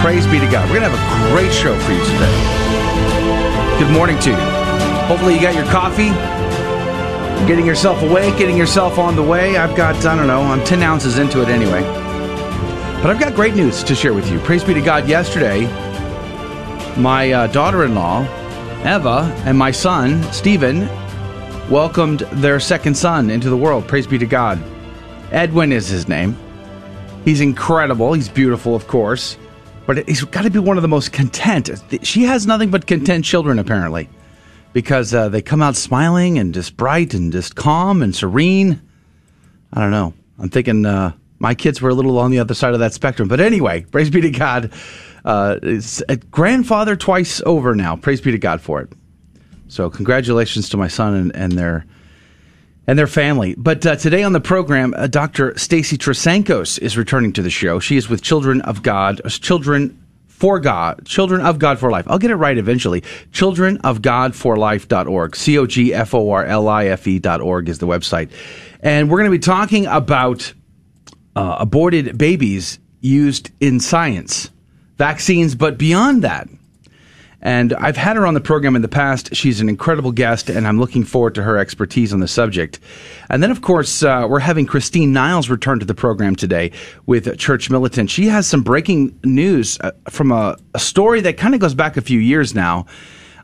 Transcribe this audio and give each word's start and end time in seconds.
Praise 0.00 0.26
be 0.26 0.40
to 0.40 0.46
God. 0.50 0.66
We're 0.70 0.80
going 0.80 0.90
to 0.90 0.96
have 0.96 1.30
a 1.30 1.34
great 1.34 1.52
show 1.52 1.78
for 1.78 1.92
you 1.92 1.98
today. 1.98 3.78
Good 3.78 3.92
morning 3.92 4.18
to 4.20 4.30
you. 4.30 4.36
Hopefully, 5.06 5.34
you 5.34 5.42
got 5.42 5.54
your 5.54 5.66
coffee, 5.66 6.08
getting 7.46 7.66
yourself 7.66 8.02
awake, 8.02 8.38
getting 8.38 8.56
yourself 8.56 8.98
on 8.98 9.14
the 9.14 9.22
way. 9.22 9.58
I've 9.58 9.76
got, 9.76 9.96
I 10.06 10.16
don't 10.16 10.26
know, 10.26 10.40
I'm 10.40 10.64
10 10.64 10.82
ounces 10.82 11.18
into 11.18 11.42
it 11.42 11.50
anyway. 11.50 11.82
But 13.02 13.10
I've 13.10 13.20
got 13.20 13.34
great 13.34 13.54
news 13.54 13.84
to 13.84 13.94
share 13.94 14.14
with 14.14 14.30
you. 14.32 14.38
Praise 14.38 14.64
be 14.64 14.72
to 14.72 14.80
God. 14.80 15.06
Yesterday, 15.06 15.66
my 16.96 17.32
uh, 17.32 17.46
daughter 17.48 17.84
in 17.84 17.94
law, 17.94 18.22
Eva, 18.80 19.30
and 19.44 19.58
my 19.58 19.70
son, 19.70 20.22
Stephen, 20.32 20.88
welcomed 21.68 22.20
their 22.32 22.58
second 22.58 22.96
son 22.96 23.28
into 23.28 23.50
the 23.50 23.56
world. 23.56 23.86
Praise 23.86 24.06
be 24.06 24.16
to 24.16 24.26
God. 24.26 24.58
Edwin 25.30 25.72
is 25.72 25.88
his 25.88 26.08
name. 26.08 26.38
He's 27.26 27.42
incredible. 27.42 28.14
He's 28.14 28.30
beautiful, 28.30 28.74
of 28.74 28.86
course. 28.86 29.36
But 29.86 30.08
he's 30.08 30.22
got 30.24 30.42
to 30.42 30.50
be 30.50 30.58
one 30.58 30.76
of 30.76 30.82
the 30.82 30.88
most 30.88 31.12
content. 31.12 31.70
She 32.02 32.22
has 32.24 32.46
nothing 32.46 32.70
but 32.70 32.86
content 32.86 33.24
children, 33.24 33.58
apparently, 33.58 34.08
because 34.72 35.12
uh, 35.14 35.28
they 35.28 35.42
come 35.42 35.62
out 35.62 35.76
smiling 35.76 36.38
and 36.38 36.54
just 36.54 36.76
bright 36.76 37.14
and 37.14 37.32
just 37.32 37.56
calm 37.56 38.02
and 38.02 38.14
serene. 38.14 38.80
I 39.72 39.80
don't 39.80 39.90
know. 39.90 40.14
I'm 40.38 40.48
thinking 40.48 40.86
uh, 40.86 41.12
my 41.38 41.54
kids 41.54 41.80
were 41.80 41.90
a 41.90 41.94
little 41.94 42.18
on 42.18 42.30
the 42.30 42.38
other 42.38 42.54
side 42.54 42.74
of 42.74 42.80
that 42.80 42.92
spectrum. 42.92 43.28
But 43.28 43.40
anyway, 43.40 43.82
praise 43.90 44.10
be 44.10 44.20
to 44.20 44.30
God. 44.30 44.72
Uh, 45.24 45.58
it's 45.62 46.02
a 46.08 46.16
grandfather 46.16 46.96
twice 46.96 47.42
over 47.44 47.74
now. 47.74 47.96
Praise 47.96 48.20
be 48.20 48.30
to 48.30 48.38
God 48.38 48.60
for 48.60 48.80
it. 48.80 48.92
So 49.68 49.90
congratulations 49.90 50.68
to 50.70 50.76
my 50.76 50.88
son 50.88 51.14
and, 51.14 51.36
and 51.36 51.52
their 51.52 51.86
and 52.86 52.98
their 52.98 53.06
family. 53.06 53.54
But 53.56 53.84
uh, 53.86 53.96
today 53.96 54.22
on 54.22 54.32
the 54.32 54.40
program, 54.40 54.94
uh, 54.96 55.06
Dr. 55.06 55.56
Stacy 55.58 55.96
Trasancos 55.98 56.78
is 56.78 56.96
returning 56.96 57.32
to 57.34 57.42
the 57.42 57.50
show. 57.50 57.78
She 57.78 57.96
is 57.96 58.08
with 58.08 58.22
Children 58.22 58.60
of 58.62 58.82
God, 58.82 59.20
uh, 59.24 59.28
Children 59.28 59.96
for 60.28 60.58
God, 60.58 61.04
Children 61.04 61.42
of 61.42 61.58
God 61.58 61.78
for 61.78 61.90
Life. 61.90 62.06
I'll 62.08 62.18
get 62.18 62.30
it 62.30 62.36
right 62.36 62.56
eventually. 62.56 63.04
Children 63.30 63.76
of 63.78 64.00
God 64.00 64.34
for 64.34 64.56
Life.org. 64.56 65.36
C 65.36 65.58
O 65.58 65.66
G 65.66 65.92
F 65.92 66.14
O 66.14 66.30
R 66.30 66.44
L 66.44 66.68
I 66.68 66.86
F 66.86 67.06
E.org 67.06 67.68
is 67.68 67.78
the 67.78 67.86
website. 67.86 68.30
And 68.80 69.10
we're 69.10 69.18
going 69.18 69.30
to 69.30 69.36
be 69.36 69.38
talking 69.38 69.86
about 69.86 70.52
uh, 71.36 71.56
aborted 71.60 72.16
babies 72.16 72.78
used 73.00 73.50
in 73.60 73.80
science, 73.80 74.50
vaccines, 74.96 75.54
but 75.54 75.78
beyond 75.78 76.22
that. 76.22 76.48
And 77.42 77.72
I've 77.74 77.96
had 77.96 78.16
her 78.16 78.26
on 78.26 78.34
the 78.34 78.40
program 78.40 78.76
in 78.76 78.82
the 78.82 78.88
past. 78.88 79.34
She's 79.34 79.60
an 79.60 79.68
incredible 79.68 80.12
guest, 80.12 80.50
and 80.50 80.68
I'm 80.68 80.78
looking 80.78 81.04
forward 81.04 81.34
to 81.36 81.42
her 81.42 81.56
expertise 81.56 82.12
on 82.12 82.20
the 82.20 82.28
subject. 82.28 82.80
And 83.30 83.42
then, 83.42 83.50
of 83.50 83.62
course, 83.62 84.02
uh, 84.02 84.26
we're 84.28 84.40
having 84.40 84.66
Christine 84.66 85.12
Niles 85.12 85.48
return 85.48 85.78
to 85.78 85.86
the 85.86 85.94
program 85.94 86.36
today 86.36 86.72
with 87.06 87.38
Church 87.38 87.70
Militant. 87.70 88.10
She 88.10 88.26
has 88.26 88.46
some 88.46 88.62
breaking 88.62 89.18
news 89.24 89.78
uh, 89.80 89.92
from 90.10 90.32
a, 90.32 90.56
a, 90.74 90.78
story 90.78 91.20
that 91.22 91.38
kind 91.38 91.54
of 91.54 91.60
goes 91.60 91.74
back 91.74 91.96
a 91.96 92.02
few 92.02 92.18
years 92.18 92.54
now 92.54 92.86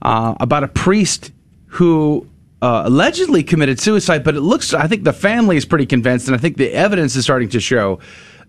uh, 0.03 0.35
about 0.41 0.65
a 0.65 0.69
priest 0.69 1.33
who 1.67 2.29
uh, 2.61 2.83
allegedly 2.87 3.43
committed 3.43 3.79
suicide, 3.81 4.25
but 4.25 4.35
it 4.35 4.41
looks, 4.41 4.75
I 4.75 4.87
think 4.87 5.05
the 5.05 5.13
family 5.13 5.57
is 5.57 5.65
pretty 5.65 5.87
convinced, 5.87 6.27
and 6.27 6.35
I 6.35 6.39
think 6.39 6.57
the 6.57 6.73
evidence 6.73 7.17
is 7.17 7.25
starting 7.25 7.49
to 7.51 7.61
show 7.61 8.01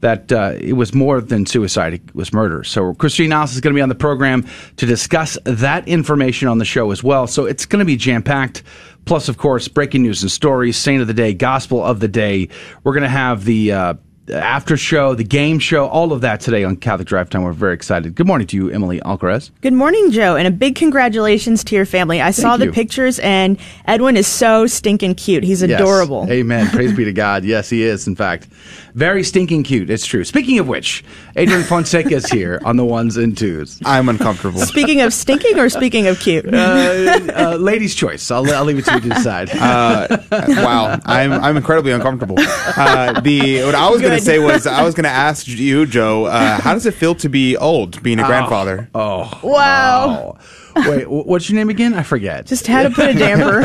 that 0.02 0.32
uh, 0.32 0.54
it 0.60 0.74
was 0.74 0.94
more 0.94 1.22
than 1.22 1.46
suicide, 1.46 1.94
it 1.94 2.16
was 2.16 2.32
murder. 2.34 2.64
So 2.64 2.94
Christine 2.94 3.30
Niles 3.30 3.54
is 3.54 3.62
going 3.62 3.74
to 3.74 3.78
be 3.78 3.82
on 3.82 3.90
the 3.90 3.96
program 3.96 4.46
to 4.78 4.86
discuss 4.86 5.38
that 5.46 5.88
information 5.88 6.48
on 6.48 6.58
the 6.58 6.66
show 6.66 6.92
as 6.92 7.04
well. 7.04 7.28
So 7.28 7.46
it's 7.46 7.66
going 7.66 7.80
to 7.80 7.86
be 7.86 7.96
jam 7.96 8.24
packed. 8.24 8.64
Plus, 9.06 9.30
of 9.30 9.38
course, 9.38 9.70
breaking 9.70 10.04
news 10.04 10.22
and 10.22 10.30
stories, 10.30 10.76
saint 10.76 11.02
of 11.02 11.08
the 11.08 11.14
day, 11.14 11.34
gospel 11.34 11.84
of 11.84 12.02
the 12.02 12.10
day. 12.10 12.50
We're 12.84 12.94
going 12.94 13.04
to 13.04 13.10
have 13.10 13.46
the 13.46 13.72
uh, 13.72 13.94
after 14.34 14.76
show, 14.78 15.14
the 15.16 15.24
game 15.24 15.60
show, 15.60 15.88
all 15.88 16.12
of 16.12 16.22
that 16.22 16.42
today 16.42 16.64
on 16.64 16.76
Catholic 16.76 17.08
Drive 17.08 17.30
Time. 17.30 17.44
We're 17.44 17.54
very 17.54 17.74
excited. 17.74 18.16
Good 18.16 18.28
morning 18.28 18.48
to 18.48 18.56
you, 18.58 18.70
Emily 18.70 19.00
Alcaraz. 19.02 19.52
Good 19.62 19.74
morning, 19.74 20.12
Joe, 20.12 20.36
and 20.36 20.48
a 20.48 20.52
big 20.52 20.76
congratulations 20.76 21.64
to 21.66 21.76
your 21.76 21.86
family. 21.86 22.22
I 22.22 22.26
Thank 22.26 22.36
saw 22.36 22.58
the 22.58 22.72
pictures, 22.72 23.20
and 23.20 23.58
Edwin 23.86 24.18
is 24.18 24.28
so 24.28 24.68
stinking 24.68 25.16
cute. 25.16 25.44
He's 25.44 25.62
Yes. 25.62 25.80
adorable. 25.80 26.28
Amen. 26.30 26.68
Praise 26.72 26.94
be 26.94 27.06
to 27.06 27.14
God. 27.14 27.44
Yes, 27.46 27.70
he 27.70 27.84
is, 27.84 28.08
in 28.08 28.16
fact. 28.16 28.48
Very 28.94 29.24
stinking 29.24 29.64
cute. 29.64 29.90
It's 29.90 30.06
true. 30.06 30.24
Speaking 30.24 30.60
of 30.60 30.68
which, 30.68 31.04
Adrian 31.36 31.64
Fonseca 31.64 32.16
is 32.16 32.26
here 32.28 32.60
on 32.66 32.78
the 32.78 32.86
ones 32.86 33.16
and 33.16 33.38
twos. 33.38 33.80
I'm 33.86 34.10
uncomfortable. 34.10 34.60
Speaking 34.62 35.02
of 35.02 35.14
stinking 35.14 35.60
or 35.60 35.70
speaking 35.70 36.08
of 36.08 36.20
cute? 36.20 36.52
Uh, 36.52 37.20
uh, 37.36 37.58
ladies' 37.60 37.94
choice. 37.94 38.30
I'll, 38.32 38.50
I'll 38.54 38.66
leave 38.66 38.80
it 38.80 38.86
to 38.86 38.96
you 38.96 39.02
to 39.02 39.10
decide. 39.10 39.50
Uh, 39.52 40.18
wow, 40.32 41.00
I'm 41.06 41.32
I'm 41.32 41.58
incredibly 41.58 41.92
uncomfortable. 41.92 42.38
Uh, 42.40 43.20
the 43.22 43.64
what 43.64 43.76
I 43.76 43.90
was 43.90 44.02
going 44.02 44.17
to 44.17 44.17
Good. 44.18 44.26
say 44.26 44.40
was 44.40 44.68
I 44.68 44.84
was 44.84 44.96
going 44.96 45.06
to 45.06 45.10
ask 45.10 45.48
you, 45.48 45.86
Joe, 45.86 46.26
uh, 46.26 46.60
how 46.62 46.74
does 46.74 46.86
it 46.86 46.94
feel 46.94 47.16
to 47.16 47.30
be 47.30 47.58
old, 47.58 48.02
being 48.04 48.20
a 48.20 48.26
grandfather? 48.26 48.90
oh. 48.96 49.40
wow. 49.44 50.38
Wait, 50.86 51.10
what's 51.10 51.50
your 51.50 51.58
name 51.58 51.70
again? 51.70 51.94
I 51.94 52.04
forget. 52.04 52.46
Just 52.46 52.68
had 52.68 52.84
to 52.84 52.90
put 52.92 53.10
a 53.10 53.14
damper. 53.14 53.62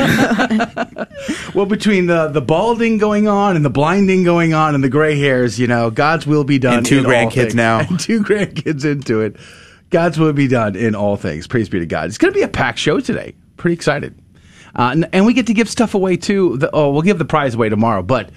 well, 1.54 1.66
between 1.66 2.06
the, 2.06 2.28
the 2.28 2.40
balding 2.40 2.98
going 2.98 3.28
on 3.28 3.56
and 3.56 3.64
the 3.64 3.70
blinding 3.70 4.24
going 4.24 4.54
on 4.54 4.74
and 4.74 4.82
the 4.82 4.88
gray 4.88 5.18
hairs, 5.18 5.58
you 5.60 5.66
know, 5.66 5.90
God's 5.90 6.26
will 6.26 6.44
be 6.44 6.58
done. 6.58 6.78
And 6.78 6.86
two 6.86 7.00
in 7.00 7.04
grandkids 7.04 7.34
things. 7.34 7.54
now. 7.54 7.80
And 7.92 8.00
two 8.00 8.22
grandkids 8.22 8.84
into 8.84 9.20
it. 9.20 9.36
God's 9.90 10.18
will 10.18 10.32
be 10.32 10.48
done 10.48 10.76
in 10.76 10.94
all 10.94 11.16
things. 11.16 11.46
Praise 11.46 11.68
be 11.68 11.78
to 11.80 11.86
God. 11.86 12.06
It's 12.06 12.16
going 12.16 12.32
to 12.32 12.38
be 12.38 12.42
a 12.42 12.48
packed 12.48 12.78
show 12.78 13.00
today. 13.00 13.34
Pretty 13.58 13.74
excited. 13.74 14.18
Uh, 14.74 14.90
and, 14.92 15.08
and 15.12 15.26
we 15.26 15.34
get 15.34 15.48
to 15.48 15.54
give 15.54 15.68
stuff 15.68 15.94
away 15.94 16.16
too. 16.16 16.56
The, 16.56 16.70
oh, 16.72 16.90
we'll 16.90 17.02
give 17.02 17.18
the 17.18 17.26
prize 17.26 17.54
away 17.54 17.68
tomorrow, 17.68 18.02
but 18.02 18.30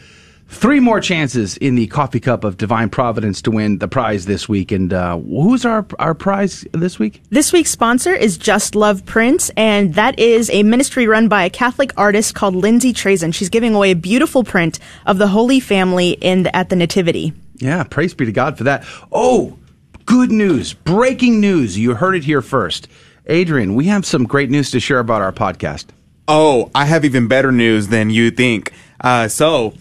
three 0.47 0.79
more 0.79 1.00
chances 1.00 1.57
in 1.57 1.75
the 1.75 1.88
coffee 1.88 2.19
cup 2.19 2.44
of 2.44 2.57
divine 2.57 2.89
providence 2.89 3.41
to 3.44 3.51
win 3.51 3.79
the 3.79 3.88
prize 3.88 4.25
this 4.25 4.47
week. 4.47 4.72
And 4.72 4.94
uh, 4.94 5.17
who's 5.17 5.66
our 5.66 5.85
our 6.00 6.13
prize 6.13 6.66
this 6.72 7.00
week? 7.00 7.22
This 7.29 7.51
week's 7.51 7.72
sponsor 7.72 8.13
is 8.13 8.38
Just 8.38 8.75
Love 8.75 9.05
Prints, 9.05 9.51
and 9.57 9.94
that 9.95 10.17
is 10.19 10.50
a 10.51 10.63
ministry 10.63 11.07
run 11.07 11.28
by 11.28 11.44
a 11.44 11.50
Catholic 11.50 11.91
artist 11.97 12.35
called 12.35 12.55
Lindsay 12.55 12.94
Trazen. 12.94 13.34
She's 13.34 13.50
giving 13.50 13.75
away 13.75 13.91
a 13.91 13.95
beautiful 13.95 14.44
print 14.44 14.79
of 15.05 15.17
the 15.17 15.28
Holy 15.28 15.59
Family 15.59 16.11
in 16.11 16.44
the, 16.44 16.55
at 16.55 16.69
the 16.69 16.75
Nativity. 16.75 17.34
Yeah, 17.57 17.84
praise 17.84 18.13
be 18.13 18.25
to 18.25 18.31
God 18.31 18.57
for 18.57 18.66
that. 18.66 18.85
Oh, 19.11 19.57
good 20.05 20.31
news. 20.31 20.73
Breaking 20.73 21.39
news. 21.39 21.78
You 21.78 21.95
heard 21.95 22.16
it 22.16 22.23
here 22.23 22.41
first. 22.41 22.88
Adrian, 23.28 23.75
we 23.75 23.85
have 23.85 24.05
some 24.05 24.25
great 24.25 24.50
news 24.50 24.72
to 24.72 24.79
share 24.79 25.00
about 25.00 25.22
our 25.22 25.31
podcast. 25.31 25.85
Oh, 26.28 26.69
I 26.75 26.85
have 26.85 27.05
even 27.05 27.28
better 27.28 27.51
news 27.51 27.88
than 27.88 28.09
you 28.09 28.29
think. 28.31 28.72
Uh, 29.00 29.28
so, 29.28 29.73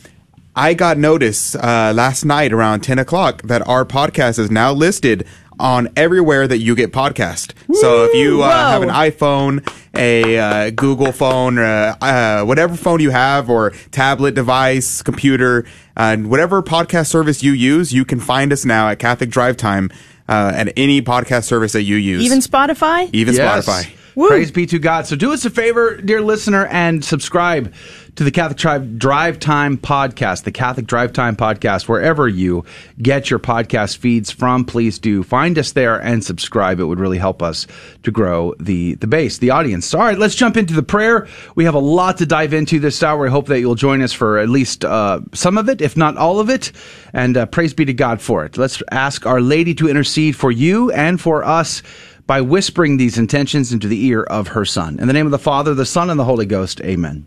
I 0.57 0.75
got 0.75 0.99
notice 0.99 1.57
uh, 1.57 1.93
last 1.95 2.25
night 2.25 2.53
around 2.53 2.81
10 2.83 2.99
o'clock 3.01 3.43
that 3.43 3.67
our 3.67 3.85
podcast 3.85 4.39
is 4.39 4.51
now 4.51 4.73
listed 4.73 5.27
on 5.59 5.89
everywhere 5.97 6.47
that 6.47 6.59
you 6.59 6.75
get 6.77 6.93
podcast. 6.93 7.53
so, 7.75 8.05
if 8.05 8.15
you 8.15 8.43
uh, 8.43 8.51
have 8.51 8.83
an 8.83 8.89
iPhone, 8.89 9.67
a 9.97 10.39
uh, 10.39 10.71
Google 10.71 11.13
phone, 11.13 11.59
uh, 11.59 11.97
uh, 12.01 12.45
whatever 12.45 12.77
phone 12.77 13.01
you 13.01 13.11
have, 13.11 13.49
or 13.51 13.71
tablet 13.91 14.35
device, 14.35 15.03
computer, 15.03 15.65
uh, 15.97 16.17
whatever 16.19 16.63
podcast 16.63 17.07
service 17.07 17.43
you 17.43 17.53
use, 17.53 17.93
you 17.93 18.05
can 18.05 18.21
find 18.21 18.53
us 18.53 18.65
now 18.65 18.89
at 18.89 18.99
Catholic 18.99 19.31
Drive 19.31 19.57
Time 19.57 19.91
uh, 20.29 20.53
at 20.55 20.73
any 20.77 21.03
podcast 21.03 21.45
service 21.45 21.73
that 21.73 21.83
you 21.83 21.97
use. 21.97 22.23
Even 22.23 22.39
Spotify? 22.39 23.11
Even 23.13 23.35
Yes. 23.35 23.67
Spotify. 23.67 23.93
Woo. 24.15 24.29
Praise 24.29 24.53
be 24.53 24.67
to 24.67 24.79
God. 24.79 25.07
So 25.07 25.17
do 25.17 25.33
us 25.33 25.45
a 25.45 25.51
favor, 25.51 25.97
dear 25.97 26.21
listener, 26.21 26.67
and 26.67 27.05
subscribe 27.05 27.75
to 28.17 28.25
the 28.25 28.31
Catholic 28.31 28.59
Drive, 28.59 28.99
Drive 28.99 29.39
Time 29.39 29.77
podcast, 29.77 30.45
the 30.45 30.53
Catholic 30.53 30.87
Drive 30.87 31.13
Time 31.13 31.37
podcast, 31.37 31.89
wherever 31.89 32.29
you 32.29 32.65
get 33.01 33.31
your 33.31 33.39
podcast 33.39 33.97
feeds 33.97 34.31
from. 34.31 34.65
Please 34.65 34.99
do 34.99 35.23
find 35.23 35.59
us 35.59 35.73
there 35.73 35.97
and 35.97 36.25
subscribe. 36.25 36.79
It 36.79 36.85
would 36.85 37.01
really 37.01 37.19
help 37.19 37.43
us 37.43 37.67
to 38.05 38.11
grow 38.11 38.55
the, 38.61 38.95
the 38.95 39.07
base, 39.07 39.39
the 39.39 39.51
audience. 39.51 39.93
All 39.93 40.01
right, 40.01 40.19
let's 40.19 40.35
jump 40.35 40.57
into 40.57 40.75
the 40.75 40.83
prayer. 40.83 41.27
We 41.57 41.65
have 41.65 41.75
a 41.75 41.81
lot 41.81 42.19
to 42.19 42.27
dive 42.27 42.53
into 42.53 42.79
this 42.79 43.03
hour. 43.03 43.27
I 43.27 43.31
hope 43.31 43.47
that 43.47 43.61
you'll 43.61 43.75
join 43.75 44.01
us 44.03 44.13
for 44.13 44.39
at 44.39 44.49
least 44.49 44.85
uh, 44.85 45.21
some 45.33 45.59
of 45.59 45.69
it, 45.69 45.81
if 45.81 45.97
not 45.97 46.17
all 46.17 46.39
of 46.39 46.51
it. 46.51 46.71
And 47.13 47.37
uh, 47.37 47.47
praise 47.47 47.75
be 47.75 47.85
to 47.85 47.95
God 47.95 48.21
for 48.21 48.45
it. 48.45 48.57
Let's 48.57 48.83
ask 48.93 49.27
Our 49.27 49.41
Lady 49.41 49.75
to 49.75 49.89
intercede 49.89 50.37
for 50.37 50.53
you 50.53 50.93
and 50.93 51.21
for 51.21 51.45
us 51.45 51.83
by 52.27 52.41
whispering 52.41 52.97
these 52.97 53.19
intentions 53.19 53.73
into 53.73 53.89
the 53.89 54.07
ear 54.07 54.23
of 54.23 54.49
her 54.49 54.65
Son. 54.65 54.99
In 54.99 55.07
the 55.09 55.13
name 55.13 55.27
of 55.27 55.33
the 55.33 55.39
Father, 55.39 55.75
the 55.75 55.85
Son, 55.85 56.09
and 56.11 56.19
the 56.19 56.25
Holy 56.25 56.47
Ghost, 56.47 56.81
amen. 56.81 57.27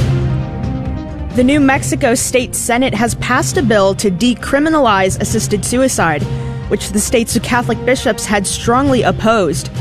The 1.35 1.45
New 1.45 1.61
Mexico 1.61 2.13
State 2.13 2.53
Senate 2.55 2.93
has 2.93 3.15
passed 3.15 3.55
a 3.55 3.63
bill 3.63 3.95
to 3.95 4.11
decriminalize 4.11 5.17
assisted 5.21 5.63
suicide, 5.63 6.23
which 6.69 6.89
the 6.89 6.99
state's 6.99 7.39
Catholic 7.39 7.83
bishops 7.85 8.25
had 8.25 8.45
strongly 8.45 9.03
opposed. 9.03 9.73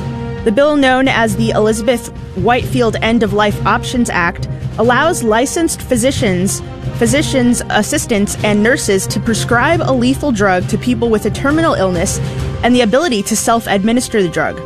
The 0.44 0.52
bill, 0.54 0.76
known 0.76 1.08
as 1.08 1.34
the 1.34 1.50
Elizabeth 1.50 2.06
Whitefield 2.36 2.94
End 3.02 3.24
of 3.24 3.32
Life 3.32 3.66
Options 3.66 4.08
Act, 4.10 4.48
allows 4.78 5.24
licensed 5.24 5.82
physicians, 5.82 6.60
physicians, 6.98 7.64
assistants, 7.70 8.36
and 8.44 8.62
nurses 8.62 9.08
to 9.08 9.18
prescribe 9.18 9.80
a 9.82 9.92
lethal 9.92 10.30
drug 10.30 10.68
to 10.68 10.78
people 10.78 11.10
with 11.10 11.26
a 11.26 11.30
terminal 11.30 11.74
illness 11.74 12.20
and 12.62 12.76
the 12.76 12.82
ability 12.82 13.24
to 13.24 13.34
self 13.34 13.66
administer 13.66 14.22
the 14.22 14.28
drug. 14.28 14.56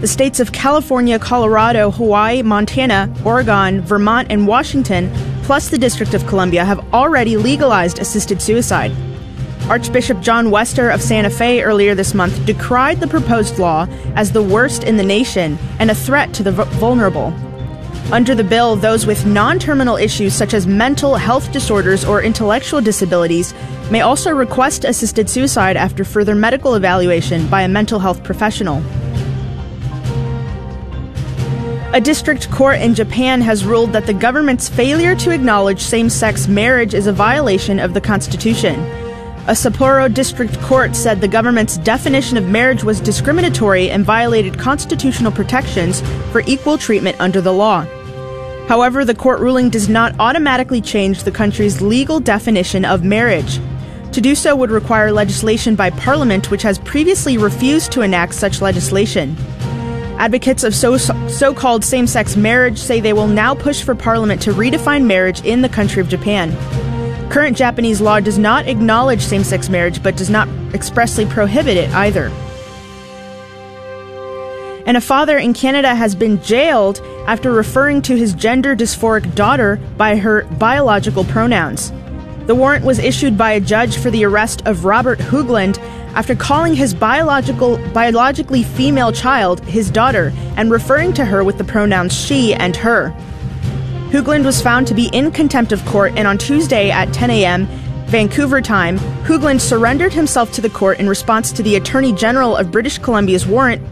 The 0.00 0.06
states 0.06 0.40
of 0.40 0.52
California, 0.52 1.18
Colorado, 1.18 1.90
Hawaii, 1.90 2.42
Montana, 2.42 3.10
Oregon, 3.24 3.80
Vermont, 3.80 4.30
and 4.30 4.46
Washington, 4.46 5.10
plus 5.42 5.70
the 5.70 5.78
District 5.78 6.12
of 6.12 6.26
Columbia, 6.26 6.66
have 6.66 6.92
already 6.92 7.38
legalized 7.38 7.98
assisted 7.98 8.42
suicide. 8.42 8.92
Archbishop 9.70 10.20
John 10.20 10.50
Wester 10.50 10.90
of 10.90 11.00
Santa 11.00 11.30
Fe 11.30 11.62
earlier 11.62 11.94
this 11.94 12.12
month 12.12 12.44
decried 12.44 13.00
the 13.00 13.06
proposed 13.06 13.58
law 13.58 13.86
as 14.14 14.32
the 14.32 14.42
worst 14.42 14.84
in 14.84 14.98
the 14.98 15.02
nation 15.02 15.58
and 15.78 15.90
a 15.90 15.94
threat 15.94 16.34
to 16.34 16.42
the 16.42 16.52
vulnerable. 16.52 17.32
Under 18.12 18.34
the 18.34 18.44
bill, 18.44 18.76
those 18.76 19.06
with 19.06 19.24
non 19.24 19.58
terminal 19.58 19.96
issues 19.96 20.34
such 20.34 20.52
as 20.52 20.66
mental 20.66 21.16
health 21.16 21.50
disorders 21.52 22.04
or 22.04 22.22
intellectual 22.22 22.82
disabilities 22.82 23.54
may 23.90 24.02
also 24.02 24.30
request 24.30 24.84
assisted 24.84 25.30
suicide 25.30 25.76
after 25.78 26.04
further 26.04 26.34
medical 26.34 26.74
evaluation 26.74 27.48
by 27.48 27.62
a 27.62 27.68
mental 27.68 27.98
health 27.98 28.22
professional. 28.22 28.82
A 31.92 32.00
district 32.00 32.50
court 32.50 32.80
in 32.80 32.94
Japan 32.94 33.40
has 33.40 33.64
ruled 33.64 33.92
that 33.92 34.06
the 34.06 34.12
government's 34.12 34.68
failure 34.68 35.14
to 35.16 35.30
acknowledge 35.30 35.80
same 35.80 36.10
sex 36.10 36.48
marriage 36.48 36.94
is 36.94 37.06
a 37.06 37.12
violation 37.12 37.78
of 37.78 37.94
the 37.94 38.00
Constitution. 38.00 38.74
A 39.46 39.52
Sapporo 39.52 40.12
district 40.12 40.60
court 40.62 40.96
said 40.96 41.20
the 41.20 41.28
government's 41.28 41.78
definition 41.78 42.36
of 42.36 42.48
marriage 42.48 42.82
was 42.82 43.00
discriminatory 43.00 43.88
and 43.88 44.04
violated 44.04 44.58
constitutional 44.58 45.30
protections 45.30 46.00
for 46.32 46.42
equal 46.46 46.76
treatment 46.76 47.18
under 47.20 47.40
the 47.40 47.52
law. 47.52 47.86
However, 48.66 49.04
the 49.04 49.14
court 49.14 49.38
ruling 49.38 49.70
does 49.70 49.88
not 49.88 50.12
automatically 50.18 50.80
change 50.80 51.22
the 51.22 51.30
country's 51.30 51.80
legal 51.80 52.18
definition 52.18 52.84
of 52.84 53.04
marriage. 53.04 53.60
To 54.12 54.20
do 54.20 54.34
so 54.34 54.56
would 54.56 54.70
require 54.70 55.12
legislation 55.12 55.76
by 55.76 55.90
Parliament, 55.90 56.50
which 56.50 56.62
has 56.62 56.80
previously 56.80 57.38
refused 57.38 57.92
to 57.92 58.02
enact 58.02 58.34
such 58.34 58.60
legislation. 58.60 59.36
Advocates 60.18 60.64
of 60.64 60.74
so 60.74 61.54
called 61.54 61.84
same 61.84 62.06
sex 62.06 62.36
marriage 62.36 62.78
say 62.78 63.00
they 63.00 63.12
will 63.12 63.28
now 63.28 63.54
push 63.54 63.82
for 63.82 63.94
Parliament 63.94 64.40
to 64.42 64.52
redefine 64.52 65.04
marriage 65.04 65.44
in 65.44 65.60
the 65.60 65.68
country 65.68 66.00
of 66.00 66.08
Japan. 66.08 66.50
Current 67.30 67.56
Japanese 67.56 68.00
law 68.00 68.20
does 68.20 68.38
not 68.38 68.66
acknowledge 68.66 69.20
same 69.20 69.44
sex 69.44 69.68
marriage 69.68 70.02
but 70.02 70.16
does 70.16 70.30
not 70.30 70.48
expressly 70.72 71.26
prohibit 71.26 71.76
it 71.76 71.90
either. 71.90 72.28
And 74.86 74.96
a 74.96 75.00
father 75.00 75.36
in 75.36 75.52
Canada 75.52 75.94
has 75.94 76.14
been 76.14 76.40
jailed 76.42 77.00
after 77.26 77.52
referring 77.52 78.00
to 78.02 78.16
his 78.16 78.32
gender 78.32 78.76
dysphoric 78.76 79.34
daughter 79.34 79.76
by 79.96 80.16
her 80.16 80.44
biological 80.44 81.24
pronouns. 81.24 81.90
The 82.46 82.54
warrant 82.54 82.84
was 82.84 83.00
issued 83.00 83.36
by 83.36 83.52
a 83.52 83.60
judge 83.60 83.98
for 83.98 84.10
the 84.10 84.24
arrest 84.24 84.62
of 84.66 84.84
Robert 84.84 85.18
Hoogland 85.18 85.78
after 86.14 86.36
calling 86.36 86.74
his 86.74 86.94
biological 86.94 87.76
biologically 87.92 88.62
female 88.62 89.10
child 89.10 89.60
his 89.64 89.90
daughter 89.90 90.32
and 90.56 90.70
referring 90.70 91.12
to 91.14 91.24
her 91.24 91.42
with 91.42 91.58
the 91.58 91.64
pronouns 91.64 92.14
she 92.14 92.54
and 92.54 92.76
her. 92.76 93.12
Hoogland 94.10 94.44
was 94.44 94.62
found 94.62 94.86
to 94.86 94.94
be 94.94 95.08
in 95.08 95.32
contempt 95.32 95.72
of 95.72 95.84
court, 95.84 96.12
and 96.16 96.28
on 96.28 96.38
Tuesday 96.38 96.90
at 96.90 97.12
10 97.12 97.30
a.m., 97.30 97.66
Vancouver 98.06 98.62
time, 98.62 98.98
Hoogland 99.24 99.60
surrendered 99.60 100.12
himself 100.12 100.52
to 100.52 100.60
the 100.60 100.70
court 100.70 101.00
in 101.00 101.08
response 101.08 101.50
to 101.50 101.62
the 101.64 101.74
Attorney 101.74 102.12
General 102.12 102.56
of 102.56 102.70
British 102.70 102.98
Columbia's 102.98 103.44
warrant, 103.44 103.82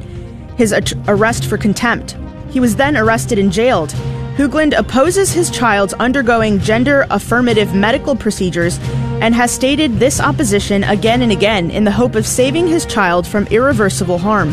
his 0.56 0.72
at- 0.72 0.92
arrest 1.08 1.46
for 1.46 1.58
contempt. 1.58 2.16
He 2.50 2.60
was 2.60 2.76
then 2.76 2.96
arrested 2.96 3.40
and 3.40 3.50
jailed. 3.50 3.92
Hoogland 4.36 4.76
opposes 4.76 5.32
his 5.32 5.48
child's 5.48 5.94
undergoing 5.94 6.58
gender 6.58 7.06
affirmative 7.10 7.72
medical 7.72 8.16
procedures 8.16 8.80
and 9.22 9.32
has 9.32 9.52
stated 9.52 10.00
this 10.00 10.18
opposition 10.18 10.82
again 10.82 11.22
and 11.22 11.30
again 11.30 11.70
in 11.70 11.84
the 11.84 11.92
hope 11.92 12.16
of 12.16 12.26
saving 12.26 12.66
his 12.66 12.84
child 12.84 13.28
from 13.28 13.46
irreversible 13.46 14.18
harm. 14.18 14.50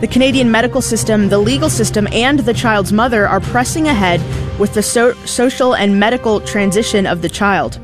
The 0.00 0.08
Canadian 0.10 0.50
medical 0.50 0.80
system, 0.80 1.28
the 1.28 1.38
legal 1.38 1.68
system, 1.68 2.08
and 2.12 2.38
the 2.40 2.54
child's 2.54 2.94
mother 2.94 3.28
are 3.28 3.40
pressing 3.40 3.88
ahead 3.88 4.22
with 4.58 4.72
the 4.72 4.82
so- 4.82 5.12
social 5.26 5.74
and 5.76 6.00
medical 6.00 6.40
transition 6.40 7.06
of 7.06 7.20
the 7.20 7.28
child. 7.28 7.78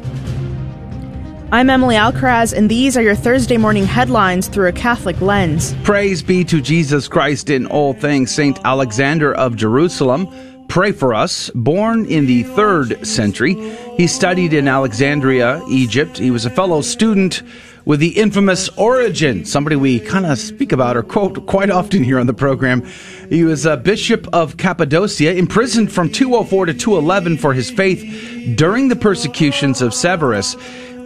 I'm 1.52 1.70
Emily 1.70 1.96
Alcaraz, 1.96 2.52
and 2.52 2.70
these 2.70 2.96
are 2.96 3.02
your 3.02 3.14
Thursday 3.14 3.56
morning 3.56 3.84
headlines 3.84 4.48
through 4.48 4.68
a 4.68 4.72
Catholic 4.72 5.20
lens. 5.20 5.74
Praise 5.82 6.22
be 6.22 6.44
to 6.44 6.60
Jesus 6.60 7.08
Christ 7.08 7.48
in 7.50 7.66
all 7.66 7.94
things. 7.94 8.30
Saint 8.30 8.58
Alexander 8.66 9.34
of 9.34 9.56
Jerusalem, 9.56 10.28
pray 10.68 10.92
for 10.92 11.14
us. 11.14 11.50
Born 11.54 12.06
in 12.06 12.26
the 12.26 12.44
third 12.44 13.06
century, 13.06 13.54
he 13.96 14.06
studied 14.06 14.52
in 14.52 14.68
Alexandria, 14.68 15.62
Egypt. 15.68 16.18
He 16.18 16.30
was 16.30 16.44
a 16.44 16.50
fellow 16.50 16.82
student 16.82 17.42
with 17.84 18.00
the 18.00 18.18
infamous 18.18 18.68
Origen, 18.76 19.46
somebody 19.46 19.74
we 19.74 19.98
kind 19.98 20.26
of 20.26 20.38
speak 20.38 20.72
about 20.72 20.94
or 20.94 21.02
quote 21.02 21.46
quite 21.46 21.70
often 21.70 22.04
here 22.04 22.18
on 22.18 22.26
the 22.26 22.34
program. 22.34 22.86
He 23.30 23.44
was 23.44 23.64
a 23.64 23.78
bishop 23.78 24.28
of 24.32 24.58
Cappadocia, 24.58 25.34
imprisoned 25.34 25.90
from 25.90 26.10
204 26.10 26.66
to 26.66 26.74
211 26.74 27.38
for 27.38 27.54
his 27.54 27.70
faith 27.70 28.54
during 28.56 28.88
the 28.88 28.96
persecutions 28.96 29.80
of 29.80 29.94
Severus. 29.94 30.54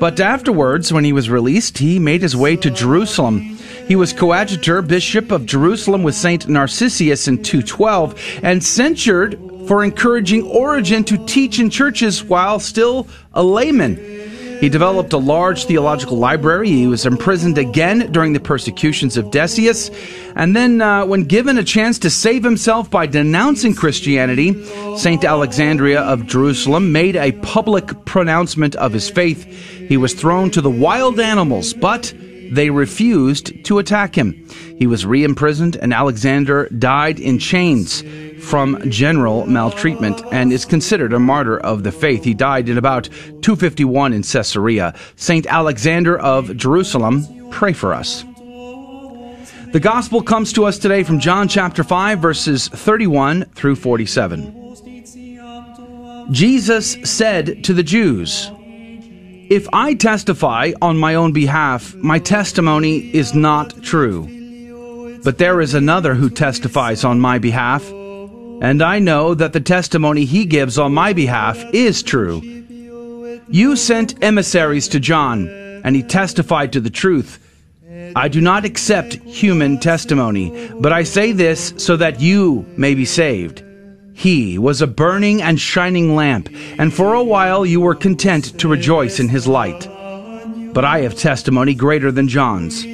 But 0.01 0.19
afterwards, 0.19 0.93
when 0.93 1.05
he 1.05 1.13
was 1.13 1.31
released, 1.31 1.79
he 1.79 2.01
made 2.01 2.23
his 2.23 2.35
way 2.35 2.57
to 2.57 2.69
Jerusalem. 2.69 3.57
He 3.87 3.95
was 3.95 4.13
coadjutor, 4.13 4.83
bishop 4.83 5.31
of 5.31 5.47
Jerusalem 5.47 6.03
with 6.03 6.17
Saint 6.17 6.49
Narcissus 6.49 7.29
in 7.29 7.45
212, 7.45 8.41
and 8.43 8.65
censured 8.65 9.39
for 9.67 9.85
encouraging 9.85 10.43
Origen 10.45 11.05
to 11.05 11.25
teach 11.27 11.59
in 11.59 11.71
churches 11.71 12.23
while 12.25 12.61
still 12.61 13.07
a 13.33 13.43
layman. 13.43 13.97
He 14.63 14.69
developed 14.69 15.13
a 15.13 15.19
large 15.19 15.65
theological 15.65 16.19
library. 16.19 16.69
He 16.69 16.87
was 16.87 17.05
imprisoned 17.05 17.59
again 17.59 18.13
during 18.13 18.33
the 18.33 18.39
persecutions 18.39 19.17
of 19.17 19.33
Decius. 19.33 19.91
And 20.37 20.55
then, 20.55 20.81
uh, 20.81 21.05
when 21.05 21.25
given 21.25 21.59
a 21.59 21.65
chance 21.65 21.99
to 21.99 22.11
save 22.11 22.45
himself 22.45 22.89
by 22.89 23.07
denouncing 23.07 23.75
Christianity, 23.75 24.65
St. 24.97 25.25
Alexandria 25.25 26.03
of 26.03 26.29
Jerusalem 26.29 26.93
made 26.93 27.17
a 27.17 27.33
public 27.33 28.05
pronouncement 28.05 28.77
of 28.77 28.93
his 28.93 29.11
faith. 29.11 29.47
He 29.89 29.97
was 29.97 30.15
thrown 30.15 30.53
to 30.53 30.61
the 30.61 30.71
wild 30.71 31.19
animals, 31.19 31.75
but 31.75 32.15
they 32.53 32.71
refused 32.71 33.65
to 33.65 33.81
attack 33.81 34.15
him. 34.15 34.47
He 34.79 34.87
was 34.87 35.05
re 35.05 35.25
imprisoned, 35.25 35.75
and 35.75 35.93
Alexander 35.93 36.69
died 36.69 37.19
in 37.19 37.41
chains 37.41 38.05
from 38.43 38.91
general 38.91 39.47
maltreatment 39.47 40.21
and 40.33 40.53
is 40.53 40.65
considered 40.65 41.13
a 41.13 41.19
martyr 41.19 41.59
of 41.59 41.85
the 41.85 41.93
faith. 41.93 42.25
He 42.25 42.35
died 42.35 42.69
in 42.69 42.77
about 42.77 43.05
251 43.43 44.13
in 44.13 44.23
Caesarea. 44.23 44.95
St. 45.17 45.47
Alexander 45.47 46.19
of 46.19 46.57
Jerusalem, 46.57 47.51
pray 47.51 47.73
for 47.73 47.95
us. 47.95 48.25
The 49.73 49.81
gospel 49.81 50.21
comes 50.23 50.53
to 50.55 50.67
us 50.67 50.79
today 50.79 51.03
from 51.03 51.19
John 51.19 51.49
chapter 51.49 51.83
5, 51.83 52.19
verses 52.19 52.69
31 52.69 53.45
through 53.55 53.77
47. 53.77 54.59
Jesus 56.31 56.99
said 57.05 57.65
to 57.65 57.73
the 57.73 57.83
Jews, 57.83 58.51
If 59.49 59.67
I 59.73 59.95
testify 59.95 60.73
on 60.83 60.99
my 60.99 61.15
own 61.15 61.33
behalf, 61.33 61.95
my 61.95 62.19
testimony 62.19 63.15
is 63.15 63.35
not 63.35 63.83
true. 63.83 65.21
But 65.25 65.39
there 65.39 65.61
is 65.61 65.73
another 65.75 66.15
who 66.15 66.29
testifies 66.29 67.05
on 67.05 67.21
my 67.21 67.39
behalf 67.39 67.91
and 68.63 68.81
I 68.81 69.01
know 69.01 69.35
that 69.35 69.53
the 69.53 69.61
testimony 69.61 70.25
he 70.25 70.45
gives 70.45 70.79
on 70.79 70.95
my 70.95 71.13
behalf 71.13 71.61
is 71.75 72.01
true. 72.01 72.41
You 73.49 73.75
sent 73.75 74.23
emissaries 74.23 74.87
to 74.89 75.01
John, 75.01 75.49
and 75.83 75.97
he 75.97 76.05
testified 76.05 76.73
to 76.73 76.81
the 76.81 76.89
truth. 76.89 77.41
I 78.15 78.29
do 78.29 78.41
not 78.41 78.65
accept 78.65 79.15
human 79.15 79.81
testimony, 79.81 80.71
but 80.79 80.93
I 80.93 81.03
say 81.03 81.33
this 81.33 81.75
so 81.77 81.97
that 81.97 82.21
you 82.21 82.65
may 82.77 82.95
be 82.95 83.05
saved. 83.05 83.65
He 84.15 84.59
was 84.59 84.81
a 84.81 84.87
burning 84.87 85.43
and 85.43 85.61
shining 85.61 86.15
lamp, 86.15 86.49
and 86.79 86.95
for 86.95 87.15
a 87.15 87.25
while 87.25 87.67
you 87.67 87.81
were 87.81 87.97
content 87.97 88.61
to 88.61 88.69
rejoice 88.69 89.19
in 89.19 89.29
his 89.29 89.49
light. 89.49 89.89
But 90.73 90.85
I 90.85 91.01
have 91.01 91.17
testimony 91.17 91.75
greater 91.75 92.13
than 92.13 92.29
John's. 92.29 92.85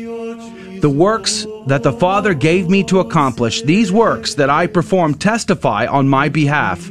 The 0.80 0.90
works 0.90 1.46
that 1.68 1.82
the 1.82 1.92
Father 1.92 2.34
gave 2.34 2.68
me 2.68 2.82
to 2.84 3.00
accomplish, 3.00 3.62
these 3.62 3.92
works 3.92 4.34
that 4.34 4.50
I 4.50 4.66
perform 4.66 5.14
testify 5.14 5.86
on 5.86 6.08
my 6.08 6.28
behalf 6.28 6.88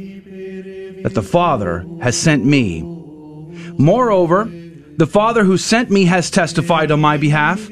that 1.02 1.14
the 1.14 1.22
Father 1.22 1.86
has 2.00 2.16
sent 2.16 2.44
me. 2.44 2.82
Moreover, 3.78 4.44
the 4.96 5.06
Father 5.06 5.44
who 5.44 5.56
sent 5.56 5.90
me 5.90 6.04
has 6.06 6.30
testified 6.30 6.90
on 6.90 7.00
my 7.00 7.16
behalf. 7.16 7.68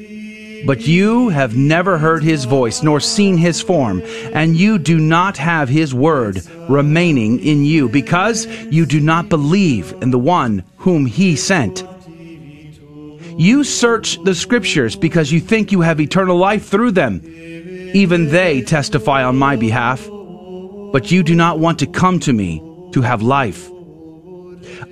But 0.65 0.87
you 0.87 1.29
have 1.29 1.55
never 1.55 1.99
heard 1.99 2.23
his 2.23 2.45
voice, 2.45 2.81
nor 2.81 2.99
seen 2.99 3.37
his 3.37 3.61
form, 3.61 4.01
and 4.33 4.55
you 4.55 4.79
do 4.79 4.97
not 4.97 5.37
have 5.37 5.69
his 5.69 5.93
word 5.93 6.41
remaining 6.67 7.39
in 7.39 7.63
you, 7.63 7.89
because 7.89 8.47
you 8.71 8.85
do 8.85 8.99
not 8.99 9.29
believe 9.29 9.93
in 10.01 10.09
the 10.09 10.17
one 10.17 10.63
whom 10.77 11.05
he 11.05 11.35
sent. 11.35 11.83
You 13.37 13.63
search 13.63 14.21
the 14.23 14.33
scriptures 14.33 14.95
because 14.95 15.31
you 15.31 15.39
think 15.39 15.71
you 15.71 15.81
have 15.81 15.99
eternal 16.01 16.37
life 16.37 16.67
through 16.67 16.91
them. 16.91 17.21
Even 17.93 18.29
they 18.29 18.61
testify 18.61 19.23
on 19.23 19.37
my 19.37 19.55
behalf. 19.55 20.07
But 20.91 21.11
you 21.11 21.21
do 21.21 21.35
not 21.35 21.59
want 21.59 21.79
to 21.79 21.85
come 21.85 22.19
to 22.21 22.33
me 22.33 22.63
to 22.93 23.01
have 23.01 23.21
life. 23.21 23.69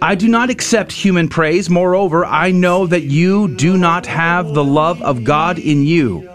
I 0.01 0.13
do 0.15 0.27
not 0.27 0.49
accept 0.49 0.91
human 0.91 1.27
praise. 1.27 1.69
Moreover, 1.69 2.25
I 2.25 2.51
know 2.51 2.85
that 2.85 3.03
you 3.03 3.55
do 3.55 3.77
not 3.77 4.05
have 4.05 4.53
the 4.53 4.63
love 4.63 5.01
of 5.01 5.23
God 5.23 5.57
in 5.57 5.83
you. 5.83 6.29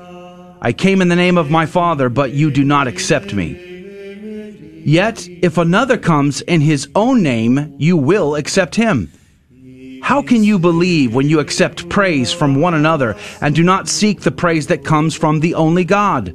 I 0.60 0.72
came 0.72 1.00
in 1.00 1.08
the 1.08 1.16
name 1.16 1.38
of 1.38 1.50
my 1.50 1.66
Father, 1.66 2.08
but 2.08 2.32
you 2.32 2.50
do 2.50 2.64
not 2.64 2.88
accept 2.88 3.32
me. 3.34 4.82
Yet, 4.84 5.28
if 5.28 5.58
another 5.58 5.96
comes 5.96 6.40
in 6.40 6.60
his 6.60 6.88
own 6.94 7.22
name, 7.22 7.74
you 7.78 7.96
will 7.96 8.34
accept 8.34 8.74
him. 8.74 9.12
How 10.10 10.22
can 10.22 10.42
you 10.42 10.58
believe 10.58 11.14
when 11.14 11.28
you 11.28 11.38
accept 11.38 11.88
praise 11.88 12.32
from 12.32 12.56
one 12.56 12.74
another 12.74 13.14
and 13.40 13.54
do 13.54 13.62
not 13.62 13.88
seek 13.88 14.22
the 14.22 14.32
praise 14.32 14.66
that 14.66 14.84
comes 14.84 15.14
from 15.14 15.38
the 15.38 15.54
only 15.54 15.84
God? 15.84 16.34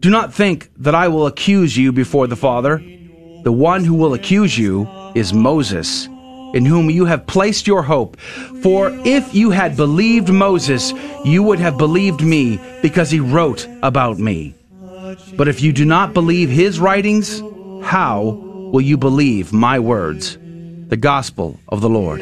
Do 0.00 0.10
not 0.10 0.34
think 0.34 0.68
that 0.78 0.96
I 0.96 1.06
will 1.06 1.28
accuse 1.28 1.76
you 1.76 1.92
before 1.92 2.26
the 2.26 2.34
Father. 2.34 2.82
The 3.44 3.52
one 3.52 3.84
who 3.84 3.94
will 3.94 4.14
accuse 4.14 4.58
you 4.58 4.88
is 5.14 5.32
Moses, 5.32 6.06
in 6.54 6.64
whom 6.64 6.90
you 6.90 7.04
have 7.04 7.28
placed 7.28 7.68
your 7.68 7.84
hope. 7.84 8.18
For 8.64 8.90
if 9.04 9.32
you 9.32 9.50
had 9.50 9.76
believed 9.76 10.30
Moses, 10.30 10.92
you 11.24 11.44
would 11.44 11.60
have 11.60 11.78
believed 11.78 12.20
me, 12.20 12.58
because 12.82 13.12
he 13.12 13.20
wrote 13.20 13.68
about 13.84 14.18
me. 14.18 14.56
But 15.36 15.46
if 15.46 15.62
you 15.62 15.72
do 15.72 15.84
not 15.84 16.14
believe 16.14 16.50
his 16.50 16.80
writings, 16.80 17.38
how 17.80 18.22
will 18.72 18.80
you 18.80 18.96
believe 18.96 19.52
my 19.52 19.78
words? 19.78 20.36
The 20.88 20.96
Gospel 20.96 21.60
of 21.68 21.82
the 21.82 21.88
Lord. 21.90 22.20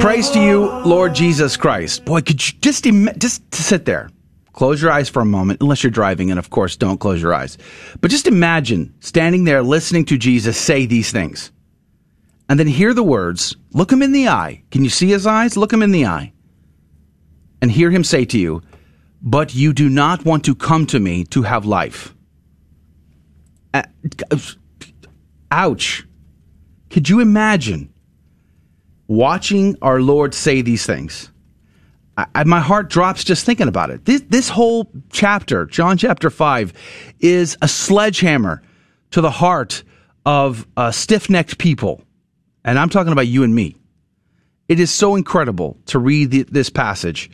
Praise 0.00 0.30
to 0.30 0.40
you, 0.40 0.70
Lord 0.82 1.14
Jesus 1.14 1.56
Christ. 1.56 2.04
Boy, 2.04 2.20
could 2.20 2.46
you 2.46 2.58
just 2.60 2.84
Im- 2.86 3.08
just 3.16 3.54
sit 3.54 3.86
there, 3.86 4.10
close 4.52 4.82
your 4.82 4.90
eyes 4.90 5.08
for 5.08 5.22
a 5.22 5.24
moment, 5.24 5.62
unless 5.62 5.82
you're 5.82 5.90
driving, 5.90 6.30
and 6.30 6.38
of 6.38 6.50
course, 6.50 6.76
don't 6.76 7.00
close 7.00 7.22
your 7.22 7.32
eyes. 7.32 7.56
But 8.02 8.10
just 8.10 8.26
imagine 8.26 8.92
standing 9.00 9.44
there 9.44 9.62
listening 9.62 10.04
to 10.06 10.18
Jesus 10.18 10.58
say 10.58 10.84
these 10.84 11.10
things, 11.10 11.50
and 12.50 12.60
then 12.60 12.66
hear 12.66 12.92
the 12.92 13.02
words. 13.02 13.56
Look 13.72 13.90
him 13.90 14.02
in 14.02 14.12
the 14.12 14.28
eye. 14.28 14.62
Can 14.70 14.84
you 14.84 14.90
see 14.90 15.08
his 15.08 15.26
eyes? 15.26 15.56
Look 15.56 15.72
him 15.72 15.82
in 15.82 15.90
the 15.92 16.04
eye, 16.04 16.34
and 17.62 17.70
hear 17.70 17.90
him 17.90 18.04
say 18.04 18.26
to 18.26 18.38
you, 18.38 18.60
"But 19.22 19.54
you 19.54 19.72
do 19.72 19.88
not 19.88 20.26
want 20.26 20.44
to 20.44 20.54
come 20.54 20.84
to 20.86 21.00
me 21.00 21.24
to 21.30 21.42
have 21.42 21.64
life." 21.64 22.14
Uh, 23.72 23.84
Ouch. 25.54 26.04
Could 26.90 27.08
you 27.08 27.20
imagine 27.20 27.94
watching 29.06 29.76
our 29.80 30.00
Lord 30.00 30.34
say 30.34 30.62
these 30.62 30.84
things? 30.84 31.30
I, 32.18 32.26
I, 32.34 32.42
my 32.42 32.58
heart 32.58 32.90
drops 32.90 33.22
just 33.22 33.46
thinking 33.46 33.68
about 33.68 33.90
it. 33.90 34.04
This, 34.04 34.22
this 34.22 34.48
whole 34.48 34.90
chapter, 35.12 35.64
John 35.66 35.96
chapter 35.96 36.28
5, 36.28 36.72
is 37.20 37.56
a 37.62 37.68
sledgehammer 37.68 38.62
to 39.12 39.20
the 39.20 39.30
heart 39.30 39.84
of 40.26 40.66
uh, 40.76 40.90
stiff 40.90 41.30
necked 41.30 41.56
people. 41.56 42.02
And 42.64 42.76
I'm 42.76 42.88
talking 42.88 43.12
about 43.12 43.28
you 43.28 43.44
and 43.44 43.54
me. 43.54 43.76
It 44.68 44.80
is 44.80 44.90
so 44.90 45.14
incredible 45.14 45.76
to 45.86 46.00
read 46.00 46.32
the, 46.32 46.42
this 46.42 46.68
passage 46.68 47.30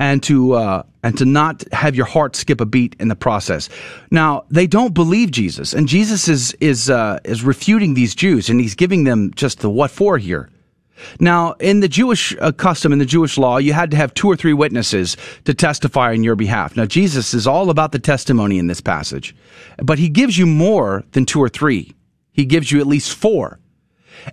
and 0.00 0.22
to 0.24 0.54
uh, 0.54 0.82
and 1.04 1.16
to 1.18 1.24
not 1.24 1.62
have 1.72 1.94
your 1.94 2.06
heart 2.06 2.34
skip 2.34 2.60
a 2.60 2.66
beat 2.66 2.96
in 2.98 3.06
the 3.08 3.14
process. 3.14 3.68
Now 4.10 4.44
they 4.50 4.66
don't 4.66 4.94
believe 4.94 5.30
Jesus, 5.30 5.72
and 5.72 5.86
Jesus 5.86 6.26
is 6.26 6.54
is 6.54 6.90
uh, 6.90 7.20
is 7.24 7.44
refuting 7.44 7.94
these 7.94 8.16
Jews, 8.16 8.48
and 8.48 8.60
he's 8.60 8.74
giving 8.74 9.04
them 9.04 9.30
just 9.36 9.60
the 9.60 9.70
what 9.70 9.92
for 9.92 10.18
here. 10.18 10.50
Now, 11.18 11.52
in 11.52 11.80
the 11.80 11.88
Jewish 11.88 12.36
uh, 12.40 12.52
custom, 12.52 12.92
in 12.92 12.98
the 12.98 13.06
Jewish 13.06 13.38
law, 13.38 13.56
you 13.56 13.72
had 13.72 13.90
to 13.92 13.96
have 13.96 14.12
two 14.12 14.28
or 14.28 14.36
three 14.36 14.52
witnesses 14.52 15.16
to 15.46 15.54
testify 15.54 16.10
on 16.12 16.22
your 16.22 16.36
behalf. 16.36 16.76
Now, 16.76 16.84
Jesus 16.84 17.32
is 17.32 17.46
all 17.46 17.70
about 17.70 17.92
the 17.92 17.98
testimony 17.98 18.58
in 18.58 18.66
this 18.66 18.82
passage, 18.82 19.34
but 19.78 19.98
he 19.98 20.10
gives 20.10 20.36
you 20.36 20.44
more 20.44 21.02
than 21.12 21.24
two 21.24 21.40
or 21.40 21.48
three. 21.48 21.94
He 22.32 22.44
gives 22.44 22.70
you 22.70 22.80
at 22.80 22.86
least 22.86 23.14
four. 23.14 23.58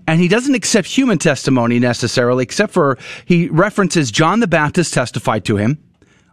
And 0.07 0.19
he 0.19 0.27
doesn't 0.27 0.55
accept 0.55 0.87
human 0.87 1.17
testimony 1.17 1.79
necessarily, 1.79 2.43
except 2.43 2.73
for 2.73 2.97
he 3.25 3.47
references 3.49 4.11
John 4.11 4.39
the 4.39 4.47
Baptist 4.47 4.93
testified 4.93 5.45
to 5.45 5.57
him. 5.57 5.83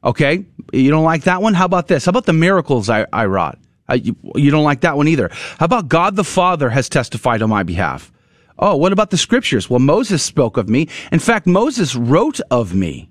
Okay. 0.02 0.44
You 0.72 0.90
don't 0.90 1.04
like 1.04 1.24
that 1.24 1.42
one? 1.42 1.54
How 1.54 1.64
about 1.64 1.88
this? 1.88 2.04
How 2.04 2.10
about 2.10 2.26
the 2.26 2.32
miracles 2.32 2.90
I, 2.90 3.06
I 3.12 3.26
wrought? 3.26 3.58
You, 3.92 4.16
you 4.34 4.50
don't 4.50 4.64
like 4.64 4.80
that 4.80 4.96
one 4.96 5.08
either. 5.08 5.28
How 5.58 5.66
about 5.66 5.88
God 5.88 6.16
the 6.16 6.24
Father 6.24 6.70
has 6.70 6.88
testified 6.88 7.42
on 7.42 7.50
my 7.50 7.62
behalf? 7.62 8.10
Oh, 8.58 8.76
what 8.76 8.92
about 8.92 9.10
the 9.10 9.16
scriptures? 9.16 9.68
Well, 9.68 9.80
Moses 9.80 10.22
spoke 10.22 10.56
of 10.56 10.68
me. 10.68 10.88
In 11.10 11.18
fact, 11.18 11.46
Moses 11.46 11.94
wrote 11.94 12.40
of 12.50 12.74
me. 12.74 13.10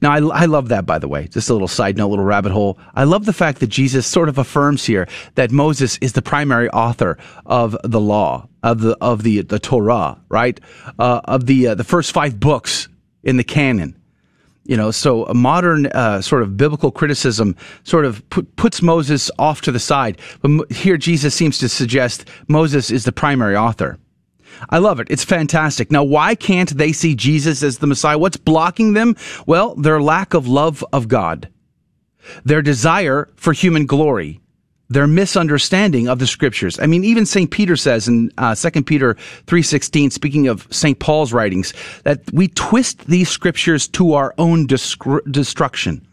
Now, 0.00 0.12
I, 0.12 0.42
I, 0.42 0.44
love 0.44 0.68
that, 0.68 0.86
by 0.86 0.98
the 0.98 1.08
way. 1.08 1.26
Just 1.26 1.50
a 1.50 1.52
little 1.52 1.68
side 1.68 1.96
note, 1.96 2.08
little 2.08 2.24
rabbit 2.24 2.52
hole. 2.52 2.78
I 2.94 3.04
love 3.04 3.26
the 3.26 3.32
fact 3.32 3.58
that 3.60 3.66
Jesus 3.66 4.06
sort 4.06 4.28
of 4.28 4.38
affirms 4.38 4.84
here 4.84 5.08
that 5.34 5.50
Moses 5.50 5.98
is 6.00 6.12
the 6.12 6.22
primary 6.22 6.68
author 6.70 7.18
of 7.46 7.76
the 7.82 8.00
law, 8.00 8.48
of 8.72 8.80
the, 8.80 8.96
of 9.00 9.22
the, 9.22 9.42
the 9.42 9.58
Torah, 9.58 10.20
right? 10.28 10.60
Uh, 10.98 11.20
of 11.24 11.46
the, 11.46 11.68
uh, 11.68 11.74
the 11.74 11.84
first 11.84 12.12
five 12.12 12.38
books 12.38 12.88
in 13.22 13.36
the 13.36 13.44
canon. 13.44 13.94
You 14.64 14.76
know, 14.76 14.90
so 14.90 15.24
a 15.24 15.34
modern 15.34 15.86
uh, 15.86 16.20
sort 16.20 16.42
of 16.42 16.58
biblical 16.58 16.90
criticism 16.90 17.56
sort 17.84 18.04
of 18.04 18.28
put, 18.28 18.54
puts 18.56 18.82
Moses 18.82 19.30
off 19.38 19.62
to 19.62 19.72
the 19.72 19.78
side. 19.78 20.20
But 20.42 20.70
here 20.70 20.98
Jesus 20.98 21.34
seems 21.34 21.56
to 21.58 21.68
suggest 21.70 22.28
Moses 22.48 22.90
is 22.90 23.04
the 23.04 23.12
primary 23.12 23.56
author. 23.56 23.98
I 24.68 24.78
love 24.78 25.00
it. 25.00 25.06
It's 25.10 25.24
fantastic. 25.24 25.90
Now, 25.90 26.04
why 26.04 26.34
can't 26.34 26.76
they 26.76 26.92
see 26.92 27.14
Jesus 27.14 27.62
as 27.62 27.78
the 27.78 27.86
Messiah? 27.86 28.18
What's 28.18 28.36
blocking 28.36 28.92
them? 28.92 29.16
Well, 29.46 29.74
their 29.74 30.02
lack 30.02 30.34
of 30.34 30.46
love 30.46 30.84
of 30.92 31.08
God, 31.08 31.48
their 32.44 32.60
desire 32.60 33.30
for 33.36 33.54
human 33.54 33.86
glory, 33.86 34.40
their 34.90 35.06
misunderstanding 35.06 36.08
of 36.08 36.18
the 36.18 36.26
scriptures. 36.26 36.78
I 36.80 36.86
mean, 36.86 37.04
even 37.04 37.26
St. 37.26 37.50
Peter 37.50 37.76
says 37.76 38.08
in 38.08 38.32
uh, 38.38 38.54
2 38.54 38.82
Peter 38.84 39.14
3.16, 39.46 40.12
speaking 40.12 40.48
of 40.48 40.66
St. 40.70 40.98
Paul's 40.98 41.32
writings, 41.32 41.74
that 42.04 42.22
we 42.32 42.48
twist 42.48 43.06
these 43.06 43.28
scriptures 43.28 43.86
to 43.88 44.14
our 44.14 44.34
own 44.38 44.66
destruction. 44.66 46.06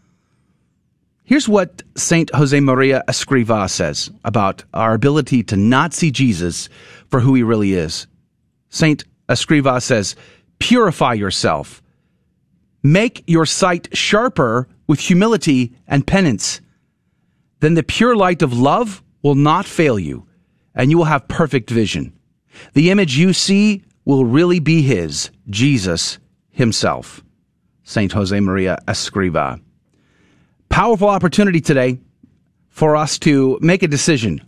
Here's 1.24 1.48
what 1.48 1.82
St. 1.96 2.30
Jose 2.34 2.60
Maria 2.60 3.02
Escriva 3.08 3.68
says 3.68 4.10
about 4.24 4.62
our 4.74 4.94
ability 4.94 5.42
to 5.44 5.56
not 5.56 5.92
see 5.92 6.10
Jesus 6.10 6.68
for 7.08 7.20
who 7.20 7.34
he 7.34 7.42
really 7.42 7.72
is. 7.72 8.06
Saint 8.68 9.04
Escriva 9.28 9.82
says, 9.82 10.14
purify 10.58 11.14
yourself. 11.14 11.82
Make 12.82 13.24
your 13.26 13.46
sight 13.46 13.88
sharper 13.96 14.68
with 14.86 15.00
humility 15.00 15.74
and 15.88 16.06
penance. 16.06 16.60
Then 17.66 17.74
the 17.74 17.82
pure 17.82 18.14
light 18.14 18.42
of 18.42 18.56
love 18.56 19.02
will 19.22 19.34
not 19.34 19.66
fail 19.66 19.98
you, 19.98 20.24
and 20.72 20.88
you 20.88 20.98
will 20.98 21.06
have 21.06 21.26
perfect 21.26 21.68
vision. 21.68 22.12
The 22.74 22.92
image 22.92 23.18
you 23.18 23.32
see 23.32 23.82
will 24.04 24.24
really 24.24 24.60
be 24.60 24.82
His, 24.82 25.30
Jesus 25.50 26.18
Himself. 26.52 27.24
St. 27.82 28.12
Jose 28.12 28.38
Maria 28.38 28.78
Escriva. 28.86 29.60
Powerful 30.68 31.08
opportunity 31.08 31.60
today 31.60 31.98
for 32.68 32.94
us 32.94 33.18
to 33.18 33.58
make 33.60 33.82
a 33.82 33.88
decision 33.88 34.42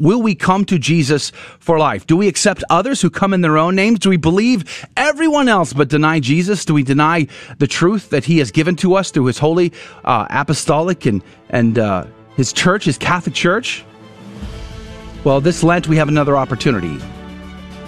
Will 0.00 0.22
we 0.22 0.36
come 0.36 0.64
to 0.66 0.78
Jesus 0.78 1.32
for 1.58 1.76
life? 1.76 2.06
Do 2.06 2.16
we 2.16 2.28
accept 2.28 2.62
others 2.70 3.02
who 3.02 3.10
come 3.10 3.34
in 3.34 3.40
their 3.40 3.58
own 3.58 3.74
names? 3.74 3.98
Do 3.98 4.10
we 4.10 4.16
believe 4.16 4.86
everyone 4.96 5.48
else 5.48 5.72
but 5.72 5.88
deny 5.88 6.20
Jesus? 6.20 6.64
Do 6.64 6.74
we 6.74 6.84
deny 6.84 7.26
the 7.58 7.66
truth 7.66 8.10
that 8.10 8.24
he 8.24 8.38
has 8.38 8.52
given 8.52 8.76
to 8.76 8.94
us 8.94 9.10
through 9.10 9.24
his 9.24 9.38
holy 9.38 9.72
uh, 10.04 10.26
apostolic 10.30 11.04
and, 11.04 11.20
and 11.50 11.80
uh, 11.80 12.06
his 12.38 12.52
church, 12.52 12.84
his 12.84 12.96
Catholic 12.96 13.34
church? 13.34 13.84
Well, 15.24 15.40
this 15.40 15.64
Lent, 15.64 15.88
we 15.88 15.96
have 15.96 16.08
another 16.08 16.36
opportunity. 16.36 16.96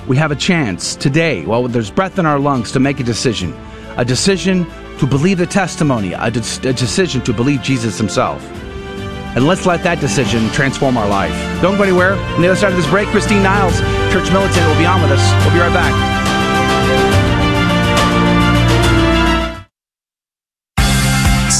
We 0.09 0.17
have 0.17 0.33
a 0.33 0.37
chance 0.37 0.97
today, 0.97 1.47
while 1.47 1.69
there's 1.69 1.91
breath 1.91 2.19
in 2.19 2.27
our 2.27 2.41
lungs, 2.41 2.73
to 2.73 2.81
make 2.81 2.99
a 2.99 3.05
decision. 3.05 3.55
A 3.97 4.05
decision 4.05 4.67
to 4.99 5.07
believe 5.07 5.39
the 5.39 5.47
testimony, 5.47 6.15
a, 6.15 6.33
de- 6.33 6.69
a 6.69 6.73
decision 6.73 7.21
to 7.23 7.33
believe 7.33 7.63
Jesus 7.63 7.97
himself. 7.97 8.45
And 9.37 9.47
let's 9.47 9.67
let 9.67 9.85
that 9.85 10.01
decision 10.01 10.51
transform 10.51 10.97
our 10.97 11.09
life. 11.09 11.63
Don't 11.63 11.77
go 11.77 11.85
anywhere. 11.85 12.15
On 12.15 12.43
the 12.43 12.49
other 12.49 12.57
side 12.57 12.73
of 12.73 12.77
this 12.77 12.91
break, 12.91 13.07
Christine 13.09 13.45
Niles, 13.45 13.79
church 14.13 14.33
militant, 14.33 14.67
will 14.67 14.79
be 14.79 14.87
on 14.87 15.01
with 15.01 15.13
us. 15.13 15.45
We'll 15.45 15.55
be 15.55 15.61
right 15.61 15.73
back. 15.73 16.20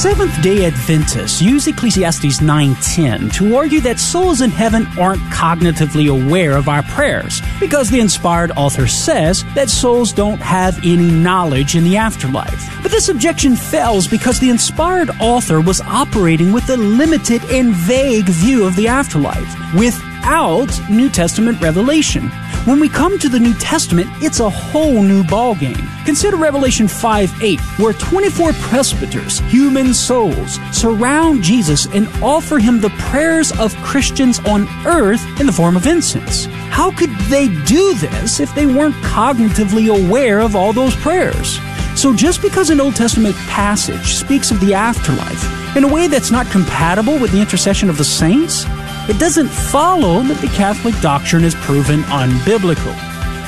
Seventh-day 0.01 0.65
Adventists 0.65 1.43
use 1.43 1.67
Ecclesiastes 1.67 2.41
9:10 2.41 3.29
to 3.33 3.55
argue 3.55 3.79
that 3.81 3.99
souls 3.99 4.41
in 4.41 4.49
heaven 4.49 4.87
aren't 4.99 5.21
cognitively 5.29 6.09
aware 6.09 6.57
of 6.57 6.67
our 6.67 6.81
prayers 6.81 7.39
because 7.59 7.91
the 7.91 7.99
inspired 7.99 8.51
author 8.55 8.87
says 8.87 9.45
that 9.53 9.69
souls 9.69 10.11
don't 10.11 10.41
have 10.41 10.79
any 10.79 11.11
knowledge 11.11 11.75
in 11.75 11.83
the 11.83 11.97
afterlife. 11.97 12.67
But 12.81 12.89
this 12.89 13.09
objection 13.09 13.55
fails 13.55 14.07
because 14.07 14.39
the 14.39 14.49
inspired 14.49 15.11
author 15.19 15.61
was 15.61 15.81
operating 15.81 16.51
with 16.51 16.67
a 16.71 16.77
limited 16.77 17.43
and 17.51 17.71
vague 17.71 18.27
view 18.27 18.65
of 18.65 18.75
the 18.75 18.87
afterlife 18.87 19.55
without 19.75 20.71
New 20.89 21.09
Testament 21.09 21.61
revelation. 21.61 22.31
When 22.65 22.79
we 22.79 22.89
come 22.89 23.17
to 23.17 23.27
the 23.27 23.39
New 23.39 23.55
Testament, 23.55 24.07
it's 24.21 24.39
a 24.39 24.47
whole 24.47 25.01
new 25.01 25.23
ballgame. 25.23 25.83
Consider 26.05 26.37
Revelation 26.37 26.87
5 26.87 27.41
8, 27.41 27.59
where 27.79 27.93
24 27.93 28.53
presbyters, 28.53 29.39
human 29.39 29.95
souls, 29.95 30.59
surround 30.71 31.41
Jesus 31.41 31.87
and 31.87 32.07
offer 32.21 32.59
him 32.59 32.79
the 32.79 32.91
prayers 33.09 33.51
of 33.59 33.75
Christians 33.77 34.37
on 34.41 34.67
earth 34.85 35.25
in 35.39 35.47
the 35.47 35.51
form 35.51 35.75
of 35.75 35.87
incense. 35.87 36.45
How 36.69 36.91
could 36.91 37.09
they 37.31 37.47
do 37.65 37.95
this 37.95 38.39
if 38.39 38.53
they 38.53 38.67
weren't 38.67 38.95
cognitively 38.97 39.89
aware 39.89 40.39
of 40.39 40.55
all 40.55 40.71
those 40.71 40.95
prayers? 40.97 41.59
So, 41.95 42.15
just 42.15 42.43
because 42.43 42.69
an 42.69 42.79
Old 42.79 42.95
Testament 42.95 43.35
passage 43.47 44.13
speaks 44.13 44.51
of 44.51 44.59
the 44.59 44.75
afterlife 44.75 45.75
in 45.75 45.83
a 45.83 45.91
way 45.91 46.07
that's 46.07 46.29
not 46.29 46.45
compatible 46.51 47.17
with 47.19 47.31
the 47.31 47.41
intercession 47.41 47.89
of 47.89 47.97
the 47.97 48.05
saints, 48.05 48.65
it 49.09 49.19
doesn't 49.19 49.47
follow 49.47 50.21
that 50.21 50.37
the 50.41 50.47
Catholic 50.55 50.99
doctrine 51.01 51.43
is 51.43 51.55
proven 51.55 52.01
unbiblical. 52.03 52.95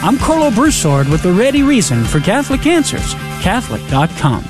I'm 0.01 0.17
Karlo 0.17 0.53
Broussard 0.53 1.07
with 1.07 1.23
the 1.23 1.31
ready 1.31 1.63
reason 1.63 2.03
for 2.03 2.19
Catholic 2.19 2.65
Answers, 2.65 3.13
Catholic.com. 3.41 4.43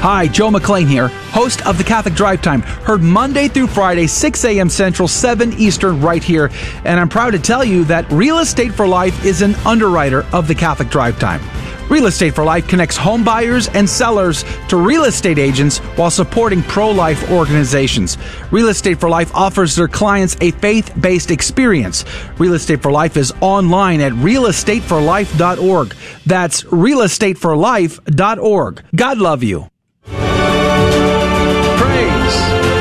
Hi, 0.00 0.28
Joe 0.28 0.50
McClain 0.50 0.86
here, 0.86 1.08
host 1.08 1.66
of 1.66 1.78
the 1.78 1.84
Catholic 1.84 2.14
Drive 2.14 2.42
Time, 2.42 2.62
heard 2.62 3.02
Monday 3.02 3.48
through 3.48 3.66
Friday, 3.66 4.06
6 4.06 4.44
a.m. 4.44 4.68
Central, 4.68 5.08
7 5.08 5.54
Eastern, 5.54 6.00
right 6.00 6.22
here. 6.22 6.50
And 6.84 7.00
I'm 7.00 7.08
proud 7.08 7.30
to 7.30 7.38
tell 7.38 7.64
you 7.64 7.84
that 7.84 8.08
Real 8.12 8.38
Estate 8.38 8.72
for 8.72 8.86
Life 8.86 9.24
is 9.24 9.42
an 9.42 9.54
underwriter 9.66 10.24
of 10.32 10.46
the 10.46 10.54
Catholic 10.54 10.90
Drive 10.90 11.18
Time. 11.18 11.40
Real 11.88 12.06
Estate 12.06 12.34
for 12.34 12.44
Life 12.44 12.66
connects 12.66 12.96
home 12.96 13.22
buyers 13.22 13.68
and 13.68 13.88
sellers 13.88 14.44
to 14.68 14.76
real 14.76 15.04
estate 15.04 15.38
agents 15.38 15.78
while 15.78 16.10
supporting 16.10 16.60
pro 16.62 16.90
life 16.90 17.30
organizations. 17.30 18.18
Real 18.50 18.66
Estate 18.68 18.98
for 18.98 19.08
Life 19.08 19.32
offers 19.34 19.76
their 19.76 19.86
clients 19.86 20.36
a 20.40 20.50
faith 20.50 20.92
based 21.00 21.30
experience. 21.30 22.04
Real 22.38 22.54
Estate 22.54 22.82
for 22.82 22.90
Life 22.90 23.16
is 23.16 23.32
online 23.40 24.00
at 24.00 24.10
realestateforlife.org. 24.12 25.94
That's 26.26 26.64
realestateforlife.org. 26.64 28.84
God 28.94 29.18
love 29.18 29.44
you. 29.44 29.68
Praise 30.06 30.26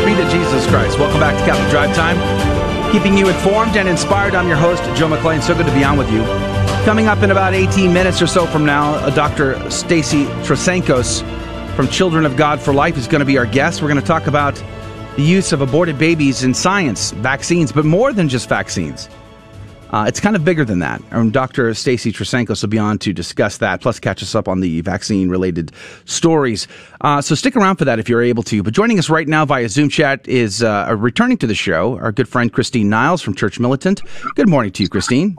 be 0.05 0.15
to 0.15 0.29
Jesus 0.31 0.65
Christ. 0.67 0.97
Welcome 0.99 1.19
back 1.19 1.37
to 1.37 1.45
Catholic 1.45 1.69
Drive 1.69 1.95
Time. 1.95 2.17
Keeping 2.91 3.15
you 3.17 3.29
informed 3.29 3.77
and 3.77 3.87
inspired. 3.87 4.33
I'm 4.35 4.47
your 4.47 4.57
host, 4.57 4.83
Joe 4.97 5.07
McClain. 5.09 5.43
So 5.43 5.53
good 5.55 5.67
to 5.67 5.73
be 5.73 5.83
on 5.83 5.97
with 5.97 6.11
you. 6.11 6.54
Coming 6.85 7.07
up 7.07 7.23
in 7.23 7.31
about 7.31 7.55
18 7.55 7.91
minutes 7.91 8.21
or 8.21 8.27
so 8.27 8.45
from 8.45 8.63
now, 8.63 8.93
uh, 8.93 9.09
Dr. 9.09 9.71
Stacy 9.71 10.25
Trasancos 10.45 11.23
from 11.75 11.87
Children 11.87 12.27
of 12.27 12.37
God 12.37 12.59
for 12.61 12.75
Life 12.75 12.95
is 12.95 13.07
going 13.07 13.21
to 13.21 13.25
be 13.25 13.39
our 13.39 13.47
guest. 13.47 13.81
We're 13.81 13.87
going 13.87 13.99
to 13.99 14.05
talk 14.05 14.27
about 14.27 14.53
the 15.15 15.23
use 15.23 15.51
of 15.51 15.61
aborted 15.61 15.97
babies 15.97 16.43
in 16.43 16.53
science, 16.53 17.09
vaccines, 17.09 17.71
but 17.71 17.85
more 17.85 18.13
than 18.13 18.29
just 18.29 18.47
vaccines. 18.47 19.09
Uh, 19.91 20.05
it's 20.07 20.19
kind 20.19 20.35
of 20.35 20.43
bigger 20.43 20.65
than 20.65 20.79
that. 20.79 21.01
And 21.11 21.31
Dr. 21.31 21.73
Stacy 21.73 22.11
Trasancos 22.11 22.61
will 22.61 22.69
be 22.69 22.79
on 22.79 22.97
to 22.99 23.13
discuss 23.13 23.57
that, 23.59 23.81
plus 23.81 23.99
catch 23.99 24.21
us 24.21 24.35
up 24.35 24.47
on 24.47 24.59
the 24.59 24.81
vaccine 24.81 25.29
related 25.29 25.71
stories. 26.05 26.67
Uh, 27.01 27.21
so 27.21 27.35
stick 27.35 27.55
around 27.55 27.77
for 27.77 27.85
that 27.85 27.99
if 27.99 28.09
you're 28.09 28.21
able 28.21 28.43
to. 28.43 28.63
But 28.63 28.73
joining 28.73 28.99
us 28.99 29.09
right 29.09 29.27
now 29.27 29.45
via 29.45 29.69
Zoom 29.69 29.89
chat 29.89 30.27
is 30.27 30.63
uh, 30.63 30.93
returning 30.97 31.37
to 31.37 31.47
the 31.47 31.55
show, 31.55 31.97
our 31.99 32.11
good 32.11 32.27
friend 32.27 32.51
Christine 32.51 32.89
Niles 32.89 33.21
from 33.21 33.35
Church 33.35 33.59
Militant. 33.59 34.01
Good 34.35 34.49
morning 34.49 34.71
to 34.73 34.83
you, 34.83 34.89
Christine. 34.89 35.37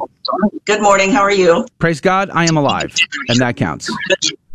Good 0.65 0.83
morning. 0.83 1.13
How 1.13 1.23
are 1.23 1.33
you? 1.33 1.67
Praise 1.79 2.01
God, 2.01 2.31
I 2.31 2.47
am 2.47 2.57
alive, 2.57 2.95
and 3.29 3.39
that 3.39 3.57
counts. 3.57 3.91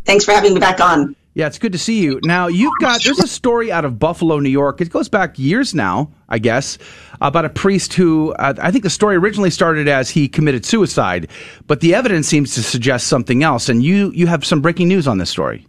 Thanks 0.06 0.26
for 0.26 0.32
having 0.32 0.54
me 0.54 0.60
back 0.60 0.80
on. 0.80 1.16
Yeah, 1.34 1.48
it's 1.48 1.60
good 1.60 1.72
to 1.72 1.78
see 1.78 2.02
you. 2.02 2.20
Now, 2.24 2.48
you've 2.48 2.74
got, 2.82 3.04
there's 3.06 3.20
a 3.20 3.28
story 3.28 3.72
out 3.72 3.86
of 3.86 3.98
Buffalo, 3.98 4.40
New 4.40 4.50
York. 4.50 4.82
It 4.82 4.90
goes 4.90 5.08
back 5.08 5.40
years 5.40 5.74
now, 5.74 6.12
I 6.28 6.40
guess, 6.40 6.78
about 7.22 7.46
a 7.46 7.50
priest 7.50 7.94
who, 7.94 8.34
uh, 8.34 8.56
I 8.62 8.70
think 8.70 8.84
the 8.84 8.90
story 8.90 9.16
originally 9.16 9.50
started 9.50 9.88
as 9.88 10.10
he 10.10 10.28
committed 10.28 10.66
suicide, 10.66 11.30
but 11.68 11.80
the 11.80 11.96
evidence 11.96 12.28
seems 12.28 12.54
to 12.56 12.64
suggest 12.64 13.08
something 13.08 13.44
else. 13.44 13.70
And 13.70 13.82
you, 13.82 14.12
you 14.12 14.28
have 14.28 14.44
some 14.44 14.60
breaking 14.60 14.90
news 14.90 15.08
on 15.08 15.20
this 15.20 15.30
story. 15.30 15.66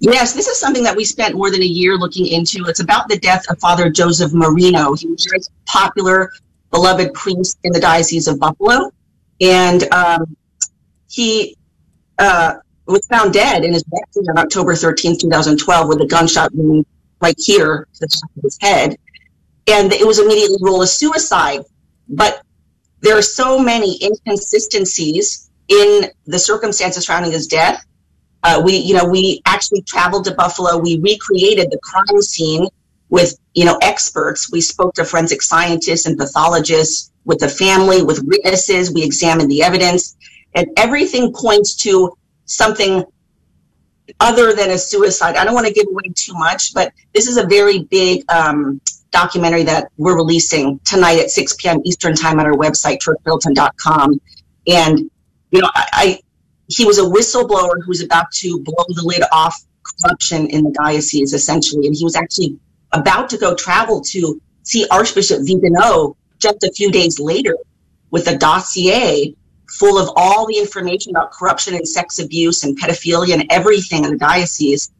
Yes, 0.00 0.32
this 0.32 0.48
is 0.48 0.58
something 0.58 0.82
that 0.82 0.96
we 0.96 1.04
spent 1.04 1.36
more 1.36 1.52
than 1.52 1.62
a 1.62 1.66
year 1.66 1.96
looking 1.96 2.26
into. 2.26 2.64
It's 2.66 2.80
about 2.80 3.08
the 3.08 3.18
death 3.18 3.44
of 3.50 3.60
Father 3.60 3.90
Joseph 3.90 4.32
Marino. 4.32 4.94
He 4.94 5.06
was 5.06 5.24
a 5.26 5.30
very 5.30 5.42
popular, 5.66 6.32
beloved 6.72 7.14
priest 7.14 7.58
in 7.62 7.72
the 7.72 7.80
Diocese 7.80 8.26
of 8.26 8.40
Buffalo. 8.40 8.90
And 9.40 9.84
um, 9.92 10.36
he, 11.08 11.56
uh, 12.18 12.54
was 12.92 13.06
found 13.06 13.32
dead 13.32 13.64
in 13.64 13.72
his 13.72 13.84
bedroom 13.84 14.26
on 14.30 14.38
October 14.38 14.74
13, 14.74 15.18
2012, 15.18 15.88
with 15.88 16.00
a 16.00 16.06
gunshot 16.06 16.50
wound 16.54 16.86
right 17.20 17.36
here 17.38 17.86
to 17.94 18.00
the 18.00 18.06
top 18.06 18.30
of 18.36 18.42
his 18.42 18.58
head. 18.60 18.96
And 19.66 19.92
it 19.92 20.06
was 20.06 20.18
immediately 20.18 20.56
ruled 20.60 20.82
a 20.82 20.86
suicide. 20.86 21.60
But 22.08 22.42
there 23.00 23.16
are 23.16 23.22
so 23.22 23.58
many 23.58 23.98
inconsistencies 24.02 25.50
in 25.68 26.10
the 26.26 26.38
circumstances 26.38 27.06
surrounding 27.06 27.32
his 27.32 27.46
death. 27.46 27.84
Uh, 28.42 28.62
we, 28.64 28.76
you 28.76 28.94
know, 28.94 29.04
we 29.04 29.42
actually 29.46 29.82
traveled 29.82 30.24
to 30.24 30.34
Buffalo. 30.34 30.78
We 30.78 30.98
recreated 31.00 31.70
the 31.70 31.78
crime 31.82 32.22
scene 32.22 32.66
with, 33.10 33.38
you 33.54 33.64
know, 33.64 33.78
experts. 33.82 34.50
We 34.50 34.60
spoke 34.60 34.94
to 34.94 35.04
forensic 35.04 35.42
scientists 35.42 36.06
and 36.06 36.16
pathologists, 36.16 37.12
with 37.28 37.40
the 37.40 37.48
family, 37.48 38.02
with 38.02 38.24
witnesses. 38.24 38.92
We 38.92 39.04
examined 39.04 39.50
the 39.50 39.62
evidence, 39.62 40.16
and 40.54 40.66
everything 40.76 41.32
points 41.32 41.76
to 41.76 42.16
something 42.48 43.04
other 44.20 44.52
than 44.52 44.70
a 44.70 44.78
suicide. 44.78 45.36
I 45.36 45.44
don't 45.44 45.54
want 45.54 45.66
to 45.66 45.72
give 45.72 45.86
away 45.86 46.02
too 46.14 46.32
much, 46.34 46.74
but 46.74 46.92
this 47.14 47.28
is 47.28 47.36
a 47.36 47.46
very 47.46 47.80
big 47.84 48.24
um, 48.30 48.80
documentary 49.10 49.62
that 49.64 49.90
we're 49.96 50.16
releasing 50.16 50.78
tonight 50.80 51.18
at 51.18 51.30
6 51.30 51.54
p.m. 51.56 51.80
Eastern 51.84 52.14
Time 52.14 52.40
on 52.40 52.46
our 52.46 52.54
website, 52.54 52.98
churchmilitant.com. 52.98 54.20
And, 54.66 55.10
you 55.50 55.60
know, 55.60 55.70
I, 55.74 55.84
I 55.92 56.20
he 56.68 56.84
was 56.84 56.98
a 56.98 57.02
whistleblower 57.02 57.82
who 57.82 57.88
was 57.88 58.02
about 58.02 58.30
to 58.32 58.60
blow 58.60 58.84
the 58.88 59.02
lid 59.02 59.22
off 59.32 59.56
corruption 60.02 60.48
in 60.48 60.62
the 60.64 60.70
diocese, 60.70 61.32
essentially. 61.32 61.86
And 61.86 61.96
he 61.96 62.04
was 62.04 62.16
actually 62.16 62.58
about 62.92 63.30
to 63.30 63.38
go 63.38 63.54
travel 63.54 64.02
to 64.02 64.40
see 64.62 64.86
Archbishop 64.90 65.40
Vigano 65.42 66.16
just 66.38 66.62
a 66.62 66.72
few 66.72 66.90
days 66.90 67.18
later 67.18 67.56
with 68.10 68.28
a 68.28 68.36
dossier 68.36 69.34
full 69.68 69.98
of 69.98 70.10
all 70.16 70.46
the 70.46 70.56
information 70.56 71.10
about 71.10 71.32
corruption 71.32 71.74
and 71.74 71.86
sex 71.86 72.18
abuse 72.18 72.64
and 72.64 72.78
pedophilia 72.78 73.34
and 73.34 73.44
everything 73.50 74.04
in 74.04 74.10
the 74.10 74.18
diocese. 74.18 74.90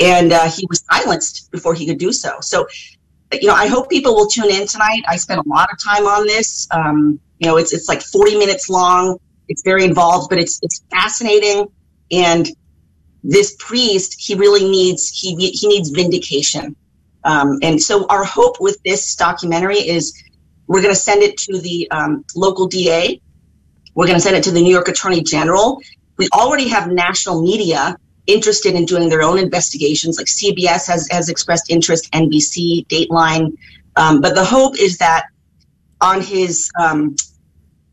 And 0.00 0.32
uh, 0.32 0.50
he 0.50 0.66
was 0.68 0.82
silenced 0.90 1.50
before 1.50 1.74
he 1.74 1.86
could 1.86 1.98
do 1.98 2.12
so. 2.12 2.40
So, 2.40 2.66
you 3.32 3.46
know, 3.46 3.54
I 3.54 3.66
hope 3.66 3.88
people 3.88 4.14
will 4.14 4.26
tune 4.26 4.50
in 4.50 4.66
tonight. 4.66 5.02
I 5.06 5.16
spent 5.16 5.44
a 5.44 5.48
lot 5.48 5.68
of 5.72 5.78
time 5.82 6.06
on 6.06 6.26
this. 6.26 6.66
Um, 6.70 7.20
you 7.38 7.46
know, 7.46 7.56
it's 7.56 7.72
it's 7.72 7.88
like 7.88 8.02
40 8.02 8.38
minutes 8.38 8.68
long. 8.68 9.18
It's 9.48 9.62
very 9.62 9.84
involved, 9.84 10.28
but 10.30 10.38
it's 10.38 10.58
it's 10.62 10.82
fascinating. 10.90 11.66
And 12.10 12.48
this 13.22 13.56
priest, 13.58 14.16
he 14.18 14.34
really 14.34 14.68
needs 14.68 15.10
he 15.10 15.34
he 15.50 15.68
needs 15.68 15.90
vindication. 15.90 16.74
Um, 17.24 17.58
and 17.62 17.80
so, 17.80 18.06
our 18.06 18.24
hope 18.24 18.60
with 18.60 18.82
this 18.82 19.14
documentary 19.14 19.78
is 19.78 20.14
we're 20.66 20.82
going 20.82 20.94
to 20.94 21.00
send 21.00 21.22
it 21.22 21.36
to 21.36 21.58
the 21.58 21.90
um, 21.90 22.24
local 22.34 22.66
DA 22.66 23.20
we're 24.00 24.06
going 24.06 24.16
to 24.16 24.22
send 24.22 24.34
it 24.34 24.42
to 24.42 24.50
the 24.50 24.62
New 24.62 24.70
York 24.70 24.88
Attorney 24.88 25.22
General. 25.22 25.78
We 26.16 26.26
already 26.32 26.66
have 26.68 26.90
national 26.90 27.42
media 27.42 27.98
interested 28.26 28.74
in 28.74 28.86
doing 28.86 29.10
their 29.10 29.20
own 29.20 29.38
investigations, 29.38 30.16
like 30.16 30.26
CBS 30.26 30.88
has, 30.88 31.06
has 31.10 31.28
expressed 31.28 31.70
interest, 31.70 32.10
NBC, 32.12 32.86
Dateline. 32.86 33.58
Um, 33.96 34.22
but 34.22 34.34
the 34.34 34.42
hope 34.42 34.78
is 34.78 34.96
that 34.98 35.26
on 36.00 36.22
his 36.22 36.70
um, 36.80 37.14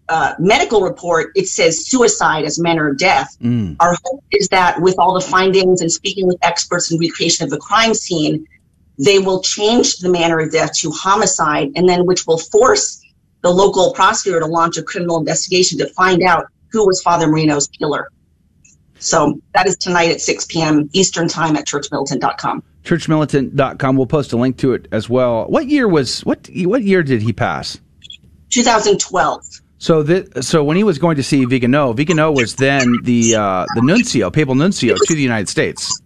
uh, 0.08 0.36
medical 0.40 0.80
report, 0.80 1.34
it 1.36 1.50
says 1.50 1.86
suicide 1.86 2.46
as 2.46 2.58
manner 2.58 2.90
of 2.90 2.98
death. 2.98 3.36
Mm. 3.42 3.76
Our 3.82 3.98
hope 4.06 4.24
is 4.32 4.48
that 4.48 4.82
with 4.82 4.96
all 4.98 5.14
the 5.14 5.20
findings 5.20 5.82
and 5.82 5.92
speaking 5.92 6.26
with 6.26 6.38
experts 6.42 6.90
and 6.90 7.02
recreation 7.02 7.44
of 7.44 7.50
the 7.50 7.60
crime 7.60 7.94
scene, 7.94 8.48
they 8.98 9.20
will 9.20 9.42
change 9.42 9.98
the 9.98 10.10
manner 10.10 10.40
of 10.40 10.54
death 10.54 10.72
to 10.76 10.92
homicide, 10.92 11.74
and 11.76 11.90
then 11.90 12.06
which 12.06 12.26
will 12.26 12.38
force 12.38 13.04
the 13.48 13.54
local 13.54 13.94
prosecutor 13.94 14.42
to 14.42 14.46
launch 14.46 14.76
a 14.78 14.84
criminal 14.84 15.18
investigation 15.18 15.78
to 15.80 15.88
find 15.94 16.22
out 16.22 16.48
who 16.70 16.86
was 16.86 17.02
Father 17.02 17.28
Marino's 17.28 17.68
killer. 17.68 18.10
So 19.00 19.40
that 19.54 19.66
is 19.68 19.78
tonight 19.78 20.12
at 20.12 20.20
6 20.20 20.46
p.m. 20.48 20.90
Eastern 20.92 21.30
Time 21.30 21.56
at 21.56 21.66
churchmilitant.com. 21.66 22.62
churchmilitant.com. 22.84 23.96
We'll 23.96 24.06
post 24.08 24.34
a 24.34 24.38
link 24.38 24.58
to 24.58 24.74
it 24.74 24.88
as 24.92 25.08
well. 25.10 25.46
What 25.46 25.68
year 25.68 25.88
was 25.88 26.26
what 26.26 26.50
what 26.54 26.84
year 26.84 27.04
did 27.04 27.22
he 27.22 27.32
pass? 27.32 27.80
2012. 28.50 29.44
So 29.80 30.04
that 30.04 30.44
so 30.44 30.64
when 30.64 30.76
he 30.76 30.84
was 30.84 30.98
going 30.98 31.16
to 31.18 31.24
see 31.24 31.46
Vigano, 31.46 31.94
Vigano 31.94 32.32
was 32.32 32.56
then 32.56 32.92
the 33.04 33.36
uh, 33.36 33.66
the 33.76 33.82
nuncio, 33.82 34.30
papal 34.32 34.56
nuncio 34.56 34.96
to 34.96 35.14
the 35.16 35.22
United 35.22 35.48
States. 35.48 36.02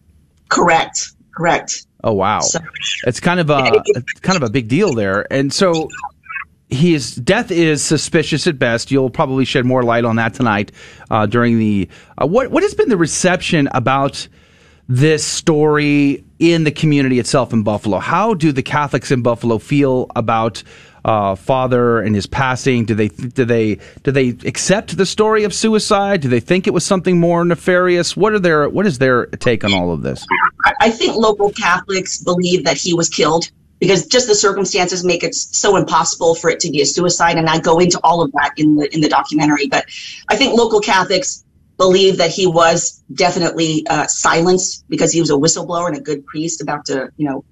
Correct. 0.49 1.13
Correct. 1.35 1.87
Oh 2.03 2.13
wow, 2.13 2.41
So- 2.41 2.59
it's 3.07 3.19
kind 3.21 3.39
of 3.39 3.49
a 3.49 3.71
it's 3.85 4.19
kind 4.19 4.35
of 4.35 4.43
a 4.43 4.49
big 4.51 4.67
deal 4.67 4.93
there. 4.93 5.25
And 5.31 5.53
so 5.53 5.87
his 6.71 7.15
death 7.15 7.51
is 7.51 7.83
suspicious 7.83 8.47
at 8.47 8.57
best. 8.57 8.91
You'll 8.91 9.09
probably 9.09 9.45
shed 9.45 9.65
more 9.65 9.83
light 9.83 10.05
on 10.05 10.15
that 10.15 10.33
tonight 10.33 10.71
uh, 11.09 11.25
during 11.25 11.59
the 11.59 11.87
uh, 12.21 12.25
what 12.25 12.49
what 12.49 12.63
has 12.63 12.73
been 12.73 12.89
the 12.89 12.97
reception 12.97 13.67
about 13.73 14.27
this 14.87 15.23
story 15.23 16.23
in 16.39 16.63
the 16.63 16.71
community 16.71 17.19
itself 17.19 17.53
in 17.53 17.63
Buffalo. 17.63 17.99
How 17.99 18.33
do 18.33 18.51
the 18.51 18.63
Catholics 18.63 19.11
in 19.11 19.21
Buffalo 19.21 19.57
feel 19.57 20.07
about 20.15 20.63
uh, 21.05 21.35
Father 21.35 21.99
and 22.01 22.15
his 22.15 22.25
passing? 22.25 22.85
Do 22.85 22.95
they 22.95 23.09
do 23.09 23.45
they 23.45 23.77
do 24.03 24.11
they 24.11 24.29
accept 24.45 24.97
the 24.97 25.05
story 25.05 25.43
of 25.43 25.53
suicide? 25.53 26.21
Do 26.21 26.29
they 26.29 26.39
think 26.39 26.67
it 26.67 26.71
was 26.73 26.85
something 26.85 27.19
more 27.19 27.43
nefarious? 27.45 28.15
What 28.17 28.33
are 28.33 28.39
their 28.39 28.69
what 28.69 28.85
is 28.87 28.97
their 28.97 29.25
take 29.27 29.63
on 29.63 29.73
all 29.73 29.91
of 29.93 30.03
this? 30.03 30.25
I- 30.65 30.71
I 30.81 30.89
think 30.89 31.15
local 31.15 31.51
Catholics 31.51 32.21
believe 32.23 32.63
that 32.65 32.77
he 32.77 32.93
was 32.93 33.09
killed 33.09 33.49
because 33.81 34.05
just 34.05 34.27
the 34.27 34.35
circumstances 34.35 35.03
make 35.03 35.23
it 35.23 35.33
so 35.35 35.75
impossible 35.75 36.35
for 36.35 36.49
it 36.51 36.59
to 36.61 36.69
be 36.69 36.81
a 36.81 36.85
suicide. 36.85 37.35
And 37.37 37.49
I 37.49 37.59
go 37.59 37.79
into 37.79 37.99
all 38.03 38.21
of 38.21 38.31
that 38.33 38.51
in 38.55 38.75
the 38.75 38.93
in 38.93 39.01
the 39.01 39.09
documentary. 39.09 39.67
But 39.67 39.85
I 40.29 40.37
think 40.37 40.55
local 40.55 40.79
Catholics 40.79 41.43
believe 41.77 42.17
that 42.17 42.29
he 42.29 42.45
was 42.45 43.01
definitely 43.15 43.85
uh, 43.89 44.05
silenced 44.05 44.85
because 44.87 45.11
he 45.11 45.19
was 45.19 45.31
a 45.31 45.33
whistleblower 45.33 45.87
and 45.87 45.97
a 45.97 45.99
good 45.99 46.23
priest 46.27 46.61
about 46.61 46.85
to, 46.85 47.09
you 47.17 47.27
know, 47.27 47.43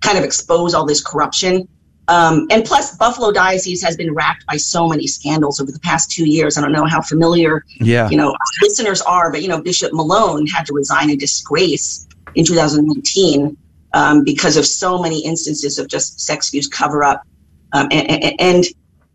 kind 0.00 0.18
of 0.18 0.24
expose 0.24 0.74
all 0.74 0.84
this 0.84 1.02
corruption. 1.02 1.68
Um, 2.08 2.48
and 2.50 2.64
plus, 2.64 2.96
Buffalo 2.96 3.30
Diocese 3.32 3.82
has 3.82 3.96
been 3.96 4.12
racked 4.12 4.44
by 4.46 4.56
so 4.56 4.88
many 4.88 5.06
scandals 5.06 5.60
over 5.60 5.70
the 5.70 5.80
past 5.80 6.10
two 6.10 6.28
years. 6.28 6.58
I 6.58 6.62
don't 6.62 6.72
know 6.72 6.84
how 6.84 7.00
familiar 7.00 7.64
Yeah. 7.80 8.08
you 8.10 8.16
know, 8.16 8.34
listeners 8.62 9.02
are, 9.02 9.30
but 9.30 9.42
you 9.42 9.48
know, 9.48 9.60
Bishop 9.60 9.92
Malone 9.92 10.46
had 10.46 10.66
to 10.66 10.72
resign 10.74 11.10
in 11.10 11.18
disgrace 11.18 12.06
in 12.34 12.44
2019 12.44 13.56
um, 13.96 14.22
because 14.24 14.56
of 14.56 14.66
so 14.66 15.00
many 15.00 15.24
instances 15.24 15.78
of 15.78 15.88
just 15.88 16.20
sex 16.20 16.48
abuse 16.48 16.68
cover 16.68 17.02
up. 17.02 17.22
Um, 17.72 17.88
and, 17.90 18.40
and, 18.40 18.64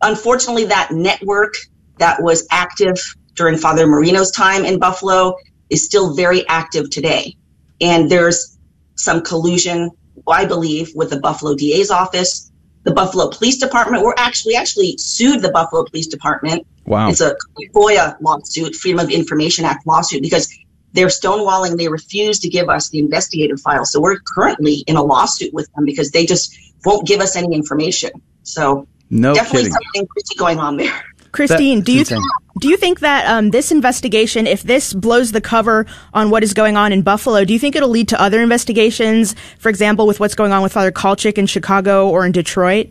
unfortunately, 0.02 0.64
that 0.66 0.90
network 0.90 1.54
that 1.98 2.20
was 2.22 2.46
active 2.50 2.98
during 3.34 3.56
Father 3.56 3.86
Marino's 3.86 4.30
time 4.32 4.64
in 4.64 4.78
Buffalo 4.78 5.36
is 5.70 5.84
still 5.84 6.14
very 6.14 6.46
active 6.48 6.90
today. 6.90 7.36
And 7.80 8.10
there's 8.10 8.58
some 8.96 9.22
collusion, 9.22 9.90
I 10.28 10.44
believe, 10.44 10.90
with 10.94 11.10
the 11.10 11.20
Buffalo 11.20 11.54
DA's 11.54 11.90
office, 11.90 12.50
the 12.82 12.92
Buffalo 12.92 13.30
Police 13.30 13.58
Department. 13.58 14.02
We're 14.02 14.14
actually 14.18 14.56
actually 14.56 14.96
sued 14.98 15.42
the 15.42 15.52
Buffalo 15.52 15.84
Police 15.84 16.08
Department 16.08 16.66
Wow. 16.86 17.08
it's 17.08 17.20
a 17.20 17.36
FOIA 17.74 18.16
lawsuit, 18.20 18.74
Freedom 18.74 19.00
of 19.00 19.10
Information 19.10 19.64
Act 19.64 19.86
lawsuit, 19.86 20.22
because 20.22 20.52
they're 20.92 21.08
stonewalling. 21.08 21.76
They 21.78 21.88
refuse 21.88 22.38
to 22.40 22.48
give 22.48 22.68
us 22.68 22.88
the 22.90 22.98
investigative 22.98 23.60
file. 23.60 23.84
So 23.84 24.00
we're 24.00 24.18
currently 24.20 24.84
in 24.86 24.96
a 24.96 25.02
lawsuit 25.02 25.52
with 25.54 25.72
them 25.74 25.84
because 25.84 26.10
they 26.10 26.26
just 26.26 26.56
won't 26.84 27.06
give 27.06 27.20
us 27.20 27.36
any 27.36 27.54
information. 27.54 28.10
So 28.42 28.86
No 29.10 29.34
definitely 29.34 29.70
kidding. 29.70 29.72
something 29.72 30.06
crazy 30.08 30.34
going 30.36 30.58
on 30.58 30.76
there. 30.76 31.04
Christine, 31.32 31.78
That's 31.78 31.86
do 31.86 31.92
you 31.92 31.98
insane. 32.00 32.20
do 32.60 32.68
you 32.68 32.76
think 32.76 33.00
that 33.00 33.26
um, 33.26 33.50
this 33.52 33.72
investigation, 33.72 34.46
if 34.46 34.62
this 34.64 34.92
blows 34.92 35.32
the 35.32 35.40
cover 35.40 35.86
on 36.12 36.28
what 36.28 36.42
is 36.42 36.52
going 36.52 36.76
on 36.76 36.92
in 36.92 37.00
Buffalo, 37.00 37.46
do 37.46 37.54
you 37.54 37.58
think 37.58 37.74
it'll 37.74 37.88
lead 37.88 38.08
to 38.08 38.20
other 38.20 38.42
investigations? 38.42 39.34
For 39.58 39.70
example, 39.70 40.06
with 40.06 40.20
what's 40.20 40.34
going 40.34 40.52
on 40.52 40.62
with 40.62 40.74
Father 40.74 40.92
Kalchik 40.92 41.38
in 41.38 41.46
Chicago 41.46 42.10
or 42.10 42.26
in 42.26 42.32
Detroit? 42.32 42.88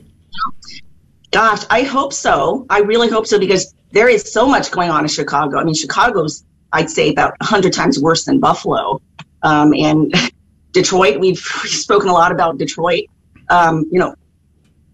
Gosh, 1.32 1.62
I 1.70 1.84
hope 1.84 2.14
so. 2.14 2.66
I 2.70 2.80
really 2.80 3.10
hope 3.10 3.28
so 3.28 3.40
because 3.40 3.74
there 3.92 4.10
is 4.10 4.32
so 4.32 4.48
much 4.48 4.72
going 4.72 4.90
on 4.90 5.02
in 5.04 5.08
Chicago. 5.08 5.60
I 5.60 5.64
mean, 5.64 5.76
Chicago's, 5.76 6.44
I'd 6.74 6.90
say, 6.90 7.10
about 7.10 7.34
100 7.42 7.74
times 7.74 8.00
worse 8.00 8.26
than 8.26 8.40
Buffalo. 8.40 9.02
Um, 9.44 9.74
and 9.74 10.14
Detroit, 10.72 11.20
we've, 11.20 11.40
spoken 11.40 12.10
a 12.10 12.14
lot 12.14 12.32
about 12.32 12.58
Detroit. 12.58 13.06
Um, 13.50 13.86
you 13.92 14.00
know, 14.00 14.16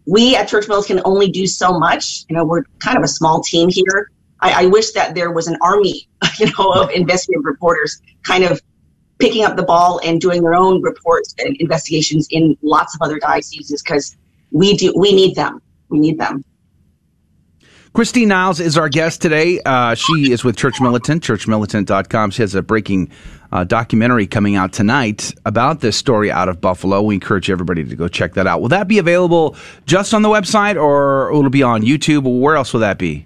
we 0.05 0.35
at 0.35 0.47
Church 0.47 0.67
Mills 0.67 0.87
can 0.87 1.01
only 1.05 1.29
do 1.29 1.45
so 1.45 1.77
much. 1.77 2.25
You 2.29 2.35
know, 2.35 2.45
we're 2.45 2.63
kind 2.79 2.97
of 2.97 3.03
a 3.03 3.07
small 3.07 3.43
team 3.43 3.69
here. 3.69 4.09
I, 4.39 4.63
I 4.63 4.65
wish 4.67 4.91
that 4.91 5.15
there 5.15 5.31
was 5.31 5.47
an 5.47 5.57
army, 5.61 6.07
you 6.39 6.47
know, 6.57 6.71
of 6.71 6.89
investigative 6.91 7.45
reporters 7.45 8.01
kind 8.23 8.43
of 8.43 8.61
picking 9.19 9.43
up 9.43 9.55
the 9.55 9.63
ball 9.63 9.99
and 10.03 10.21
doing 10.21 10.43
their 10.43 10.53
own 10.53 10.81
reports 10.81 11.33
and 11.39 11.55
investigations 11.57 12.27
in 12.31 12.57
lots 12.61 12.95
of 12.95 13.01
other 13.01 13.19
dioceses 13.19 13.81
because 13.81 14.15
we 14.51 14.75
do 14.77 14.93
we 14.95 15.13
need 15.13 15.35
them. 15.35 15.61
We 15.89 15.99
need 15.99 16.19
them. 16.19 16.43
Christine 17.97 18.27
Niles 18.27 18.59
is 18.59 18.77
our 18.77 18.89
guest 18.89 19.23
today. 19.23 19.59
Uh, 19.65 19.95
she 19.95 20.31
is 20.31 20.43
with 20.43 20.55
Church 20.55 20.79
Militant, 20.79 21.23
churchmilitant.com. 21.23 22.29
She 22.29 22.43
has 22.43 22.53
a 22.53 22.61
breaking 22.61 23.09
uh, 23.51 23.63
documentary 23.63 24.27
coming 24.27 24.55
out 24.55 24.71
tonight 24.71 25.33
about 25.47 25.79
this 25.79 25.97
story 25.97 26.29
out 26.29 26.47
of 26.47 26.61
Buffalo. 26.61 27.01
We 27.01 27.15
encourage 27.15 27.49
everybody 27.49 27.83
to 27.83 27.95
go 27.95 28.07
check 28.07 28.35
that 28.35 28.45
out. 28.45 28.61
Will 28.61 28.69
that 28.69 28.87
be 28.87 28.99
available 28.99 29.55
just 29.87 30.13
on 30.13 30.21
the 30.21 30.29
website 30.29 30.79
or 30.79 31.31
will 31.31 31.47
it 31.47 31.49
be 31.49 31.63
on 31.63 31.81
YouTube? 31.81 32.21
Where 32.39 32.55
else 32.55 32.71
will 32.71 32.81
that 32.81 32.99
be? 32.99 33.25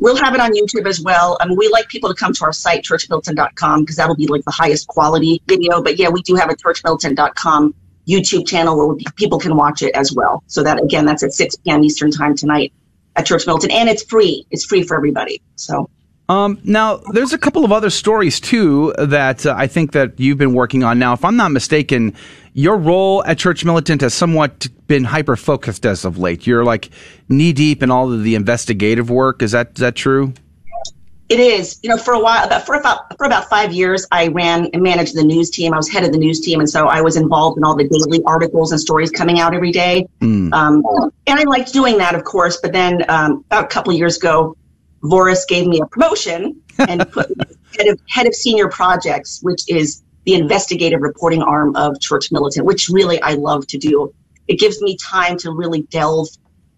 We'll 0.00 0.16
have 0.16 0.34
it 0.34 0.40
on 0.40 0.50
YouTube 0.50 0.88
as 0.88 1.00
well. 1.00 1.38
Um, 1.40 1.54
we 1.54 1.68
like 1.68 1.86
people 1.86 2.12
to 2.12 2.16
come 2.16 2.32
to 2.32 2.44
our 2.44 2.52
site, 2.52 2.82
churchmilitant.com, 2.82 3.82
because 3.82 3.94
that'll 3.94 4.16
be 4.16 4.26
like 4.26 4.44
the 4.44 4.50
highest 4.50 4.88
quality 4.88 5.40
video. 5.46 5.80
But 5.80 5.96
yeah, 5.96 6.08
we 6.08 6.22
do 6.22 6.34
have 6.34 6.50
a 6.50 6.56
churchmilitant.com 6.56 7.72
YouTube 8.08 8.48
channel 8.48 8.76
where 8.76 8.96
people 9.14 9.38
can 9.38 9.56
watch 9.56 9.80
it 9.80 9.94
as 9.94 10.12
well. 10.12 10.42
So 10.48 10.64
that, 10.64 10.82
again, 10.82 11.06
that's 11.06 11.22
at 11.22 11.34
6 11.34 11.54
p.m. 11.58 11.84
Eastern 11.84 12.10
time 12.10 12.34
tonight 12.34 12.72
at 13.16 13.26
Church 13.26 13.46
Militant. 13.46 13.72
And 13.72 13.88
it's 13.88 14.02
free. 14.04 14.46
It's 14.50 14.64
free 14.64 14.82
for 14.82 14.96
everybody. 14.96 15.40
So 15.56 15.88
Um, 16.28 16.58
now, 16.62 17.00
there's 17.12 17.32
a 17.32 17.38
couple 17.38 17.64
of 17.64 17.72
other 17.72 17.90
stories 17.90 18.38
too 18.38 18.92
that 18.98 19.46
uh, 19.46 19.54
I 19.56 19.66
think 19.66 19.92
that 19.92 20.20
you've 20.20 20.36
been 20.38 20.52
working 20.52 20.84
on. 20.84 20.98
Now, 20.98 21.14
if 21.14 21.24
I'm 21.24 21.36
not 21.36 21.52
mistaken, 21.52 22.14
your 22.52 22.76
role 22.76 23.24
at 23.24 23.38
Church 23.38 23.64
Militant 23.64 24.02
has 24.02 24.12
somewhat 24.12 24.68
been 24.88 25.04
hyper 25.04 25.36
focused 25.36 25.86
as 25.86 26.04
of 26.04 26.18
late. 26.18 26.46
You're 26.46 26.64
like 26.64 26.90
knee 27.28 27.52
deep 27.52 27.82
in 27.82 27.90
all 27.90 28.12
of 28.12 28.24
the 28.24 28.34
investigative 28.34 29.08
work. 29.10 29.42
Is 29.42 29.52
that 29.52 29.68
is 29.74 29.80
that 29.80 29.94
true? 29.94 30.34
It 31.28 31.40
is. 31.40 31.78
You 31.82 31.90
know, 31.90 31.98
for 31.98 32.14
a 32.14 32.20
while, 32.20 32.44
about 32.44 32.64
for 32.64 32.74
about 32.74 33.16
for 33.18 33.26
about 33.26 33.50
five 33.50 33.72
years, 33.72 34.06
I 34.10 34.28
ran 34.28 34.70
and 34.72 34.82
managed 34.82 35.14
the 35.14 35.22
news 35.22 35.50
team. 35.50 35.74
I 35.74 35.76
was 35.76 35.88
head 35.88 36.04
of 36.04 36.12
the 36.12 36.18
news 36.18 36.40
team, 36.40 36.60
and 36.60 36.68
so 36.68 36.86
I 36.86 37.02
was 37.02 37.16
involved 37.16 37.58
in 37.58 37.64
all 37.64 37.76
the 37.76 37.86
daily 37.86 38.22
articles 38.24 38.72
and 38.72 38.80
stories 38.80 39.10
coming 39.10 39.38
out 39.38 39.54
every 39.54 39.72
day. 39.72 40.08
Um, 40.22 40.82
and 41.26 41.38
I 41.38 41.44
liked 41.44 41.72
doing 41.72 41.98
that, 41.98 42.14
of 42.14 42.24
course. 42.24 42.58
But 42.62 42.72
then 42.72 43.04
um, 43.10 43.44
about 43.50 43.64
a 43.64 43.68
couple 43.68 43.92
of 43.92 43.98
years 43.98 44.16
ago, 44.16 44.56
Voris 45.02 45.46
gave 45.46 45.66
me 45.66 45.80
a 45.80 45.86
promotion 45.86 46.62
and 46.78 47.10
put 47.12 47.28
me 47.36 47.44
head 47.78 47.88
of 47.88 48.00
head 48.08 48.26
of 48.26 48.34
senior 48.34 48.68
projects, 48.68 49.40
which 49.42 49.68
is 49.68 50.02
the 50.24 50.34
investigative 50.34 51.02
reporting 51.02 51.42
arm 51.42 51.76
of 51.76 52.00
Church 52.00 52.32
Militant, 52.32 52.64
which 52.64 52.88
really 52.88 53.20
I 53.20 53.34
love 53.34 53.66
to 53.66 53.76
do. 53.78 54.14
It 54.46 54.58
gives 54.58 54.80
me 54.80 54.96
time 54.96 55.36
to 55.38 55.52
really 55.52 55.82
delve 55.82 56.28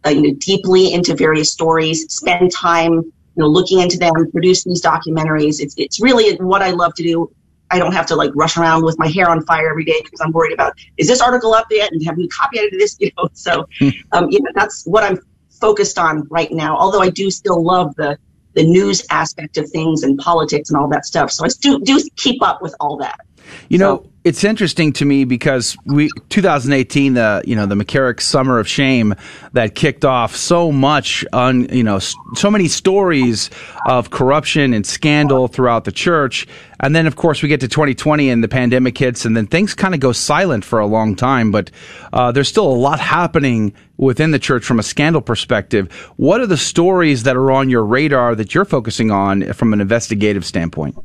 uh, 0.04 0.10
you 0.10 0.22
know, 0.22 0.34
deeply 0.38 0.92
into 0.92 1.14
various 1.14 1.52
stories, 1.52 2.12
spend 2.12 2.50
time, 2.50 3.12
know, 3.40 3.48
looking 3.48 3.80
into 3.80 3.98
them, 3.98 4.12
produce 4.30 4.64
these 4.64 4.82
documentaries. 4.82 5.60
It's, 5.60 5.74
it's 5.76 6.00
really 6.00 6.36
what 6.36 6.62
I 6.62 6.70
love 6.70 6.94
to 6.94 7.02
do. 7.02 7.30
I 7.70 7.78
don't 7.78 7.92
have 7.92 8.06
to 8.06 8.16
like 8.16 8.32
rush 8.34 8.56
around 8.56 8.84
with 8.84 8.98
my 8.98 9.08
hair 9.08 9.30
on 9.30 9.44
fire 9.44 9.70
every 9.70 9.84
day 9.84 10.00
because 10.02 10.20
I'm 10.20 10.32
worried 10.32 10.52
about, 10.52 10.74
is 10.96 11.06
this 11.06 11.20
article 11.20 11.54
up 11.54 11.66
yet? 11.70 11.92
And 11.92 12.04
have 12.04 12.16
we 12.16 12.28
copy 12.28 12.58
edited 12.58 12.80
this? 12.80 12.96
You 13.00 13.10
know, 13.16 13.28
so, 13.32 13.68
um, 14.12 14.30
you 14.30 14.40
know, 14.40 14.50
that's 14.54 14.84
what 14.84 15.04
I'm 15.04 15.18
focused 15.60 15.98
on 15.98 16.26
right 16.30 16.50
now. 16.50 16.76
Although 16.76 17.00
I 17.00 17.10
do 17.10 17.30
still 17.30 17.62
love 17.62 17.94
the, 17.96 18.18
the 18.54 18.64
news 18.64 19.06
aspect 19.10 19.56
of 19.58 19.70
things 19.70 20.02
and 20.02 20.18
politics 20.18 20.70
and 20.70 20.76
all 20.76 20.88
that 20.88 21.06
stuff. 21.06 21.30
So 21.30 21.44
I 21.44 21.48
do, 21.60 21.80
do 21.80 22.00
keep 22.16 22.42
up 22.42 22.60
with 22.60 22.74
all 22.80 22.96
that. 22.98 23.20
You 23.68 23.78
know, 23.78 24.10
it's 24.22 24.44
interesting 24.44 24.92
to 24.94 25.04
me 25.04 25.24
because 25.24 25.76
we 25.86 26.10
2018, 26.28 27.14
the 27.14 27.42
you 27.46 27.56
know 27.56 27.64
the 27.64 27.74
McCarrick 27.74 28.20
Summer 28.20 28.58
of 28.58 28.68
Shame 28.68 29.14
that 29.52 29.74
kicked 29.74 30.04
off 30.04 30.36
so 30.36 30.70
much 30.70 31.24
on 31.32 31.68
you 31.74 31.82
know 31.82 31.98
so 31.98 32.50
many 32.50 32.68
stories 32.68 33.48
of 33.86 34.10
corruption 34.10 34.74
and 34.74 34.86
scandal 34.86 35.48
throughout 35.48 35.84
the 35.84 35.92
church, 35.92 36.46
and 36.80 36.94
then 36.94 37.06
of 37.06 37.16
course 37.16 37.42
we 37.42 37.48
get 37.48 37.60
to 37.60 37.68
2020 37.68 38.28
and 38.28 38.44
the 38.44 38.48
pandemic 38.48 38.98
hits, 38.98 39.24
and 39.24 39.34
then 39.34 39.46
things 39.46 39.74
kind 39.74 39.94
of 39.94 40.00
go 40.00 40.12
silent 40.12 40.66
for 40.66 40.80
a 40.80 40.86
long 40.86 41.16
time. 41.16 41.50
But 41.50 41.70
uh, 42.12 42.30
there's 42.30 42.48
still 42.48 42.66
a 42.66 42.76
lot 42.76 43.00
happening 43.00 43.72
within 43.96 44.32
the 44.32 44.38
church 44.38 44.64
from 44.64 44.78
a 44.78 44.82
scandal 44.82 45.22
perspective. 45.22 45.90
What 46.16 46.42
are 46.42 46.46
the 46.46 46.58
stories 46.58 47.22
that 47.22 47.36
are 47.36 47.50
on 47.50 47.70
your 47.70 47.84
radar 47.84 48.34
that 48.34 48.54
you're 48.54 48.66
focusing 48.66 49.10
on 49.10 49.54
from 49.54 49.72
an 49.72 49.80
investigative 49.80 50.44
standpoint? 50.44 50.96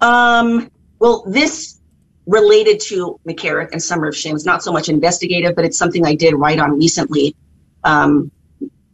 Um, 0.00 0.70
well, 1.00 1.24
this 1.26 1.80
related 2.26 2.78
to 2.78 3.18
McCarrick 3.26 3.70
and 3.72 3.82
Summer 3.82 4.08
of 4.08 4.16
Shame. 4.16 4.36
It's 4.36 4.44
not 4.44 4.62
so 4.62 4.72
much 4.72 4.88
investigative, 4.88 5.56
but 5.56 5.64
it's 5.64 5.76
something 5.76 6.06
I 6.06 6.14
did 6.14 6.34
write 6.34 6.60
on 6.60 6.78
recently. 6.78 7.34
Um, 7.82 8.30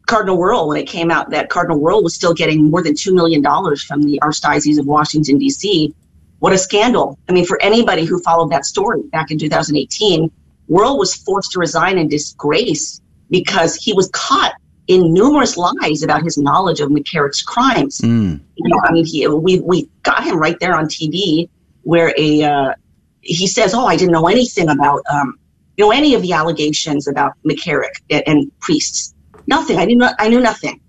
Cardinal 0.06 0.38
Wuerl, 0.38 0.68
when 0.68 0.78
it 0.78 0.86
came 0.86 1.10
out 1.10 1.30
that 1.30 1.50
Cardinal 1.50 1.80
Wuerl 1.80 2.02
was 2.02 2.14
still 2.14 2.32
getting 2.32 2.70
more 2.70 2.82
than 2.82 2.94
$2 2.94 3.12
million 3.12 3.42
from 3.42 4.02
the 4.04 4.20
Archdiocese 4.22 4.78
of 4.78 4.86
Washington, 4.86 5.38
D.C., 5.38 5.94
what 6.38 6.52
a 6.52 6.58
scandal. 6.58 7.18
I 7.28 7.32
mean, 7.32 7.44
for 7.44 7.60
anybody 7.60 8.04
who 8.04 8.20
followed 8.22 8.50
that 8.52 8.64
story 8.64 9.02
back 9.10 9.30
in 9.30 9.38
2018, 9.38 10.30
Wuerl 10.70 10.98
was 10.98 11.14
forced 11.14 11.52
to 11.52 11.58
resign 11.58 11.98
in 11.98 12.08
disgrace 12.08 13.00
because 13.30 13.74
he 13.74 13.92
was 13.92 14.08
caught 14.12 14.52
in 14.86 15.12
numerous 15.12 15.56
lies 15.56 16.02
about 16.02 16.22
his 16.22 16.38
knowledge 16.38 16.80
of 16.80 16.90
McCarrick's 16.90 17.42
crimes. 17.42 17.98
Mm. 17.98 18.40
You 18.54 18.68
know, 18.68 18.80
I 18.84 18.92
mean, 18.92 19.04
he, 19.04 19.26
we, 19.26 19.58
we 19.60 19.88
got 20.02 20.22
him 20.22 20.38
right 20.38 20.58
there 20.60 20.76
on 20.76 20.86
TV 20.86 21.48
where 21.86 22.12
a, 22.18 22.42
uh, 22.42 22.72
he 23.20 23.46
says, 23.46 23.72
oh, 23.72 23.86
I 23.86 23.96
didn't 23.96 24.12
know 24.12 24.26
anything 24.26 24.68
about, 24.68 25.02
um, 25.08 25.38
you 25.76 25.84
know, 25.84 25.92
any 25.92 26.14
of 26.14 26.22
the 26.22 26.32
allegations 26.32 27.06
about 27.06 27.34
McCarrick 27.48 28.02
and, 28.10 28.24
and 28.26 28.58
priests. 28.58 29.14
Nothing. 29.46 29.78
I 29.78 29.84
knew, 29.84 29.96
no, 29.96 30.10
I 30.18 30.28
knew 30.28 30.40
nothing. 30.40 30.80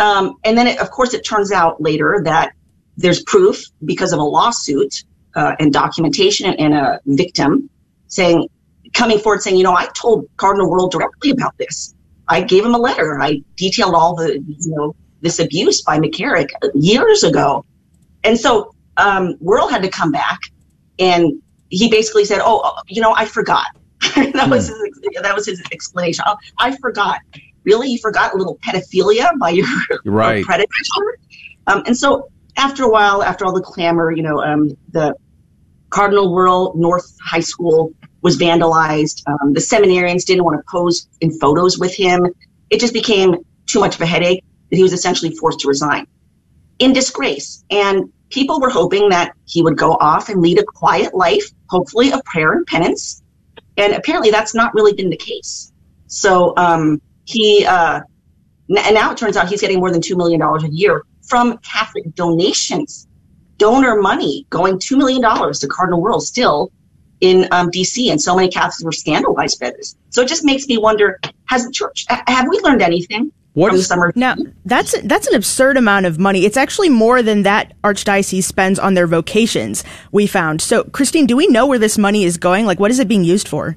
Um, 0.00 0.34
and 0.42 0.58
then, 0.58 0.66
it, 0.66 0.80
of 0.80 0.90
course, 0.90 1.14
it 1.14 1.22
turns 1.24 1.52
out 1.52 1.80
later 1.80 2.20
that 2.24 2.52
there's 2.96 3.22
proof 3.22 3.64
because 3.84 4.12
of 4.12 4.18
a 4.18 4.24
lawsuit 4.24 5.04
uh, 5.36 5.54
and 5.60 5.72
documentation 5.72 6.46
and, 6.46 6.58
and 6.58 6.74
a 6.74 7.00
victim 7.06 7.70
saying, 8.08 8.48
coming 8.92 9.20
forward 9.20 9.42
saying, 9.42 9.56
you 9.56 9.62
know, 9.62 9.74
I 9.74 9.86
told 9.94 10.28
Cardinal 10.36 10.68
Wuerl 10.68 10.90
directly 10.90 11.30
about 11.30 11.56
this. 11.58 11.94
I 12.26 12.40
gave 12.40 12.64
him 12.64 12.74
a 12.74 12.78
letter. 12.78 13.20
I 13.20 13.40
detailed 13.56 13.94
all 13.94 14.16
the, 14.16 14.42
you 14.44 14.74
know, 14.74 14.96
this 15.20 15.38
abuse 15.38 15.82
by 15.82 16.00
McCarrick 16.00 16.48
years 16.74 17.22
ago. 17.22 17.64
And 18.24 18.36
so 18.36 18.74
um, 18.96 19.34
Wuerl 19.42 19.70
had 19.70 19.82
to 19.82 19.88
come 19.88 20.12
back 20.12 20.40
and 20.98 21.40
he 21.70 21.88
basically 21.88 22.24
said, 22.24 22.40
oh, 22.42 22.76
you 22.88 23.00
know, 23.00 23.14
I 23.14 23.24
forgot. 23.24 23.66
that 24.16 24.48
was 24.48 24.68
his, 24.68 25.22
that 25.22 25.34
was 25.34 25.46
his 25.46 25.62
explanation. 25.72 26.24
Oh, 26.26 26.36
I 26.58 26.76
forgot. 26.76 27.20
Really, 27.64 27.88
you 27.88 27.98
forgot 27.98 28.34
a 28.34 28.36
little 28.36 28.58
pedophilia 28.58 29.38
by 29.38 29.50
your 29.50 29.66
right. 30.04 30.44
predator. 30.44 30.68
Um, 31.66 31.82
and 31.86 31.96
so 31.96 32.30
after 32.56 32.84
a 32.84 32.90
while, 32.90 33.22
after 33.22 33.44
all 33.44 33.52
the 33.52 33.60
clamor, 33.60 34.10
you 34.10 34.22
know, 34.22 34.42
um, 34.42 34.76
the 34.90 35.14
Cardinal 35.90 36.32
Wuerl 36.34 36.74
North 36.76 37.16
High 37.20 37.40
School 37.40 37.92
was 38.22 38.36
vandalized. 38.36 39.22
Um, 39.26 39.52
the 39.52 39.60
seminarians 39.60 40.24
didn't 40.24 40.44
want 40.44 40.58
to 40.58 40.64
pose 40.70 41.08
in 41.20 41.38
photos 41.38 41.78
with 41.78 41.94
him. 41.94 42.26
It 42.70 42.80
just 42.80 42.92
became 42.92 43.36
too 43.66 43.80
much 43.80 43.94
of 43.94 44.00
a 44.00 44.06
headache 44.06 44.44
that 44.70 44.76
he 44.76 44.82
was 44.82 44.92
essentially 44.92 45.34
forced 45.36 45.60
to 45.60 45.68
resign 45.68 46.06
in 46.78 46.92
disgrace. 46.92 47.64
And 47.70 48.12
people 48.30 48.60
were 48.60 48.70
hoping 48.70 49.08
that 49.10 49.32
he 49.46 49.62
would 49.62 49.76
go 49.76 49.92
off 49.94 50.28
and 50.28 50.40
lead 50.40 50.58
a 50.58 50.64
quiet 50.64 51.14
life, 51.14 51.44
hopefully 51.68 52.12
of 52.12 52.24
prayer 52.24 52.52
and 52.52 52.66
penance. 52.66 53.22
And 53.76 53.92
apparently 53.92 54.30
that's 54.30 54.54
not 54.54 54.74
really 54.74 54.94
been 54.94 55.10
the 55.10 55.16
case. 55.16 55.72
So 56.06 56.54
um, 56.56 57.00
he, 57.24 57.64
uh, 57.66 58.00
and 58.68 58.94
now 58.94 59.12
it 59.12 59.18
turns 59.18 59.36
out 59.36 59.48
he's 59.48 59.60
getting 59.60 59.78
more 59.78 59.90
than 59.90 60.00
$2 60.00 60.16
million 60.16 60.40
a 60.40 60.68
year 60.68 61.04
from 61.22 61.58
Catholic 61.58 62.14
donations, 62.14 63.08
donor 63.58 64.00
money 64.00 64.46
going 64.50 64.78
$2 64.78 64.96
million 64.96 65.22
to 65.22 65.68
Cardinal 65.68 66.02
Wuerl 66.02 66.20
still 66.20 66.72
in 67.20 67.46
um, 67.52 67.70
DC. 67.70 68.10
And 68.10 68.20
so 68.20 68.34
many 68.34 68.48
Catholics 68.48 68.82
were 68.82 68.92
scandalized 68.92 69.60
by 69.60 69.70
this. 69.70 69.96
So 70.10 70.22
it 70.22 70.28
just 70.28 70.44
makes 70.44 70.66
me 70.66 70.78
wonder, 70.78 71.20
has 71.46 71.64
the 71.64 71.72
church, 71.72 72.06
have 72.08 72.46
we 72.48 72.58
learned 72.60 72.82
anything? 72.82 73.32
What 73.54 73.68
from 73.68 73.76
is- 73.76 73.82
the 73.82 73.86
summer? 73.88 74.12
Now, 74.14 74.36
that's 74.64 75.00
that's 75.02 75.26
an 75.26 75.34
absurd 75.34 75.76
amount 75.76 76.06
of 76.06 76.18
money. 76.18 76.44
It's 76.44 76.56
actually 76.56 76.88
more 76.88 77.22
than 77.22 77.42
that 77.42 77.74
archdiocese 77.82 78.44
spends 78.44 78.78
on 78.78 78.94
their 78.94 79.06
vocations. 79.06 79.84
We 80.12 80.26
found. 80.26 80.60
So, 80.62 80.84
Christine, 80.84 81.26
do 81.26 81.36
we 81.36 81.46
know 81.48 81.66
where 81.66 81.78
this 81.78 81.98
money 81.98 82.24
is 82.24 82.36
going? 82.36 82.66
Like, 82.66 82.78
what 82.78 82.90
is 82.90 82.98
it 82.98 83.08
being 83.08 83.24
used 83.24 83.48
for? 83.48 83.76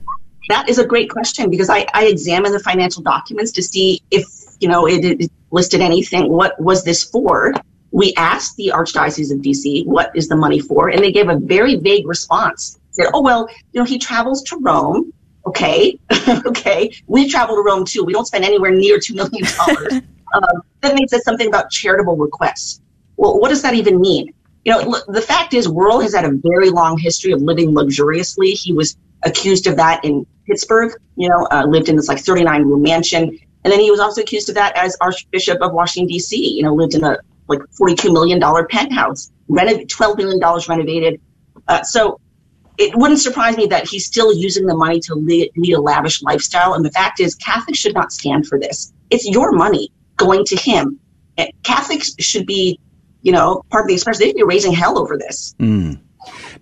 That 0.49 0.67
is 0.69 0.77
a 0.77 0.85
great 0.85 1.09
question 1.09 1.49
because 1.49 1.69
I, 1.69 1.87
I 1.93 2.05
examined 2.05 2.53
the 2.53 2.59
financial 2.59 3.01
documents 3.01 3.51
to 3.53 3.63
see 3.63 4.01
if 4.11 4.25
you 4.59 4.67
know 4.67 4.85
it, 4.85 5.03
it 5.05 5.31
listed 5.51 5.81
anything. 5.81 6.31
What 6.31 6.59
was 6.59 6.83
this 6.83 7.03
for? 7.03 7.53
We 7.91 8.13
asked 8.17 8.55
the 8.57 8.71
Archdiocese 8.73 9.31
of 9.31 9.39
DC 9.39 9.85
what 9.85 10.11
is 10.15 10.27
the 10.27 10.35
money 10.35 10.59
for, 10.59 10.89
and 10.89 11.03
they 11.03 11.11
gave 11.11 11.29
a 11.29 11.37
very 11.37 11.75
vague 11.77 12.07
response. 12.07 12.77
Said, 12.91 13.07
"Oh 13.13 13.21
well, 13.21 13.47
you 13.71 13.79
know, 13.79 13.85
he 13.85 13.97
travels 13.97 14.43
to 14.43 14.57
Rome. 14.57 15.13
Okay, 15.45 15.99
okay, 16.45 16.93
we 17.07 17.29
travel 17.29 17.55
to 17.55 17.61
Rome 17.61 17.85
too. 17.85 18.03
We 18.03 18.13
don't 18.13 18.25
spend 18.25 18.45
anywhere 18.45 18.71
near 18.71 18.99
two 18.99 19.13
million 19.15 19.45
dollars." 19.57 19.93
um, 20.33 20.61
then 20.81 20.95
they 20.95 21.05
said 21.07 21.21
something 21.23 21.47
about 21.47 21.69
charitable 21.69 22.15
requests. 22.15 22.81
Well, 23.17 23.39
what 23.39 23.49
does 23.49 23.61
that 23.61 23.73
even 23.73 23.99
mean? 23.99 24.33
You 24.65 24.71
know, 24.71 24.79
look, 24.79 25.05
the 25.07 25.21
fact 25.21 25.53
is, 25.53 25.67
Wuerl 25.67 26.01
has 26.01 26.15
had 26.15 26.25
a 26.25 26.31
very 26.31 26.69
long 26.69 26.97
history 26.97 27.33
of 27.33 27.41
living 27.41 27.73
luxuriously. 27.73 28.51
He 28.51 28.71
was 28.71 28.97
accused 29.23 29.67
of 29.67 29.75
that 29.75 30.03
in 30.05 30.25
Pittsburgh. 30.47 30.93
You 31.17 31.29
know, 31.29 31.47
uh, 31.51 31.65
lived 31.67 31.89
in 31.89 31.97
this 31.97 32.07
like 32.07 32.19
39 32.19 32.63
room 32.63 32.81
mansion, 32.81 33.37
and 33.63 33.71
then 33.73 33.79
he 33.79 33.91
was 33.91 33.99
also 33.99 34.21
accused 34.21 34.49
of 34.49 34.55
that 34.55 34.75
as 34.77 34.95
Archbishop 35.01 35.61
of 35.61 35.73
Washington 35.73 36.07
D.C. 36.07 36.55
You 36.55 36.63
know, 36.63 36.73
lived 36.73 36.95
in 36.95 37.03
a 37.03 37.17
like 37.47 37.59
42 37.77 38.11
million 38.13 38.39
dollar 38.39 38.65
penthouse, 38.65 39.31
renov- 39.49 39.87
12 39.89 40.17
million 40.17 40.39
dollars 40.39 40.69
renovated. 40.69 41.19
Uh, 41.67 41.83
so 41.83 42.19
it 42.77 42.95
wouldn't 42.95 43.19
surprise 43.19 43.55
me 43.57 43.67
that 43.67 43.87
he's 43.87 44.05
still 44.05 44.33
using 44.33 44.65
the 44.65 44.75
money 44.75 44.99
to 45.01 45.15
lead, 45.15 45.51
lead 45.55 45.73
a 45.73 45.81
lavish 45.81 46.21
lifestyle. 46.23 46.73
And 46.73 46.83
the 46.83 46.91
fact 46.91 47.19
is, 47.19 47.35
Catholics 47.35 47.77
should 47.77 47.93
not 47.93 48.11
stand 48.11 48.47
for 48.47 48.59
this. 48.59 48.93
It's 49.09 49.27
your 49.27 49.51
money 49.51 49.91
going 50.17 50.43
to 50.45 50.55
him. 50.55 50.99
And 51.37 51.51
Catholics 51.63 52.15
should 52.19 52.45
be, 52.45 52.79
you 53.21 53.31
know, 53.31 53.63
part 53.69 53.83
of 53.83 53.87
the 53.87 53.93
expression. 53.93 54.21
They 54.21 54.29
should 54.29 54.37
be 54.37 54.43
raising 54.43 54.73
hell 54.73 54.97
over 54.97 55.17
this. 55.17 55.55
Mm. 55.59 55.99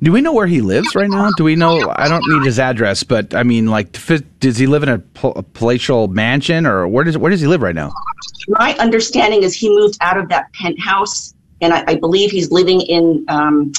Do 0.02 0.12
we 0.12 0.21
know 0.21 0.34
where 0.34 0.47
he 0.47 0.62
lives 0.62 0.95
right 0.95 1.10
now? 1.10 1.30
Do 1.38 1.43
we 1.43 1.56
know? 1.56 1.93
I 1.95 2.08
don't 2.08 2.28
need 2.28 2.43
his 2.43 2.58
address, 2.58 3.04
but 3.04 3.36
I 3.36 3.43
mean, 3.43 3.67
like, 3.67 3.91
does 4.39 4.58
he 4.58 4.65
live 4.65 4.82
in 4.82 4.89
a, 4.89 5.00
pal- 5.00 5.34
a 5.36 5.43
palatial 5.43 6.08
mansion, 6.08 6.65
or 6.65 6.88
where 6.88 7.04
does 7.04 7.17
where 7.17 7.30
does 7.30 7.41
he 7.41 7.47
live 7.47 7.62
right 7.62 7.76
now? 7.76 7.93
My 8.47 8.76
understanding 8.80 9.43
is 9.43 9.54
he 9.54 9.69
moved 9.69 9.97
out 10.02 10.17
of 10.17 10.30
that 10.30 10.52
penthouse, 10.54 11.36
and 11.62 11.74
I, 11.74 11.84
I 11.88 11.95
believe 11.95 12.32
he's 12.32 12.50
living 12.50 12.82
in 12.82 13.24
um, 13.28 13.71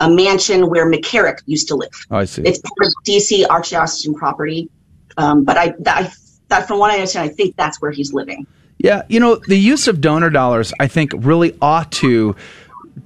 a 0.00 0.10
mansion 0.10 0.68
where 0.68 0.90
McCarrick 0.90 1.38
used 1.46 1.68
to 1.68 1.76
live. 1.76 1.90
Oh, 2.10 2.18
I 2.18 2.24
see. 2.24 2.42
It's 2.42 2.58
part 2.60 2.86
of 2.86 2.92
DC 3.04 3.46
Archdiocesan 3.46 4.14
property, 4.14 4.68
um, 5.16 5.44
but 5.44 5.56
I, 5.56 5.74
that, 5.80 6.12
that, 6.48 6.68
from 6.68 6.78
what 6.78 6.90
I 6.90 6.94
understand, 6.94 7.30
I 7.30 7.32
think 7.32 7.56
that's 7.56 7.80
where 7.80 7.90
he's 7.90 8.12
living. 8.12 8.46
Yeah, 8.78 9.02
you 9.08 9.18
know, 9.18 9.36
the 9.48 9.58
use 9.58 9.88
of 9.88 10.00
donor 10.00 10.30
dollars, 10.30 10.72
I 10.78 10.86
think, 10.86 11.12
really 11.16 11.56
ought 11.60 11.90
to 11.92 12.36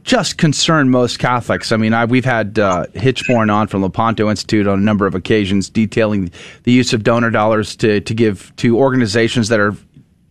just 0.04 0.36
concern 0.36 0.90
most 0.90 1.18
Catholics. 1.18 1.72
I 1.72 1.76
mean, 1.76 1.94
I, 1.94 2.04
we've 2.04 2.24
had 2.24 2.58
uh, 2.58 2.86
Hichborn 2.94 3.52
on 3.52 3.68
from 3.68 3.82
Lepanto 3.82 4.28
Institute 4.28 4.66
on 4.66 4.78
a 4.78 4.82
number 4.82 5.06
of 5.06 5.14
occasions 5.14 5.68
detailing 5.68 6.30
the 6.64 6.72
use 6.72 6.92
of 6.92 7.04
donor 7.04 7.30
dollars 7.30 7.76
to, 7.76 8.00
to 8.00 8.14
give 8.14 8.54
to 8.56 8.78
organizations 8.78 9.48
that 9.48 9.60
are 9.60 9.74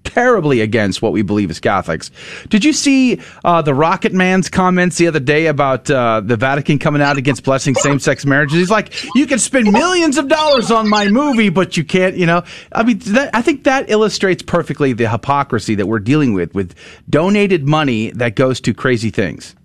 terribly 0.04 0.62
against 0.62 1.02
what 1.02 1.12
we 1.12 1.22
believe 1.22 1.50
as 1.50 1.60
Catholics. 1.60 2.12
Did 2.50 2.66
you 2.66 2.74
see 2.74 3.22
uh, 3.44 3.62
the 3.62 3.74
Rocket 3.74 4.14
Man's 4.14 4.50
comments 4.50 4.98
the 4.98 5.08
other 5.08 5.20
day 5.20 5.48
about 5.48 5.90
uh, 5.90 6.22
the 6.22 6.36
Vatican 6.36 6.80
coming 6.80 7.02
out 7.02 7.18
against 7.18 7.44
blessing 7.44 7.76
same-sex 7.76 8.26
marriages? 8.26 8.58
He's 8.58 8.70
like, 8.70 8.94
"You 9.16 9.28
can 9.28 9.40
spend 9.40 9.72
millions 9.72 10.18
of 10.18 10.28
dollars 10.28 10.72
on 10.72 10.90
my 10.90 11.08
movie, 11.08 11.50
but 11.50 11.78
you 11.78 11.84
can't." 11.84 12.16
You 12.16 12.26
know, 12.26 12.44
I 12.72 12.84
mean, 12.84 13.00
that, 13.00 13.30
I 13.34 13.42
think 13.42 13.64
that 13.64 13.90
illustrates 13.90 14.44
perfectly 14.44 14.94
the 14.94 15.10
hypocrisy 15.10 15.76
that 15.76 15.88
we're 15.88 16.00
dealing 16.00 16.34
with 16.34 16.54
with 16.54 16.76
donated 17.10 17.68
money 17.68 18.12
that 18.12 18.36
goes 18.36 18.60
to 18.62 18.74
crazy 18.74 19.10
things. 19.10 19.56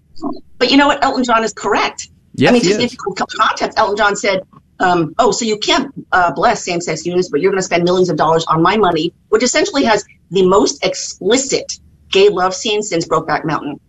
But 0.58 0.70
you 0.70 0.76
know 0.76 0.86
what? 0.86 1.02
Elton 1.02 1.24
John 1.24 1.44
is 1.44 1.52
correct. 1.52 2.08
Yes, 2.34 2.50
I 2.50 2.52
mean, 2.52 2.62
just 2.62 2.80
if 2.80 2.92
you 2.92 2.98
context, 3.38 3.78
Elton 3.78 3.96
John 3.96 4.16
said, 4.16 4.42
um, 4.80 5.14
"Oh, 5.18 5.30
so 5.30 5.44
you 5.44 5.58
can't 5.58 5.92
uh, 6.12 6.32
bless 6.32 6.62
same-sex 6.64 7.06
unions, 7.06 7.28
but 7.30 7.40
you're 7.40 7.50
going 7.50 7.60
to 7.60 7.64
spend 7.64 7.84
millions 7.84 8.10
of 8.10 8.16
dollars 8.16 8.44
on 8.46 8.62
my 8.62 8.76
money," 8.76 9.12
which 9.30 9.42
essentially 9.42 9.84
has 9.84 10.04
the 10.30 10.46
most 10.46 10.84
explicit 10.84 11.78
gay 12.10 12.28
love 12.28 12.54
scene 12.54 12.82
since 12.82 13.06
Brokeback 13.06 13.44
Mountain. 13.44 13.80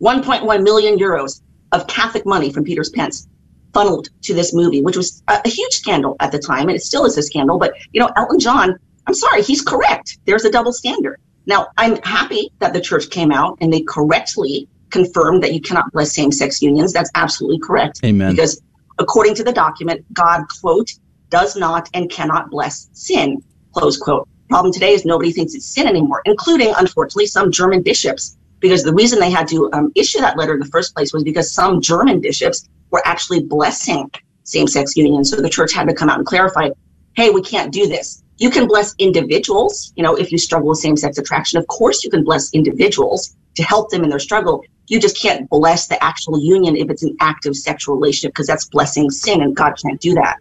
1.1 0.00 0.62
million 0.62 0.98
euros 0.98 1.40
of 1.72 1.86
Catholic 1.86 2.26
money 2.26 2.52
from 2.52 2.64
Peter's 2.64 2.90
Pence 2.90 3.28
funneled 3.72 4.08
to 4.22 4.34
this 4.34 4.54
movie, 4.54 4.82
which 4.82 4.96
was 4.96 5.22
a, 5.28 5.40
a 5.44 5.48
huge 5.48 5.72
scandal 5.72 6.16
at 6.20 6.32
the 6.32 6.38
time, 6.38 6.68
and 6.68 6.76
it 6.76 6.82
still 6.82 7.04
is 7.04 7.18
a 7.18 7.22
scandal. 7.22 7.58
But 7.58 7.74
you 7.92 8.00
know, 8.00 8.10
Elton 8.16 8.38
John, 8.38 8.78
I'm 9.06 9.14
sorry, 9.14 9.42
he's 9.42 9.62
correct. 9.62 10.18
There's 10.24 10.44
a 10.44 10.50
double 10.50 10.72
standard. 10.72 11.20
Now, 11.46 11.68
I'm 11.76 12.00
happy 12.02 12.50
that 12.60 12.72
the 12.72 12.80
church 12.80 13.10
came 13.10 13.30
out 13.30 13.58
and 13.60 13.72
they 13.72 13.82
correctly 13.82 14.68
confirmed 14.90 15.42
that 15.42 15.52
you 15.52 15.60
cannot 15.60 15.92
bless 15.92 16.14
same-sex 16.14 16.62
unions. 16.62 16.92
That's 16.92 17.10
absolutely 17.14 17.58
correct. 17.58 18.00
Amen. 18.04 18.30
Because 18.30 18.62
according 18.98 19.34
to 19.34 19.44
the 19.44 19.52
document, 19.52 20.04
God, 20.14 20.44
quote, 20.60 20.90
does 21.28 21.56
not 21.56 21.90
and 21.92 22.08
cannot 22.10 22.50
bless 22.50 22.88
sin, 22.92 23.42
close 23.72 23.98
quote. 23.98 24.28
Problem 24.48 24.72
today 24.72 24.92
is 24.92 25.04
nobody 25.04 25.32
thinks 25.32 25.54
it's 25.54 25.66
sin 25.66 25.86
anymore, 25.86 26.22
including, 26.24 26.72
unfortunately, 26.76 27.26
some 27.26 27.50
German 27.50 27.82
bishops. 27.82 28.36
Because 28.60 28.82
the 28.82 28.94
reason 28.94 29.20
they 29.20 29.30
had 29.30 29.48
to 29.48 29.70
um, 29.72 29.92
issue 29.94 30.20
that 30.20 30.38
letter 30.38 30.54
in 30.54 30.60
the 30.60 30.66
first 30.66 30.94
place 30.94 31.12
was 31.12 31.22
because 31.22 31.52
some 31.52 31.80
German 31.80 32.20
bishops 32.20 32.68
were 32.90 33.02
actually 33.04 33.42
blessing 33.42 34.10
same-sex 34.44 34.96
unions. 34.96 35.30
So 35.30 35.36
the 35.36 35.50
church 35.50 35.72
had 35.74 35.88
to 35.88 35.94
come 35.94 36.08
out 36.08 36.18
and 36.18 36.26
clarify, 36.26 36.70
hey, 37.14 37.30
we 37.30 37.42
can't 37.42 37.72
do 37.72 37.86
this. 37.86 38.22
You 38.38 38.50
can 38.50 38.66
bless 38.66 38.94
individuals, 38.98 39.92
you 39.96 40.02
know, 40.02 40.14
if 40.14 40.32
you 40.32 40.38
struggle 40.38 40.70
with 40.70 40.78
same-sex 40.78 41.18
attraction. 41.18 41.58
Of 41.58 41.66
course 41.66 42.04
you 42.04 42.10
can 42.10 42.24
bless 42.24 42.52
individuals 42.52 43.36
to 43.56 43.62
help 43.62 43.90
them 43.90 44.02
in 44.02 44.10
their 44.10 44.18
struggle. 44.18 44.64
You 44.88 45.00
just 45.00 45.20
can't 45.20 45.48
bless 45.48 45.86
the 45.86 46.02
actual 46.02 46.38
union 46.38 46.76
if 46.76 46.90
it's 46.90 47.02
an 47.02 47.16
active 47.20 47.56
sexual 47.56 47.96
relationship 47.96 48.32
because 48.32 48.46
that's 48.46 48.66
blessing 48.66 49.10
sin 49.10 49.42
and 49.42 49.54
God 49.54 49.74
can't 49.80 50.00
do 50.00 50.14
that. 50.14 50.38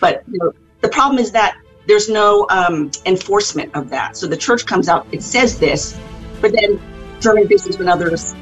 But 0.00 0.24
you 0.26 0.38
know, 0.38 0.52
the 0.80 0.88
problem 0.88 1.18
is 1.18 1.32
that 1.32 1.56
there's 1.88 2.08
no 2.08 2.46
um, 2.50 2.90
enforcement 3.06 3.74
of 3.74 3.90
that. 3.90 4.16
So 4.16 4.26
the 4.26 4.36
church 4.36 4.66
comes 4.66 4.88
out, 4.88 5.06
it 5.10 5.22
says 5.22 5.58
this, 5.58 5.98
but 6.40 6.52
then 6.52 6.80
German 7.20 7.48
bishops 7.48 7.76
and 7.76 7.88
others 7.88 8.36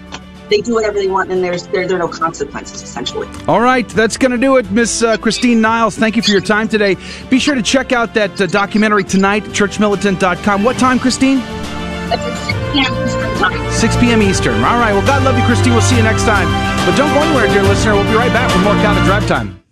they 0.49 0.61
do 0.61 0.75
whatever 0.75 0.99
they 0.99 1.09
want, 1.09 1.31
and 1.31 1.43
there's 1.43 1.67
there, 1.69 1.87
there 1.87 1.97
are 1.97 2.01
no 2.01 2.09
consequences 2.09 2.83
essentially. 2.83 3.29
All 3.49 3.61
right, 3.61 3.89
that's 3.89 4.17
going 4.17 4.33
to 4.33 4.39
do 4.39 4.57
it, 4.57 4.71
Miss 4.71 5.03
uh, 5.03 5.17
Christine 5.17 5.61
Niles. 5.61 5.97
Thank 5.97 6.17
you 6.17 6.23
for 6.23 6.31
your 6.31 6.41
time 6.41 6.69
today. 6.69 6.97
Be 7.31 7.39
sure 7.39 7.55
to 7.55 7.63
check 7.63 7.93
out 7.93 8.15
that 8.15 8.41
uh, 8.41 8.47
documentary 8.47 9.05
tonight, 9.05 9.43
churchmilitant.com. 9.45 10.63
What 10.63 10.79
time, 10.79 10.99
Christine? 10.99 11.39
That's 11.39 12.23
6 12.47 12.59
p.m. 12.73 13.05
Eastern 13.05 13.39
time. 13.39 13.73
6 13.73 13.97
p.m. 13.97 14.23
Eastern. 14.23 14.55
All 14.63 14.79
right. 14.79 14.93
Well, 14.93 15.07
God 15.07 15.25
love 15.25 15.37
you, 15.37 15.45
Christine. 15.45 15.73
We'll 15.73 15.83
see 15.83 15.97
you 15.97 16.05
next 16.05 16.25
time. 16.25 16.47
But 16.89 16.97
don't 16.97 17.13
go 17.13 17.21
anywhere, 17.23 17.49
dear 17.49 17.63
listener. 17.63 17.95
We'll 17.95 18.05
be 18.05 18.17
right 18.17 18.33
back 18.33 18.55
with 18.55 18.63
more 18.63 18.75
Catholic 18.75 19.05
Drive 19.05 19.27
Time. 19.27 19.66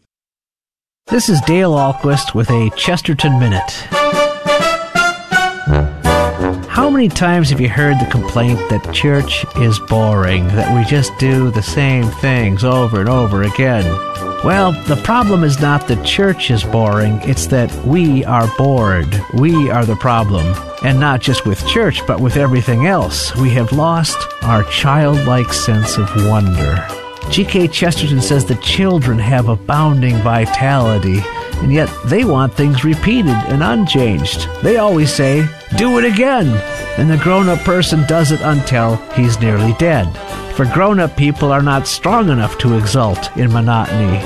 This 1.08 1.28
is 1.28 1.38
Dale 1.42 1.72
Ahlquist 1.72 2.34
with 2.34 2.48
a 2.48 2.70
Chesterton 2.78 3.38
Minute. 3.38 3.70
How 6.66 6.88
many 6.88 7.10
times 7.10 7.50
have 7.50 7.60
you 7.60 7.68
heard 7.68 8.00
the 8.00 8.08
complaint 8.10 8.58
that 8.70 8.90
church 8.94 9.44
is 9.58 9.78
boring, 9.78 10.48
that 10.48 10.74
we 10.74 10.82
just 10.86 11.12
do 11.18 11.50
the 11.50 11.62
same 11.62 12.04
things 12.04 12.64
over 12.64 13.00
and 13.00 13.08
over 13.10 13.42
again? 13.42 13.84
Well, 14.44 14.72
the 14.72 15.00
problem 15.04 15.44
is 15.44 15.60
not 15.60 15.86
that 15.88 16.06
church 16.06 16.50
is 16.50 16.64
boring, 16.64 17.20
it's 17.22 17.48
that 17.48 17.70
we 17.84 18.24
are 18.24 18.48
bored. 18.56 19.20
We 19.34 19.70
are 19.70 19.84
the 19.84 19.96
problem. 19.96 20.56
And 20.82 20.98
not 20.98 21.20
just 21.20 21.44
with 21.44 21.66
church, 21.68 22.04
but 22.06 22.18
with 22.18 22.38
everything 22.38 22.86
else. 22.86 23.36
We 23.36 23.50
have 23.50 23.72
lost 23.72 24.16
our 24.42 24.64
childlike 24.64 25.52
sense 25.52 25.98
of 25.98 26.08
wonder. 26.28 27.03
G.K. 27.30 27.68
Chesterton 27.68 28.20
says 28.20 28.44
that 28.46 28.62
children 28.62 29.18
have 29.18 29.48
abounding 29.48 30.16
vitality, 30.18 31.20
and 31.58 31.72
yet 31.72 31.88
they 32.06 32.24
want 32.24 32.54
things 32.54 32.84
repeated 32.84 33.34
and 33.48 33.62
unchanged. 33.62 34.48
They 34.62 34.76
always 34.76 35.12
say, 35.12 35.48
Do 35.76 35.98
it 35.98 36.04
again! 36.04 36.48
And 36.98 37.10
the 37.10 37.16
grown 37.16 37.48
up 37.48 37.58
person 37.60 38.06
does 38.06 38.30
it 38.30 38.40
until 38.40 38.96
he's 39.12 39.40
nearly 39.40 39.72
dead. 39.74 40.06
For 40.54 40.64
grown 40.66 41.00
up 41.00 41.16
people 41.16 41.50
are 41.50 41.62
not 41.62 41.88
strong 41.88 42.28
enough 42.28 42.58
to 42.58 42.78
exult 42.78 43.36
in 43.36 43.52
monotony. 43.52 44.22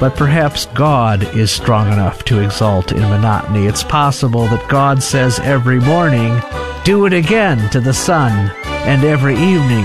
But 0.00 0.16
perhaps 0.16 0.66
God 0.66 1.22
is 1.36 1.50
strong 1.50 1.92
enough 1.92 2.24
to 2.24 2.40
exult 2.40 2.90
in 2.90 3.02
monotony. 3.02 3.66
It's 3.66 3.84
possible 3.84 4.46
that 4.48 4.68
God 4.68 5.02
says 5.02 5.38
every 5.40 5.78
morning, 5.78 6.40
Do 6.84 7.06
it 7.06 7.12
again 7.12 7.70
to 7.70 7.80
the 7.80 7.94
sun, 7.94 8.50
and 8.64 9.04
every 9.04 9.34
evening, 9.34 9.84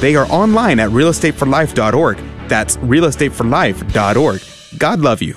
They 0.00 0.14
are 0.14 0.26
online 0.26 0.78
at 0.78 0.90
realestateforlife.org. 0.90 2.18
That's 2.48 2.76
realestateforlife.org. 2.78 4.42
God 4.78 5.00
love 5.00 5.22
you. 5.22 5.36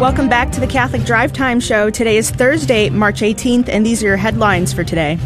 Welcome 0.00 0.28
back 0.30 0.50
to 0.52 0.60
the 0.60 0.66
Catholic 0.66 1.02
Drive 1.02 1.32
Time 1.32 1.60
Show. 1.60 1.90
Today 1.90 2.16
is 2.16 2.30
Thursday, 2.30 2.88
March 2.88 3.20
18th, 3.20 3.68
and 3.68 3.84
these 3.84 4.02
are 4.02 4.06
your 4.06 4.16
headlines 4.16 4.72
for 4.72 4.82
today. 4.82 5.18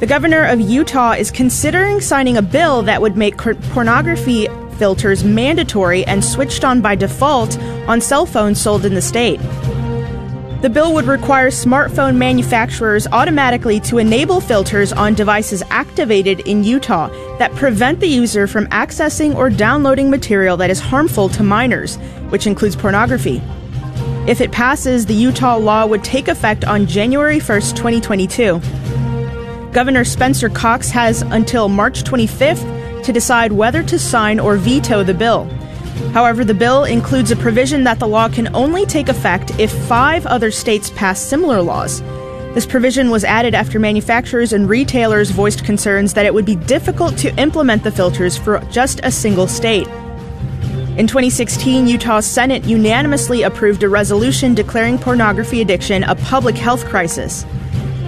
The 0.00 0.06
governor 0.08 0.44
of 0.44 0.60
Utah 0.60 1.12
is 1.12 1.30
considering 1.30 2.00
signing 2.00 2.36
a 2.36 2.42
bill 2.42 2.82
that 2.82 3.00
would 3.00 3.16
make 3.16 3.38
pornography 3.38 4.48
filters 4.76 5.22
mandatory 5.22 6.04
and 6.06 6.24
switched 6.24 6.64
on 6.64 6.80
by 6.80 6.96
default 6.96 7.56
on 7.86 8.00
cell 8.00 8.26
phones 8.26 8.60
sold 8.60 8.84
in 8.84 8.94
the 8.94 9.02
state. 9.02 9.38
The 10.64 10.70
bill 10.70 10.94
would 10.94 11.04
require 11.04 11.50
smartphone 11.50 12.16
manufacturers 12.16 13.06
automatically 13.08 13.80
to 13.80 13.98
enable 13.98 14.40
filters 14.40 14.94
on 14.94 15.12
devices 15.12 15.62
activated 15.68 16.40
in 16.48 16.64
Utah 16.64 17.08
that 17.36 17.54
prevent 17.54 18.00
the 18.00 18.06
user 18.06 18.46
from 18.46 18.66
accessing 18.68 19.34
or 19.34 19.50
downloading 19.50 20.08
material 20.08 20.56
that 20.56 20.70
is 20.70 20.80
harmful 20.80 21.28
to 21.28 21.42
minors, 21.42 21.96
which 22.30 22.46
includes 22.46 22.76
pornography. 22.76 23.42
If 24.26 24.40
it 24.40 24.52
passes, 24.52 25.04
the 25.04 25.12
Utah 25.12 25.58
law 25.58 25.84
would 25.84 26.02
take 26.02 26.28
effect 26.28 26.64
on 26.64 26.86
January 26.86 27.40
1, 27.40 27.60
2022. 27.60 28.58
Governor 29.74 30.04
Spencer 30.04 30.48
Cox 30.48 30.88
has 30.88 31.20
until 31.20 31.68
March 31.68 32.04
25th 32.04 33.04
to 33.04 33.12
decide 33.12 33.52
whether 33.52 33.82
to 33.82 33.98
sign 33.98 34.40
or 34.40 34.56
veto 34.56 35.02
the 35.02 35.12
bill. 35.12 35.46
However, 36.12 36.44
the 36.44 36.54
bill 36.54 36.84
includes 36.84 37.30
a 37.30 37.36
provision 37.36 37.84
that 37.84 37.98
the 37.98 38.08
law 38.08 38.28
can 38.28 38.54
only 38.54 38.86
take 38.86 39.08
effect 39.08 39.58
if 39.58 39.72
five 39.86 40.26
other 40.26 40.50
states 40.50 40.90
pass 40.90 41.20
similar 41.20 41.60
laws. 41.62 42.02
This 42.54 42.66
provision 42.66 43.10
was 43.10 43.24
added 43.24 43.54
after 43.54 43.80
manufacturers 43.80 44.52
and 44.52 44.68
retailers 44.68 45.30
voiced 45.30 45.64
concerns 45.64 46.14
that 46.14 46.24
it 46.24 46.32
would 46.32 46.44
be 46.44 46.54
difficult 46.54 47.18
to 47.18 47.34
implement 47.36 47.82
the 47.82 47.90
filters 47.90 48.36
for 48.36 48.60
just 48.70 49.00
a 49.02 49.10
single 49.10 49.48
state. 49.48 49.88
In 50.96 51.08
2016, 51.08 51.88
Utah's 51.88 52.24
Senate 52.24 52.62
unanimously 52.64 53.42
approved 53.42 53.82
a 53.82 53.88
resolution 53.88 54.54
declaring 54.54 54.96
pornography 54.98 55.60
addiction 55.60 56.04
a 56.04 56.14
public 56.14 56.54
health 56.54 56.84
crisis. 56.84 57.44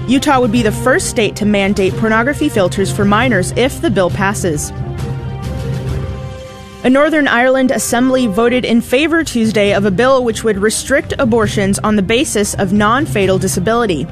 Utah 0.06 0.38
would 0.38 0.52
be 0.52 0.62
the 0.62 0.70
first 0.70 1.10
state 1.10 1.34
to 1.34 1.44
mandate 1.44 1.92
pornography 1.94 2.48
filters 2.48 2.94
for 2.94 3.04
minors 3.04 3.52
if 3.56 3.82
the 3.82 3.90
bill 3.90 4.10
passes. 4.10 4.70
A 6.86 6.88
Northern 6.88 7.26
Ireland 7.26 7.72
assembly 7.72 8.28
voted 8.28 8.64
in 8.64 8.80
favor 8.80 9.24
Tuesday 9.24 9.74
of 9.74 9.86
a 9.86 9.90
bill 9.90 10.22
which 10.22 10.44
would 10.44 10.56
restrict 10.56 11.14
abortions 11.18 11.80
on 11.80 11.96
the 11.96 12.00
basis 12.02 12.54
of 12.54 12.72
non 12.72 13.06
fatal 13.06 13.38
disability. 13.40 14.06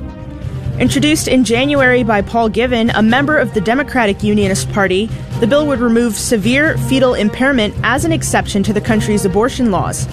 Introduced 0.81 1.29
in 1.29 1.45
January 1.45 2.03
by 2.03 2.21
Paul 2.21 2.51
Givan, 2.51 2.91
a 2.93 3.01
member 3.01 3.39
of 3.39 3.55
the 3.55 3.61
Democratic 3.61 4.25
Unionist 4.25 4.73
Party, 4.73 5.07
the 5.39 5.47
bill 5.47 5.69
would 5.69 5.79
remove 5.79 6.17
severe 6.17 6.77
fetal 6.77 7.15
impairment 7.15 7.73
as 7.85 8.05
an 8.05 8.11
exception 8.11 8.65
to 8.65 8.73
the 8.73 8.81
country's 8.81 9.25
abortion 9.25 9.71
laws. 9.71 10.09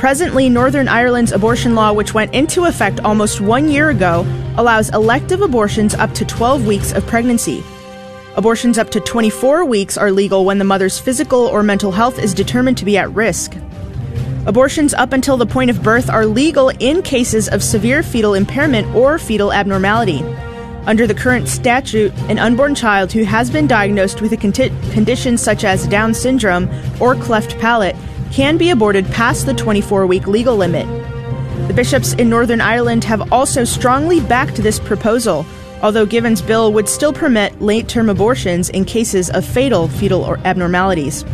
Presently, 0.00 0.48
Northern 0.48 0.88
Ireland's 0.88 1.30
abortion 1.30 1.76
law, 1.76 1.92
which 1.92 2.12
went 2.12 2.34
into 2.34 2.64
effect 2.64 2.98
almost 3.04 3.40
one 3.40 3.68
year 3.68 3.90
ago, 3.90 4.26
allows 4.56 4.90
elective 4.90 5.42
abortions 5.42 5.94
up 5.94 6.12
to 6.14 6.24
12 6.24 6.66
weeks 6.66 6.90
of 6.90 7.06
pregnancy. 7.06 7.62
Abortions 8.36 8.78
up 8.78 8.90
to 8.90 9.00
24 9.00 9.64
weeks 9.64 9.96
are 9.96 10.12
legal 10.12 10.44
when 10.44 10.58
the 10.58 10.64
mother's 10.64 10.98
physical 10.98 11.40
or 11.40 11.62
mental 11.62 11.90
health 11.90 12.18
is 12.18 12.34
determined 12.34 12.78
to 12.78 12.84
be 12.84 12.96
at 12.96 13.12
risk. 13.12 13.56
Abortions 14.46 14.94
up 14.94 15.12
until 15.12 15.36
the 15.36 15.46
point 15.46 15.70
of 15.70 15.82
birth 15.82 16.08
are 16.08 16.24
legal 16.24 16.68
in 16.68 17.02
cases 17.02 17.48
of 17.48 17.62
severe 17.62 18.02
fetal 18.02 18.34
impairment 18.34 18.86
or 18.94 19.18
fetal 19.18 19.52
abnormality. 19.52 20.22
Under 20.86 21.06
the 21.06 21.14
current 21.14 21.48
statute, 21.48 22.12
an 22.30 22.38
unborn 22.38 22.74
child 22.74 23.12
who 23.12 23.24
has 23.24 23.50
been 23.50 23.66
diagnosed 23.66 24.22
with 24.22 24.32
a 24.32 24.36
condition 24.36 25.36
such 25.36 25.64
as 25.64 25.86
Down 25.88 26.14
syndrome 26.14 26.70
or 27.00 27.14
cleft 27.14 27.58
palate 27.58 27.96
can 28.30 28.56
be 28.56 28.70
aborted 28.70 29.06
past 29.06 29.46
the 29.46 29.54
24 29.54 30.06
week 30.06 30.26
legal 30.26 30.56
limit. 30.56 30.86
The 31.66 31.74
bishops 31.74 32.12
in 32.14 32.30
Northern 32.30 32.60
Ireland 32.60 33.04
have 33.04 33.32
also 33.32 33.64
strongly 33.64 34.20
backed 34.20 34.56
this 34.56 34.78
proposal, 34.78 35.44
although 35.82 36.06
Givens' 36.06 36.42
bill 36.42 36.72
would 36.72 36.88
still 36.88 37.12
permit 37.12 37.60
late 37.60 37.88
term 37.88 38.08
abortions 38.08 38.68
in 38.70 38.84
cases 38.84 39.30
of 39.30 39.44
fatal 39.44 39.88
fetal 39.88 40.36
abnormalities. 40.44 41.24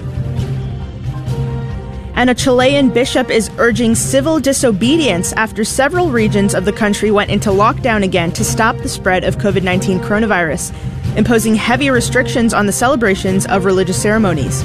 And 2.16 2.30
a 2.30 2.34
Chilean 2.34 2.90
bishop 2.90 3.28
is 3.28 3.50
urging 3.58 3.94
civil 3.94 4.38
disobedience 4.38 5.32
after 5.32 5.64
several 5.64 6.10
regions 6.10 6.54
of 6.54 6.64
the 6.64 6.72
country 6.72 7.10
went 7.10 7.30
into 7.30 7.50
lockdown 7.50 8.04
again 8.04 8.30
to 8.32 8.44
stop 8.44 8.76
the 8.78 8.88
spread 8.88 9.24
of 9.24 9.38
COVID 9.38 9.64
19 9.64 9.98
coronavirus, 9.98 10.72
imposing 11.16 11.56
heavy 11.56 11.90
restrictions 11.90 12.54
on 12.54 12.66
the 12.66 12.72
celebrations 12.72 13.46
of 13.46 13.64
religious 13.64 14.00
ceremonies. 14.00 14.62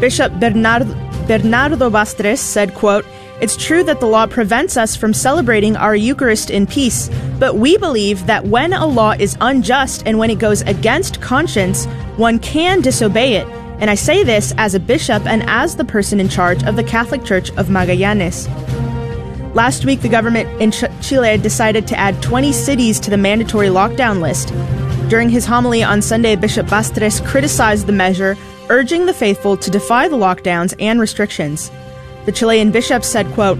Bishop 0.00 0.32
Bernardo, 0.38 0.84
Bernardo 1.26 1.88
Bastres 1.88 2.40
said, 2.40 2.74
quote, 2.74 3.06
it's 3.40 3.56
true 3.56 3.82
that 3.84 4.00
the 4.00 4.06
law 4.06 4.26
prevents 4.26 4.76
us 4.76 4.94
from 4.94 5.12
celebrating 5.12 5.76
our 5.76 5.96
Eucharist 5.96 6.50
in 6.50 6.66
peace, 6.66 7.10
but 7.40 7.56
we 7.56 7.76
believe 7.76 8.26
that 8.26 8.46
when 8.46 8.72
a 8.72 8.86
law 8.86 9.12
is 9.18 9.36
unjust 9.40 10.04
and 10.06 10.18
when 10.18 10.30
it 10.30 10.38
goes 10.38 10.62
against 10.62 11.20
conscience, 11.20 11.86
one 12.16 12.38
can 12.38 12.80
disobey 12.80 13.34
it. 13.34 13.46
And 13.80 13.90
I 13.90 13.96
say 13.96 14.22
this 14.22 14.54
as 14.56 14.74
a 14.74 14.80
bishop 14.80 15.26
and 15.26 15.42
as 15.48 15.76
the 15.76 15.84
person 15.84 16.20
in 16.20 16.28
charge 16.28 16.62
of 16.62 16.76
the 16.76 16.84
Catholic 16.84 17.24
Church 17.24 17.50
of 17.56 17.66
Magallanes. 17.66 18.46
Last 19.54 19.84
week, 19.84 20.00
the 20.00 20.08
government 20.08 20.48
in 20.62 20.70
Ch- 20.70 20.84
Chile 21.00 21.36
decided 21.36 21.86
to 21.88 21.98
add 21.98 22.22
20 22.22 22.52
cities 22.52 23.00
to 23.00 23.10
the 23.10 23.16
mandatory 23.16 23.68
lockdown 23.68 24.20
list. 24.20 24.48
During 25.10 25.28
his 25.28 25.44
homily 25.44 25.82
on 25.82 26.02
Sunday, 26.02 26.36
Bishop 26.36 26.68
Bastres 26.68 27.20
criticized 27.20 27.86
the 27.86 27.92
measure, 27.92 28.36
urging 28.68 29.06
the 29.06 29.12
faithful 29.12 29.56
to 29.56 29.70
defy 29.70 30.08
the 30.08 30.16
lockdowns 30.16 30.74
and 30.78 31.00
restrictions. 31.00 31.70
The 32.24 32.32
Chilean 32.32 32.70
bishop 32.70 33.04
said, 33.04 33.26
quote, 33.32 33.58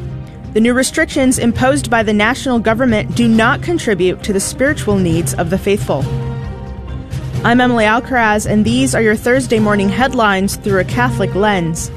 The 0.54 0.60
new 0.60 0.72
restrictions 0.72 1.38
imposed 1.38 1.90
by 1.90 2.02
the 2.02 2.14
national 2.14 2.58
government 2.58 3.14
do 3.14 3.28
not 3.28 3.62
contribute 3.62 4.22
to 4.22 4.32
the 4.32 4.40
spiritual 4.40 4.96
needs 4.96 5.34
of 5.34 5.50
the 5.50 5.58
faithful. 5.58 6.02
I'm 7.44 7.60
Emily 7.60 7.84
Alcaraz, 7.84 8.50
and 8.50 8.64
these 8.64 8.94
are 8.94 9.02
your 9.02 9.16
Thursday 9.16 9.58
morning 9.58 9.90
headlines 9.90 10.56
through 10.56 10.80
a 10.80 10.84
Catholic 10.84 11.34
lens. 11.34 11.90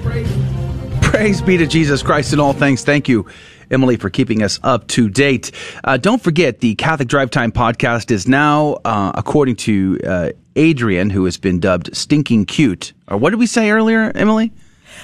Praise 1.01 1.41
be 1.41 1.55
to 1.55 1.65
Jesus 1.65 2.03
Christ 2.03 2.33
in 2.33 2.39
all 2.41 2.51
things. 2.51 2.83
Thank 2.83 3.07
you, 3.07 3.25
Emily, 3.71 3.95
for 3.95 4.09
keeping 4.09 4.43
us 4.43 4.59
up 4.61 4.87
to 4.87 5.09
date. 5.09 5.53
Uh, 5.85 5.95
don't 5.95 6.21
forget, 6.21 6.59
the 6.59 6.75
Catholic 6.75 7.07
Drive 7.07 7.31
Time 7.31 7.53
podcast 7.53 8.11
is 8.11 8.27
now, 8.27 8.73
uh, 8.83 9.13
according 9.15 9.55
to 9.55 9.99
uh, 10.05 10.29
Adrian, 10.57 11.09
who 11.09 11.23
has 11.23 11.37
been 11.37 11.61
dubbed 11.61 11.95
Stinking 11.95 12.43
Cute. 12.43 12.91
Or 13.07 13.15
what 13.15 13.29
did 13.29 13.39
we 13.39 13.47
say 13.47 13.71
earlier, 13.71 14.11
Emily? 14.13 14.51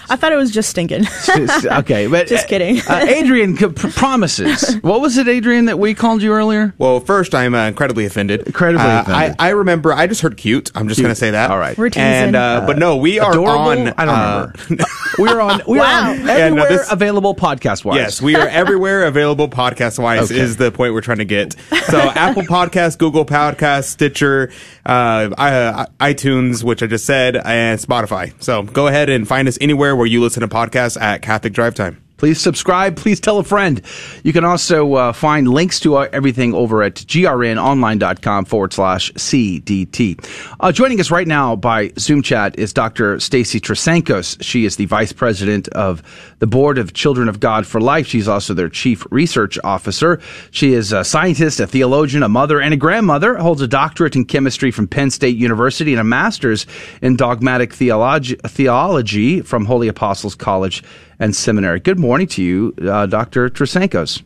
I 0.10 0.16
thought 0.16 0.32
it 0.32 0.36
was 0.38 0.52
just 0.52 0.70
stinking. 0.70 1.06
okay, 1.66 2.08
but 2.08 2.28
Just 2.28 2.48
kidding. 2.48 2.80
uh, 2.88 3.06
Adrian 3.08 3.56
c- 3.58 3.68
promises. 3.70 4.76
What 4.84 5.02
was 5.02 5.18
it, 5.18 5.28
Adrian, 5.28 5.66
that 5.66 5.80
we 5.80 5.94
called 5.94 6.22
you 6.22 6.32
earlier? 6.34 6.74
Well, 6.78 7.00
first, 7.00 7.34
I'm 7.34 7.56
uh, 7.56 7.68
incredibly 7.68 8.06
offended. 8.06 8.42
Incredibly 8.46 8.86
Uh, 8.86 9.02
offended. 9.02 9.36
I, 9.40 9.48
I 9.48 9.50
remember. 9.52 9.94
I 9.94 10.08
just 10.08 10.22
heard 10.22 10.36
cute. 10.38 10.72
I'm 10.76 10.88
just 10.88 11.00
going 11.00 11.12
to 11.12 11.16
say 11.20 11.32
that. 11.32 11.50
All 11.52 11.58
right. 11.58 11.78
We're 11.78 11.90
teasing. 11.90 12.04
And 12.04 12.36
uh, 12.36 12.64
but 12.68 12.78
no, 12.78 12.98
we 12.98 13.20
are 13.20 13.32
Adorable? 13.32 13.54
on. 13.70 13.88
I 13.98 14.06
don't 14.06 14.10
uh, 14.10 14.52
remember. 14.70 14.86
we're 15.18 15.40
on. 15.42 15.62
We're 15.68 15.78
Wow. 15.80 16.12
on 16.12 16.18
Yeah, 16.20 16.24
no, 16.26 16.34
everywhere 16.34 16.70
this- 16.70 16.92
available 16.92 17.36
podcast 17.36 17.86
wise. 17.86 17.96
Yes, 17.98 18.22
we 18.22 18.36
are 18.36 18.48
everywhere 18.48 19.06
available 19.06 19.48
podcast 19.48 20.00
wise 20.00 20.32
Okay. 20.32 20.40
is 20.40 20.58
the 20.58 20.72
point 20.72 20.94
we're 20.94 21.02
trying 21.02 21.20
to 21.20 21.26
get. 21.26 21.56
So 21.88 22.00
Apple 22.00 22.44
Podcast, 22.44 22.98
Google 22.98 23.26
Podcast, 23.26 23.86
Stitcher, 23.86 24.52
uh, 24.86 24.90
uh, 25.38 25.86
iTunes, 26.00 26.64
which 26.64 26.82
I 26.84 26.88
just 26.88 27.06
said, 27.06 27.36
and 27.38 27.80
Spotify. 27.80 28.34
So 28.44 28.64
go 28.64 28.88
ahead 28.88 29.10
and 29.10 29.28
find 29.28 29.48
us 29.48 29.58
anywhere 29.62 29.83
where 29.92 30.06
you 30.06 30.22
listen 30.22 30.42
to 30.42 30.48
podcasts 30.48 31.00
at 31.00 31.22
Catholic 31.22 31.54
Drive 31.54 31.76
Time. 31.76 32.02
Please 32.24 32.40
subscribe. 32.40 32.96
Please 32.96 33.20
tell 33.20 33.38
a 33.38 33.44
friend. 33.44 33.82
You 34.24 34.32
can 34.32 34.46
also 34.46 34.94
uh, 34.94 35.12
find 35.12 35.46
links 35.46 35.82
to 35.82 35.98
uh, 35.98 36.08
everything 36.14 36.54
over 36.54 36.82
at 36.82 36.96
grnonline.com 36.96 38.46
forward 38.46 38.72
slash 38.72 39.12
CDT. 39.12 40.26
Uh, 40.62 40.72
joining 40.72 41.02
us 41.02 41.12
right 41.12 41.28
now 41.28 41.58
by 41.58 41.92
Zoom 42.00 42.22
chat 42.22 42.58
is 42.58 42.72
Dr. 42.72 43.20
Stacy 43.20 43.60
Trasancos. 43.60 44.42
She 44.42 44.64
is 44.64 44.78
the 44.78 44.86
vice 44.86 45.12
president 45.12 45.68
of 45.74 46.02
the 46.40 46.48
board 46.48 46.78
of 46.78 46.94
Children 46.94 47.28
of 47.28 47.42
God 47.42 47.68
for 47.68 47.82
Life. 47.82 48.08
She's 48.08 48.30
also 48.30 48.54
their 48.54 48.70
chief 48.70 49.06
research 49.12 49.60
officer. 49.66 50.22
She 50.52 50.72
is 50.72 50.94
a 50.94 51.04
scientist, 51.04 51.60
a 51.60 51.68
theologian, 51.68 52.24
a 52.24 52.30
mother, 52.30 52.62
and 52.62 52.74
a 52.74 52.78
grandmother. 52.78 53.36
Holds 53.36 53.62
a 53.62 53.68
doctorate 53.68 54.16
in 54.16 54.24
chemistry 54.24 54.72
from 54.72 54.88
Penn 54.88 55.10
State 55.10 55.36
University 55.36 55.92
and 55.92 56.00
a 56.00 56.06
master's 56.06 56.68
in 57.02 57.18
dogmatic 57.18 57.74
theology, 57.74 58.38
theology 58.46 59.42
from 59.42 59.66
Holy 59.66 59.90
Apostles 59.90 60.36
College 60.36 60.86
and 61.20 61.36
Seminary. 61.36 61.80
Good 61.80 62.00
morning 62.00 62.28
to 62.28 62.44
you, 62.44 62.74
uh, 62.82 63.06
Dr. 63.06 63.50
Trasancos. 63.50 64.24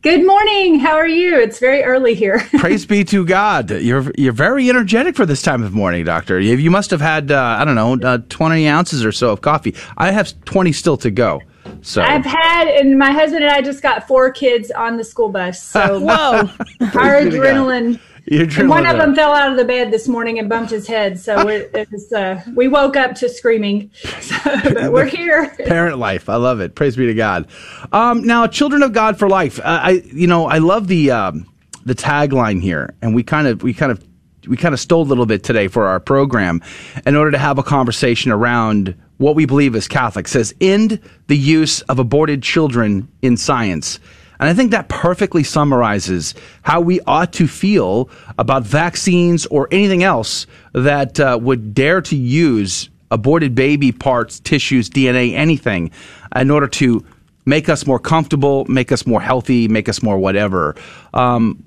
Good 0.00 0.24
morning. 0.24 0.78
How 0.78 0.94
are 0.94 1.08
you? 1.08 1.36
It's 1.36 1.58
very 1.58 1.82
early 1.82 2.14
here. 2.14 2.38
Praise 2.58 2.86
be 2.86 3.02
to 3.04 3.24
God. 3.26 3.70
You're 3.70 4.12
you're 4.16 4.32
very 4.32 4.70
energetic 4.70 5.16
for 5.16 5.26
this 5.26 5.42
time 5.42 5.64
of 5.64 5.72
morning, 5.72 6.04
Doctor. 6.04 6.38
You, 6.38 6.56
you 6.56 6.70
must 6.70 6.92
have 6.92 7.00
had 7.00 7.32
uh, 7.32 7.56
I 7.58 7.64
don't 7.64 7.74
know 7.74 7.98
uh, 8.08 8.18
twenty 8.28 8.68
ounces 8.68 9.04
or 9.04 9.10
so 9.10 9.30
of 9.30 9.40
coffee. 9.40 9.74
I 9.96 10.12
have 10.12 10.32
twenty 10.44 10.70
still 10.70 10.96
to 10.98 11.10
go. 11.10 11.42
So 11.82 12.02
I've 12.02 12.24
had, 12.24 12.68
and 12.68 12.96
my 12.98 13.10
husband 13.10 13.44
and 13.44 13.52
I 13.52 13.60
just 13.60 13.82
got 13.82 14.06
four 14.06 14.30
kids 14.30 14.70
on 14.70 14.96
the 14.96 15.04
school 15.04 15.30
bus. 15.30 15.62
So 15.62 15.98
Whoa. 16.00 16.48
our 16.80 17.20
adrenaline. 17.20 18.00
One 18.30 18.86
of 18.86 18.96
them 18.98 19.14
fell 19.14 19.32
out 19.32 19.50
of 19.50 19.56
the 19.56 19.64
bed 19.64 19.90
this 19.90 20.08
morning 20.08 20.38
and 20.38 20.48
bumped 20.48 20.70
his 20.70 20.86
head. 20.86 21.18
So 21.18 21.48
it 21.48 21.88
was, 21.90 22.12
uh, 22.12 22.42
we 22.54 22.68
woke 22.68 22.96
up 22.96 23.14
to 23.16 23.28
screaming. 23.28 23.90
So, 24.28 24.36
but 24.44 24.92
we're 24.92 25.06
here. 25.06 25.54
parent 25.66 25.98
life. 25.98 26.28
I 26.28 26.36
love 26.36 26.60
it. 26.60 26.74
Praise 26.74 26.96
be 26.96 27.06
to 27.06 27.14
God. 27.14 27.48
Um, 27.92 28.26
now, 28.26 28.46
children 28.46 28.82
of 28.82 28.92
God 28.92 29.18
for 29.18 29.28
life. 29.28 29.58
Uh, 29.58 29.80
I, 29.82 29.90
you 30.12 30.26
know, 30.26 30.46
I 30.46 30.58
love 30.58 30.86
the 30.88 31.12
um, 31.12 31.46
the 31.86 31.94
tagline 31.94 32.60
here, 32.60 32.94
and 33.00 33.14
we 33.14 33.22
kind 33.22 33.46
of 33.46 33.62
we 33.62 33.72
kind 33.72 33.92
of 33.92 34.04
we 34.46 34.56
kind 34.56 34.74
of 34.74 34.80
stole 34.80 35.02
a 35.02 35.04
little 35.04 35.26
bit 35.26 35.42
today 35.44 35.68
for 35.68 35.86
our 35.86 36.00
program 36.00 36.62
in 37.06 37.16
order 37.16 37.30
to 37.30 37.38
have 37.38 37.58
a 37.58 37.62
conversation 37.62 38.32
around 38.32 38.94
what 39.18 39.34
we 39.34 39.46
believe 39.46 39.74
as 39.74 39.88
Catholics. 39.88 40.30
It 40.30 40.38
says 40.38 40.54
end 40.60 41.00
the 41.26 41.36
use 41.36 41.80
of 41.82 41.98
aborted 41.98 42.42
children 42.42 43.08
in 43.22 43.36
science. 43.36 44.00
And 44.40 44.48
I 44.48 44.54
think 44.54 44.70
that 44.70 44.88
perfectly 44.88 45.42
summarizes 45.42 46.34
how 46.62 46.80
we 46.80 47.00
ought 47.06 47.32
to 47.34 47.48
feel 47.48 48.08
about 48.38 48.62
vaccines 48.62 49.46
or 49.46 49.68
anything 49.70 50.02
else 50.04 50.46
that 50.72 51.18
uh, 51.18 51.38
would 51.40 51.74
dare 51.74 52.00
to 52.02 52.16
use 52.16 52.88
aborted 53.10 53.54
baby 53.54 53.90
parts, 53.90 54.38
tissues, 54.40 54.88
DNA, 54.88 55.34
anything 55.34 55.90
in 56.36 56.50
order 56.50 56.68
to 56.68 57.04
make 57.46 57.68
us 57.68 57.86
more 57.86 57.98
comfortable, 57.98 58.64
make 58.66 58.92
us 58.92 59.06
more 59.06 59.20
healthy, 59.20 59.66
make 59.68 59.88
us 59.88 60.02
more 60.02 60.18
whatever. 60.18 60.76
Um, 61.14 61.62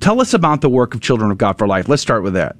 tell 0.00 0.20
us 0.20 0.34
about 0.34 0.60
the 0.60 0.68
work 0.68 0.94
of 0.94 1.00
Children 1.00 1.30
of 1.30 1.38
God 1.38 1.58
for 1.58 1.66
Life. 1.66 1.88
Let's 1.88 2.02
start 2.02 2.22
with 2.22 2.34
that. 2.34 2.56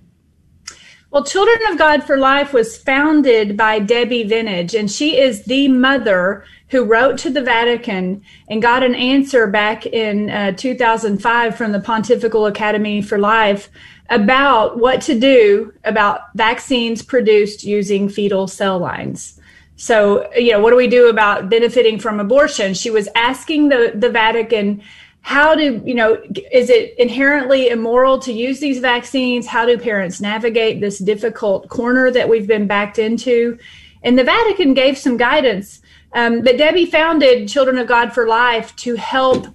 Well, 1.10 1.24
Children 1.24 1.58
of 1.70 1.78
God 1.78 2.02
for 2.04 2.16
Life 2.16 2.54
was 2.54 2.78
founded 2.78 3.54
by 3.54 3.78
Debbie 3.78 4.24
Vinnedge, 4.24 4.78
and 4.78 4.90
she 4.90 5.18
is 5.18 5.44
the 5.44 5.68
mother 5.68 6.44
who 6.72 6.84
wrote 6.84 7.18
to 7.18 7.28
the 7.28 7.42
Vatican 7.42 8.22
and 8.48 8.62
got 8.62 8.82
an 8.82 8.94
answer 8.94 9.46
back 9.46 9.84
in 9.84 10.30
uh, 10.30 10.52
2005 10.52 11.54
from 11.54 11.70
the 11.70 11.78
Pontifical 11.78 12.46
Academy 12.46 13.02
for 13.02 13.18
Life 13.18 13.68
about 14.08 14.78
what 14.78 15.02
to 15.02 15.20
do 15.20 15.74
about 15.84 16.32
vaccines 16.34 17.02
produced 17.02 17.62
using 17.62 18.08
fetal 18.08 18.48
cell 18.48 18.78
lines. 18.78 19.38
So, 19.76 20.32
you 20.34 20.52
know, 20.52 20.60
what 20.60 20.70
do 20.70 20.76
we 20.76 20.88
do 20.88 21.10
about 21.10 21.50
benefiting 21.50 21.98
from 21.98 22.18
abortion? 22.18 22.72
She 22.72 22.88
was 22.88 23.06
asking 23.14 23.68
the, 23.68 23.92
the 23.94 24.08
Vatican, 24.08 24.82
how 25.20 25.54
do, 25.54 25.82
you 25.84 25.94
know, 25.94 26.22
is 26.50 26.70
it 26.70 26.98
inherently 26.98 27.68
immoral 27.68 28.18
to 28.20 28.32
use 28.32 28.60
these 28.60 28.78
vaccines? 28.78 29.46
How 29.46 29.66
do 29.66 29.76
parents 29.76 30.22
navigate 30.22 30.80
this 30.80 30.98
difficult 30.98 31.68
corner 31.68 32.10
that 32.10 32.30
we've 32.30 32.46
been 32.46 32.66
backed 32.66 32.98
into? 32.98 33.58
And 34.02 34.18
the 34.18 34.24
Vatican 34.24 34.72
gave 34.72 34.96
some 34.96 35.18
guidance. 35.18 35.82
Um, 36.14 36.42
but 36.42 36.58
Debbie 36.58 36.86
founded 36.86 37.48
Children 37.48 37.78
of 37.78 37.86
God 37.86 38.12
for 38.12 38.26
Life 38.26 38.74
to 38.76 38.96
help 38.96 39.46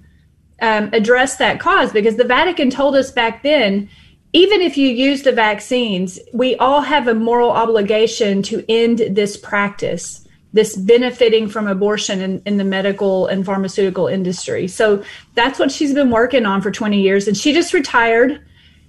um, 0.62 0.90
address 0.94 1.38
that 1.38 1.60
cause 1.60 1.92
because 1.94 2.16
the 2.16 2.24
Vatican 2.24 2.70
told 2.70 2.96
us 2.96 3.12
back 3.12 3.44
then 3.44 3.90
even 4.34 4.62
if 4.62 4.78
you 4.78 4.90
use 4.90 5.24
the 5.24 5.32
vaccines, 5.32 6.20
we 6.34 6.56
all 6.58 6.82
have 6.82 7.08
a 7.08 7.14
moral 7.14 7.50
obligation 7.50 8.42
to 8.44 8.64
end 8.70 9.00
this 9.12 9.38
practice, 9.38 10.28
this 10.54 10.76
benefiting 10.76 11.48
from 11.48 11.68
abortion 11.68 12.22
in, 12.22 12.42
in 12.46 12.58
the 12.58 12.64
medical 12.64 13.28
and 13.28 13.46
pharmaceutical 13.46 14.08
industry. 14.08 14.68
So 14.68 15.04
that's 15.34 15.60
what 15.60 15.72
she's 15.72 15.94
been 15.94 16.12
working 16.12 16.46
on 16.46 16.62
for 16.62 16.72
20 16.72 17.02
years. 17.02 17.28
And 17.28 17.38
she 17.38 17.54
just 17.54 17.74
retired. 17.74 18.46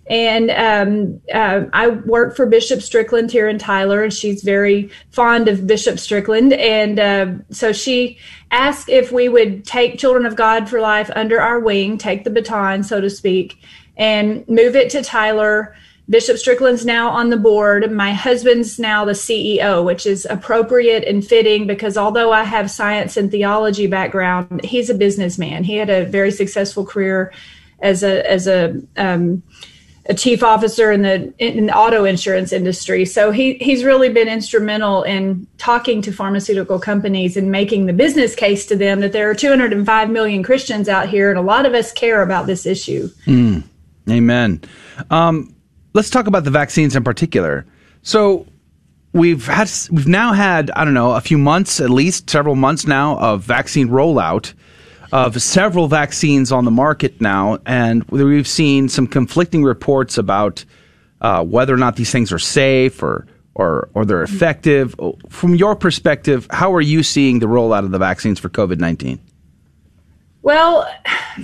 And 0.09 0.51
um, 0.51 1.21
uh, 1.33 1.69
I 1.73 1.89
work 1.89 2.35
for 2.35 2.47
Bishop 2.47 2.81
Strickland 2.81 3.31
here 3.31 3.49
in 3.49 3.59
Tyler, 3.59 4.03
and 4.03 4.13
she's 4.13 4.43
very 4.43 4.91
fond 5.11 5.49
of 5.49 5.67
Bishop 5.67 5.99
Strickland. 5.99 6.55
And 6.55 6.99
uh, 6.99 7.27
so 7.51 7.73
she 7.73 8.19
asked 8.51 8.89
if 8.89 9.13
we 9.13 9.29
would 9.29 9.65
take 9.65 9.99
Children 9.99 10.25
of 10.25 10.35
God 10.35 10.69
for 10.69 10.81
Life 10.81 11.11
under 11.15 11.41
our 11.41 11.61
wing, 11.61 11.99
take 11.99 12.25
the 12.25 12.31
baton, 12.31 12.83
so 12.83 13.01
to 13.01 13.11
speak, 13.11 13.61
and 13.97 14.49
move 14.49 14.77
it 14.77 14.91
to 14.91 15.03
Tyler. 15.03 15.77
Bishop 16.11 16.39
Strickland's 16.39 16.87
now 16.87 17.11
on 17.11 17.29
the 17.29 17.37
board. 17.37 17.93
My 17.93 18.15
husband's 18.15 18.79
now 18.79 19.05
the 19.05 19.13
CEO, 19.13 19.85
which 19.85 20.07
is 20.07 20.27
appropriate 20.31 21.05
and 21.05 21.23
fitting 21.23 21.67
because 21.67 21.99
although 21.99 22.33
I 22.33 22.45
have 22.45 22.71
science 22.71 23.19
and 23.19 23.31
theology 23.31 23.87
background, 23.87 24.65
he's 24.65 24.89
a 24.89 24.95
businessman. 24.95 25.65
He 25.65 25.77
had 25.77 25.91
a 25.91 26.07
very 26.07 26.31
successful 26.31 26.87
career 26.87 27.31
as 27.81 28.03
a 28.03 28.29
as 28.29 28.47
a 28.47 28.81
um, 28.97 29.43
a 30.09 30.15
chief 30.15 30.43
officer 30.43 30.91
in 30.91 31.03
the 31.03 31.33
in 31.39 31.67
the 31.67 31.77
auto 31.77 32.05
insurance 32.05 32.53
industry. 32.53 33.05
So 33.05 33.31
he 33.31 33.55
he's 33.55 33.85
really 33.85 34.09
been 34.09 34.29
instrumental 34.29 35.03
in 35.03 35.47
talking 35.59 36.01
to 36.03 36.13
pharmaceutical 36.13 36.79
companies 36.79 37.37
and 37.37 37.51
making 37.51 37.87
the 37.87 37.93
business 37.93 38.35
case 38.35 38.65
to 38.67 38.77
them 38.77 39.01
that 39.01 39.13
there 39.13 39.29
are 39.31 39.35
205 39.35 40.11
million 40.11 40.43
Christians 40.43 40.89
out 40.89 41.09
here, 41.09 41.29
and 41.29 41.39
a 41.39 41.43
lot 41.43 41.67
of 41.67 41.75
us 41.75 41.93
care 41.93 42.23
about 42.23 42.47
this 42.47 42.65
issue. 42.65 43.11
Amen. 44.09 44.63
Um, 45.11 45.55
let's 45.93 46.09
talk 46.09 46.27
about 46.27 46.45
the 46.45 46.51
vaccines 46.51 46.97
in 46.97 47.05
particular. 47.05 47.67
So 48.01 48.47
we've 49.13 49.47
had 49.47 49.71
we've 49.91 50.09
now 50.09 50.33
had 50.33 50.71
I 50.71 50.85
don't 50.87 50.95
know 50.95 51.13
a 51.13 51.21
few 51.21 51.37
months 51.37 51.81
at 51.81 51.91
least 51.91 52.31
several 52.31 52.55
months 52.55 52.87
now 52.87 53.19
of 53.19 53.43
vaccine 53.43 53.89
rollout 53.89 54.55
of 55.13 55.41
several 55.41 55.89
vaccines 55.89 56.53
on 56.53 56.65
the 56.65 56.71
market 56.71 57.21
now, 57.21 57.59
and 57.65 58.05
we've 58.11 58.49
seen 58.49 58.89
some 58.89 59.07
conflicting 59.07 59.65
reports 59.65 60.19
about 60.19 60.65
uh, 61.21 61.43
whether 61.45 61.75
or 61.75 61.79
not 61.79 61.97
these 61.97 62.11
things 62.11 62.33
are 62.33 62.39
safe 62.39 63.03
or 63.03 63.27
or 63.55 63.89
or 63.95 64.05
they're 64.05 64.23
effective. 64.23 64.95
From 65.29 65.55
your 65.55 65.75
perspective, 65.75 66.47
how 66.51 66.73
are 66.75 66.81
you 66.81 67.03
seeing 67.03 67.39
the 67.39 67.47
rollout 67.47 67.85
of 67.85 67.91
the 67.91 67.99
vaccines 67.99 68.39
for 68.39 68.49
COVID 68.49 68.79
nineteen? 68.79 69.19
Well, 70.43 70.89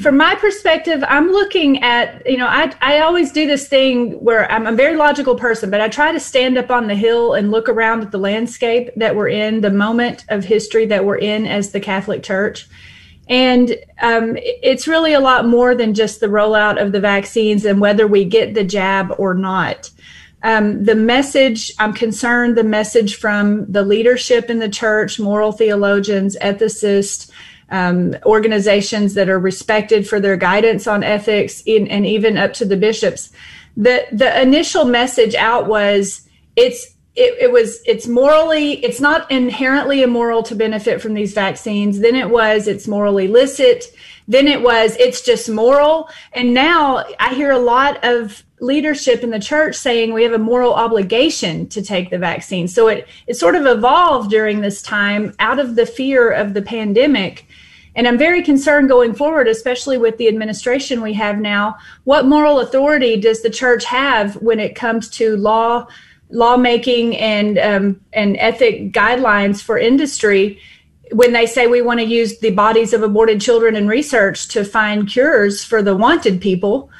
from 0.00 0.16
my 0.16 0.34
perspective, 0.36 1.04
I'm 1.06 1.30
looking 1.30 1.82
at, 1.82 2.26
you 2.26 2.38
know, 2.38 2.46
I, 2.46 2.72
I 2.80 3.00
always 3.00 3.32
do 3.32 3.46
this 3.46 3.68
thing 3.68 4.12
where 4.24 4.50
I'm 4.50 4.66
a 4.66 4.72
very 4.72 4.96
logical 4.96 5.34
person, 5.34 5.68
but 5.68 5.80
I 5.80 5.88
try 5.88 6.12
to 6.12 6.20
stand 6.20 6.56
up 6.56 6.70
on 6.70 6.86
the 6.86 6.94
hill 6.94 7.34
and 7.34 7.50
look 7.50 7.68
around 7.68 8.02
at 8.02 8.12
the 8.12 8.18
landscape 8.18 8.90
that 8.96 9.14
we're 9.14 9.28
in, 9.28 9.60
the 9.60 9.70
moment 9.70 10.24
of 10.28 10.44
history 10.44 10.86
that 10.86 11.04
we're 11.04 11.18
in 11.18 11.44
as 11.44 11.72
the 11.72 11.80
Catholic 11.80 12.22
Church. 12.22 12.66
And 13.28 13.76
um, 14.00 14.36
it's 14.36 14.86
really 14.86 15.14
a 15.14 15.20
lot 15.20 15.46
more 15.46 15.74
than 15.74 15.94
just 15.94 16.20
the 16.20 16.26
rollout 16.26 16.80
of 16.80 16.92
the 16.92 17.00
vaccines 17.00 17.64
and 17.64 17.80
whether 17.80 18.06
we 18.06 18.24
get 18.24 18.54
the 18.54 18.64
jab 18.64 19.14
or 19.18 19.34
not. 19.34 19.90
Um, 20.42 20.84
the 20.84 20.94
message, 20.94 21.72
I'm 21.78 21.94
concerned, 21.94 22.56
the 22.56 22.64
message 22.64 23.16
from 23.16 23.70
the 23.72 23.82
leadership 23.82 24.50
in 24.50 24.58
the 24.58 24.68
church, 24.68 25.18
moral 25.18 25.52
theologians, 25.52 26.36
ethicists, 26.42 27.30
um, 27.70 28.14
organizations 28.26 29.14
that 29.14 29.30
are 29.30 29.38
respected 29.38 30.06
for 30.06 30.20
their 30.20 30.36
guidance 30.36 30.86
on 30.86 31.02
ethics, 31.02 31.62
in, 31.64 31.88
and 31.88 32.06
even 32.06 32.36
up 32.36 32.52
to 32.54 32.66
the 32.66 32.76
bishops. 32.76 33.30
The 33.76 34.06
the 34.12 34.40
initial 34.40 34.84
message 34.84 35.34
out 35.34 35.66
was 35.66 36.28
it's 36.56 36.93
it, 37.16 37.42
it, 37.42 37.52
was 37.52 37.80
it's 37.86 38.08
morally 38.08 38.84
it's 38.84 39.00
not 39.00 39.30
inherently 39.30 40.02
immoral 40.02 40.42
to 40.42 40.54
benefit 40.54 41.00
from 41.00 41.14
these 41.14 41.32
vaccines. 41.32 42.00
Then 42.00 42.16
it 42.16 42.28
was 42.28 42.66
it's 42.66 42.88
morally 42.88 43.28
licit. 43.28 43.94
Then 44.26 44.48
it 44.48 44.62
was 44.62 44.96
it's 44.96 45.22
just 45.22 45.48
moral. 45.48 46.08
And 46.32 46.52
now 46.52 47.04
i 47.20 47.32
hear 47.34 47.52
a 47.52 47.58
lot 47.58 48.04
of 48.04 48.42
leadership 48.60 49.22
in 49.22 49.30
the 49.30 49.38
church 49.38 49.76
saying 49.76 50.12
we 50.12 50.24
have 50.24 50.32
a 50.32 50.38
moral 50.38 50.74
obligation 50.74 51.68
to 51.68 51.82
take 51.82 52.10
the 52.10 52.18
vaccine. 52.18 52.66
So 52.66 52.88
it 52.88 53.06
it 53.28 53.34
sort 53.34 53.54
of 53.54 53.66
evolved 53.66 54.30
during 54.30 54.60
this 54.60 54.82
time 54.82 55.34
out 55.38 55.60
of 55.60 55.76
the 55.76 55.86
fear 55.86 56.32
of 56.32 56.52
the 56.52 56.62
pandemic. 56.62 57.46
And 57.96 58.08
I'm 58.08 58.18
very 58.18 58.42
concerned 58.42 58.88
going 58.88 59.14
forward, 59.14 59.46
especially 59.46 59.98
with 59.98 60.16
the 60.16 60.26
administration 60.26 61.00
we 61.00 61.12
have 61.12 61.38
now. 61.38 61.76
What 62.02 62.26
moral 62.26 62.58
authority 62.58 63.20
does 63.20 63.40
the 63.42 63.50
church 63.50 63.84
have 63.84 64.34
when 64.42 64.58
it 64.58 64.74
comes 64.74 65.08
to 65.10 65.36
law 65.36 65.86
lawmaking 66.34 67.16
and 67.16 67.58
um, 67.58 68.00
and 68.12 68.36
ethic 68.38 68.92
guidelines 68.92 69.62
for 69.62 69.78
industry 69.78 70.60
when 71.12 71.32
they 71.32 71.46
say 71.46 71.66
we 71.66 71.82
want 71.82 72.00
to 72.00 72.06
use 72.06 72.38
the 72.38 72.50
bodies 72.50 72.92
of 72.92 73.02
aborted 73.02 73.40
children 73.40 73.76
in 73.76 73.86
research 73.86 74.48
to 74.48 74.64
find 74.64 75.08
cures 75.08 75.62
for 75.62 75.82
the 75.82 75.96
wanted 75.96 76.40
people 76.40 76.90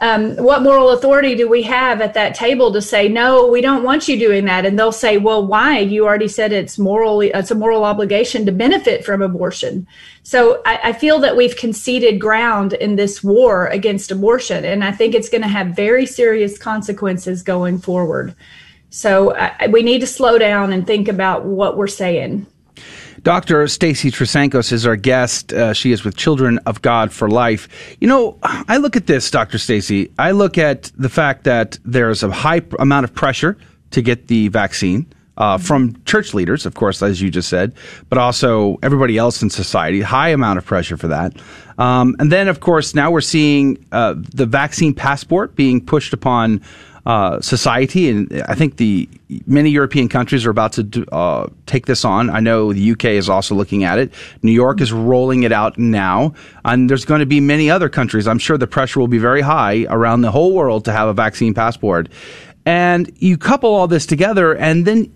um, 0.00 0.36
what 0.36 0.62
moral 0.62 0.90
authority 0.90 1.34
do 1.34 1.48
we 1.48 1.62
have 1.62 2.00
at 2.00 2.14
that 2.14 2.34
table 2.34 2.72
to 2.72 2.82
say 2.82 3.08
no 3.08 3.46
we 3.46 3.60
don't 3.60 3.84
want 3.84 4.06
you 4.06 4.18
doing 4.18 4.44
that 4.44 4.66
and 4.66 4.78
they'll 4.78 4.92
say 4.92 5.18
well 5.18 5.46
why? 5.46 5.78
You 5.78 6.04
already 6.04 6.28
said 6.28 6.52
it's 6.52 6.78
morally 6.78 7.30
it's 7.32 7.50
a 7.50 7.54
moral 7.54 7.84
obligation 7.84 8.44
to 8.46 8.52
benefit 8.52 9.04
from 9.04 9.22
abortion. 9.22 9.86
So 10.22 10.62
I, 10.66 10.80
I 10.84 10.92
feel 10.92 11.20
that 11.20 11.36
we've 11.36 11.56
conceded 11.56 12.20
ground 12.20 12.72
in 12.74 12.96
this 12.96 13.22
war 13.22 13.66
against 13.68 14.10
abortion 14.10 14.64
and 14.64 14.84
i 14.84 14.92
think 14.92 15.14
it's 15.14 15.28
going 15.28 15.42
to 15.42 15.48
have 15.48 15.68
very 15.68 16.06
serious 16.06 16.58
consequences 16.58 17.42
going 17.42 17.78
forward 17.78 18.34
so 18.94 19.32
uh, 19.32 19.50
we 19.70 19.82
need 19.82 19.98
to 20.02 20.06
slow 20.06 20.38
down 20.38 20.72
and 20.72 20.86
think 20.86 21.08
about 21.08 21.44
what 21.44 21.76
we're 21.76 21.88
saying. 21.88 22.46
Dr. 23.24 23.66
Stacy 23.66 24.12
Trasancos 24.12 24.70
is 24.70 24.86
our 24.86 24.94
guest. 24.94 25.52
Uh, 25.52 25.72
she 25.72 25.90
is 25.90 26.04
with 26.04 26.16
Children 26.16 26.58
of 26.58 26.80
God 26.80 27.10
for 27.10 27.28
Life. 27.28 27.96
You 28.00 28.06
know, 28.06 28.38
I 28.44 28.76
look 28.76 28.94
at 28.94 29.08
this, 29.08 29.28
Dr. 29.32 29.58
Stacy. 29.58 30.12
I 30.16 30.30
look 30.30 30.58
at 30.58 30.92
the 30.96 31.08
fact 31.08 31.42
that 31.42 31.76
there's 31.84 32.22
a 32.22 32.30
high 32.30 32.62
amount 32.78 33.02
of 33.02 33.12
pressure 33.12 33.58
to 33.90 34.00
get 34.00 34.28
the 34.28 34.46
vaccine. 34.48 35.06
Uh, 35.36 35.58
from 35.58 36.00
church 36.04 36.32
leaders, 36.32 36.64
of 36.64 36.76
course, 36.76 37.02
as 37.02 37.20
you 37.20 37.28
just 37.28 37.48
said, 37.48 37.74
but 38.08 38.18
also 38.18 38.78
everybody 38.84 39.18
else 39.18 39.42
in 39.42 39.50
society. 39.50 40.00
High 40.00 40.28
amount 40.28 40.58
of 40.58 40.64
pressure 40.64 40.96
for 40.96 41.08
that. 41.08 41.36
Um, 41.76 42.14
and 42.20 42.30
then, 42.30 42.46
of 42.46 42.60
course, 42.60 42.94
now 42.94 43.10
we're 43.10 43.20
seeing 43.20 43.84
uh, 43.90 44.14
the 44.16 44.46
vaccine 44.46 44.94
passport 44.94 45.56
being 45.56 45.84
pushed 45.84 46.12
upon 46.12 46.62
uh, 47.06 47.40
society, 47.40 48.08
and 48.08 48.42
I 48.48 48.54
think 48.54 48.76
the 48.76 49.08
many 49.46 49.70
European 49.70 50.08
countries 50.08 50.46
are 50.46 50.50
about 50.50 50.72
to 50.72 51.04
uh, 51.12 51.48
take 51.66 51.86
this 51.86 52.04
on. 52.04 52.30
I 52.30 52.40
know 52.40 52.72
the 52.72 52.92
UK 52.92 53.06
is 53.06 53.28
also 53.28 53.54
looking 53.54 53.84
at 53.84 53.98
it. 53.98 54.12
New 54.42 54.52
York 54.52 54.80
is 54.80 54.90
rolling 54.92 55.42
it 55.42 55.52
out 55.52 55.78
now, 55.78 56.32
and 56.64 56.88
there's 56.88 57.04
going 57.04 57.20
to 57.20 57.26
be 57.26 57.40
many 57.40 57.70
other 57.70 57.88
countries. 57.88 58.26
I'm 58.26 58.38
sure 58.38 58.56
the 58.56 58.66
pressure 58.66 59.00
will 59.00 59.08
be 59.08 59.18
very 59.18 59.42
high 59.42 59.86
around 59.90 60.22
the 60.22 60.30
whole 60.30 60.54
world 60.54 60.86
to 60.86 60.92
have 60.92 61.08
a 61.08 61.14
vaccine 61.14 61.52
passport. 61.52 62.08
And 62.64 63.12
you 63.18 63.36
couple 63.36 63.74
all 63.74 63.86
this 63.86 64.06
together, 64.06 64.54
and 64.54 64.86
then 64.86 65.12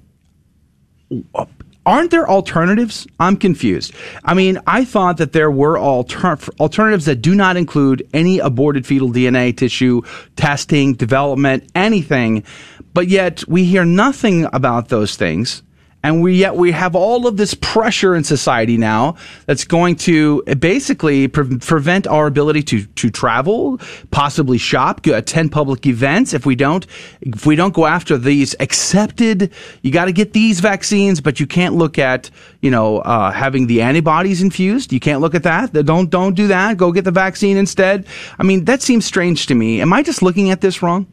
aren't 1.89 2.11
there 2.11 2.28
alternatives? 2.28 3.07
I'm 3.18 3.36
confused. 3.36 3.95
I 4.22 4.34
mean, 4.34 4.61
I 4.66 4.84
thought 4.84 5.16
that 5.16 5.32
there 5.32 5.51
were 5.51 5.78
alter- 5.78 6.39
alternatives 6.61 7.07
that 7.07 7.22
do 7.22 7.34
not 7.34 7.57
include 7.57 8.07
any 8.12 8.39
aborted 8.41 8.86
fetal 8.86 9.09
DNA 9.09 9.57
tissue 9.57 10.03
testing, 10.36 10.93
development, 10.93 11.64
anything, 11.74 12.45
but 12.93 13.09
yet 13.09 13.43
we 13.49 13.64
hear 13.64 13.86
nothing 13.86 14.47
about 14.53 14.91
those 14.91 15.16
things 15.16 15.62
and 16.03 16.22
we 16.22 16.34
yet 16.34 16.57
we 16.57 16.72
have 16.72 16.94
all 16.94 17.26
of 17.26 17.36
this 17.36 17.55
pressure 17.55 18.14
in 18.14 18.24
society 18.24 18.76
now 18.76 19.16
that's 19.46 19.64
going 19.64 19.96
to 19.96 20.42
basically 20.59 21.28
pre- 21.28 21.59
prevent 21.59 22.07
our 22.07 22.26
ability 22.26 22.62
to 22.62 22.84
to 22.86 23.11
travel, 23.11 23.80
possibly 24.11 24.59
shop, 24.59 25.05
attend 25.07 25.53
public 25.53 25.86
events. 25.86 26.32
If 26.32 26.46
we 26.46 26.55
don't, 26.55 26.86
if 27.20 27.46
we 27.46 27.57
don't 27.57 27.74
go 27.74 27.86
after 27.86 28.16
these 28.16 28.55
accepted, 28.61 29.53
you 29.82 29.90
got 29.90 30.07
to 30.07 30.12
get 30.12 30.32
these 30.32 30.61
vaccines, 30.61 31.20
but 31.20 31.40
you 31.40 31.46
can't 31.46 31.74
look 31.74 31.99
at 31.99 32.30
you 32.61 32.70
know 32.70 32.99
uh, 32.99 33.30
having 33.32 33.66
the 33.66 33.82
antibodies 33.82 34.40
infused. 34.40 34.92
You 34.92 35.01
can't 35.01 35.20
look 35.20 35.34
at 35.34 35.42
that. 35.42 35.72
Don't 35.72 36.11
don't 36.11 36.34
do 36.34 36.46
that. 36.49 36.76
Go 36.76 36.92
get 36.92 37.05
the 37.05 37.11
vaccine 37.11 37.57
instead. 37.57 38.07
I 38.38 38.44
mean, 38.44 38.64
that 38.66 38.82
seems 38.82 39.05
strange 39.05 39.46
to 39.46 39.55
me. 39.55 39.80
Am 39.80 39.92
I 39.92 40.03
just 40.03 40.22
looking 40.22 40.51
at 40.51 40.61
this 40.61 40.82
wrong? 40.82 41.07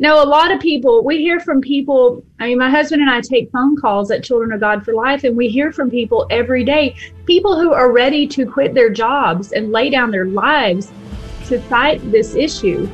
No, 0.00 0.22
a 0.22 0.24
lot 0.24 0.52
of 0.52 0.60
people, 0.60 1.02
we 1.02 1.18
hear 1.18 1.40
from 1.40 1.60
people. 1.60 2.24
I 2.38 2.46
mean, 2.46 2.58
my 2.58 2.70
husband 2.70 3.02
and 3.02 3.10
I 3.10 3.20
take 3.20 3.50
phone 3.50 3.76
calls 3.76 4.12
at 4.12 4.22
Children 4.22 4.52
of 4.52 4.60
God 4.60 4.84
for 4.84 4.94
Life, 4.94 5.24
and 5.24 5.36
we 5.36 5.48
hear 5.48 5.72
from 5.72 5.90
people 5.90 6.24
every 6.30 6.62
day, 6.62 6.94
people 7.26 7.58
who 7.58 7.72
are 7.72 7.90
ready 7.90 8.24
to 8.28 8.46
quit 8.46 8.74
their 8.74 8.90
jobs 8.90 9.50
and 9.50 9.72
lay 9.72 9.90
down 9.90 10.12
their 10.12 10.26
lives 10.26 10.92
to 11.46 11.60
fight 11.62 12.00
this 12.12 12.36
issue. 12.36 12.88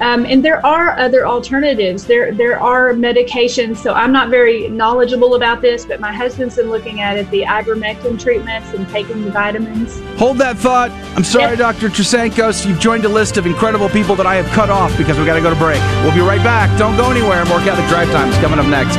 Um, 0.00 0.24
and 0.24 0.42
there 0.42 0.64
are 0.64 0.98
other 0.98 1.26
alternatives. 1.26 2.06
There 2.06 2.32
there 2.32 2.58
are 2.58 2.94
medications. 2.94 3.76
So 3.76 3.92
I'm 3.92 4.12
not 4.12 4.30
very 4.30 4.68
knowledgeable 4.68 5.34
about 5.34 5.60
this, 5.60 5.84
but 5.84 6.00
my 6.00 6.12
husband's 6.12 6.56
been 6.56 6.70
looking 6.70 7.00
at 7.00 7.18
it, 7.18 7.30
the 7.30 7.42
ivermectin 7.42 8.18
treatments 8.18 8.72
and 8.72 8.88
taking 8.88 9.22
the 9.22 9.30
vitamins. 9.30 10.00
Hold 10.18 10.38
that 10.38 10.56
thought. 10.56 10.90
I'm 11.16 11.24
sorry, 11.24 11.56
yep. 11.56 11.58
Dr. 11.58 11.88
Trasancos. 11.88 12.66
You've 12.66 12.80
joined 12.80 13.04
a 13.04 13.08
list 13.08 13.36
of 13.36 13.44
incredible 13.44 13.90
people 13.90 14.16
that 14.16 14.26
I 14.26 14.36
have 14.36 14.46
cut 14.52 14.70
off 14.70 14.96
because 14.96 15.18
we 15.18 15.26
got 15.26 15.34
to 15.34 15.42
go 15.42 15.50
to 15.50 15.56
break. 15.56 15.80
We'll 16.02 16.14
be 16.14 16.20
right 16.20 16.42
back. 16.42 16.76
Don't 16.78 16.96
go 16.96 17.10
anywhere. 17.10 17.44
More 17.44 17.58
Catholic 17.58 17.88
Drive 17.88 18.10
Time 18.10 18.30
is 18.30 18.38
coming 18.38 18.58
up 18.58 18.66
next. 18.66 18.96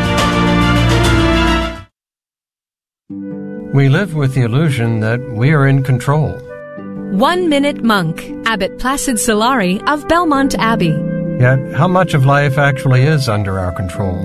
We 3.74 3.89
live 3.89 4.14
with 4.14 4.36
the 4.36 4.41
illusion 4.41 4.99
that 4.99 5.20
we 5.32 5.52
are 5.54 5.66
in 5.66 5.82
control 5.82 6.51
one 7.12 7.49
Minute 7.49 7.84
Monk, 7.84 8.24
Abbot 8.45 8.80
Placid 8.80 9.18
Solari 9.18 9.86
of 9.86 10.07
Belmont 10.07 10.55
Abbey. 10.55 10.97
Yet, 11.41 11.74
how 11.74 11.88
much 11.89 12.14
of 12.14 12.26
life 12.26 12.57
actually 12.57 13.03
is 13.03 13.28
under 13.28 13.59
our 13.59 13.74
control? 13.74 14.16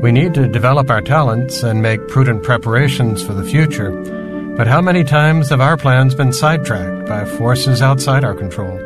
We 0.00 0.12
need 0.12 0.34
to 0.34 0.46
develop 0.46 0.90
our 0.90 1.00
talents 1.00 1.64
and 1.64 1.82
make 1.82 2.06
prudent 2.06 2.44
preparations 2.44 3.20
for 3.20 3.34
the 3.34 3.42
future. 3.42 3.90
But 4.56 4.68
how 4.68 4.80
many 4.80 5.02
times 5.02 5.48
have 5.48 5.60
our 5.60 5.76
plans 5.76 6.14
been 6.14 6.32
sidetracked 6.32 7.08
by 7.08 7.24
forces 7.24 7.82
outside 7.82 8.22
our 8.22 8.34
control? 8.34 8.78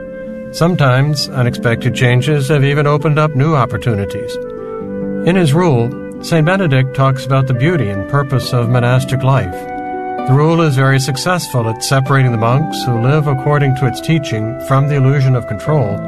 Sometimes 0.54 1.28
unexpected 1.28 1.94
changes 1.94 2.48
have 2.48 2.64
even 2.64 2.86
opened 2.86 3.18
up 3.18 3.36
new 3.36 3.54
opportunities. 3.54 4.34
In 5.28 5.36
his 5.36 5.52
rule, 5.52 6.22
St. 6.24 6.46
Benedict 6.46 6.94
talks 6.96 7.26
about 7.26 7.46
the 7.46 7.54
beauty 7.54 7.90
and 7.90 8.08
purpose 8.08 8.54
of 8.54 8.70
monastic 8.70 9.22
life. 9.22 9.73
The 10.26 10.32
rule 10.32 10.62
is 10.62 10.74
very 10.74 10.98
successful 11.00 11.68
at 11.68 11.84
separating 11.84 12.32
the 12.32 12.38
monks 12.38 12.82
who 12.84 12.98
live 12.98 13.26
according 13.26 13.76
to 13.76 13.86
its 13.86 14.00
teaching 14.00 14.58
from 14.66 14.88
the 14.88 14.94
illusion 14.94 15.36
of 15.36 15.46
control, 15.48 15.98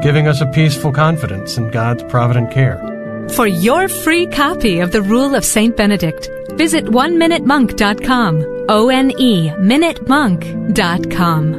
giving 0.00 0.28
us 0.28 0.40
a 0.40 0.46
peaceful 0.46 0.92
confidence 0.92 1.56
in 1.56 1.72
God's 1.72 2.04
provident 2.04 2.52
care. 2.52 2.78
For 3.30 3.48
your 3.48 3.88
free 3.88 4.26
copy 4.26 4.78
of 4.78 4.92
the 4.92 5.02
Rule 5.02 5.34
of 5.34 5.44
St. 5.44 5.76
Benedict, 5.76 6.30
visit 6.52 6.84
oneminutemonk.com. 6.84 8.66
O 8.68 8.90
N 8.90 9.10
E 9.18 9.50
minutemonk.com. 9.50 11.54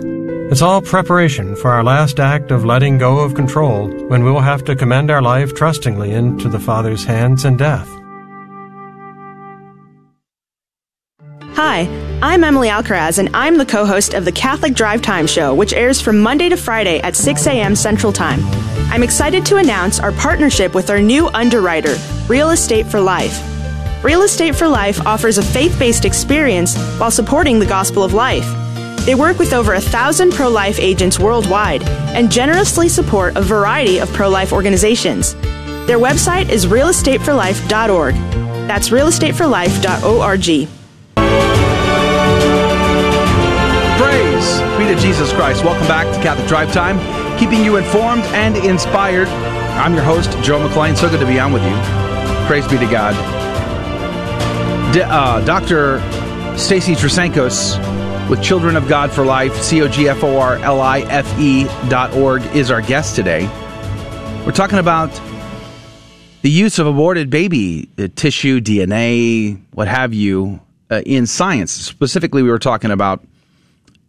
It's 0.49 0.61
all 0.61 0.81
preparation 0.81 1.57
for 1.57 1.71
our 1.71 1.83
last 1.83 2.21
act 2.21 2.51
of 2.51 2.63
letting 2.63 2.97
go 2.97 3.19
of 3.19 3.33
control 3.33 3.89
when 4.07 4.23
we'll 4.23 4.39
have 4.39 4.63
to 4.65 4.75
commend 4.75 5.11
our 5.11 5.21
life 5.21 5.53
trustingly 5.53 6.11
into 6.11 6.47
the 6.47 6.59
Father's 6.59 7.03
hands 7.03 7.43
in 7.43 7.57
death. 7.57 7.89
Hi, 11.55 11.87
I'm 12.21 12.43
Emily 12.43 12.67
Alcaraz, 12.67 13.17
and 13.17 13.33
I'm 13.33 13.57
the 13.57 13.65
co 13.65 13.85
host 13.85 14.13
of 14.13 14.25
the 14.25 14.31
Catholic 14.33 14.73
Drive 14.73 15.01
Time 15.01 15.25
Show, 15.25 15.55
which 15.55 15.71
airs 15.71 16.01
from 16.01 16.19
Monday 16.19 16.49
to 16.49 16.57
Friday 16.57 16.99
at 16.99 17.15
6 17.15 17.47
a.m. 17.47 17.77
Central 17.77 18.11
Time. 18.11 18.41
I'm 18.91 19.03
excited 19.03 19.45
to 19.45 19.55
announce 19.55 20.01
our 20.01 20.11
partnership 20.11 20.75
with 20.75 20.89
our 20.89 20.99
new 20.99 21.29
underwriter, 21.29 21.95
Real 22.27 22.49
Estate 22.49 22.87
for 22.87 22.99
Life. 22.99 23.41
Real 24.03 24.23
Estate 24.23 24.53
for 24.53 24.67
Life 24.67 25.07
offers 25.07 25.37
a 25.37 25.41
faith 25.41 25.79
based 25.79 26.03
experience 26.03 26.75
while 26.97 27.09
supporting 27.09 27.57
the 27.57 27.65
gospel 27.65 28.03
of 28.03 28.13
life. 28.13 28.45
They 29.05 29.15
work 29.15 29.39
with 29.39 29.53
over 29.53 29.75
a 29.75 29.81
thousand 29.81 30.33
pro 30.33 30.49
life 30.49 30.77
agents 30.77 31.19
worldwide 31.21 31.83
and 31.83 32.29
generously 32.29 32.89
support 32.89 33.37
a 33.37 33.41
variety 33.41 33.99
of 33.99 34.11
pro 34.11 34.27
life 34.27 34.51
organizations. 34.51 35.35
Their 35.85 35.99
website 35.99 36.49
is 36.49 36.65
realestateforlife.org. 36.65 38.15
That's 38.67 38.89
realestateforlife.org. 38.89 40.67
be 44.77 44.85
to 44.87 44.95
Jesus 44.99 45.31
Christ. 45.31 45.63
Welcome 45.63 45.87
back 45.87 46.05
to 46.13 46.21
Catholic 46.21 46.47
Drive 46.47 46.73
Time, 46.73 46.99
keeping 47.39 47.63
you 47.63 47.77
informed 47.77 48.23
and 48.33 48.57
inspired. 48.57 49.29
I'm 49.29 49.93
your 49.93 50.03
host, 50.03 50.31
Joe 50.43 50.67
McClain. 50.67 50.97
So 50.97 51.09
good 51.09 51.21
to 51.21 51.25
be 51.25 51.39
on 51.39 51.53
with 51.53 51.63
you. 51.63 51.75
Praise 52.45 52.67
be 52.67 52.77
to 52.77 52.85
God. 52.91 53.13
D- 54.93 55.01
uh, 55.01 55.39
Dr. 55.45 55.99
Stacy 56.57 56.93
Trasancos 56.93 57.79
with 58.29 58.43
Children 58.43 58.75
of 58.75 58.89
God 58.89 59.11
for 59.11 59.23
Life, 59.23 59.55
C 59.61 59.81
O 59.81 59.87
G 59.87 60.09
F 60.09 60.23
O 60.23 60.37
R 60.37 60.57
L 60.57 60.81
I 60.81 61.01
F 61.01 61.39
E 61.39 61.65
dot 61.87 62.13
org, 62.13 62.43
is 62.55 62.69
our 62.69 62.81
guest 62.81 63.15
today. 63.15 63.47
We're 64.45 64.51
talking 64.51 64.79
about 64.79 65.09
the 66.41 66.49
use 66.49 66.79
of 66.79 66.87
aborted 66.87 67.29
baby 67.29 67.89
tissue, 68.15 68.59
DNA, 68.59 69.61
what 69.71 69.87
have 69.87 70.13
you, 70.13 70.59
uh, 70.91 71.01
in 71.05 71.27
science. 71.27 71.71
Specifically, 71.71 72.43
we 72.43 72.49
were 72.49 72.59
talking 72.59 72.91
about 72.91 73.25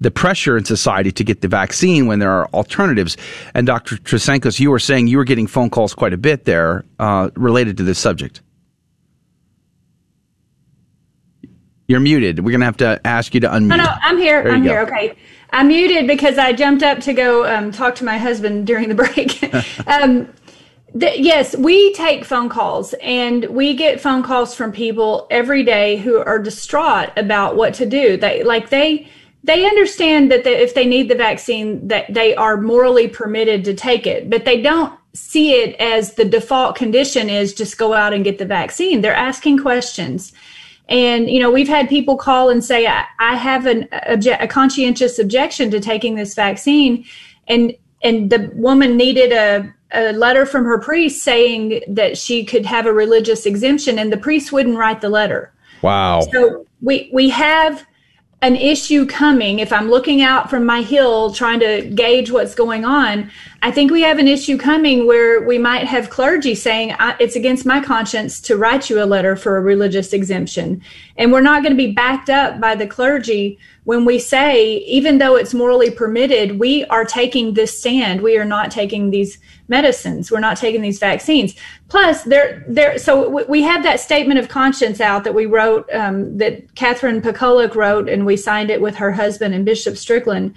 the 0.01 0.11
pressure 0.11 0.57
in 0.57 0.65
society 0.65 1.11
to 1.11 1.25
get 1.25 1.41
the 1.41 1.49
vaccine 1.49 2.07
when 2.07 2.19
there 2.19 2.31
are 2.31 2.47
alternatives. 2.49 3.17
And 3.55 3.67
Dr. 3.67 3.97
Trasancos, 3.97 4.61
you 4.61 4.71
were 4.71 4.79
saying 4.79 5.07
you 5.07 5.17
were 5.17 5.25
getting 5.25 5.47
phone 5.47 5.71
calls 5.71 5.95
quite 5.95 6.13
a 6.13 6.19
bit 6.19 6.45
there 6.45 6.85
uh, 6.99 7.31
related 7.35 7.77
to 7.79 7.83
this 7.83 7.99
subject. 7.99 8.43
You're 11.89 12.01
muted. 12.01 12.41
We're 12.41 12.51
going 12.51 12.61
to 12.61 12.67
have 12.67 12.77
to 12.79 13.01
ask 13.07 13.33
you 13.33 13.41
to 13.41 13.49
unmute. 13.49 13.69
No, 13.69 13.77
no, 13.77 13.95
I'm 14.03 14.19
here. 14.19 14.43
I'm 14.43 14.63
go. 14.63 14.71
here. 14.71 14.81
Okay. 14.81 15.17
I'm 15.51 15.69
muted 15.69 16.07
because 16.07 16.37
I 16.37 16.53
jumped 16.53 16.83
up 16.83 16.99
to 17.01 17.13
go 17.13 17.47
um, 17.47 17.71
talk 17.71 17.95
to 17.97 18.05
my 18.05 18.19
husband 18.19 18.67
during 18.67 18.89
the 18.89 18.95
break. 19.07 19.43
um, 19.87 20.29
th- 20.99 21.21
yes, 21.21 21.57
we 21.57 21.93
take 21.95 22.25
phone 22.25 22.49
calls 22.49 22.93
and 22.95 23.45
we 23.47 23.75
get 23.75 24.01
phone 24.01 24.25
calls 24.25 24.55
from 24.55 24.73
people 24.73 25.29
every 25.31 25.63
day 25.63 25.97
who 25.97 26.19
are 26.19 26.41
distraught 26.41 27.11
about 27.17 27.55
what 27.55 27.73
to 27.75 27.87
do. 27.87 28.17
They 28.17 28.43
like 28.43 28.71
they 28.71 29.09
they 29.47 29.65
understand 29.65 30.31
that 30.31 30.45
they, 30.45 30.57
if 30.57 30.75
they 30.75 30.85
need 30.85 31.09
the 31.09 31.15
vaccine 31.15 31.87
that 31.89 32.13
they 32.13 32.35
are 32.35 32.61
morally 32.61 33.07
permitted 33.07 33.65
to 33.65 33.75
take 33.75 34.07
it, 34.07 34.29
but 34.29 34.45
they 34.45 34.61
don't 34.61 34.93
see 35.15 35.53
it 35.53 35.77
as 35.77 36.15
the 36.15 36.25
default 36.25 36.77
condition 36.77 37.31
is 37.31 37.55
just 37.55 37.79
go 37.79 37.95
out 37.95 38.13
and 38.13 38.25
get 38.25 38.39
the 38.39 38.45
vaccine. 38.45 39.01
They're 39.01 39.15
asking 39.15 39.59
questions. 39.59 40.33
And, 40.89 41.31
you 41.31 41.41
know, 41.41 41.51
we've 41.51 41.69
had 41.69 41.89
people 41.89 42.17
call 42.17 42.51
and 42.51 42.65
say, 42.65 42.87
I, 42.87 43.05
I 43.19 43.37
have 43.37 43.67
an 43.67 43.89
obje- 43.93 44.43
a 44.43 44.47
conscientious 44.47 45.19
objection 45.19 45.71
to 45.71 45.81
taking 45.81 46.17
this 46.17 46.35
vaccine. 46.35 47.05
And, 47.49 47.73
and 48.03 48.31
the 48.31 48.51
woman 48.55 48.97
needed 48.97 49.33
a, 49.33 49.73
a 49.93 50.13
letter 50.13 50.45
from 50.45 50.65
her 50.65 50.79
priest 50.79 51.23
saying 51.23 51.83
that 51.89 52.19
she 52.19 52.45
could 52.45 52.67
have 52.67 52.87
a 52.87 52.93
religious 52.93 53.47
exemption 53.47 53.99
and 53.99 54.13
the 54.13 54.17
priest 54.17 54.53
wouldn't 54.53 54.77
write 54.77 55.01
the 55.01 55.09
letter. 55.09 55.53
Wow. 55.83 56.21
So 56.33 56.67
we, 56.83 57.11
we 57.13 57.29
have 57.31 57.87
an 58.43 58.57
issue 58.57 59.07
coming. 59.07 59.59
If 59.61 59.73
I'm 59.73 59.89
looking 59.89 60.23
out 60.23 60.51
from 60.51 60.67
my 60.67 60.83
hill 60.83 61.33
trying 61.33 61.61
to 61.61 61.83
gauge 61.83 62.31
what's 62.31 62.55
going 62.55 62.85
on, 62.85 63.31
I 63.63 63.71
think 63.71 63.91
we 63.91 64.03
have 64.03 64.19
an 64.19 64.29
issue 64.29 64.59
coming 64.59 65.07
where 65.07 65.41
we 65.43 65.59
might 65.59 65.87
have 65.87 66.11
clergy 66.11 66.55
saying 66.55 66.95
it's 67.19 67.37
against 67.37 67.65
my 67.67 67.83
conscience 67.83 68.41
to 68.43 68.57
write 68.57 68.91
you 68.91 69.03
a 69.03 69.07
letter 69.07 69.35
for 69.35 69.57
a 69.57 69.61
religious 69.61 70.13
exemption. 70.13 70.83
And 71.17 71.33
we're 71.33 71.41
not 71.41 71.63
going 71.63 71.73
to 71.73 71.77
be 71.77 71.93
backed 71.93 72.31
up 72.31 72.61
by 72.61 72.75
the 72.75 72.87
clergy 72.87 73.59
when 73.85 74.05
we 74.05 74.19
say, 74.19 74.79
even 74.79 75.19
though 75.19 75.37
it's 75.37 75.55
morally 75.55 75.91
permitted, 75.91 76.59
we 76.59 76.85
are 76.87 77.05
taking 77.05 77.55
this 77.55 77.79
stand. 77.79 78.21
We 78.21 78.37
are 78.37 78.45
not 78.45 78.71
taking 78.71 79.11
these 79.11 79.39
medicines. 79.69 80.31
We're 80.31 80.41
not 80.41 80.57
taking 80.57 80.83
these 80.83 80.99
vaccines. 80.99 81.55
Plus, 81.89 82.25
there, 82.25 82.65
there. 82.69 82.99
So 82.99 83.45
we- 83.49 83.63
have 83.63 83.83
that 83.83 83.99
statement 83.99 84.39
of 84.39 84.49
conscience 84.49 85.01
out 85.01 85.25
that 85.25 85.35
we 85.35 85.47
wrote, 85.47 85.89
um, 85.93 86.39
that 86.39 86.75
Catherine 86.77 87.21
Pakaluk 87.21 87.75
wrote, 87.75 88.09
and 88.09 88.25
we 88.25 88.37
signed 88.37 88.71
it 88.71 88.81
with 88.81 88.97
her 88.97 89.13
husband 89.13 89.55
and 89.55 89.65
Bishop 89.65 89.97
Strickland. 89.97 90.55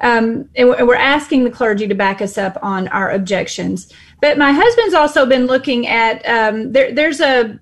Um, 0.00 0.50
and 0.56 0.68
we're- 0.68 0.98
asking 0.98 1.44
the 1.44 1.50
clergy 1.50 1.86
to 1.86 1.94
back 1.94 2.20
us 2.20 2.36
up 2.36 2.58
on 2.62 2.88
our 2.88 3.10
objections. 3.10 3.92
But 4.20 4.38
my 4.38 4.50
husband's 4.52 4.94
also 4.94 5.26
been 5.26 5.46
looking 5.46 5.86
at 5.86 6.24
um, 6.26 6.72
there. 6.72 6.92
There's 6.92 7.20
a 7.20 7.60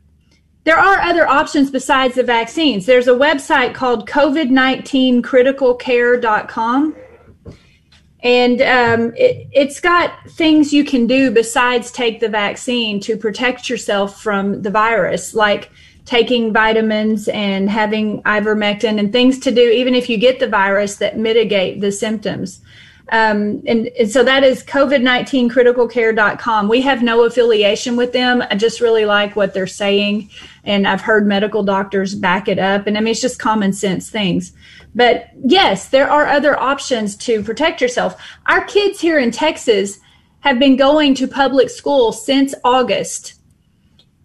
there 0.64 0.78
are 0.78 1.00
other 1.00 1.26
options 1.26 1.70
besides 1.70 2.14
the 2.14 2.22
vaccines. 2.22 2.86
There's 2.86 3.08
a 3.08 3.12
website 3.12 3.74
called 3.74 4.08
COVID-19criticalcare.com. 4.08 6.96
And 8.22 8.62
um, 8.62 9.12
it, 9.16 9.48
it's 9.50 9.80
got 9.80 10.12
things 10.30 10.72
you 10.72 10.84
can 10.84 11.08
do 11.08 11.32
besides 11.32 11.90
take 11.90 12.20
the 12.20 12.28
vaccine 12.28 13.00
to 13.00 13.16
protect 13.16 13.68
yourself 13.68 14.22
from 14.22 14.62
the 14.62 14.70
virus, 14.70 15.34
like 15.34 15.72
taking 16.12 16.52
vitamins 16.52 17.26
and 17.28 17.70
having 17.70 18.22
ivermectin 18.24 18.98
and 18.98 19.10
things 19.10 19.38
to 19.38 19.50
do, 19.50 19.62
even 19.62 19.94
if 19.94 20.10
you 20.10 20.18
get 20.18 20.40
the 20.40 20.46
virus, 20.46 20.96
that 20.96 21.16
mitigate 21.16 21.80
the 21.80 21.90
symptoms. 21.90 22.60
Um, 23.08 23.62
and, 23.66 23.86
and 23.98 24.10
so 24.10 24.22
that 24.22 24.44
is 24.44 24.62
COVID-19criticalcare.com. 24.64 26.68
We 26.68 26.82
have 26.82 27.02
no 27.02 27.24
affiliation 27.24 27.96
with 27.96 28.12
them. 28.12 28.44
I 28.50 28.56
just 28.56 28.82
really 28.82 29.06
like 29.06 29.36
what 29.36 29.54
they're 29.54 29.66
saying. 29.66 30.28
And 30.64 30.86
I've 30.86 31.00
heard 31.00 31.26
medical 31.26 31.62
doctors 31.62 32.14
back 32.14 32.46
it 32.46 32.58
up. 32.58 32.86
And 32.86 32.98
I 32.98 33.00
mean, 33.00 33.12
it's 33.12 33.22
just 33.22 33.38
common 33.38 33.72
sense 33.72 34.10
things. 34.10 34.52
But 34.94 35.30
yes, 35.42 35.88
there 35.88 36.10
are 36.10 36.26
other 36.26 36.60
options 36.60 37.16
to 37.24 37.42
protect 37.42 37.80
yourself. 37.80 38.22
Our 38.44 38.62
kids 38.66 39.00
here 39.00 39.18
in 39.18 39.30
Texas 39.30 39.98
have 40.40 40.58
been 40.58 40.76
going 40.76 41.14
to 41.14 41.26
public 41.26 41.70
school 41.70 42.12
since 42.12 42.54
August 42.64 43.41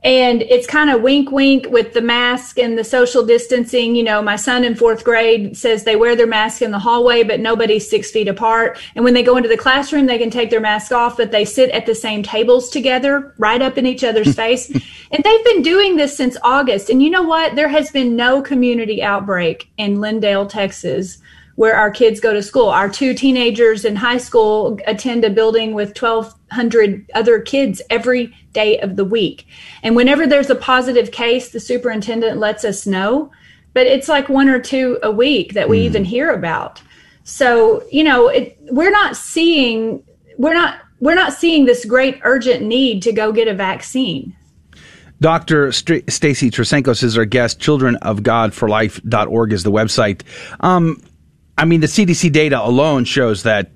and 0.04 0.44
it's 0.44 0.68
kind 0.68 0.90
of 0.90 1.02
wink 1.02 1.32
wink 1.32 1.68
with 1.70 1.94
the 1.94 2.02
mask 2.02 2.60
and 2.60 2.78
the 2.78 2.84
social 2.84 3.26
distancing. 3.26 3.96
You 3.96 4.04
know 4.04 4.22
my 4.22 4.36
son 4.36 4.64
in 4.64 4.76
fourth 4.76 5.04
grade 5.04 5.58
says 5.58 5.84
they 5.84 5.96
wear 5.96 6.16
their 6.16 6.28
mask 6.28 6.62
in 6.62 6.72
the 6.72 6.80
hallway 6.80 7.24
but 7.24 7.40
nobody's 7.40 7.90
six 7.90 8.12
feet 8.12 8.28
apart. 8.28 8.80
And 8.96 9.04
when 9.04 9.14
they 9.14 9.24
go 9.24 9.38
into 9.38 9.50
the 9.50 9.58
classroom 9.58 10.06
they 10.06 10.18
can 10.18 10.30
take 10.30 10.50
their 10.50 10.62
mask 10.62 10.92
off 10.92 11.18
but 11.18 11.32
they 11.32 11.46
sit 11.46 11.70
at 11.72 11.86
the 11.86 11.96
same 11.96 12.22
tables 12.22 12.70
together 12.70 13.34
right 13.38 13.62
up 13.62 13.78
in 13.78 13.86
each 13.86 14.04
other's 14.04 14.36
face. 14.44 14.70
And 14.70 15.24
they've 15.24 15.46
been 15.46 15.62
doing 15.64 15.98
this 15.98 16.16
since 16.16 16.38
august. 16.44 16.90
And 16.90 17.02
you 17.02 17.10
know 17.10 17.24
what? 17.24 17.56
There 17.56 17.70
has 17.70 17.92
been 17.92 18.16
no 18.16 18.42
community 18.42 19.02
outbreak 19.02 19.70
in 19.78 19.98
lindale 19.98 20.48
texas 20.48 21.18
where 21.58 21.76
our 21.76 21.90
kids 21.90 22.20
go 22.20 22.34
to 22.34 22.44
school. 22.44 22.70
Our 22.70 22.88
two 22.88 23.16
teenagers 23.16 23.84
in 23.84 23.96
high 23.96 24.20
school 24.20 24.80
attend 24.86 25.26
a 25.26 25.30
building 25.32 25.74
with 25.74 26.00
1,200 26.00 27.10
other 27.16 27.40
kids 27.42 27.82
every 27.90 28.32
day 28.54 28.80
of 28.80 28.96
the 28.96 29.04
week. 29.04 29.48
And 29.82 29.96
whenever 29.96 30.28
there's 30.28 30.52
a 30.52 30.56
positive 30.56 31.12
case, 31.12 31.50
the 31.50 31.60
superintendent 31.60 32.38
lets 32.38 32.64
us 32.64 32.86
know. 32.86 33.32
But 33.74 33.88
it's 33.88 34.08
like 34.08 34.30
one 34.30 34.50
or 34.50 34.60
two 34.60 35.00
a 35.02 35.10
week 35.10 35.54
that 35.54 35.68
we 35.68 35.80
even 35.80 36.06
hear 36.06 36.30
about. 36.32 36.80
So, 37.24 37.84
you 37.92 38.04
know, 38.04 38.28
it, 38.28 38.56
we're 38.70 38.92
not 38.92 39.18
seeing, 39.18 40.04
we're 40.38 40.54
not, 40.54 40.80
we're 41.00 41.16
not 41.16 41.34
seeing 41.34 41.66
this 41.66 41.86
great 41.86 42.20
urgent 42.22 42.64
need 42.64 43.02
to 43.02 43.12
go 43.12 43.32
get 43.32 43.48
a 43.48 43.54
vaccine. 43.56 44.36
Dr. 45.22 45.72
St- 45.72 46.08
Stacy 46.12 46.52
Trasancos 46.52 47.02
is 47.02 47.18
our 47.18 47.26
guest. 47.26 47.60
Childrenofgodforlife.org 47.60 49.54
is 49.54 49.64
the 49.64 49.72
website. 49.72 50.22
Um, 50.60 51.02
I 51.58 51.66
mean, 51.66 51.82
the 51.82 51.88
CDC 51.88 52.32
data 52.32 52.62
alone 52.62 53.06
shows 53.06 53.44
that 53.44 53.72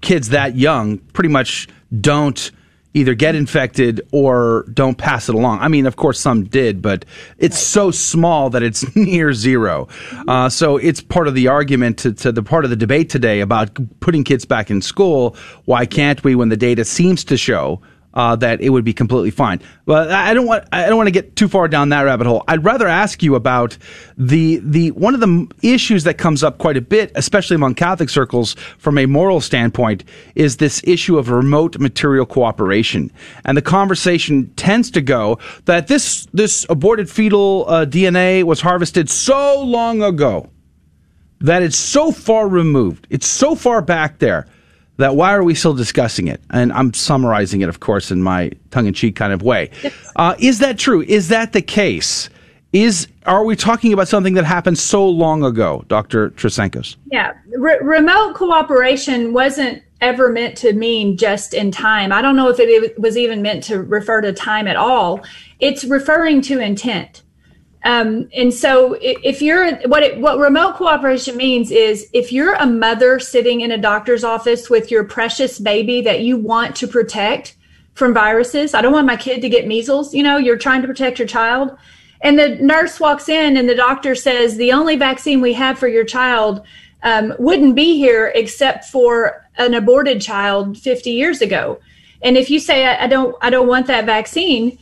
kids 0.00 0.30
that 0.30 0.56
young 0.56 0.98
pretty 0.98 1.28
much 1.28 1.68
don't 2.00 2.50
either 2.92 3.14
get 3.14 3.34
infected 3.34 4.00
or 4.12 4.64
don't 4.72 4.98
pass 4.98 5.28
it 5.28 5.34
along. 5.34 5.60
I 5.60 5.68
mean, 5.68 5.86
of 5.86 5.96
course, 5.96 6.18
some 6.18 6.44
did, 6.44 6.82
but 6.82 7.04
it's 7.38 7.58
so 7.58 7.90
small 7.90 8.50
that 8.50 8.62
it's 8.62 8.96
near 8.96 9.32
zero. 9.32 9.88
Uh, 10.26 10.48
so 10.48 10.76
it's 10.76 11.00
part 11.00 11.28
of 11.28 11.34
the 11.34 11.48
argument 11.48 11.98
to, 11.98 12.12
to 12.14 12.32
the 12.32 12.42
part 12.42 12.64
of 12.64 12.70
the 12.70 12.76
debate 12.76 13.08
today 13.08 13.40
about 13.40 13.78
putting 14.00 14.24
kids 14.24 14.44
back 14.44 14.70
in 14.70 14.82
school. 14.82 15.36
Why 15.66 15.86
can't 15.86 16.22
we 16.24 16.34
when 16.34 16.48
the 16.48 16.56
data 16.56 16.84
seems 16.84 17.22
to 17.24 17.36
show 17.36 17.80
uh, 18.14 18.36
that 18.36 18.60
it 18.60 18.70
would 18.70 18.84
be 18.84 18.92
completely 18.92 19.30
fine. 19.30 19.60
But 19.84 20.10
I 20.10 20.34
don't 20.34 20.46
want 20.46 20.64
I 20.72 20.86
don't 20.86 20.96
want 20.96 21.06
to 21.06 21.12
get 21.12 21.36
too 21.36 21.48
far 21.48 21.68
down 21.68 21.90
that 21.90 22.02
rabbit 22.02 22.26
hole. 22.26 22.44
I'd 22.48 22.64
rather 22.64 22.88
ask 22.88 23.22
you 23.22 23.34
about 23.34 23.76
the 24.16 24.60
the 24.62 24.90
one 24.92 25.14
of 25.14 25.20
the 25.20 25.46
issues 25.62 26.04
that 26.04 26.18
comes 26.18 26.42
up 26.42 26.58
quite 26.58 26.76
a 26.76 26.80
bit, 26.80 27.12
especially 27.14 27.54
among 27.54 27.74
Catholic 27.74 28.08
circles, 28.08 28.54
from 28.78 28.98
a 28.98 29.06
moral 29.06 29.40
standpoint, 29.40 30.04
is 30.34 30.56
this 30.56 30.80
issue 30.84 31.18
of 31.18 31.30
remote 31.30 31.78
material 31.78 32.26
cooperation. 32.26 33.12
And 33.44 33.56
the 33.56 33.62
conversation 33.62 34.52
tends 34.54 34.90
to 34.92 35.00
go 35.00 35.38
that 35.66 35.86
this 35.86 36.26
this 36.32 36.66
aborted 36.68 37.08
fetal 37.08 37.64
uh, 37.68 37.86
DNA 37.86 38.42
was 38.42 38.60
harvested 38.60 39.08
so 39.08 39.62
long 39.62 40.02
ago 40.02 40.50
that 41.40 41.62
it's 41.62 41.76
so 41.76 42.12
far 42.12 42.48
removed, 42.48 43.06
it's 43.08 43.26
so 43.26 43.54
far 43.54 43.80
back 43.80 44.18
there 44.18 44.46
that 45.00 45.16
why 45.16 45.34
are 45.34 45.42
we 45.42 45.54
still 45.54 45.74
discussing 45.74 46.28
it? 46.28 46.40
And 46.50 46.72
I'm 46.72 46.94
summarizing 46.94 47.60
it, 47.62 47.68
of 47.68 47.80
course, 47.80 48.10
in 48.10 48.22
my 48.22 48.52
tongue-in-cheek 48.70 49.16
kind 49.16 49.32
of 49.32 49.42
way. 49.42 49.70
Uh, 50.16 50.34
is 50.38 50.58
that 50.60 50.78
true? 50.78 51.02
Is 51.02 51.28
that 51.28 51.52
the 51.52 51.62
case? 51.62 52.30
Is 52.72 53.08
are 53.26 53.44
we 53.44 53.56
talking 53.56 53.92
about 53.92 54.06
something 54.06 54.34
that 54.34 54.44
happened 54.44 54.78
so 54.78 55.08
long 55.08 55.42
ago, 55.44 55.84
Dr. 55.88 56.30
Trasancos? 56.30 56.96
Yeah, 57.10 57.32
Re- 57.56 57.78
remote 57.80 58.34
cooperation 58.34 59.32
wasn't 59.32 59.82
ever 60.00 60.30
meant 60.30 60.56
to 60.58 60.72
mean 60.72 61.16
just 61.16 61.52
in 61.52 61.70
time. 61.70 62.12
I 62.12 62.22
don't 62.22 62.36
know 62.36 62.48
if 62.48 62.58
it 62.58 62.98
was 62.98 63.16
even 63.16 63.42
meant 63.42 63.62
to 63.64 63.82
refer 63.82 64.20
to 64.20 64.32
time 64.32 64.66
at 64.66 64.76
all. 64.76 65.20
It's 65.58 65.84
referring 65.84 66.40
to 66.42 66.60
intent. 66.60 67.22
Um, 67.82 68.28
and 68.34 68.52
so 68.52 68.98
if 69.00 69.40
you're 69.40 69.74
what 69.88 70.02
it, 70.02 70.20
what 70.20 70.38
remote 70.38 70.76
cooperation 70.76 71.36
means 71.36 71.70
is 71.70 72.08
if 72.12 72.30
you're 72.30 72.54
a 72.54 72.66
mother 72.66 73.18
sitting 73.18 73.62
in 73.62 73.72
a 73.72 73.78
doctor's 73.78 74.22
office 74.22 74.68
with 74.68 74.90
your 74.90 75.04
precious 75.04 75.58
baby 75.58 76.02
that 76.02 76.20
you 76.20 76.36
want 76.36 76.76
to 76.76 76.86
protect 76.86 77.56
from 77.94 78.12
viruses, 78.12 78.74
I 78.74 78.82
don't 78.82 78.92
want 78.92 79.06
my 79.06 79.16
kid 79.16 79.40
to 79.42 79.48
get 79.48 79.66
measles, 79.66 80.14
you 80.14 80.22
know, 80.22 80.36
you're 80.36 80.58
trying 80.58 80.82
to 80.82 80.88
protect 80.88 81.18
your 81.18 81.28
child. 81.28 81.76
And 82.20 82.38
the 82.38 82.56
nurse 82.56 83.00
walks 83.00 83.30
in 83.30 83.56
and 83.56 83.66
the 83.66 83.74
doctor 83.74 84.14
says 84.14 84.56
the 84.56 84.72
only 84.72 84.96
vaccine 84.96 85.40
we 85.40 85.54
have 85.54 85.78
for 85.78 85.88
your 85.88 86.04
child 86.04 86.62
um, 87.02 87.32
wouldn't 87.38 87.74
be 87.74 87.96
here 87.96 88.30
except 88.34 88.84
for 88.86 89.48
an 89.56 89.72
aborted 89.72 90.20
child 90.20 90.76
50 90.76 91.10
years 91.10 91.40
ago. 91.40 91.80
And 92.22 92.36
if 92.36 92.50
you 92.50 92.60
say 92.60 92.86
I, 92.86 93.04
I 93.04 93.06
don't 93.06 93.34
I 93.40 93.48
don't 93.48 93.68
want 93.68 93.86
that 93.86 94.04
vaccine, 94.04 94.78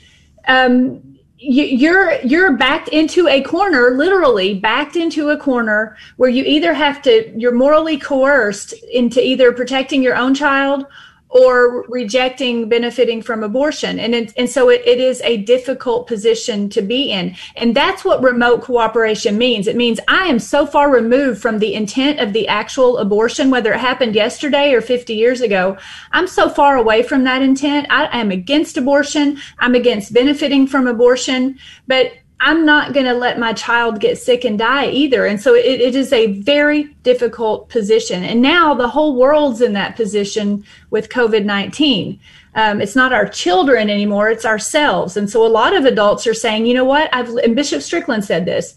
um, 0.49 1.07
you're 1.41 2.14
you're 2.22 2.57
backed 2.57 2.89
into 2.89 3.28
a 3.28 3.41
corner 3.43 3.91
literally 3.91 4.55
backed 4.55 4.97
into 4.97 5.30
a 5.30 5.36
corner 5.36 5.97
where 6.16 6.28
you 6.28 6.43
either 6.45 6.74
have 6.74 7.01
to 7.01 7.32
you're 7.36 7.53
morally 7.53 7.97
coerced 7.97 8.72
into 8.93 9.24
either 9.24 9.53
protecting 9.53 10.03
your 10.03 10.16
own 10.16 10.34
child 10.34 10.84
or 11.31 11.83
rejecting 11.89 12.68
benefiting 12.68 13.22
from 13.22 13.43
abortion. 13.43 13.99
And, 13.99 14.14
it, 14.14 14.33
and 14.37 14.49
so 14.49 14.70
it, 14.70 14.83
it 14.87 14.99
is 14.99 15.20
a 15.22 15.39
difficult 15.39 16.07
position 16.07 16.68
to 16.70 16.83
be 16.83 17.11
in. 17.11 17.37
And 17.57 17.74
that's 17.74 18.05
what 18.05 18.22
remote 18.22 18.62
cooperation 18.62 19.37
means. 19.37 19.66
It 19.66 19.76
means 19.76 20.01
I 20.09 20.26
am 20.26 20.39
so 20.39 20.66
far 20.66 20.91
removed 20.91 21.41
from 21.41 21.59
the 21.59 21.74
intent 21.74 22.20
of 22.20 22.33
the 22.33 22.49
actual 22.49 22.99
abortion, 22.99 23.51
whether 23.51 23.72
it 23.72 23.81
happened 23.81 24.14
yesterday 24.14 24.72
or 24.72 24.81
50 24.81 25.14
years 25.14 25.41
ago. 25.41 25.76
I'm 26.12 26.26
so 26.26 26.49
far 26.49 26.76
away 26.76 27.03
from 27.03 27.24
that 27.24 27.43
intent. 27.43 27.87
I 27.91 28.18
am 28.18 28.31
against 28.31 28.76
abortion. 28.76 29.39
I'm 29.59 29.74
against 29.74 30.12
benefiting 30.12 30.66
from 30.66 30.87
abortion. 30.87 31.59
But 31.87 32.12
I'm 32.41 32.64
not 32.64 32.93
going 32.93 33.07
to 33.07 33.14
let 33.14 33.39
my 33.39 33.53
child 33.53 34.01
get 34.01 34.16
sick 34.16 34.45
and 34.45 34.59
die 34.59 34.91
either. 34.91 35.26
And 35.26 35.41
so 35.41 35.55
it, 35.55 35.80
it 35.80 35.97
is 35.97 36.12
a 36.12 36.41
very 36.41 36.84
difficult 37.03 37.68
position. 37.68 38.22
And 38.22 38.41
now 38.41 38.74
the 38.74 38.89
whole 38.89 39.16
world's 39.16 39.61
in 39.61 39.72
that 39.72 39.97
position 39.97 40.64
with 40.91 41.09
COVID 41.09 41.45
19. 41.45 42.20
Um, 42.55 42.80
it's 42.80 42.97
not 42.97 43.12
our 43.12 43.28
children 43.28 43.91
anymore, 43.91 44.30
it's 44.30 44.45
ourselves. 44.45 45.16
And 45.16 45.28
so 45.28 45.45
a 45.45 45.49
lot 45.49 45.76
of 45.76 45.84
adults 45.84 46.26
are 46.26 46.34
saying, 46.34 46.66
you 46.66 46.74
know 46.74 46.84
what? 46.84 47.12
I've, 47.14 47.28
and 47.28 47.57
Bishop 47.57 47.82
Strickland 47.82 48.24
said 48.24 48.47
this 48.47 48.74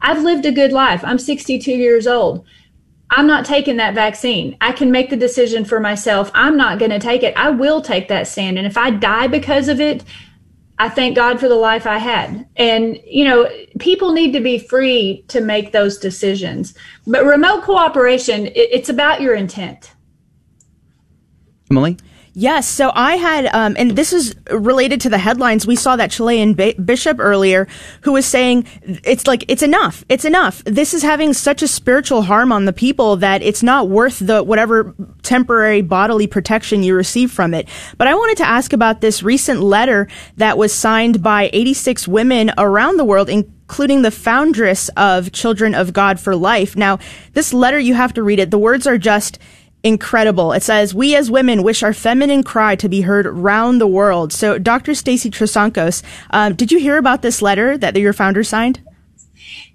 I've 0.00 0.22
lived 0.22 0.44
a 0.44 0.52
good 0.52 0.72
life. 0.72 1.02
I'm 1.04 1.18
62 1.18 1.70
years 1.70 2.06
old. 2.06 2.44
I'm 3.10 3.26
not 3.26 3.44
taking 3.44 3.76
that 3.76 3.94
vaccine. 3.94 4.56
I 4.60 4.72
can 4.72 4.90
make 4.90 5.08
the 5.08 5.16
decision 5.16 5.64
for 5.64 5.78
myself. 5.78 6.30
I'm 6.34 6.56
not 6.56 6.78
going 6.78 6.90
to 6.90 6.98
take 6.98 7.22
it. 7.22 7.36
I 7.36 7.50
will 7.50 7.80
take 7.80 8.08
that 8.08 8.26
stand. 8.26 8.58
And 8.58 8.66
if 8.66 8.76
I 8.76 8.90
die 8.90 9.28
because 9.28 9.68
of 9.68 9.80
it, 9.80 10.04
I 10.78 10.88
thank 10.88 11.14
God 11.14 11.38
for 11.38 11.48
the 11.48 11.54
life 11.54 11.86
I 11.86 11.98
had. 11.98 12.48
And, 12.56 12.98
you 13.06 13.24
know, 13.24 13.48
people 13.78 14.12
need 14.12 14.32
to 14.32 14.40
be 14.40 14.58
free 14.58 15.24
to 15.28 15.40
make 15.40 15.70
those 15.70 15.98
decisions. 15.98 16.74
But 17.06 17.24
remote 17.24 17.62
cooperation, 17.62 18.48
it's 18.54 18.88
about 18.88 19.20
your 19.20 19.34
intent. 19.34 19.92
Emily? 21.70 21.96
Yes. 22.36 22.68
So 22.68 22.90
I 22.92 23.14
had, 23.14 23.46
um, 23.54 23.76
and 23.78 23.92
this 23.92 24.12
is 24.12 24.34
related 24.50 25.00
to 25.02 25.08
the 25.08 25.18
headlines. 25.18 25.68
We 25.68 25.76
saw 25.76 25.94
that 25.94 26.10
Chilean 26.10 26.54
bishop 26.54 27.18
earlier 27.20 27.68
who 28.00 28.12
was 28.12 28.26
saying 28.26 28.66
it's 28.82 29.28
like, 29.28 29.44
it's 29.46 29.62
enough. 29.62 30.04
It's 30.08 30.24
enough. 30.24 30.62
This 30.64 30.94
is 30.94 31.04
having 31.04 31.32
such 31.32 31.62
a 31.62 31.68
spiritual 31.68 32.22
harm 32.22 32.50
on 32.50 32.64
the 32.64 32.72
people 32.72 33.16
that 33.16 33.40
it's 33.42 33.62
not 33.62 33.88
worth 33.88 34.18
the 34.18 34.42
whatever 34.42 34.96
temporary 35.22 35.80
bodily 35.80 36.26
protection 36.26 36.82
you 36.82 36.96
receive 36.96 37.30
from 37.30 37.54
it. 37.54 37.68
But 37.98 38.08
I 38.08 38.14
wanted 38.14 38.38
to 38.38 38.46
ask 38.46 38.72
about 38.72 39.00
this 39.00 39.22
recent 39.22 39.60
letter 39.60 40.08
that 40.36 40.58
was 40.58 40.74
signed 40.74 41.22
by 41.22 41.50
86 41.52 42.08
women 42.08 42.50
around 42.58 42.96
the 42.96 43.04
world, 43.04 43.28
including 43.28 44.02
the 44.02 44.10
foundress 44.10 44.88
of 44.96 45.30
Children 45.30 45.76
of 45.76 45.92
God 45.92 46.18
for 46.18 46.34
Life. 46.34 46.74
Now, 46.76 46.98
this 47.32 47.54
letter, 47.54 47.78
you 47.78 47.94
have 47.94 48.12
to 48.14 48.24
read 48.24 48.40
it. 48.40 48.50
The 48.50 48.58
words 48.58 48.88
are 48.88 48.98
just, 48.98 49.38
incredible. 49.84 50.52
It 50.52 50.62
says, 50.62 50.94
We 50.94 51.14
as 51.14 51.30
women 51.30 51.62
wish 51.62 51.82
our 51.82 51.92
feminine 51.92 52.42
cry 52.42 52.74
to 52.76 52.88
be 52.88 53.02
heard 53.02 53.26
round 53.26 53.80
the 53.80 53.86
world. 53.86 54.32
So, 54.32 54.58
Dr. 54.58 54.94
Stacy 54.94 55.30
Trasancos, 55.30 56.02
um, 56.30 56.54
did 56.56 56.72
you 56.72 56.80
hear 56.80 56.96
about 56.96 57.22
this 57.22 57.40
letter 57.40 57.78
that 57.78 57.94
your 57.96 58.14
founder 58.14 58.42
signed? 58.42 58.80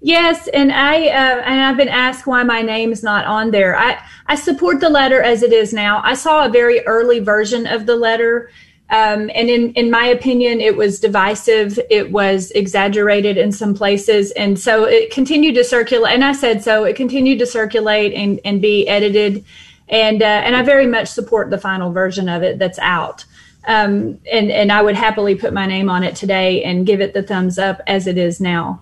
Yes, 0.02 0.48
and 0.48 0.72
I 0.72 1.08
uh, 1.08 1.42
and 1.42 1.60
I've 1.60 1.76
been 1.76 1.88
asked 1.88 2.26
why 2.26 2.42
my 2.42 2.62
name 2.62 2.90
is 2.90 3.02
not 3.02 3.26
on 3.26 3.50
there. 3.50 3.76
I 3.76 4.02
I 4.26 4.34
support 4.34 4.80
the 4.80 4.88
letter 4.88 5.22
as 5.22 5.42
it 5.42 5.52
is 5.52 5.72
now. 5.72 6.00
I 6.04 6.14
saw 6.14 6.44
a 6.44 6.50
very 6.50 6.84
early 6.86 7.20
version 7.20 7.66
of 7.66 7.84
the 7.84 7.96
letter, 7.96 8.50
um, 8.88 9.30
and 9.34 9.50
in 9.50 9.74
in 9.74 9.90
my 9.90 10.06
opinion, 10.06 10.60
it 10.60 10.76
was 10.76 11.00
divisive. 11.00 11.78
It 11.90 12.12
was 12.12 12.50
exaggerated 12.52 13.36
in 13.36 13.52
some 13.52 13.74
places, 13.74 14.30
and 14.32 14.58
so 14.58 14.84
it 14.84 15.12
continued 15.12 15.54
to 15.56 15.64
circulate. 15.64 16.14
And 16.14 16.24
I 16.24 16.32
said 16.32 16.64
so. 16.64 16.84
It 16.84 16.96
continued 16.96 17.38
to 17.40 17.46
circulate 17.46 18.14
and 18.14 18.40
and 18.42 18.62
be 18.62 18.88
edited 18.88 19.44
and 19.90 20.22
uh, 20.22 20.26
and 20.26 20.56
I 20.56 20.62
very 20.62 20.86
much 20.86 21.08
support 21.08 21.50
the 21.50 21.58
final 21.58 21.92
version 21.92 22.28
of 22.28 22.42
it 22.42 22.58
that's 22.58 22.78
out. 22.78 23.24
Um, 23.66 24.18
and 24.32 24.50
and 24.50 24.72
I 24.72 24.80
would 24.80 24.96
happily 24.96 25.34
put 25.34 25.52
my 25.52 25.66
name 25.66 25.90
on 25.90 26.02
it 26.02 26.16
today 26.16 26.62
and 26.64 26.86
give 26.86 27.00
it 27.00 27.12
the 27.12 27.22
thumbs 27.22 27.58
up 27.58 27.80
as 27.86 28.06
it 28.06 28.16
is 28.16 28.40
now. 28.40 28.80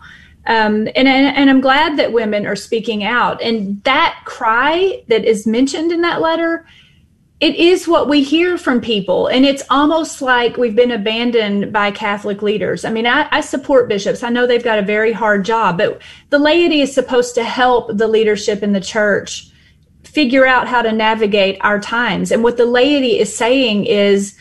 Um, 0.49 0.89
and, 0.97 1.07
and 1.07 1.51
I'm 1.51 1.61
glad 1.61 1.99
that 1.99 2.15
women 2.15 2.47
are 2.47 2.57
speaking 2.57 3.05
out. 3.05 3.43
And 3.43 3.85
that 3.85 4.19
cry 4.25 5.03
that 5.09 5.27
is 5.27 5.47
mentioned 5.47 5.93
in 5.93 6.01
that 6.01 6.23
letter, 6.23 6.67
it 7.41 7.55
is 7.57 7.87
what 7.87 8.09
we 8.09 8.23
hear 8.23 8.57
from 8.57 8.81
people. 8.81 9.27
And 9.27 9.45
it's 9.45 9.63
almost 9.69 10.23
like 10.23 10.57
we've 10.57 10.75
been 10.75 10.91
abandoned 10.91 11.71
by 11.71 11.91
Catholic 11.91 12.41
leaders. 12.41 12.87
I 12.87 12.91
mean, 12.91 13.07
I, 13.07 13.29
I 13.31 13.43
support 13.43 13.91
bishops. 13.91 14.23
I 14.23 14.31
know 14.31 14.47
they've 14.47 14.65
got 14.65 14.79
a 14.79 14.83
very 14.83 15.13
hard 15.13 15.45
job, 15.45 15.77
but 15.77 16.01
the 16.31 16.39
laity 16.39 16.81
is 16.81 16.95
supposed 16.95 17.35
to 17.35 17.45
help 17.45 17.95
the 17.99 18.09
leadership 18.09 18.63
in 18.63 18.73
the 18.73 18.81
church 18.81 19.51
figure 20.09 20.47
out 20.47 20.69
how 20.69 20.83
to 20.83 20.93
navigate 20.93 21.59
our 21.61 21.79
times. 21.79 22.33
And 22.33 22.43
what 22.43 22.57
the 22.57 22.67
laity 22.67 23.19
is 23.19 23.35
saying 23.35 23.87
is, 23.87 24.37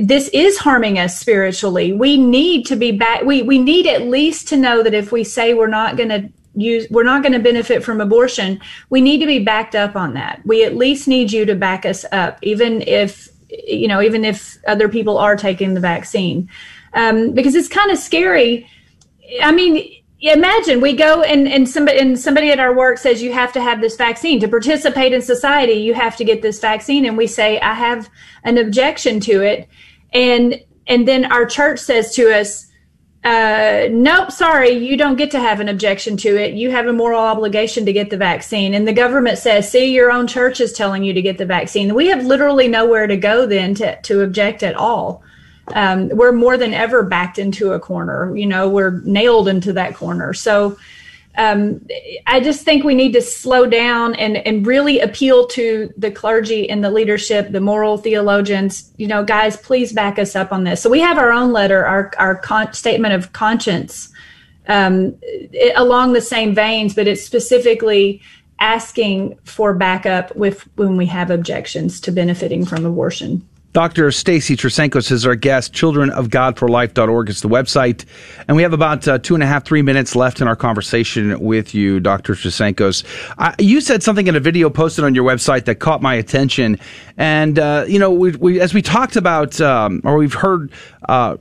this 0.00 0.28
is 0.30 0.58
harming 0.58 0.98
us 0.98 1.18
spiritually. 1.18 1.92
We 1.92 2.16
need 2.16 2.66
to 2.66 2.76
be 2.76 2.92
back. 2.92 3.22
We, 3.22 3.42
we 3.42 3.58
need 3.58 3.86
at 3.86 4.02
least 4.02 4.48
to 4.48 4.56
know 4.56 4.82
that 4.82 4.94
if 4.94 5.12
we 5.12 5.22
say 5.22 5.54
we're 5.54 5.68
not 5.68 5.96
going 5.96 6.08
to 6.08 6.28
use, 6.54 6.86
we're 6.90 7.04
not 7.04 7.22
going 7.22 7.34
to 7.34 7.38
benefit 7.38 7.84
from 7.84 8.00
abortion, 8.00 8.60
we 8.90 9.00
need 9.00 9.18
to 9.18 9.26
be 9.26 9.38
backed 9.38 9.74
up 9.74 9.94
on 9.94 10.14
that. 10.14 10.40
We 10.44 10.64
at 10.64 10.74
least 10.74 11.06
need 11.06 11.30
you 11.30 11.44
to 11.44 11.54
back 11.54 11.86
us 11.86 12.04
up, 12.10 12.38
even 12.42 12.82
if, 12.82 13.28
you 13.48 13.86
know, 13.86 14.02
even 14.02 14.24
if 14.24 14.58
other 14.66 14.88
people 14.88 15.18
are 15.18 15.36
taking 15.36 15.74
the 15.74 15.80
vaccine. 15.80 16.50
Um, 16.92 17.32
because 17.32 17.54
it's 17.54 17.68
kind 17.68 17.90
of 17.90 17.98
scary. 17.98 18.68
I 19.42 19.52
mean, 19.52 20.02
imagine 20.20 20.80
we 20.80 20.94
go 20.94 21.22
and, 21.22 21.46
and 21.46 21.68
somebody 21.68 21.98
and 21.98 22.18
somebody 22.18 22.50
at 22.50 22.58
our 22.58 22.74
work 22.74 22.98
says 22.98 23.22
you 23.22 23.32
have 23.32 23.52
to 23.52 23.60
have 23.60 23.80
this 23.80 23.96
vaccine 23.96 24.40
to 24.40 24.48
participate 24.48 25.12
in 25.12 25.20
society 25.20 25.74
you 25.74 25.92
have 25.92 26.16
to 26.16 26.24
get 26.24 26.40
this 26.40 26.58
vaccine 26.58 27.04
and 27.04 27.16
we 27.16 27.26
say 27.26 27.60
i 27.60 27.74
have 27.74 28.08
an 28.44 28.56
objection 28.56 29.20
to 29.20 29.42
it 29.42 29.68
and 30.12 30.58
and 30.86 31.06
then 31.06 31.30
our 31.30 31.44
church 31.44 31.78
says 31.78 32.14
to 32.14 32.32
us 32.32 32.66
uh, 33.24 33.88
nope, 33.90 34.30
sorry, 34.30 34.70
you 34.70 34.96
don't 34.96 35.16
get 35.16 35.32
to 35.32 35.40
have 35.40 35.58
an 35.58 35.68
objection 35.68 36.16
to 36.16 36.40
it. 36.40 36.54
You 36.54 36.70
have 36.70 36.86
a 36.86 36.92
moral 36.92 37.20
obligation 37.20 37.84
to 37.84 37.92
get 37.92 38.08
the 38.08 38.16
vaccine. 38.16 38.72
And 38.72 38.86
the 38.86 38.92
government 38.92 39.38
says, 39.38 39.68
see, 39.68 39.92
your 39.92 40.12
own 40.12 40.28
church 40.28 40.60
is 40.60 40.72
telling 40.72 41.02
you 41.02 41.12
to 41.12 41.20
get 41.20 41.36
the 41.36 41.44
vaccine. 41.44 41.92
We 41.92 42.06
have 42.06 42.24
literally 42.24 42.68
nowhere 42.68 43.08
to 43.08 43.16
go 43.16 43.44
then 43.44 43.74
to, 43.76 44.00
to 44.00 44.22
object 44.22 44.62
at 44.62 44.76
all 44.76 45.24
um, 45.74 46.08
we're 46.08 46.32
more 46.32 46.56
than 46.56 46.72
ever 46.72 47.02
backed 47.02 47.38
into 47.38 47.72
a 47.72 47.80
corner. 47.80 48.36
You 48.36 48.46
know, 48.46 48.68
we're 48.68 49.00
nailed 49.00 49.48
into 49.48 49.72
that 49.74 49.94
corner. 49.94 50.32
So 50.32 50.78
um, 51.36 51.86
I 52.26 52.40
just 52.40 52.64
think 52.64 52.82
we 52.82 52.94
need 52.94 53.12
to 53.12 53.20
slow 53.20 53.66
down 53.66 54.14
and, 54.14 54.38
and 54.38 54.66
really 54.66 55.00
appeal 55.00 55.46
to 55.48 55.92
the 55.96 56.10
clergy 56.10 56.68
and 56.70 56.82
the 56.82 56.90
leadership, 56.90 57.50
the 57.50 57.60
moral 57.60 57.98
theologians. 57.98 58.90
You 58.96 59.08
know, 59.08 59.22
guys, 59.22 59.56
please 59.56 59.92
back 59.92 60.18
us 60.18 60.34
up 60.34 60.52
on 60.52 60.64
this. 60.64 60.82
So 60.82 60.88
we 60.88 61.00
have 61.00 61.18
our 61.18 61.32
own 61.32 61.52
letter, 61.52 61.84
our 61.84 62.12
our 62.18 62.36
con- 62.36 62.72
statement 62.72 63.12
of 63.12 63.32
conscience, 63.32 64.08
um, 64.68 65.16
it, 65.22 65.74
along 65.76 66.14
the 66.14 66.22
same 66.22 66.54
veins, 66.54 66.94
but 66.94 67.06
it's 67.06 67.22
specifically 67.22 68.22
asking 68.58 69.38
for 69.44 69.74
backup 69.74 70.34
with 70.34 70.66
when 70.76 70.96
we 70.96 71.04
have 71.06 71.30
objections 71.30 72.00
to 72.00 72.12
benefiting 72.12 72.64
from 72.64 72.86
abortion. 72.86 73.46
Dr. 73.76 74.10
Stacy 74.10 74.56
Trasancos 74.56 75.12
is 75.12 75.26
our 75.26 75.34
guest. 75.34 75.74
Childrenofgodforlife.org 75.74 77.28
is 77.28 77.42
the 77.42 77.48
website. 77.50 78.06
And 78.48 78.56
we 78.56 78.62
have 78.62 78.72
about 78.72 79.06
uh, 79.06 79.18
two 79.18 79.34
and 79.34 79.42
a 79.42 79.46
half, 79.46 79.66
three 79.66 79.82
minutes 79.82 80.16
left 80.16 80.40
in 80.40 80.48
our 80.48 80.56
conversation 80.56 81.38
with 81.40 81.74
you, 81.74 82.00
Dr. 82.00 82.32
Trasancos. 82.32 83.04
Uh, 83.36 83.52
you 83.58 83.82
said 83.82 84.02
something 84.02 84.28
in 84.28 84.34
a 84.34 84.40
video 84.40 84.70
posted 84.70 85.04
on 85.04 85.14
your 85.14 85.30
website 85.30 85.66
that 85.66 85.74
caught 85.74 86.00
my 86.00 86.14
attention. 86.14 86.78
And, 87.18 87.58
uh, 87.58 87.84
you 87.86 87.98
know, 87.98 88.10
we, 88.10 88.30
we, 88.36 88.60
as 88.62 88.72
we 88.72 88.80
talked 88.80 89.14
about, 89.14 89.60
um, 89.60 90.00
or 90.04 90.16
we've 90.16 90.32
heard, 90.32 90.72
uh, 91.06 91.36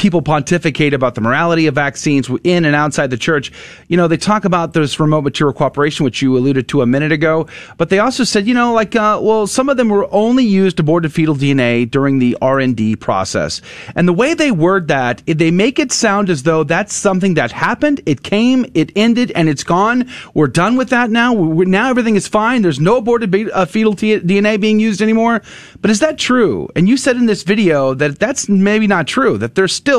people 0.00 0.22
pontificate 0.22 0.94
about 0.94 1.14
the 1.14 1.20
morality 1.20 1.66
of 1.66 1.74
vaccines 1.74 2.30
in 2.42 2.64
and 2.64 2.74
outside 2.74 3.10
the 3.10 3.18
church. 3.18 3.52
You 3.86 3.98
know, 3.98 4.08
they 4.08 4.16
talk 4.16 4.46
about 4.46 4.72
this 4.72 4.98
remote 4.98 5.20
material 5.20 5.52
cooperation, 5.52 6.04
which 6.04 6.22
you 6.22 6.38
alluded 6.38 6.68
to 6.68 6.80
a 6.80 6.86
minute 6.86 7.12
ago, 7.12 7.48
but 7.76 7.90
they 7.90 7.98
also 7.98 8.24
said, 8.24 8.46
you 8.46 8.54
know, 8.54 8.72
like, 8.72 8.96
uh, 8.96 9.20
well, 9.22 9.46
some 9.46 9.68
of 9.68 9.76
them 9.76 9.90
were 9.90 10.08
only 10.10 10.42
used 10.42 10.80
aborted 10.80 11.12
fetal 11.12 11.34
DNA 11.34 11.88
during 11.88 12.18
the 12.18 12.34
R&D 12.40 12.96
process. 12.96 13.60
And 13.94 14.08
the 14.08 14.14
way 14.14 14.32
they 14.32 14.50
word 14.50 14.88
that, 14.88 15.22
they 15.26 15.50
make 15.50 15.78
it 15.78 15.92
sound 15.92 16.30
as 16.30 16.44
though 16.44 16.64
that's 16.64 16.94
something 16.94 17.34
that 17.34 17.52
happened, 17.52 18.00
it 18.06 18.22
came, 18.22 18.64
it 18.72 18.92
ended, 18.96 19.30
and 19.32 19.50
it's 19.50 19.64
gone. 19.64 20.08
We're 20.32 20.46
done 20.46 20.76
with 20.78 20.88
that 20.88 21.10
now. 21.10 21.34
We're, 21.34 21.66
now 21.66 21.90
everything 21.90 22.16
is 22.16 22.26
fine. 22.26 22.62
There's 22.62 22.80
no 22.80 22.96
aborted 22.96 23.30
be- 23.30 23.52
uh, 23.52 23.66
fetal 23.66 23.94
t- 23.94 24.20
DNA 24.20 24.58
being 24.58 24.80
used 24.80 25.02
anymore. 25.02 25.42
But 25.82 25.90
is 25.90 26.00
that 26.00 26.16
true? 26.16 26.70
And 26.74 26.88
you 26.88 26.96
said 26.96 27.16
in 27.16 27.26
this 27.26 27.42
video 27.42 27.92
that 27.92 28.18
that's 28.18 28.48
maybe 28.48 28.86
not 28.86 29.06
true, 29.06 29.36
that 29.36 29.54
they're 29.54 29.68
still 29.68 29.89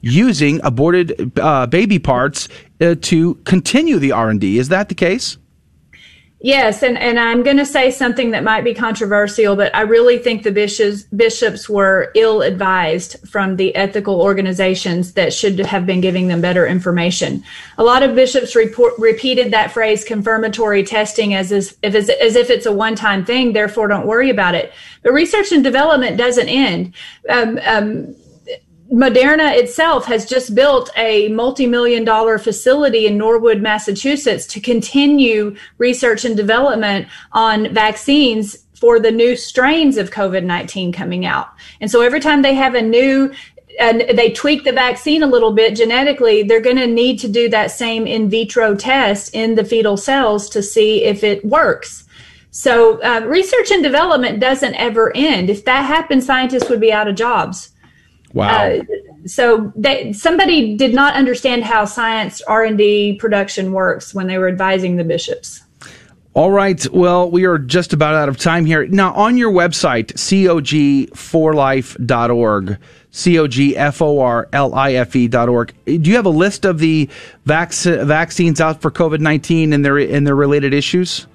using 0.00 0.60
aborted 0.64 1.38
uh, 1.38 1.66
baby 1.66 1.98
parts 1.98 2.48
uh, 2.80 2.94
to 3.02 3.34
continue 3.44 3.98
the 3.98 4.12
R&D. 4.12 4.58
Is 4.58 4.68
that 4.68 4.88
the 4.88 4.94
case? 4.94 5.38
Yes, 6.44 6.82
and, 6.82 6.98
and 6.98 7.20
I'm 7.20 7.44
going 7.44 7.58
to 7.58 7.64
say 7.64 7.92
something 7.92 8.32
that 8.32 8.42
might 8.42 8.64
be 8.64 8.74
controversial, 8.74 9.54
but 9.54 9.72
I 9.76 9.82
really 9.82 10.18
think 10.18 10.42
the 10.42 10.50
bishops 10.50 11.04
bishops 11.04 11.68
were 11.68 12.10
ill 12.16 12.42
advised 12.42 13.16
from 13.28 13.54
the 13.54 13.72
ethical 13.76 14.20
organizations 14.20 15.12
that 15.12 15.32
should 15.32 15.60
have 15.60 15.86
been 15.86 16.00
giving 16.00 16.26
them 16.26 16.40
better 16.40 16.66
information. 16.66 17.44
A 17.78 17.84
lot 17.84 18.02
of 18.02 18.16
bishops 18.16 18.56
report, 18.56 18.94
repeated 18.98 19.52
that 19.52 19.70
phrase 19.70 20.02
confirmatory 20.02 20.82
testing 20.82 21.32
as, 21.32 21.52
as, 21.52 21.76
if, 21.80 21.94
as, 21.94 22.10
as 22.10 22.34
if 22.34 22.50
it's 22.50 22.66
a 22.66 22.72
one 22.72 22.96
time 22.96 23.24
thing, 23.24 23.52
therefore 23.52 23.86
don't 23.86 24.08
worry 24.08 24.28
about 24.28 24.56
it. 24.56 24.72
But 25.04 25.12
research 25.12 25.52
and 25.52 25.62
development 25.62 26.16
doesn't 26.18 26.48
end. 26.48 26.92
Um, 27.28 27.60
um, 27.64 28.16
Moderna 28.92 29.56
itself 29.56 30.04
has 30.04 30.26
just 30.26 30.54
built 30.54 30.90
a 30.96 31.28
multi-million 31.28 32.04
dollar 32.04 32.36
facility 32.36 33.06
in 33.06 33.16
Norwood, 33.16 33.62
Massachusetts 33.62 34.46
to 34.48 34.60
continue 34.60 35.56
research 35.78 36.26
and 36.26 36.36
development 36.36 37.08
on 37.32 37.72
vaccines 37.72 38.66
for 38.74 39.00
the 39.00 39.10
new 39.10 39.34
strains 39.34 39.96
of 39.96 40.10
COVID-19 40.10 40.92
coming 40.92 41.24
out. 41.24 41.54
And 41.80 41.90
so 41.90 42.02
every 42.02 42.20
time 42.20 42.42
they 42.42 42.54
have 42.54 42.74
a 42.74 42.82
new 42.82 43.32
and 43.80 44.02
they 44.12 44.30
tweak 44.30 44.64
the 44.64 44.72
vaccine 44.72 45.22
a 45.22 45.26
little 45.26 45.52
bit 45.52 45.74
genetically, 45.74 46.42
they're 46.42 46.60
going 46.60 46.76
to 46.76 46.86
need 46.86 47.18
to 47.20 47.28
do 47.28 47.48
that 47.48 47.70
same 47.70 48.06
in 48.06 48.28
vitro 48.28 48.74
test 48.74 49.34
in 49.34 49.54
the 49.54 49.64
fetal 49.64 49.96
cells 49.96 50.50
to 50.50 50.62
see 50.62 51.04
if 51.04 51.24
it 51.24 51.42
works. 51.46 52.04
So 52.50 53.00
uh, 53.00 53.24
research 53.24 53.70
and 53.70 53.82
development 53.82 54.40
doesn't 54.40 54.74
ever 54.74 55.16
end. 55.16 55.48
If 55.48 55.64
that 55.64 55.86
happened, 55.86 56.22
scientists 56.22 56.68
would 56.68 56.80
be 56.80 56.92
out 56.92 57.08
of 57.08 57.14
jobs. 57.14 57.71
Wow. 58.32 58.48
Uh, 58.48 58.82
so 59.26 59.72
they, 59.76 60.12
somebody 60.12 60.76
did 60.76 60.94
not 60.94 61.14
understand 61.14 61.64
how 61.64 61.84
science 61.84 62.40
R&D 62.42 63.16
production 63.16 63.72
works 63.72 64.14
when 64.14 64.26
they 64.26 64.38
were 64.38 64.48
advising 64.48 64.96
the 64.96 65.04
bishops. 65.04 65.62
All 66.34 66.50
right. 66.50 66.90
Well, 66.90 67.30
we 67.30 67.44
are 67.44 67.58
just 67.58 67.92
about 67.92 68.14
out 68.14 68.30
of 68.30 68.38
time 68.38 68.64
here. 68.64 68.86
Now, 68.86 69.12
on 69.12 69.36
your 69.36 69.52
website, 69.52 70.14
cog4life.org, 70.14 72.78
C-O-G-F-O-R-L-I-F-E.org, 73.10 75.74
do 75.84 76.10
you 76.10 76.16
have 76.16 76.24
a 76.24 76.30
list 76.30 76.64
of 76.64 76.78
the 76.78 77.10
vac- 77.44 77.74
vaccines 77.74 78.62
out 78.62 78.80
for 78.80 78.90
COVID-19 78.90 79.74
and 79.74 79.84
their, 79.84 79.98
and 79.98 80.26
their 80.26 80.34
related 80.34 80.72
issues? 80.72 81.26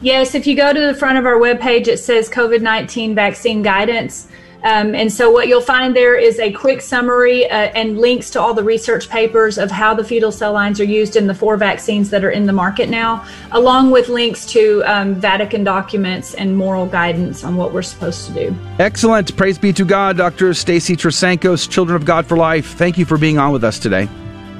Yes. 0.00 0.34
If 0.34 0.48
you 0.48 0.56
go 0.56 0.72
to 0.72 0.80
the 0.80 0.94
front 0.94 1.18
of 1.18 1.24
our 1.24 1.36
webpage, 1.36 1.86
it 1.86 1.98
says 1.98 2.28
COVID-19 2.28 3.14
vaccine 3.14 3.62
guidance. 3.62 4.26
Um, 4.64 4.94
and 4.94 5.12
so, 5.12 5.30
what 5.30 5.46
you'll 5.46 5.60
find 5.60 5.94
there 5.94 6.16
is 6.16 6.40
a 6.40 6.52
quick 6.52 6.80
summary 6.80 7.48
uh, 7.48 7.70
and 7.74 7.98
links 7.98 8.30
to 8.30 8.40
all 8.40 8.54
the 8.54 8.64
research 8.64 9.08
papers 9.08 9.56
of 9.56 9.70
how 9.70 9.94
the 9.94 10.02
fetal 10.02 10.32
cell 10.32 10.52
lines 10.52 10.80
are 10.80 10.84
used 10.84 11.14
in 11.14 11.28
the 11.28 11.34
four 11.34 11.56
vaccines 11.56 12.10
that 12.10 12.24
are 12.24 12.30
in 12.30 12.46
the 12.46 12.52
market 12.52 12.88
now, 12.88 13.24
along 13.52 13.92
with 13.92 14.08
links 14.08 14.44
to 14.46 14.82
um, 14.84 15.14
Vatican 15.14 15.62
documents 15.62 16.34
and 16.34 16.56
moral 16.56 16.86
guidance 16.86 17.44
on 17.44 17.56
what 17.56 17.72
we're 17.72 17.82
supposed 17.82 18.26
to 18.26 18.32
do. 18.32 18.56
Excellent. 18.80 19.36
Praise 19.36 19.58
be 19.58 19.72
to 19.72 19.84
God, 19.84 20.16
Dr. 20.16 20.52
Stacy 20.54 20.96
Trasancos, 20.96 21.70
Children 21.70 21.94
of 21.94 22.04
God 22.04 22.26
for 22.26 22.36
Life. 22.36 22.74
Thank 22.74 22.98
you 22.98 23.04
for 23.04 23.16
being 23.16 23.38
on 23.38 23.52
with 23.52 23.62
us 23.62 23.78
today. 23.78 24.08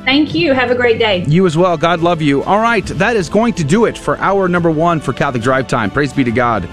Thank 0.04 0.34
you. 0.34 0.54
Have 0.54 0.70
a 0.70 0.74
great 0.74 0.98
day. 0.98 1.24
You 1.28 1.44
as 1.44 1.56
well. 1.56 1.76
God 1.76 2.00
love 2.00 2.22
you. 2.22 2.42
All 2.44 2.60
right, 2.60 2.86
that 2.86 3.14
is 3.14 3.28
going 3.28 3.52
to 3.54 3.64
do 3.64 3.84
it 3.84 3.98
for 3.98 4.16
hour 4.18 4.48
number 4.48 4.70
one 4.70 5.00
for 5.00 5.12
Catholic 5.12 5.42
Drive 5.42 5.68
Time. 5.68 5.90
Praise 5.90 6.14
be 6.14 6.24
to 6.24 6.30
God. 6.30 6.66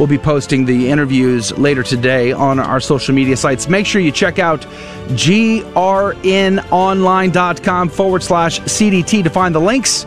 We'll 0.00 0.06
be 0.06 0.16
posting 0.16 0.64
the 0.64 0.88
interviews 0.88 1.52
later 1.58 1.82
today 1.82 2.32
on 2.32 2.58
our 2.58 2.80
social 2.80 3.14
media 3.14 3.36
sites. 3.36 3.68
Make 3.68 3.84
sure 3.84 4.00
you 4.00 4.10
check 4.10 4.38
out 4.38 4.62
grnonline.com 5.08 7.88
forward 7.90 8.22
slash 8.22 8.60
CDT 8.60 9.24
to 9.24 9.28
find 9.28 9.54
the 9.54 9.60
links. 9.60 10.06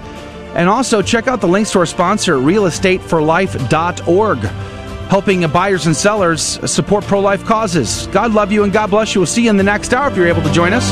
And 0.55 0.67
also 0.67 1.03
check 1.03 1.27
out 1.27 1.41
the 1.41 1.47
links 1.47 1.71
to 1.73 1.79
our 1.79 1.85
sponsor, 1.85 2.37
realestateforlife.org, 2.37 4.39
helping 4.39 5.47
buyers 5.49 5.85
and 5.85 5.95
sellers 5.95 6.41
support 6.41 7.03
pro 7.03 7.19
life 7.19 7.45
causes. 7.45 8.07
God 8.07 8.33
love 8.33 8.51
you 8.51 8.63
and 8.63 8.73
God 8.73 8.89
bless 8.89 9.13
you. 9.13 9.21
We'll 9.21 9.27
see 9.27 9.43
you 9.43 9.51
in 9.51 9.57
the 9.57 9.63
next 9.63 9.93
hour 9.93 10.09
if 10.09 10.17
you're 10.17 10.25
able 10.25 10.41
to 10.41 10.51
join 10.51 10.73
us. 10.73 10.91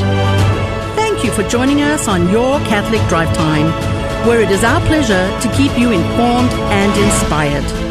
Thank 0.95 1.23
you 1.23 1.31
for 1.31 1.41
joining 1.49 1.81
us 1.81 2.07
on 2.07 2.29
Your 2.29 2.59
Catholic 2.59 3.01
Drive 3.09 3.35
Time, 3.35 3.65
where 4.27 4.41
it 4.41 4.51
is 4.51 4.63
our 4.63 4.79
pleasure 4.81 5.27
to 5.41 5.51
keep 5.57 5.75
you 5.75 5.89
informed 5.89 6.51
and 6.51 6.95
inspired. 7.03 7.90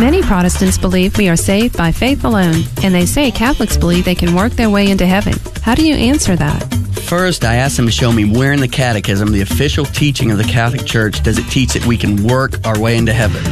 Many 0.00 0.22
Protestants 0.22 0.78
believe 0.78 1.18
we 1.18 1.28
are 1.28 1.36
saved 1.36 1.76
by 1.76 1.92
faith 1.92 2.24
alone, 2.24 2.64
and 2.82 2.94
they 2.94 3.04
say 3.04 3.30
Catholics 3.30 3.76
believe 3.76 4.06
they 4.06 4.14
can 4.14 4.34
work 4.34 4.52
their 4.52 4.70
way 4.70 4.88
into 4.88 5.04
heaven. 5.04 5.34
How 5.60 5.74
do 5.74 5.86
you 5.86 5.94
answer 5.94 6.34
that? 6.36 6.58
First, 7.02 7.44
I 7.44 7.56
asked 7.56 7.76
them 7.76 7.84
to 7.84 7.92
show 7.92 8.10
me 8.10 8.24
where 8.24 8.54
in 8.54 8.60
the 8.60 8.66
Catechism, 8.66 9.30
the 9.30 9.42
official 9.42 9.84
teaching 9.84 10.30
of 10.30 10.38
the 10.38 10.44
Catholic 10.44 10.86
Church, 10.86 11.22
does 11.22 11.36
it 11.36 11.44
teach 11.50 11.74
that 11.74 11.84
we 11.84 11.98
can 11.98 12.26
work 12.26 12.66
our 12.66 12.80
way 12.80 12.96
into 12.96 13.12
heaven. 13.12 13.44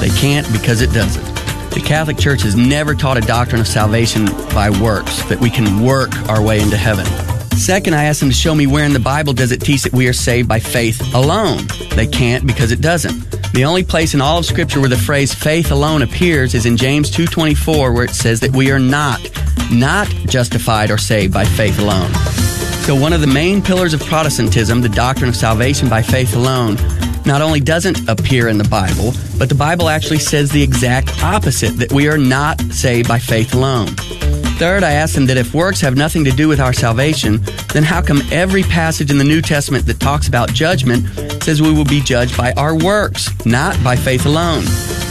They 0.00 0.08
can't 0.18 0.50
because 0.52 0.80
it 0.80 0.92
doesn't. 0.92 1.22
The 1.70 1.82
Catholic 1.86 2.18
Church 2.18 2.42
has 2.42 2.56
never 2.56 2.96
taught 2.96 3.16
a 3.16 3.20
doctrine 3.20 3.60
of 3.60 3.68
salvation 3.68 4.26
by 4.52 4.70
works, 4.70 5.22
that 5.28 5.38
we 5.38 5.48
can 5.48 5.80
work 5.80 6.12
our 6.28 6.42
way 6.42 6.60
into 6.60 6.76
heaven. 6.76 7.06
Second, 7.56 7.94
I 7.94 8.04
asked 8.04 8.20
them 8.20 8.28
to 8.28 8.34
show 8.34 8.54
me 8.54 8.66
where 8.66 8.84
in 8.84 8.92
the 8.92 9.00
Bible 9.00 9.32
does 9.32 9.52
it 9.52 9.60
teach 9.60 9.82
that 9.84 9.92
we 9.92 10.06
are 10.08 10.12
saved 10.12 10.48
by 10.48 10.58
faith 10.58 11.14
alone. 11.14 11.66
They 11.94 12.06
can't 12.06 12.46
because 12.46 12.72
it 12.72 12.80
doesn't. 12.80 13.30
The 13.52 13.64
only 13.64 13.84
place 13.84 14.12
in 14.12 14.20
all 14.20 14.38
of 14.38 14.44
Scripture 14.44 14.80
where 14.80 14.88
the 14.88 14.96
phrase 14.96 15.32
faith 15.32 15.70
alone 15.70 16.02
appears 16.02 16.54
is 16.54 16.66
in 16.66 16.76
James 16.76 17.10
2.24 17.10 17.94
where 17.94 18.04
it 18.04 18.10
says 18.10 18.40
that 18.40 18.50
we 18.50 18.70
are 18.70 18.78
not, 18.78 19.20
not 19.70 20.08
justified 20.26 20.90
or 20.90 20.98
saved 20.98 21.32
by 21.32 21.44
faith 21.44 21.78
alone. 21.78 22.12
So 22.84 22.94
one 22.94 23.12
of 23.12 23.22
the 23.22 23.26
main 23.26 23.62
pillars 23.62 23.94
of 23.94 24.04
Protestantism, 24.04 24.82
the 24.82 24.88
doctrine 24.88 25.28
of 25.28 25.36
salvation 25.36 25.88
by 25.88 26.02
faith 26.02 26.34
alone, 26.34 26.76
not 27.24 27.40
only 27.40 27.60
doesn't 27.60 28.08
appear 28.08 28.48
in 28.48 28.58
the 28.58 28.68
Bible, 28.68 29.14
but 29.38 29.48
the 29.48 29.54
Bible 29.54 29.88
actually 29.88 30.18
says 30.18 30.50
the 30.50 30.62
exact 30.62 31.22
opposite, 31.22 31.78
that 31.78 31.92
we 31.92 32.08
are 32.08 32.18
not 32.18 32.60
saved 32.60 33.08
by 33.08 33.18
faith 33.18 33.54
alone. 33.54 33.86
Third, 34.56 34.84
I 34.84 34.92
asked 34.92 35.16
them 35.16 35.26
that 35.26 35.36
if 35.36 35.52
works 35.52 35.80
have 35.80 35.96
nothing 35.96 36.24
to 36.24 36.30
do 36.30 36.46
with 36.46 36.60
our 36.60 36.72
salvation, 36.72 37.40
then 37.72 37.82
how 37.82 38.00
come 38.00 38.22
every 38.30 38.62
passage 38.62 39.10
in 39.10 39.18
the 39.18 39.24
New 39.24 39.42
Testament 39.42 39.84
that 39.86 39.98
talks 39.98 40.28
about 40.28 40.52
judgment 40.52 41.08
says 41.42 41.60
we 41.60 41.72
will 41.72 41.84
be 41.84 42.00
judged 42.00 42.36
by 42.36 42.52
our 42.52 42.76
works, 42.76 43.28
not 43.44 43.76
by 43.82 43.96
faith 43.96 44.26
alone? 44.26 44.62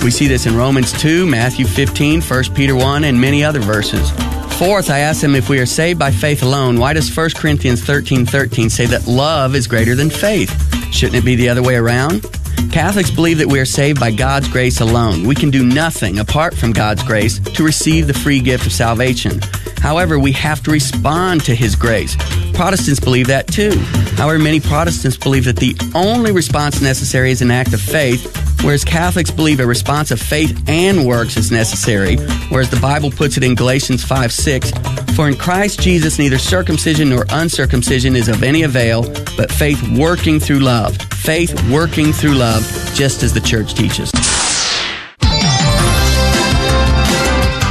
We 0.01 0.11
see 0.11 0.27
this 0.27 0.45
in 0.45 0.55
Romans 0.55 0.93
2, 0.93 1.25
Matthew 1.27 1.65
15, 1.65 2.21
1 2.21 2.43
Peter 2.55 2.75
1, 2.75 3.03
and 3.03 3.19
many 3.19 3.43
other 3.43 3.59
verses. 3.59 4.11
Fourth, 4.57 4.89
I 4.89 4.99
asked 4.99 5.21
them 5.21 5.35
if 5.35 5.49
we 5.49 5.59
are 5.59 5.65
saved 5.65 5.99
by 5.99 6.11
faith 6.11 6.41
alone, 6.41 6.79
why 6.79 6.93
does 6.93 7.15
1 7.15 7.31
Corinthians 7.35 7.83
13, 7.83 8.25
13 8.25 8.69
say 8.69 8.85
that 8.85 9.07
love 9.07 9.55
is 9.55 9.67
greater 9.67 9.93
than 9.93 10.09
faith? 10.09 10.51
Shouldn't 10.93 11.17
it 11.17 11.25
be 11.25 11.35
the 11.35 11.49
other 11.49 11.61
way 11.61 11.75
around? 11.75 12.25
Catholics 12.71 13.11
believe 13.11 13.37
that 13.37 13.47
we 13.47 13.59
are 13.59 13.65
saved 13.65 13.99
by 13.99 14.11
God's 14.11 14.47
grace 14.47 14.81
alone. 14.81 15.25
We 15.25 15.35
can 15.35 15.51
do 15.51 15.63
nothing 15.63 16.19
apart 16.19 16.55
from 16.55 16.71
God's 16.71 17.03
grace 17.03 17.39
to 17.39 17.63
receive 17.63 18.07
the 18.07 18.13
free 18.13 18.39
gift 18.39 18.65
of 18.65 18.71
salvation. 18.71 19.39
However, 19.83 20.17
we 20.17 20.31
have 20.31 20.63
to 20.63 20.71
respond 20.71 21.43
to 21.43 21.53
His 21.53 21.75
grace. 21.75 22.15
Protestants 22.53 23.01
believe 23.01 23.27
that 23.27 23.47
too. 23.47 23.71
However, 24.15 24.39
many 24.39 24.61
Protestants 24.61 25.17
believe 25.17 25.43
that 25.43 25.57
the 25.57 25.75
only 25.93 26.31
response 26.31 26.81
necessary 26.81 27.31
is 27.31 27.41
an 27.41 27.51
act 27.51 27.73
of 27.73 27.81
faith, 27.81 28.23
whereas 28.63 28.85
Catholics 28.85 29.29
believe 29.29 29.59
a 29.59 29.67
response 29.67 30.09
of 30.09 30.21
faith 30.21 30.57
and 30.69 31.05
works 31.05 31.35
is 31.35 31.51
necessary, 31.51 32.15
whereas 32.47 32.69
the 32.69 32.79
Bible 32.79 33.11
puts 33.11 33.35
it 33.35 33.43
in 33.43 33.55
Galatians 33.55 34.05
5 34.05 34.31
6. 34.31 34.71
For 35.17 35.27
in 35.27 35.35
Christ 35.35 35.81
Jesus, 35.81 36.17
neither 36.17 36.37
circumcision 36.37 37.09
nor 37.09 37.25
uncircumcision 37.31 38.15
is 38.15 38.29
of 38.29 38.41
any 38.41 38.63
avail, 38.63 39.03
but 39.35 39.51
faith 39.51 39.85
working 39.99 40.39
through 40.39 40.59
love. 40.59 40.95
Faith 40.95 41.53
working 41.69 42.13
through 42.13 42.35
love, 42.35 42.63
just 42.95 43.21
as 43.21 43.33
the 43.33 43.41
church 43.41 43.73
teaches. 43.73 44.13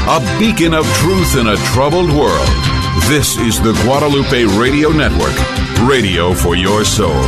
A 0.05 0.19
beacon 0.37 0.75
of 0.75 0.85
truth 0.97 1.37
in 1.37 1.47
a 1.47 1.57
troubled 1.73 2.11
world. 2.11 2.49
This 3.07 3.37
is 3.39 3.63
the 3.63 3.73
Guadalupe 3.85 4.47
Radio 4.59 4.91
Network, 4.91 5.33
radio 5.89 6.35
for 6.35 6.57
your 6.57 6.85
soul. 6.85 7.23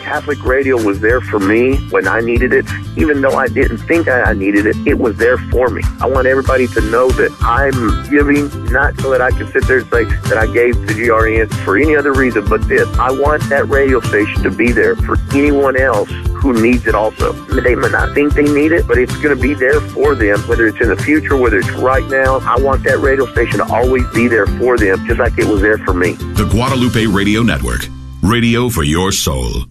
Catholic 0.00 0.42
radio 0.46 0.82
was 0.82 0.98
there 1.00 1.20
for 1.20 1.38
me 1.38 1.76
when 1.90 2.08
I 2.08 2.20
needed 2.20 2.54
it. 2.54 2.64
Even 2.96 3.20
though 3.20 3.36
I 3.36 3.48
didn't 3.48 3.78
think 3.78 4.08
I 4.08 4.32
needed 4.32 4.64
it, 4.64 4.76
it 4.86 4.98
was 4.98 5.14
there 5.18 5.36
for 5.36 5.68
me. 5.68 5.82
I 6.00 6.06
want 6.06 6.26
everybody 6.26 6.66
to 6.68 6.80
know 6.90 7.10
that 7.10 7.36
I'm 7.42 8.10
giving, 8.10 8.48
not 8.72 8.98
so 8.98 9.10
that 9.10 9.20
I 9.20 9.30
can 9.30 9.46
sit 9.52 9.66
there 9.66 9.80
and 9.80 9.90
say 9.90 10.04
that 10.04 10.38
I 10.38 10.46
gave 10.54 10.74
to 10.74 10.94
GRN 10.94 11.52
for 11.64 11.76
any 11.76 11.96
other 11.96 12.14
reason 12.14 12.46
but 12.48 12.66
this. 12.66 12.88
I 12.98 13.10
want 13.10 13.42
that 13.50 13.68
radio 13.68 14.00
station 14.00 14.42
to 14.42 14.50
be 14.50 14.72
there 14.72 14.96
for 14.96 15.18
anyone 15.34 15.76
else 15.76 16.10
who 16.40 16.60
needs 16.60 16.86
it 16.86 16.94
also. 16.94 17.32
They 17.32 17.74
might 17.74 17.92
not 17.92 18.14
think 18.14 18.34
they 18.34 18.42
need 18.42 18.72
it, 18.72 18.86
but 18.88 18.98
it's 18.98 19.14
going 19.16 19.36
to 19.36 19.40
be 19.40 19.54
there 19.54 19.80
for 19.80 20.14
them, 20.14 20.40
whether 20.48 20.66
it's 20.66 20.80
in 20.80 20.88
the 20.88 20.96
future, 20.96 21.36
whether 21.36 21.58
it's 21.58 21.70
right 21.72 22.06
now. 22.08 22.38
I 22.40 22.60
want 22.60 22.84
that 22.84 22.98
radio 22.98 23.26
station 23.32 23.58
to 23.58 23.72
always 23.72 24.04
be 24.14 24.28
there 24.28 24.46
for 24.46 24.78
them, 24.78 25.06
just 25.06 25.20
like 25.20 25.38
it 25.38 25.46
was 25.46 25.60
there 25.60 25.78
for 25.78 25.94
me. 25.94 26.12
The 26.12 26.48
Guadalupe 26.50 27.06
Radio 27.06 27.42
Network, 27.42 27.86
radio 28.22 28.68
for 28.68 28.82
your 28.82 29.12
soul. 29.12 29.66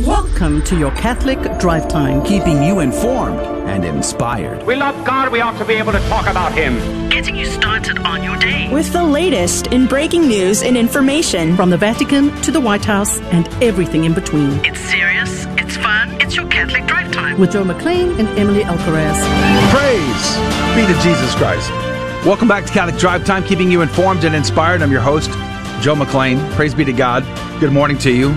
Welcome 0.00 0.60
to 0.64 0.76
your 0.76 0.90
Catholic 0.90 1.38
Drive 1.60 1.86
Time, 1.88 2.24
keeping 2.24 2.62
you 2.64 2.80
informed 2.80 3.38
and 3.68 3.84
inspired. 3.84 4.64
We 4.64 4.74
love 4.74 5.04
God, 5.04 5.30
we 5.30 5.40
ought 5.40 5.56
to 5.58 5.64
be 5.64 5.74
able 5.74 5.92
to 5.92 6.00
talk 6.08 6.26
about 6.26 6.52
Him. 6.52 7.08
Getting 7.10 7.36
you 7.36 7.46
started 7.46 8.00
on 8.00 8.24
your 8.24 8.36
day. 8.36 8.68
With 8.72 8.92
the 8.92 9.04
latest 9.04 9.68
in 9.68 9.86
breaking 9.86 10.26
news 10.26 10.64
and 10.64 10.76
information 10.76 11.54
from 11.54 11.70
the 11.70 11.76
Vatican 11.76 12.34
to 12.42 12.50
the 12.50 12.60
White 12.60 12.84
House 12.84 13.20
and 13.20 13.46
everything 13.62 14.04
in 14.04 14.14
between. 14.14 14.50
It's 14.64 14.80
serious, 14.80 15.46
With 17.38 17.50
Joe 17.50 17.64
McClain 17.64 18.16
and 18.20 18.28
Emily 18.38 18.62
Alcaraz. 18.62 19.16
Praise 19.70 20.36
be 20.76 20.86
to 20.86 21.00
Jesus 21.02 21.34
Christ. 21.34 21.68
Welcome 22.24 22.46
back 22.46 22.64
to 22.64 22.72
Catholic 22.72 22.96
Drive 22.96 23.24
Time, 23.24 23.42
keeping 23.42 23.72
you 23.72 23.82
informed 23.82 24.22
and 24.22 24.36
inspired. 24.36 24.82
I'm 24.82 24.92
your 24.92 25.00
host, 25.00 25.30
Joe 25.82 25.96
McClain. 25.96 26.38
Praise 26.52 26.74
be 26.74 26.84
to 26.84 26.92
God. 26.92 27.24
Good 27.58 27.72
morning 27.72 27.98
to 27.98 28.12
you. 28.12 28.32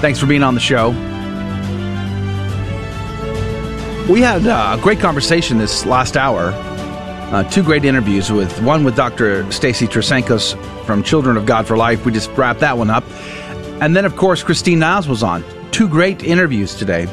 Thanks 0.00 0.18
for 0.18 0.26
being 0.26 0.42
on 0.42 0.54
the 0.54 0.60
show. 0.60 0.90
We 4.10 4.20
had 4.20 4.46
a 4.46 4.82
great 4.82 4.98
conversation 4.98 5.58
this 5.58 5.86
last 5.86 6.16
hour. 6.16 6.50
Uh, 7.30 7.44
two 7.44 7.62
great 7.62 7.84
interviews 7.84 8.32
with 8.32 8.60
one 8.62 8.82
with 8.82 8.96
Dr. 8.96 9.50
Stacy 9.52 9.86
Trasancos 9.86 10.56
from 10.84 11.04
Children 11.04 11.36
of 11.36 11.46
God 11.46 11.68
for 11.68 11.76
Life. 11.76 12.04
We 12.04 12.10
just 12.10 12.30
wrapped 12.30 12.60
that 12.60 12.78
one 12.78 12.90
up. 12.90 13.04
And 13.80 13.94
then, 13.94 14.04
of 14.04 14.16
course, 14.16 14.42
Christine 14.42 14.80
Niles 14.80 15.06
was 15.06 15.22
on. 15.22 15.44
Two 15.70 15.88
great 15.88 16.24
interviews 16.24 16.74
today. 16.74 17.06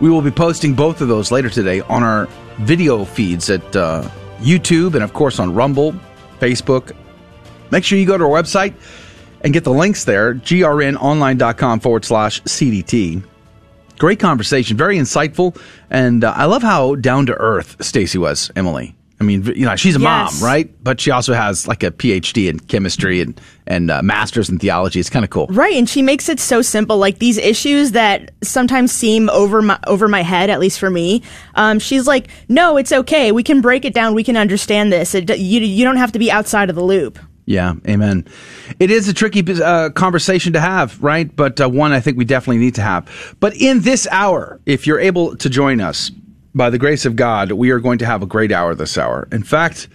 We 0.00 0.10
will 0.10 0.22
be 0.22 0.30
posting 0.30 0.74
both 0.74 1.00
of 1.00 1.08
those 1.08 1.30
later 1.30 1.50
today 1.50 1.80
on 1.82 2.02
our 2.02 2.26
video 2.60 3.04
feeds 3.04 3.50
at 3.50 3.76
uh, 3.76 4.08
YouTube 4.38 4.94
and, 4.94 5.04
of 5.04 5.12
course, 5.12 5.38
on 5.38 5.54
Rumble, 5.54 5.94
Facebook. 6.38 6.96
Make 7.70 7.84
sure 7.84 7.98
you 7.98 8.06
go 8.06 8.18
to 8.18 8.24
our 8.24 8.30
website 8.30 8.74
and 9.42 9.52
get 9.52 9.64
the 9.64 9.72
links 9.72 10.04
there, 10.04 10.34
grnonline.com 10.34 11.80
forward 11.80 12.04
slash 12.04 12.42
CDT. 12.42 13.22
Great 13.98 14.18
conversation, 14.18 14.76
very 14.78 14.96
insightful, 14.96 15.60
and 15.90 16.24
uh, 16.24 16.32
I 16.34 16.46
love 16.46 16.62
how 16.62 16.94
down 16.94 17.26
to 17.26 17.34
earth 17.34 17.76
Stacy 17.84 18.16
was, 18.16 18.50
Emily. 18.56 18.96
I 19.20 19.24
mean, 19.24 19.44
you 19.44 19.66
know, 19.66 19.76
she's 19.76 19.96
a 19.96 20.00
Yes. 20.00 20.40
mom, 20.40 20.48
right? 20.48 20.72
But 20.82 20.98
she 20.98 21.10
also 21.10 21.34
has 21.34 21.68
like 21.68 21.82
a 21.82 21.90
PhD 21.90 22.48
in 22.48 22.58
chemistry 22.60 23.20
and 23.20 23.38
and 23.66 23.90
uh, 23.90 24.02
masters 24.02 24.48
in 24.48 24.58
theology. 24.58 24.98
It's 24.98 25.10
kind 25.10 25.24
of 25.24 25.30
cool. 25.30 25.46
Right, 25.48 25.74
and 25.74 25.88
she 25.88 26.00
makes 26.00 26.28
it 26.28 26.40
so 26.40 26.62
simple. 26.62 26.96
Like 26.96 27.18
these 27.18 27.36
issues 27.36 27.92
that 27.92 28.30
sometimes 28.42 28.92
seem 28.92 29.28
over 29.30 29.60
my 29.60 29.78
over 29.86 30.08
my 30.08 30.22
head, 30.22 30.48
at 30.48 30.58
least 30.58 30.78
for 30.78 30.88
me. 30.90 31.22
Um, 31.54 31.78
she's 31.78 32.06
like, 32.06 32.28
"No, 32.48 32.78
it's 32.78 32.92
okay. 32.92 33.30
We 33.30 33.42
can 33.42 33.60
break 33.60 33.84
it 33.84 33.92
down. 33.92 34.14
We 34.14 34.24
can 34.24 34.38
understand 34.38 34.90
this. 34.90 35.14
It, 35.14 35.28
you 35.38 35.60
you 35.60 35.84
don't 35.84 35.98
have 35.98 36.12
to 36.12 36.18
be 36.18 36.32
outside 36.32 36.70
of 36.70 36.76
the 36.76 36.82
loop." 36.84 37.18
Yeah, 37.46 37.74
amen. 37.88 38.26
It 38.78 38.90
is 38.92 39.08
a 39.08 39.12
tricky 39.12 39.42
uh, 39.62 39.90
conversation 39.90 40.52
to 40.52 40.60
have, 40.60 41.02
right? 41.02 41.34
But 41.34 41.60
uh, 41.60 41.68
one 41.68 41.90
I 41.92 41.98
think 41.98 42.16
we 42.16 42.24
definitely 42.24 42.58
need 42.58 42.76
to 42.76 42.82
have. 42.82 43.34
But 43.40 43.54
in 43.56 43.80
this 43.80 44.06
hour, 44.10 44.60
if 44.66 44.86
you're 44.86 45.00
able 45.00 45.36
to 45.36 45.50
join 45.50 45.80
us, 45.80 46.10
by 46.54 46.70
the 46.70 46.78
grace 46.78 47.04
of 47.04 47.16
God, 47.16 47.52
we 47.52 47.70
are 47.70 47.78
going 47.78 47.98
to 47.98 48.06
have 48.06 48.22
a 48.22 48.26
great 48.26 48.52
hour 48.52 48.74
this 48.74 48.98
hour. 48.98 49.28
In 49.30 49.42
fact, 49.42 49.88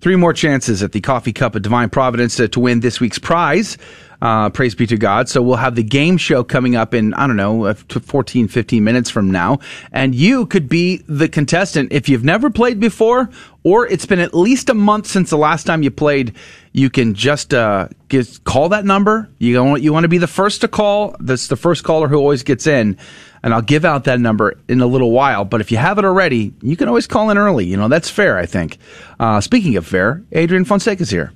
three 0.00 0.16
more 0.16 0.32
chances 0.32 0.82
at 0.82 0.92
the 0.92 1.00
Coffee 1.00 1.32
Cup 1.32 1.54
of 1.54 1.62
Divine 1.62 1.88
Providence 1.88 2.36
to, 2.36 2.48
to 2.48 2.60
win 2.60 2.80
this 2.80 3.00
week's 3.00 3.18
prize. 3.18 3.78
Uh, 4.20 4.48
praise 4.50 4.76
be 4.76 4.86
to 4.86 4.96
God. 4.96 5.28
So 5.28 5.42
we'll 5.42 5.56
have 5.56 5.74
the 5.74 5.82
game 5.82 6.16
show 6.16 6.44
coming 6.44 6.76
up 6.76 6.94
in, 6.94 7.12
I 7.14 7.26
don't 7.26 7.36
know, 7.36 7.64
uh, 7.64 7.74
14, 7.74 8.46
15 8.46 8.84
minutes 8.84 9.10
from 9.10 9.32
now. 9.32 9.58
And 9.90 10.14
you 10.14 10.46
could 10.46 10.68
be 10.68 11.02
the 11.08 11.28
contestant. 11.28 11.92
If 11.92 12.08
you've 12.08 12.22
never 12.22 12.48
played 12.48 12.78
before, 12.78 13.28
or 13.64 13.88
it's 13.88 14.06
been 14.06 14.20
at 14.20 14.32
least 14.32 14.68
a 14.68 14.74
month 14.74 15.08
since 15.08 15.30
the 15.30 15.36
last 15.36 15.64
time 15.64 15.82
you 15.82 15.90
played, 15.90 16.36
you 16.70 16.88
can 16.88 17.14
just 17.14 17.52
uh, 17.52 17.88
get, 18.08 18.44
call 18.44 18.68
that 18.68 18.84
number. 18.84 19.28
You 19.38 19.60
want, 19.64 19.82
you 19.82 19.92
want 19.92 20.04
to 20.04 20.08
be 20.08 20.18
the 20.18 20.28
first 20.28 20.60
to 20.60 20.68
call. 20.68 21.16
That's 21.18 21.48
the 21.48 21.56
first 21.56 21.82
caller 21.82 22.06
who 22.06 22.16
always 22.16 22.44
gets 22.44 22.68
in. 22.68 22.98
And 23.42 23.52
I'll 23.52 23.62
give 23.62 23.84
out 23.84 24.04
that 24.04 24.20
number 24.20 24.56
in 24.68 24.80
a 24.80 24.86
little 24.86 25.10
while. 25.10 25.44
But 25.44 25.60
if 25.60 25.72
you 25.72 25.78
have 25.78 25.98
it 25.98 26.04
already, 26.04 26.54
you 26.62 26.76
can 26.76 26.88
always 26.88 27.06
call 27.06 27.30
in 27.30 27.38
early. 27.38 27.66
You 27.66 27.76
know, 27.76 27.88
that's 27.88 28.08
fair, 28.08 28.38
I 28.38 28.46
think. 28.46 28.78
Uh, 29.18 29.40
speaking 29.40 29.76
of 29.76 29.86
fair, 29.86 30.22
Adrian 30.32 30.64
Fonseca's 30.64 31.10
here. 31.10 31.32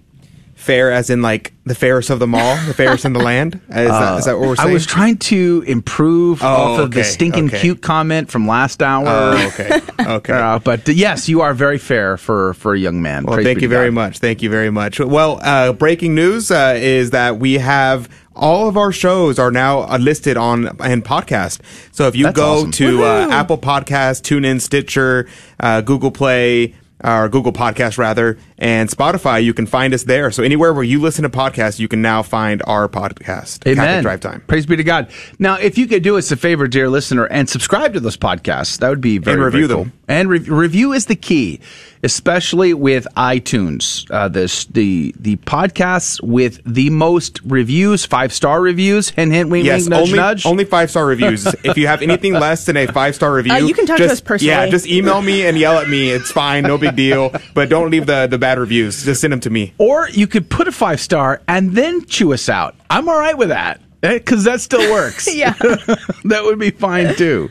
Fair, 0.57 0.91
as 0.91 1.11
in 1.11 1.23
like 1.23 1.53
the 1.65 1.75
fairest 1.75 2.11
of 2.11 2.19
them 2.19 2.35
all, 2.35 2.57
the 2.67 2.75
fairest 2.75 3.05
in 3.05 3.13
the 3.13 3.21
land. 3.23 3.55
Is, 3.69 3.89
that, 3.89 4.19
is 4.19 4.25
that 4.25 4.39
what 4.39 4.49
we're 4.49 4.57
saying? 4.57 4.71
I 4.71 4.73
was 4.73 4.87
trying 4.87 5.19
to 5.19 5.63
improve 5.67 6.43
Oh, 6.43 6.47
off 6.47 6.81
of 6.81 6.91
the 6.93 7.05
stinking 7.05 7.47
okay. 7.49 7.61
cute 7.61 7.83
comment 7.83 8.31
from 8.31 8.49
last 8.49 8.83
hour. 8.83 9.05
Oh, 9.07 9.47
okay, 9.55 9.81
okay. 10.01 10.33
Uh, 10.33 10.59
but 10.59 10.89
uh, 10.89 10.93
yes, 10.93 11.29
you 11.29 11.43
are 11.43 11.53
very 11.55 11.79
fair 11.79 12.17
for 12.17 12.55
for 12.55 12.75
a 12.75 12.79
young 12.79 13.01
man. 13.03 13.25
Well, 13.25 13.35
Praise 13.37 13.45
thank 13.47 13.61
you 13.61 13.69
very 13.69 13.89
God. 13.91 13.95
much. 13.95 14.19
Thank 14.19 14.43
you 14.43 14.51
very 14.51 14.71
much. 14.71 14.99
Well, 14.99 15.39
uh, 15.43 15.73
breaking 15.75 16.15
news 16.15 16.51
uh, 16.51 16.75
is 16.77 17.11
that 17.11 17.39
we 17.39 17.55
have 17.59 18.09
all 18.35 18.69
of 18.69 18.77
our 18.77 18.93
shows 18.93 19.39
are 19.39 19.51
now 19.51 19.81
uh, 19.83 19.99
listed 19.99 20.37
on 20.37 20.67
in 20.85 21.03
podcast. 21.03 21.61
So 21.93 22.07
if 22.09 22.17
you 22.17 22.25
That's 22.25 22.37
go 22.37 22.53
awesome. 22.61 22.71
to 22.73 23.05
uh, 23.05 23.29
Apple 23.31 23.59
Podcast, 23.59 24.23
TuneIn, 24.23 24.61
Stitcher, 24.61 25.29
uh, 25.61 25.83
Google 25.83 26.11
Play. 26.11 26.75
Or 27.05 27.29
Google 27.29 27.53
Podcast 27.53 27.99
rather, 27.99 28.39
and 28.57 28.89
Spotify, 28.89 29.45
you 29.45 29.53
can 29.53 29.67
find 29.67 29.93
us 29.93 30.05
there. 30.05 30.31
So 30.31 30.43
anywhere 30.43 30.73
where 30.73 30.83
you 30.83 30.99
listen 30.99 31.25
to 31.25 31.29
podcasts, 31.29 31.79
you 31.79 31.89
can 31.89 32.01
now 32.01 32.23
find 32.23 32.63
our 32.67 32.89
podcast, 32.89 33.67
Amen. 33.67 33.77
Catholic 33.77 34.03
Drive 34.03 34.21
Time. 34.21 34.41
Praise 34.47 34.65
be 34.65 34.77
to 34.77 34.83
God. 34.83 35.11
Now, 35.39 35.57
if 35.57 35.77
you 35.77 35.87
could 35.87 36.03
do 36.03 36.17
us 36.17 36.33
a 36.33 36.37
favor, 36.37 36.67
dear 36.67 36.89
listener, 36.89 37.27
and 37.27 37.51
subscribe 37.51 37.93
to 37.93 38.01
those 38.01 38.17
podcasts, 38.17 38.79
that 38.79 38.89
would 38.89 39.03
be 39.03 39.19
very 39.19 39.35
And 39.35 39.45
review 39.45 39.69
very 39.69 39.85
them. 39.85 39.93
And 40.09 40.31
re- 40.31 40.39
review 40.39 40.95
is 40.95 41.05
the 41.05 41.17
key, 41.17 41.61
especially 42.07 42.73
with 42.73 43.07
iTunes. 43.17 44.09
Uh, 44.11 44.29
this 44.29 44.65
the 44.67 45.13
the 45.19 45.37
podcasts 45.39 46.23
with 46.23 46.61
the 46.65 46.89
most 46.91 47.41
reviews, 47.45 48.05
five 48.07 48.33
star 48.33 48.61
reviews. 48.61 49.11
Hint, 49.11 49.33
hint, 49.33 49.51
wink, 49.51 49.67
yes, 49.67 49.81
wink, 49.83 49.91
nudge, 49.91 50.01
only 50.03 50.17
nudge. 50.17 50.47
only 50.47 50.65
five 50.65 50.89
star 50.89 51.05
reviews. 51.05 51.47
if 51.65 51.77
you 51.77 51.89
have 51.89 52.01
anything 52.01 52.33
less 52.33 52.65
than 52.67 52.77
a 52.77 52.87
five 52.87 53.15
star 53.15 53.35
review, 53.35 53.53
Uh, 53.53 53.59
you 53.59 53.75
can 53.75 53.87
talk 53.87 53.97
to 53.99 54.05
just, 54.05 54.13
us 54.13 54.21
personally. 54.21 54.55
Yeah, 54.55 54.69
just 54.69 54.87
email 54.87 55.21
me 55.21 55.45
and 55.45 55.59
yell 55.59 55.79
at 55.79 55.89
me. 55.89 56.11
It's 56.11 56.31
fine, 56.31 56.63
no 56.63 56.79
big 56.79 56.95
deal. 56.97 57.35
But 57.55 57.69
don't 57.69 57.91
leave 57.91 58.07
the 58.07 58.29
the 58.29 58.39
bad 58.39 58.59
reviews. 58.59 59.05
Just 59.05 59.21
send 59.21 59.33
them 59.33 59.41
to 59.41 59.51
me. 59.51 59.75
Or 59.79 60.09
you 60.09 60.27
could 60.29 60.49
put 60.49 60.69
a 60.69 60.73
five 60.73 61.01
star 61.01 61.43
and 61.49 61.73
then 61.73 62.05
chew 62.07 62.33
us 62.33 62.49
out. 62.49 62.77
I'm 62.89 63.09
all 63.09 63.19
right 63.19 63.37
with 63.37 63.49
that 63.49 63.81
because 64.01 64.45
that 64.45 64.61
still 64.61 64.93
works. 64.93 65.33
yeah. 65.35 65.53
that 66.25 66.41
would 66.45 66.59
be 66.59 66.71
fine 66.71 67.15
too. 67.17 67.51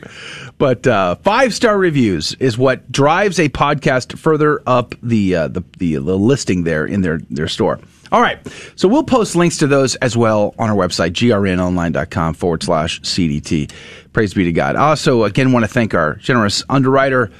But 0.58 0.86
uh, 0.86 1.16
five 1.16 1.52
star 1.52 1.76
reviews 1.76 2.32
is 2.34 2.56
what 2.56 2.90
drives 2.90 3.38
a 3.38 3.50
podcast 3.50 4.18
further 4.18 4.62
up 4.66 4.94
the, 5.02 5.34
uh, 5.34 5.48
the 5.48 5.62
the 5.78 5.96
the 5.96 6.16
listing 6.16 6.64
there 6.64 6.86
in 6.86 7.02
their 7.02 7.18
their 7.30 7.48
store. 7.48 7.78
All 8.12 8.20
right, 8.20 8.38
so 8.76 8.86
we'll 8.86 9.02
post 9.02 9.34
links 9.34 9.58
to 9.58 9.66
those 9.66 9.96
as 9.96 10.16
well 10.16 10.54
on 10.58 10.70
our 10.70 10.76
website 10.76 11.10
grnonline.com 11.10 12.34
forward 12.34 12.62
slash 12.62 13.00
cdt. 13.00 13.72
Praise 14.12 14.32
be 14.32 14.44
to 14.44 14.52
God. 14.52 14.76
I 14.76 14.90
also 14.90 15.24
again 15.24 15.50
want 15.52 15.64
to 15.64 15.68
thank 15.68 15.92
our 15.92 16.14
generous 16.14 16.62
underwriter. 16.68 17.32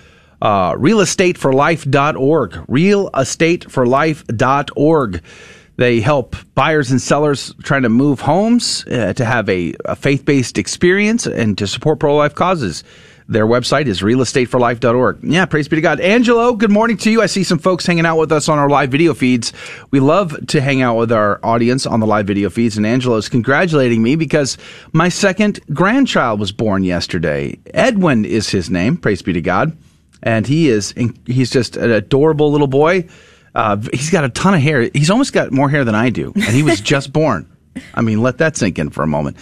Uh, 0.43 0.73
realestateforlife.org. 0.73 2.51
Realestateforlife.org. 2.51 5.23
They 5.77 6.01
help 6.01 6.37
buyers 6.55 6.91
and 6.91 7.01
sellers 7.01 7.55
trying 7.63 7.83
to 7.83 7.89
move 7.89 8.21
homes 8.21 8.85
uh, 8.87 9.13
to 9.13 9.25
have 9.25 9.49
a, 9.49 9.75
a 9.85 9.97
faith 9.97 10.25
based 10.25 10.59
experience 10.59 11.27
and 11.27 11.57
to 11.59 11.67
support 11.67 12.01
pro 12.01 12.17
life 12.17 12.35
causes. 12.35 12.83
Their 13.29 13.47
website 13.47 13.87
is 13.87 14.03
realestateforlife.org. 14.03 15.19
Yeah, 15.25 15.47
praise 15.47 15.67
be 15.67 15.77
to 15.77 15.83
God. 15.83 15.99
Angelo, 15.99 16.53
good 16.55 16.71
morning 16.71 16.97
to 16.99 17.11
you. 17.11 17.23
I 17.23 17.27
see 17.27 17.43
some 17.43 17.59
folks 17.59 17.85
hanging 17.85 18.07
out 18.07 18.19
with 18.19 18.31
us 18.31 18.49
on 18.49 18.59
our 18.59 18.69
live 18.69 18.93
video 18.93 19.15
feeds. 19.15 19.53
We 19.91 19.99
love 19.99 20.47
to 20.47 20.61
hang 20.61 20.81
out 20.81 20.97
with 20.97 21.11
our 21.11 21.41
audience 21.43 21.87
on 21.87 21.99
the 21.99 22.07
live 22.07 22.29
video 22.29 22.51
feeds, 22.51 22.77
and 22.77 22.87
Angelo's 22.87 23.29
congratulating 23.29 24.01
me 24.01 24.15
because 24.15 24.57
my 24.93 25.09
second 25.09 25.59
grandchild 25.73 26.39
was 26.39 26.53
born 26.53 26.85
yesterday. 26.85 27.59
Edwin 27.75 28.25
is 28.25 28.49
his 28.49 28.71
name, 28.71 28.97
praise 28.97 29.23
be 29.23 29.33
to 29.33 29.41
God. 29.41 29.77
And 30.23 30.47
he 30.47 30.69
is, 30.69 30.95
he's 31.27 31.51
just 31.51 31.77
an 31.77 31.91
adorable 31.91 32.53
little 32.53 32.69
boy. 32.69 33.09
Uh, 33.57 33.79
he's 33.91 34.11
got 34.11 34.23
a 34.23 34.29
ton 34.29 34.53
of 34.53 34.61
hair. 34.61 34.91
He's 34.93 35.09
almost 35.11 35.33
got 35.33 35.51
more 35.51 35.71
hair 35.71 35.83
than 35.85 35.95
I 35.95 36.11
do, 36.11 36.31
and 36.35 36.45
he 36.45 36.63
was 36.63 36.81
just 36.93 37.11
born. 37.11 37.51
I 37.95 38.03
mean, 38.03 38.21
let 38.23 38.39
that 38.39 38.57
sink 38.57 38.79
in 38.79 38.91
for 38.91 39.03
a 39.03 39.07
moment. 39.07 39.39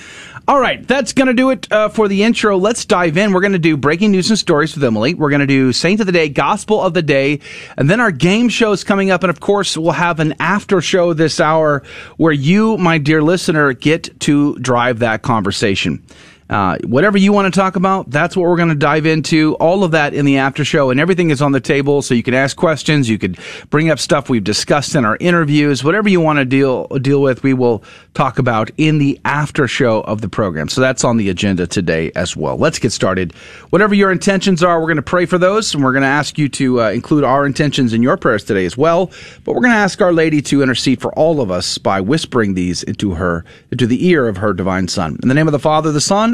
All 0.46 0.60
right, 0.60 0.86
that's 0.86 1.12
going 1.12 1.28
to 1.28 1.34
do 1.34 1.50
it 1.50 1.70
uh, 1.72 1.88
for 1.88 2.06
the 2.06 2.22
intro. 2.22 2.56
Let's 2.56 2.84
dive 2.84 3.16
in. 3.16 3.32
We're 3.32 3.40
going 3.40 3.54
to 3.54 3.58
do 3.58 3.76
breaking 3.76 4.12
news 4.12 4.30
and 4.30 4.38
stories 4.38 4.74
with 4.74 4.84
Emily. 4.84 5.14
We're 5.14 5.30
going 5.30 5.40
to 5.40 5.46
do 5.46 5.72
Saint 5.72 6.00
of 6.00 6.06
the 6.06 6.12
Day, 6.12 6.28
Gospel 6.28 6.80
of 6.80 6.94
the 6.94 7.02
Day, 7.02 7.40
and 7.76 7.90
then 7.90 8.00
our 8.00 8.12
game 8.12 8.48
show 8.48 8.70
is 8.72 8.84
coming 8.84 9.10
up. 9.10 9.22
And 9.24 9.30
of 9.30 9.40
course, 9.40 9.76
we'll 9.76 9.92
have 9.92 10.20
an 10.20 10.34
after 10.38 10.80
show 10.80 11.12
this 11.12 11.40
hour 11.40 11.82
where 12.16 12.32
you, 12.32 12.76
my 12.76 12.98
dear 12.98 13.22
listener, 13.22 13.72
get 13.72 14.20
to 14.20 14.56
drive 14.58 15.00
that 15.00 15.22
conversation. 15.22 16.04
Uh, 16.50 16.76
whatever 16.84 17.16
you 17.16 17.32
want 17.32 17.52
to 17.52 17.58
talk 17.58 17.76
about, 17.76 18.10
that's 18.10 18.36
what 18.36 18.48
we're 18.48 18.56
going 18.56 18.68
to 18.68 18.74
dive 18.74 19.06
into. 19.06 19.54
All 19.54 19.82
of 19.82 19.92
that 19.92 20.12
in 20.12 20.24
the 20.24 20.38
after 20.38 20.64
show, 20.64 20.90
and 20.90 21.00
everything 21.00 21.30
is 21.30 21.40
on 21.40 21.52
the 21.52 21.60
table, 21.60 22.02
so 22.02 22.14
you 22.14 22.22
can 22.22 22.34
ask 22.34 22.56
questions. 22.56 23.08
You 23.08 23.18
could 23.18 23.38
bring 23.70 23.90
up 23.90 23.98
stuff 23.98 24.28
we've 24.28 24.44
discussed 24.44 24.94
in 24.94 25.04
our 25.04 25.16
interviews. 25.20 25.82
Whatever 25.82 26.08
you 26.08 26.20
want 26.20 26.38
to 26.38 26.44
deal 26.44 26.86
deal 26.98 27.22
with, 27.22 27.42
we 27.42 27.54
will 27.54 27.82
talk 28.12 28.38
about 28.38 28.70
in 28.76 28.98
the 28.98 29.18
after 29.24 29.66
show 29.66 30.02
of 30.02 30.20
the 30.20 30.28
program. 30.28 30.68
So 30.68 30.80
that's 30.80 31.02
on 31.02 31.16
the 31.16 31.30
agenda 31.30 31.66
today 31.66 32.12
as 32.14 32.36
well. 32.36 32.56
Let's 32.56 32.78
get 32.78 32.92
started. 32.92 33.34
Whatever 33.70 33.94
your 33.94 34.12
intentions 34.12 34.62
are, 34.62 34.80
we're 34.80 34.86
going 34.86 34.96
to 34.96 35.02
pray 35.02 35.26
for 35.26 35.38
those, 35.38 35.74
and 35.74 35.82
we're 35.82 35.92
going 35.92 36.02
to 36.02 36.08
ask 36.08 36.36
you 36.38 36.48
to 36.50 36.82
uh, 36.82 36.90
include 36.90 37.24
our 37.24 37.46
intentions 37.46 37.92
in 37.92 38.02
your 38.02 38.16
prayers 38.16 38.44
today 38.44 38.66
as 38.66 38.76
well. 38.76 39.10
But 39.44 39.54
we're 39.54 39.62
going 39.62 39.72
to 39.72 39.78
ask 39.78 40.00
Our 40.00 40.12
Lady 40.12 40.42
to 40.42 40.62
intercede 40.62 41.00
for 41.00 41.12
all 41.14 41.40
of 41.40 41.50
us 41.50 41.78
by 41.78 42.00
whispering 42.00 42.54
these 42.54 42.82
into 42.82 43.14
her, 43.14 43.44
into 43.70 43.86
the 43.86 44.06
ear 44.06 44.28
of 44.28 44.36
her 44.36 44.52
divine 44.52 44.88
Son. 44.88 45.18
In 45.22 45.28
the 45.28 45.34
name 45.34 45.48
of 45.48 45.52
the 45.52 45.58
Father, 45.58 45.90
the 45.90 46.00
Son, 46.00 46.33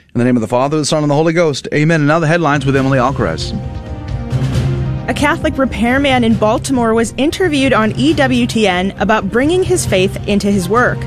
In 0.13 0.19
the 0.19 0.25
name 0.25 0.35
of 0.35 0.41
the 0.41 0.47
Father, 0.47 0.77
the 0.77 0.83
Son, 0.83 1.03
and 1.03 1.09
the 1.09 1.15
Holy 1.15 1.31
Ghost. 1.31 1.69
Amen. 1.73 2.01
And 2.01 2.07
now 2.09 2.19
the 2.19 2.27
headlines 2.27 2.65
with 2.65 2.75
Emily 2.75 2.99
Alcaraz. 2.99 3.53
A 5.07 5.13
Catholic 5.13 5.57
repairman 5.57 6.25
in 6.25 6.33
Baltimore 6.35 6.93
was 6.93 7.13
interviewed 7.15 7.71
on 7.71 7.93
EWTN 7.93 8.99
about 8.99 9.29
bringing 9.31 9.63
his 9.63 9.85
faith 9.85 10.17
into 10.27 10.51
his 10.51 10.67
work. 10.67 10.97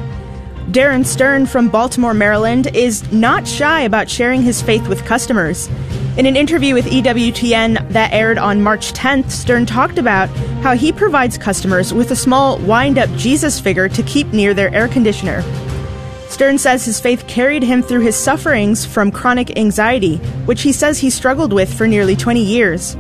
Darren 0.70 1.04
Stern 1.04 1.44
from 1.44 1.68
Baltimore, 1.68 2.14
Maryland, 2.14 2.74
is 2.74 3.12
not 3.12 3.46
shy 3.46 3.82
about 3.82 4.08
sharing 4.08 4.40
his 4.40 4.62
faith 4.62 4.88
with 4.88 5.04
customers. 5.04 5.68
In 6.16 6.24
an 6.24 6.34
interview 6.34 6.72
with 6.72 6.86
EWTN 6.86 7.90
that 7.90 8.10
aired 8.10 8.38
on 8.38 8.62
March 8.62 8.94
10th, 8.94 9.30
Stern 9.30 9.66
talked 9.66 9.98
about 9.98 10.30
how 10.62 10.74
he 10.74 10.92
provides 10.92 11.36
customers 11.36 11.92
with 11.92 12.10
a 12.10 12.16
small 12.16 12.56
wind 12.60 12.96
up 12.96 13.10
Jesus 13.16 13.60
figure 13.60 13.90
to 13.90 14.02
keep 14.04 14.28
near 14.28 14.54
their 14.54 14.72
air 14.74 14.88
conditioner. 14.88 15.42
Stern 16.34 16.58
says 16.58 16.84
his 16.84 16.98
faith 16.98 17.28
carried 17.28 17.62
him 17.62 17.80
through 17.80 18.00
his 18.00 18.16
sufferings 18.16 18.84
from 18.84 19.12
chronic 19.12 19.56
anxiety, 19.56 20.16
which 20.46 20.62
he 20.62 20.72
says 20.72 20.98
he 20.98 21.08
struggled 21.08 21.52
with 21.52 21.72
for 21.72 21.86
nearly 21.86 22.16
20 22.16 22.42
years. 22.42 22.96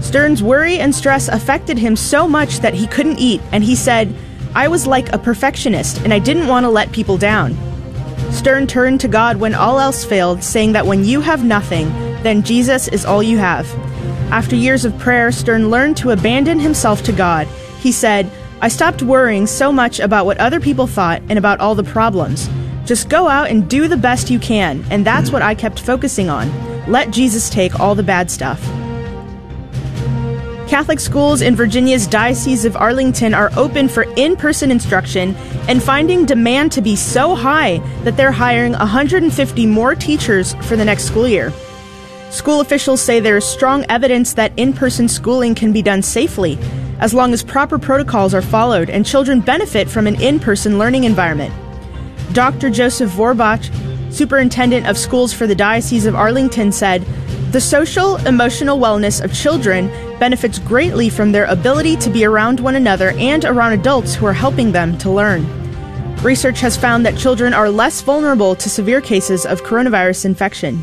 Stern's 0.00 0.42
worry 0.42 0.78
and 0.78 0.94
stress 0.94 1.28
affected 1.28 1.76
him 1.76 1.96
so 1.96 2.26
much 2.26 2.60
that 2.60 2.72
he 2.72 2.86
couldn't 2.86 3.18
eat, 3.18 3.42
and 3.52 3.62
he 3.62 3.76
said, 3.76 4.16
I 4.54 4.68
was 4.68 4.86
like 4.86 5.12
a 5.12 5.18
perfectionist, 5.18 6.00
and 6.00 6.14
I 6.14 6.18
didn't 6.18 6.46
want 6.46 6.64
to 6.64 6.70
let 6.70 6.90
people 6.92 7.18
down. 7.18 7.54
Stern 8.32 8.66
turned 8.66 9.02
to 9.02 9.08
God 9.08 9.36
when 9.36 9.54
all 9.54 9.78
else 9.78 10.02
failed, 10.02 10.42
saying 10.42 10.72
that 10.72 10.86
when 10.86 11.04
you 11.04 11.20
have 11.20 11.44
nothing, 11.44 11.90
then 12.22 12.42
Jesus 12.42 12.88
is 12.88 13.04
all 13.04 13.22
you 13.22 13.36
have. 13.36 13.70
After 14.32 14.56
years 14.56 14.86
of 14.86 14.98
prayer, 14.98 15.30
Stern 15.30 15.68
learned 15.68 15.98
to 15.98 16.12
abandon 16.12 16.58
himself 16.58 17.02
to 17.02 17.12
God. 17.12 17.46
He 17.80 17.92
said, 17.92 18.32
I 18.62 18.68
stopped 18.68 19.02
worrying 19.02 19.46
so 19.46 19.72
much 19.72 20.00
about 20.00 20.24
what 20.24 20.38
other 20.38 20.58
people 20.58 20.86
thought 20.86 21.20
and 21.28 21.38
about 21.38 21.60
all 21.60 21.74
the 21.74 21.84
problems. 21.84 22.48
Just 22.84 23.08
go 23.08 23.28
out 23.28 23.48
and 23.48 23.68
do 23.68 23.88
the 23.88 23.96
best 23.96 24.30
you 24.30 24.38
can, 24.38 24.84
and 24.90 25.06
that's 25.06 25.30
what 25.30 25.42
I 25.42 25.54
kept 25.54 25.80
focusing 25.80 26.28
on. 26.28 26.50
Let 26.90 27.10
Jesus 27.10 27.48
take 27.48 27.78
all 27.78 27.94
the 27.94 28.02
bad 28.02 28.30
stuff. 28.30 28.60
Catholic 30.68 31.00
schools 31.00 31.42
in 31.42 31.54
Virginia's 31.54 32.06
Diocese 32.06 32.64
of 32.64 32.76
Arlington 32.76 33.34
are 33.34 33.50
open 33.56 33.88
for 33.88 34.04
in 34.16 34.34
person 34.34 34.70
instruction 34.70 35.34
and 35.68 35.82
finding 35.82 36.24
demand 36.24 36.72
to 36.72 36.80
be 36.80 36.96
so 36.96 37.34
high 37.34 37.76
that 38.04 38.16
they're 38.16 38.32
hiring 38.32 38.72
150 38.72 39.66
more 39.66 39.94
teachers 39.94 40.54
for 40.62 40.76
the 40.76 40.84
next 40.84 41.04
school 41.04 41.28
year. 41.28 41.52
School 42.30 42.62
officials 42.62 43.02
say 43.02 43.20
there 43.20 43.36
is 43.36 43.44
strong 43.44 43.84
evidence 43.90 44.32
that 44.32 44.50
in 44.56 44.72
person 44.72 45.08
schooling 45.08 45.54
can 45.54 45.70
be 45.72 45.82
done 45.82 46.00
safely, 46.00 46.58
as 47.00 47.12
long 47.12 47.34
as 47.34 47.42
proper 47.42 47.78
protocols 47.78 48.32
are 48.32 48.40
followed 48.40 48.88
and 48.88 49.04
children 49.04 49.40
benefit 49.40 49.90
from 49.90 50.06
an 50.06 50.18
in 50.22 50.40
person 50.40 50.78
learning 50.78 51.04
environment. 51.04 51.52
Dr. 52.32 52.70
Joseph 52.70 53.10
Vorbach, 53.10 53.70
superintendent 54.10 54.86
of 54.86 54.96
schools 54.96 55.34
for 55.34 55.46
the 55.46 55.54
Diocese 55.54 56.06
of 56.06 56.14
Arlington, 56.14 56.72
said, 56.72 57.04
The 57.52 57.60
social, 57.60 58.16
emotional 58.26 58.78
wellness 58.78 59.22
of 59.22 59.34
children 59.34 59.88
benefits 60.18 60.58
greatly 60.58 61.10
from 61.10 61.32
their 61.32 61.44
ability 61.44 61.96
to 61.96 62.08
be 62.08 62.24
around 62.24 62.58
one 62.58 62.74
another 62.74 63.10
and 63.18 63.44
around 63.44 63.72
adults 63.72 64.14
who 64.14 64.24
are 64.24 64.32
helping 64.32 64.72
them 64.72 64.96
to 64.98 65.10
learn. 65.10 65.46
Research 66.22 66.60
has 66.60 66.76
found 66.76 67.04
that 67.04 67.18
children 67.18 67.52
are 67.52 67.68
less 67.68 68.00
vulnerable 68.00 68.54
to 68.54 68.70
severe 68.70 69.02
cases 69.02 69.44
of 69.44 69.62
coronavirus 69.62 70.24
infection. 70.24 70.82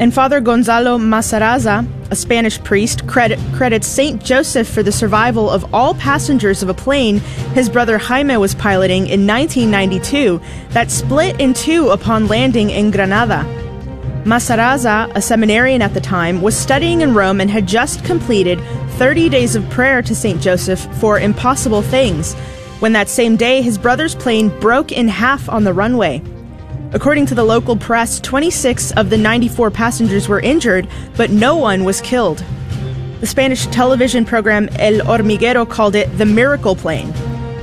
And 0.00 0.14
Father 0.14 0.40
Gonzalo 0.40 0.96
Mazarrasa, 0.96 1.86
a 2.10 2.16
Spanish 2.16 2.62
priest, 2.62 3.06
credit, 3.08 3.38
credits 3.52 3.88
St. 3.88 4.22
Joseph 4.22 4.68
for 4.68 4.82
the 4.82 4.92
survival 4.92 5.50
of 5.50 5.74
all 5.74 5.94
passengers 5.94 6.62
of 6.62 6.68
a 6.68 6.74
plane 6.74 7.18
his 7.54 7.68
brother 7.68 7.98
Jaime 7.98 8.36
was 8.36 8.54
piloting 8.54 9.08
in 9.08 9.26
1992 9.26 10.40
that 10.70 10.92
split 10.92 11.40
in 11.40 11.52
two 11.52 11.88
upon 11.88 12.28
landing 12.28 12.70
in 12.70 12.92
Granada. 12.92 13.44
Mazarrasa, 14.24 15.10
a 15.16 15.22
seminarian 15.22 15.82
at 15.82 15.94
the 15.94 16.00
time, 16.00 16.42
was 16.42 16.56
studying 16.56 17.00
in 17.00 17.14
Rome 17.14 17.40
and 17.40 17.50
had 17.50 17.66
just 17.66 18.04
completed 18.04 18.60
30 18.98 19.28
days 19.28 19.56
of 19.56 19.68
prayer 19.70 20.00
to 20.02 20.14
St. 20.14 20.40
Joseph 20.40 20.80
for 21.00 21.18
impossible 21.18 21.82
things 21.82 22.34
when 22.80 22.92
that 22.92 23.08
same 23.08 23.36
day 23.36 23.62
his 23.62 23.78
brother's 23.78 24.14
plane 24.14 24.48
broke 24.60 24.92
in 24.92 25.08
half 25.08 25.48
on 25.48 25.64
the 25.64 25.72
runway. 25.72 26.22
According 26.92 27.26
to 27.26 27.34
the 27.34 27.44
local 27.44 27.76
press, 27.76 28.18
26 28.20 28.92
of 28.92 29.10
the 29.10 29.18
94 29.18 29.70
passengers 29.70 30.26
were 30.26 30.40
injured, 30.40 30.88
but 31.18 31.28
no 31.30 31.54
one 31.54 31.84
was 31.84 32.00
killed. 32.00 32.42
The 33.20 33.26
Spanish 33.26 33.66
television 33.66 34.24
program 34.24 34.68
El 34.78 35.00
Hormiguero 35.00 35.68
called 35.68 35.94
it 35.94 36.06
the 36.16 36.24
miracle 36.24 36.74
plane. 36.74 37.12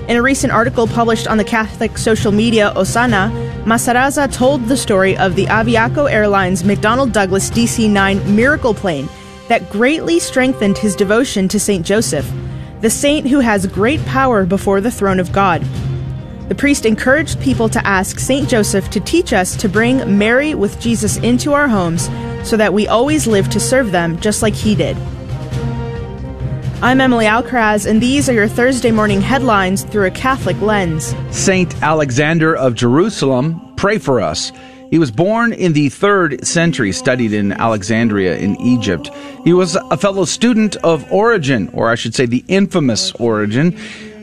In 0.08 0.16
a 0.16 0.22
recent 0.22 0.54
article 0.54 0.86
published 0.86 1.28
on 1.28 1.38
the 1.38 1.44
Catholic 1.44 1.98
social 1.98 2.32
media 2.32 2.72
Hozana, 2.76 3.32
Mazarrasa 3.64 4.32
told 4.32 4.66
the 4.66 4.78
story 4.78 5.18
of 5.18 5.36
the 5.36 5.48
Aviaco 5.48 6.12
Airlines 6.12 6.62
McDonnell 6.62 7.12
Douglas 7.12 7.50
DC 7.50 7.90
9 7.90 8.36
miracle 8.36 8.76
plane 8.76 9.10
that 9.48 9.72
greatly 9.72 10.20
strengthened 10.20 10.78
his 10.78 10.96
devotion 10.96 11.48
to 11.48 11.60
St. 11.60 11.84
Joseph, 11.84 12.32
the 12.82 12.92
saint 12.92 13.26
who 13.28 13.40
has 13.40 13.66
great 13.66 14.06
power 14.06 14.46
before 14.46 14.82
the 14.82 14.92
throne 14.92 15.20
of 15.20 15.32
God. 15.32 15.66
The 16.48 16.54
priest 16.54 16.86
encouraged 16.86 17.42
people 17.42 17.70
to 17.70 17.88
ask 17.88 18.20
St. 18.20 18.48
Joseph 18.48 18.92
to 18.92 19.00
teach 19.00 19.34
us 19.34 19.56
to 19.56 19.68
bring 19.68 20.18
Mary 20.18 20.54
with 20.54 20.80
Jesus 20.80 21.18
into 21.18 21.54
our 21.54 21.68
homes 21.68 22.08
so 22.48 22.56
that 22.56 22.72
we 22.72 22.88
always 22.88 23.26
live 23.26 23.50
to 23.50 23.60
serve 23.60 23.92
them 23.92 24.20
just 24.20 24.44
like 24.44 24.54
he 24.54 24.76
did. 24.76 24.96
I'm 26.84 27.02
Emily 27.02 27.26
Alcaraz, 27.26 27.90
and 27.90 28.00
these 28.00 28.30
are 28.30 28.34
your 28.34 28.48
Thursday 28.48 28.92
morning 28.92 29.22
headlines 29.22 29.86
through 29.86 30.06
a 30.06 30.12
Catholic 30.12 30.62
lens. 30.62 31.16
Saint 31.32 31.82
Alexander 31.82 32.56
of 32.56 32.76
Jerusalem, 32.76 33.74
pray 33.76 33.98
for 33.98 34.22
us. 34.22 34.52
He 34.92 35.00
was 35.00 35.10
born 35.10 35.52
in 35.52 35.74
the 35.74 35.90
third 35.90 36.46
century, 36.46 36.92
studied 36.92 37.34
in 37.34 37.54
Alexandria 37.54 38.38
in 38.38 38.56
Egypt. 38.62 39.10
He 39.44 39.52
was 39.52 39.76
a 39.76 39.98
fellow 39.98 40.26
student 40.26 40.76
of 40.78 41.12
Origen, 41.12 41.70
or 41.74 41.90
I 41.90 41.96
should 41.96 42.14
say 42.14 42.28
the 42.28 42.46
infamous 42.48 43.12
Origen. 43.14 43.76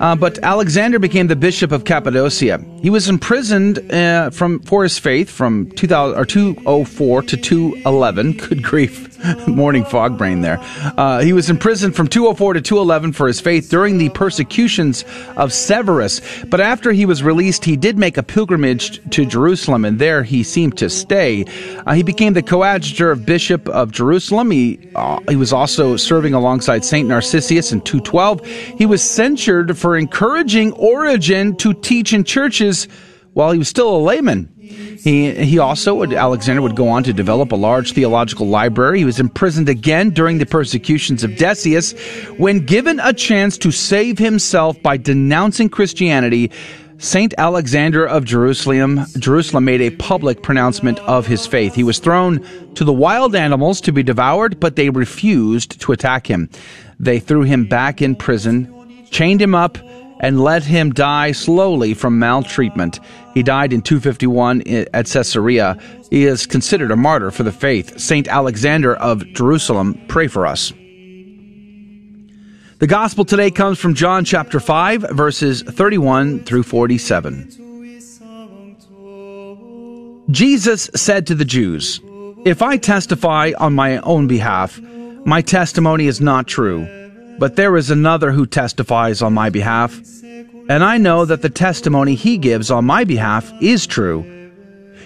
Uh, 0.03 0.17
but 0.17 0.37
Alexander 0.43 0.99
became 0.99 1.29
the 1.29 1.37
bishop 1.37 1.71
of 1.71 1.85
Cappadocia. 1.85 2.59
He 2.83 2.91
was 2.91 3.09
imprisoned 3.09 3.79
uh, 3.93 4.31
from 4.31 4.59
for 4.59 4.83
his 4.83 4.99
faith 4.99 5.31
from 5.31 5.71
2000 5.71 6.19
or 6.19 6.25
204 6.25 7.23
to 7.23 7.37
211. 7.37 8.33
Good 8.49 8.65
grief, 8.65 9.12
morning 9.47 9.85
fog 9.85 10.17
brain 10.19 10.41
there. 10.41 10.59
Uh, 10.97 11.21
he 11.21 11.33
was 11.33 11.51
imprisoned 11.51 11.95
from 11.95 12.09
204 12.09 12.55
to 12.55 12.61
211 12.61 13.13
for 13.13 13.27
his 13.27 13.41
faith 13.41 13.69
during 13.69 13.99
the 13.99 14.09
persecutions 14.11 15.05
of 15.37 15.53
Severus. 15.53 16.21
But 16.45 16.61
after 16.61 16.93
he 16.93 17.07
was 17.07 17.23
released, 17.23 17.65
he 17.65 17.77
did 17.77 17.99
make 17.99 18.17
a 18.17 18.23
pilgrimage 18.23 19.01
to 19.11 19.25
Jerusalem, 19.25 19.85
and 19.85 19.99
there 19.99 20.23
he 20.23 20.43
seemed 20.43 20.79
to 20.79 20.91
stay. 20.91 21.45
Uh, 21.87 21.95
he 21.95 22.03
became 22.03 22.33
the 22.33 22.43
coadjutor 22.43 23.11
of 23.11 23.25
Bishop 23.27 23.69
of 23.69 23.93
Jerusalem. 23.93 24.51
He 24.51 24.79
uh, 24.95 25.21
he 25.29 25.37
was 25.37 25.53
also 25.53 25.97
serving 25.97 26.35
alongside 26.35 26.85
Saint 26.85 27.09
Narcissus 27.09 27.73
in 27.73 27.81
212. 27.81 28.45
He 28.79 28.87
was 28.87 29.03
censured 29.03 29.79
for 29.79 29.97
encouraging 29.97 30.73
Origen 30.73 31.57
to 31.57 31.73
teach 31.73 32.13
in 32.13 32.25
churches 32.25 32.89
while 33.33 33.53
he 33.53 33.59
was 33.59 33.69
still 33.69 33.97
a 33.97 33.99
layman. 33.99 34.52
He, 34.63 35.33
he 35.33 35.59
also, 35.59 36.05
Alexander 36.05 36.63
would 36.63 36.77
go 36.77 36.89
on 36.89 37.03
to 37.03 37.13
develop 37.13 37.51
a 37.51 37.57
large 37.57 37.93
theological 37.95 38.47
library. 38.47 39.01
He 39.01 39.05
was 39.05 39.19
imprisoned 39.19 39.69
again 39.69 40.11
during 40.11 40.39
the 40.39 40.47
persecutions 40.47 41.25
of 41.25 41.37
Decius. 41.37 41.93
When 42.39 42.65
given 42.65 43.01
a 43.01 43.13
chance 43.13 43.59
to 43.59 43.73
save 43.73 44.19
himself 44.19 44.81
by 44.81 44.99
denouncing 44.99 45.69
Christianity, 45.69 46.53
Saint 46.99 47.35
Alexander 47.39 48.07
of 48.07 48.25
Jerusalem, 48.25 49.01
Jerusalem 49.19 49.65
made 49.65 49.81
a 49.81 49.91
public 49.91 50.45
pronouncement 50.45 51.01
of 51.01 51.27
his 51.27 51.45
faith. 51.45 51.75
He 51.75 51.83
was 51.83 51.99
thrown 51.99 52.41
to 52.77 52.85
the 52.85 52.93
wild 52.93 53.35
animals 53.35 53.81
to 53.81 53.93
be 53.93 54.05
devoured, 54.05 54.61
but 54.61 54.77
they 54.77 54.91
refused 54.91 55.81
to 55.81 55.91
attack 55.91 56.29
him. 56.29 56.49
They 57.01 57.19
threw 57.19 57.43
him 57.43 57.65
back 57.65 58.01
in 58.01 58.15
prison, 58.15 58.73
chained 59.11 59.43
him 59.43 59.57
up, 59.57 59.77
and 60.21 60.41
let 60.41 60.63
him 60.63 60.93
die 60.93 61.33
slowly 61.33 61.95
from 61.95 62.21
maltreatment. 62.21 63.01
He 63.35 63.43
died 63.43 63.73
in 63.73 63.83
251 63.83 64.63
at 64.93 65.07
Caesarea. 65.07 65.79
He 66.11 66.27
is 66.27 66.47
considered 66.47 66.91
a 66.91 66.97
martyr 66.97 67.31
for 67.31 67.43
the 67.43 67.53
faith. 67.53 67.99
Saint 67.99 68.29
Alexander 68.29 68.95
of 68.97 69.27
Jerusalem, 69.33 70.01
pray 70.09 70.29
for 70.29 70.47
us. 70.47 70.73
The 72.79 72.87
gospel 72.87 73.25
today 73.25 73.51
comes 73.51 73.79
from 73.79 73.95
John 73.95 74.25
chapter 74.25 74.59
5, 74.59 75.03
verses 75.11 75.63
31 75.63 76.45
through 76.45 76.65
47. 76.65 77.49
Jesus 80.31 80.91
said 80.95 81.27
to 81.27 81.35
the 81.35 81.45
Jews, 81.45 82.01
If 82.45 82.61
I 82.61 82.77
testify 82.77 83.53
on 83.59 83.75
my 83.75 83.99
own 83.99 84.27
behalf, 84.27 84.81
my 85.25 85.41
testimony 85.43 86.07
is 86.07 86.21
not 86.21 86.47
true. 86.47 86.89
But 87.39 87.57
there 87.57 87.77
is 87.77 87.91
another 87.91 88.33
who 88.33 88.47
testifies 88.47 89.23
on 89.23 89.33
my 89.33 89.51
behalf, 89.51 90.01
and 90.69 90.85
I 90.85 90.99
know 90.99 91.25
that 91.25 91.43
the 91.43 91.51
testimony 91.51 92.15
he 92.15 92.39
gives 92.39 92.71
on 92.71 92.85
my 92.85 93.05
behalf 93.05 93.53
is 93.61 93.87
true. 93.87 94.25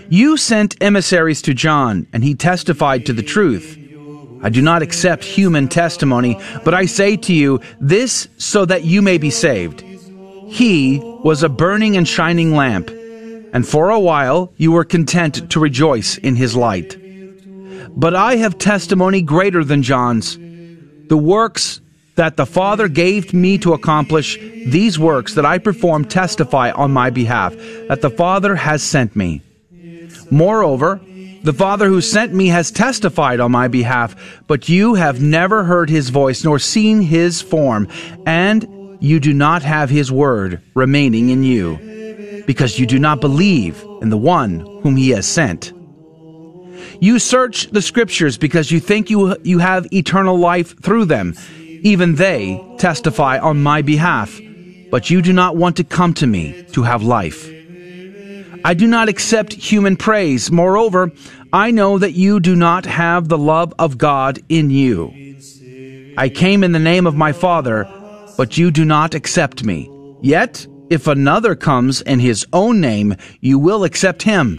You 0.08 0.36
sent 0.36 0.80
emissaries 0.80 1.42
to 1.42 1.54
John, 1.54 2.06
and 2.12 2.22
he 2.22 2.34
testified 2.34 3.06
to 3.06 3.12
the 3.12 3.22
truth. 3.22 3.78
I 4.42 4.50
do 4.50 4.62
not 4.62 4.82
accept 4.82 5.24
human 5.24 5.66
testimony, 5.66 6.38
but 6.64 6.74
I 6.74 6.86
say 6.86 7.16
to 7.16 7.34
you 7.34 7.60
this 7.80 8.28
so 8.36 8.64
that 8.64 8.84
you 8.84 9.02
may 9.02 9.18
be 9.18 9.30
saved. 9.30 9.80
He 10.48 11.00
was 11.24 11.42
a 11.42 11.48
burning 11.48 11.96
and 11.96 12.06
shining 12.06 12.54
lamp, 12.54 12.88
and 13.52 13.66
for 13.66 13.90
a 13.90 13.98
while 13.98 14.52
you 14.56 14.72
were 14.72 14.84
content 14.84 15.50
to 15.50 15.58
rejoice 15.58 16.18
in 16.18 16.36
his 16.36 16.54
light. 16.54 16.96
But 17.96 18.14
I 18.14 18.36
have 18.36 18.58
testimony 18.58 19.22
greater 19.22 19.64
than 19.64 19.82
John's. 19.82 20.36
The 21.08 21.16
works 21.16 21.80
that 22.16 22.36
the 22.36 22.46
Father 22.46 22.88
gave 22.88 23.32
me 23.32 23.58
to 23.58 23.72
accomplish, 23.72 24.38
these 24.38 24.98
works 24.98 25.34
that 25.34 25.46
I 25.46 25.58
perform 25.58 26.04
testify 26.04 26.70
on 26.72 26.90
my 26.90 27.10
behalf, 27.10 27.54
that 27.88 28.00
the 28.00 28.10
Father 28.10 28.56
has 28.56 28.82
sent 28.82 29.14
me. 29.14 29.42
Moreover, 30.30 31.00
the 31.44 31.52
Father 31.52 31.86
who 31.86 32.00
sent 32.00 32.34
me 32.34 32.48
has 32.48 32.72
testified 32.72 33.38
on 33.38 33.52
my 33.52 33.68
behalf, 33.68 34.16
but 34.48 34.68
you 34.68 34.94
have 34.94 35.22
never 35.22 35.62
heard 35.62 35.88
his 35.88 36.08
voice 36.08 36.42
nor 36.42 36.58
seen 36.58 37.00
his 37.00 37.40
form, 37.40 37.86
and 38.26 38.66
you 38.98 39.20
do 39.20 39.32
not 39.32 39.62
have 39.62 39.90
his 39.90 40.10
word 40.10 40.60
remaining 40.74 41.28
in 41.28 41.44
you, 41.44 42.42
because 42.46 42.78
you 42.78 42.86
do 42.86 42.98
not 42.98 43.20
believe 43.20 43.84
in 44.00 44.08
the 44.08 44.16
one 44.16 44.60
whom 44.82 44.96
he 44.96 45.10
has 45.10 45.26
sent. 45.26 45.72
You 46.98 47.18
search 47.18 47.68
the 47.68 47.82
scriptures 47.82 48.38
because 48.38 48.70
you 48.70 48.80
think 48.80 49.10
you, 49.10 49.36
you 49.42 49.58
have 49.58 49.86
eternal 49.92 50.38
life 50.38 50.80
through 50.80 51.04
them. 51.04 51.34
Even 51.82 52.14
they 52.16 52.62
testify 52.78 53.38
on 53.38 53.62
my 53.62 53.82
behalf, 53.82 54.40
but 54.90 55.10
you 55.10 55.22
do 55.22 55.32
not 55.32 55.56
want 55.56 55.76
to 55.76 55.84
come 55.84 56.14
to 56.14 56.26
me 56.26 56.64
to 56.72 56.82
have 56.82 57.02
life. 57.02 57.50
I 58.64 58.74
do 58.74 58.86
not 58.86 59.08
accept 59.08 59.52
human 59.52 59.96
praise. 59.96 60.50
Moreover, 60.50 61.12
I 61.52 61.70
know 61.70 61.98
that 61.98 62.12
you 62.12 62.40
do 62.40 62.56
not 62.56 62.84
have 62.84 63.28
the 63.28 63.38
love 63.38 63.72
of 63.78 63.98
God 63.98 64.40
in 64.48 64.70
you. 64.70 65.12
I 66.18 66.28
came 66.28 66.64
in 66.64 66.72
the 66.72 66.78
name 66.78 67.06
of 67.06 67.14
my 67.14 67.32
Father, 67.32 67.86
but 68.36 68.58
you 68.58 68.70
do 68.70 68.84
not 68.84 69.14
accept 69.14 69.64
me. 69.64 69.90
Yet, 70.20 70.66
if 70.90 71.06
another 71.06 71.54
comes 71.54 72.00
in 72.02 72.18
his 72.20 72.46
own 72.52 72.80
name, 72.80 73.14
you 73.40 73.58
will 73.58 73.84
accept 73.84 74.22
him. 74.22 74.58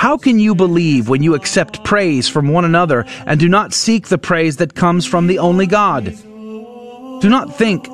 How 0.00 0.16
can 0.16 0.38
you 0.38 0.54
believe 0.54 1.10
when 1.10 1.22
you 1.22 1.34
accept 1.34 1.84
praise 1.84 2.26
from 2.26 2.48
one 2.48 2.64
another 2.64 3.04
and 3.26 3.38
do 3.38 3.50
not 3.50 3.74
seek 3.74 4.08
the 4.08 4.16
praise 4.16 4.56
that 4.56 4.74
comes 4.74 5.04
from 5.04 5.26
the 5.26 5.38
only 5.38 5.66
God? 5.66 6.06
Do 6.06 7.28
not 7.28 7.54
think 7.54 7.84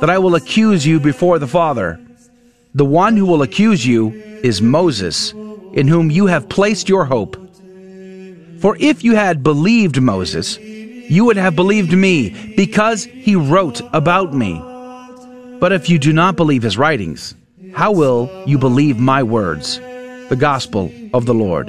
that 0.00 0.08
I 0.08 0.18
will 0.18 0.36
accuse 0.36 0.86
you 0.86 1.00
before 1.00 1.40
the 1.40 1.48
Father. 1.48 1.98
The 2.76 2.84
one 2.84 3.16
who 3.16 3.26
will 3.26 3.42
accuse 3.42 3.84
you 3.84 4.12
is 4.44 4.62
Moses, 4.62 5.32
in 5.72 5.88
whom 5.88 6.08
you 6.08 6.26
have 6.26 6.48
placed 6.48 6.88
your 6.88 7.04
hope. 7.04 7.34
For 8.60 8.76
if 8.78 9.02
you 9.02 9.16
had 9.16 9.42
believed 9.42 10.00
Moses, 10.00 10.60
you 10.60 11.24
would 11.24 11.36
have 11.36 11.56
believed 11.56 11.92
me, 11.92 12.54
because 12.54 13.02
he 13.02 13.34
wrote 13.34 13.80
about 13.92 14.32
me. 14.32 14.60
But 15.58 15.72
if 15.72 15.90
you 15.90 15.98
do 15.98 16.12
not 16.12 16.36
believe 16.36 16.62
his 16.62 16.78
writings, 16.78 17.34
how 17.74 17.90
will 17.90 18.30
you 18.46 18.56
believe 18.56 19.00
my 19.00 19.24
words? 19.24 19.80
The 20.28 20.36
Gospel 20.36 20.92
of 21.14 21.26
the 21.26 21.34
Lord. 21.34 21.68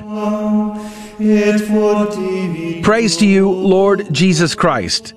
Praise 2.83 3.17
to 3.17 3.25
you, 3.25 3.51
Lord 3.51 4.07
Jesus 4.13 4.55
Christ. 4.55 5.13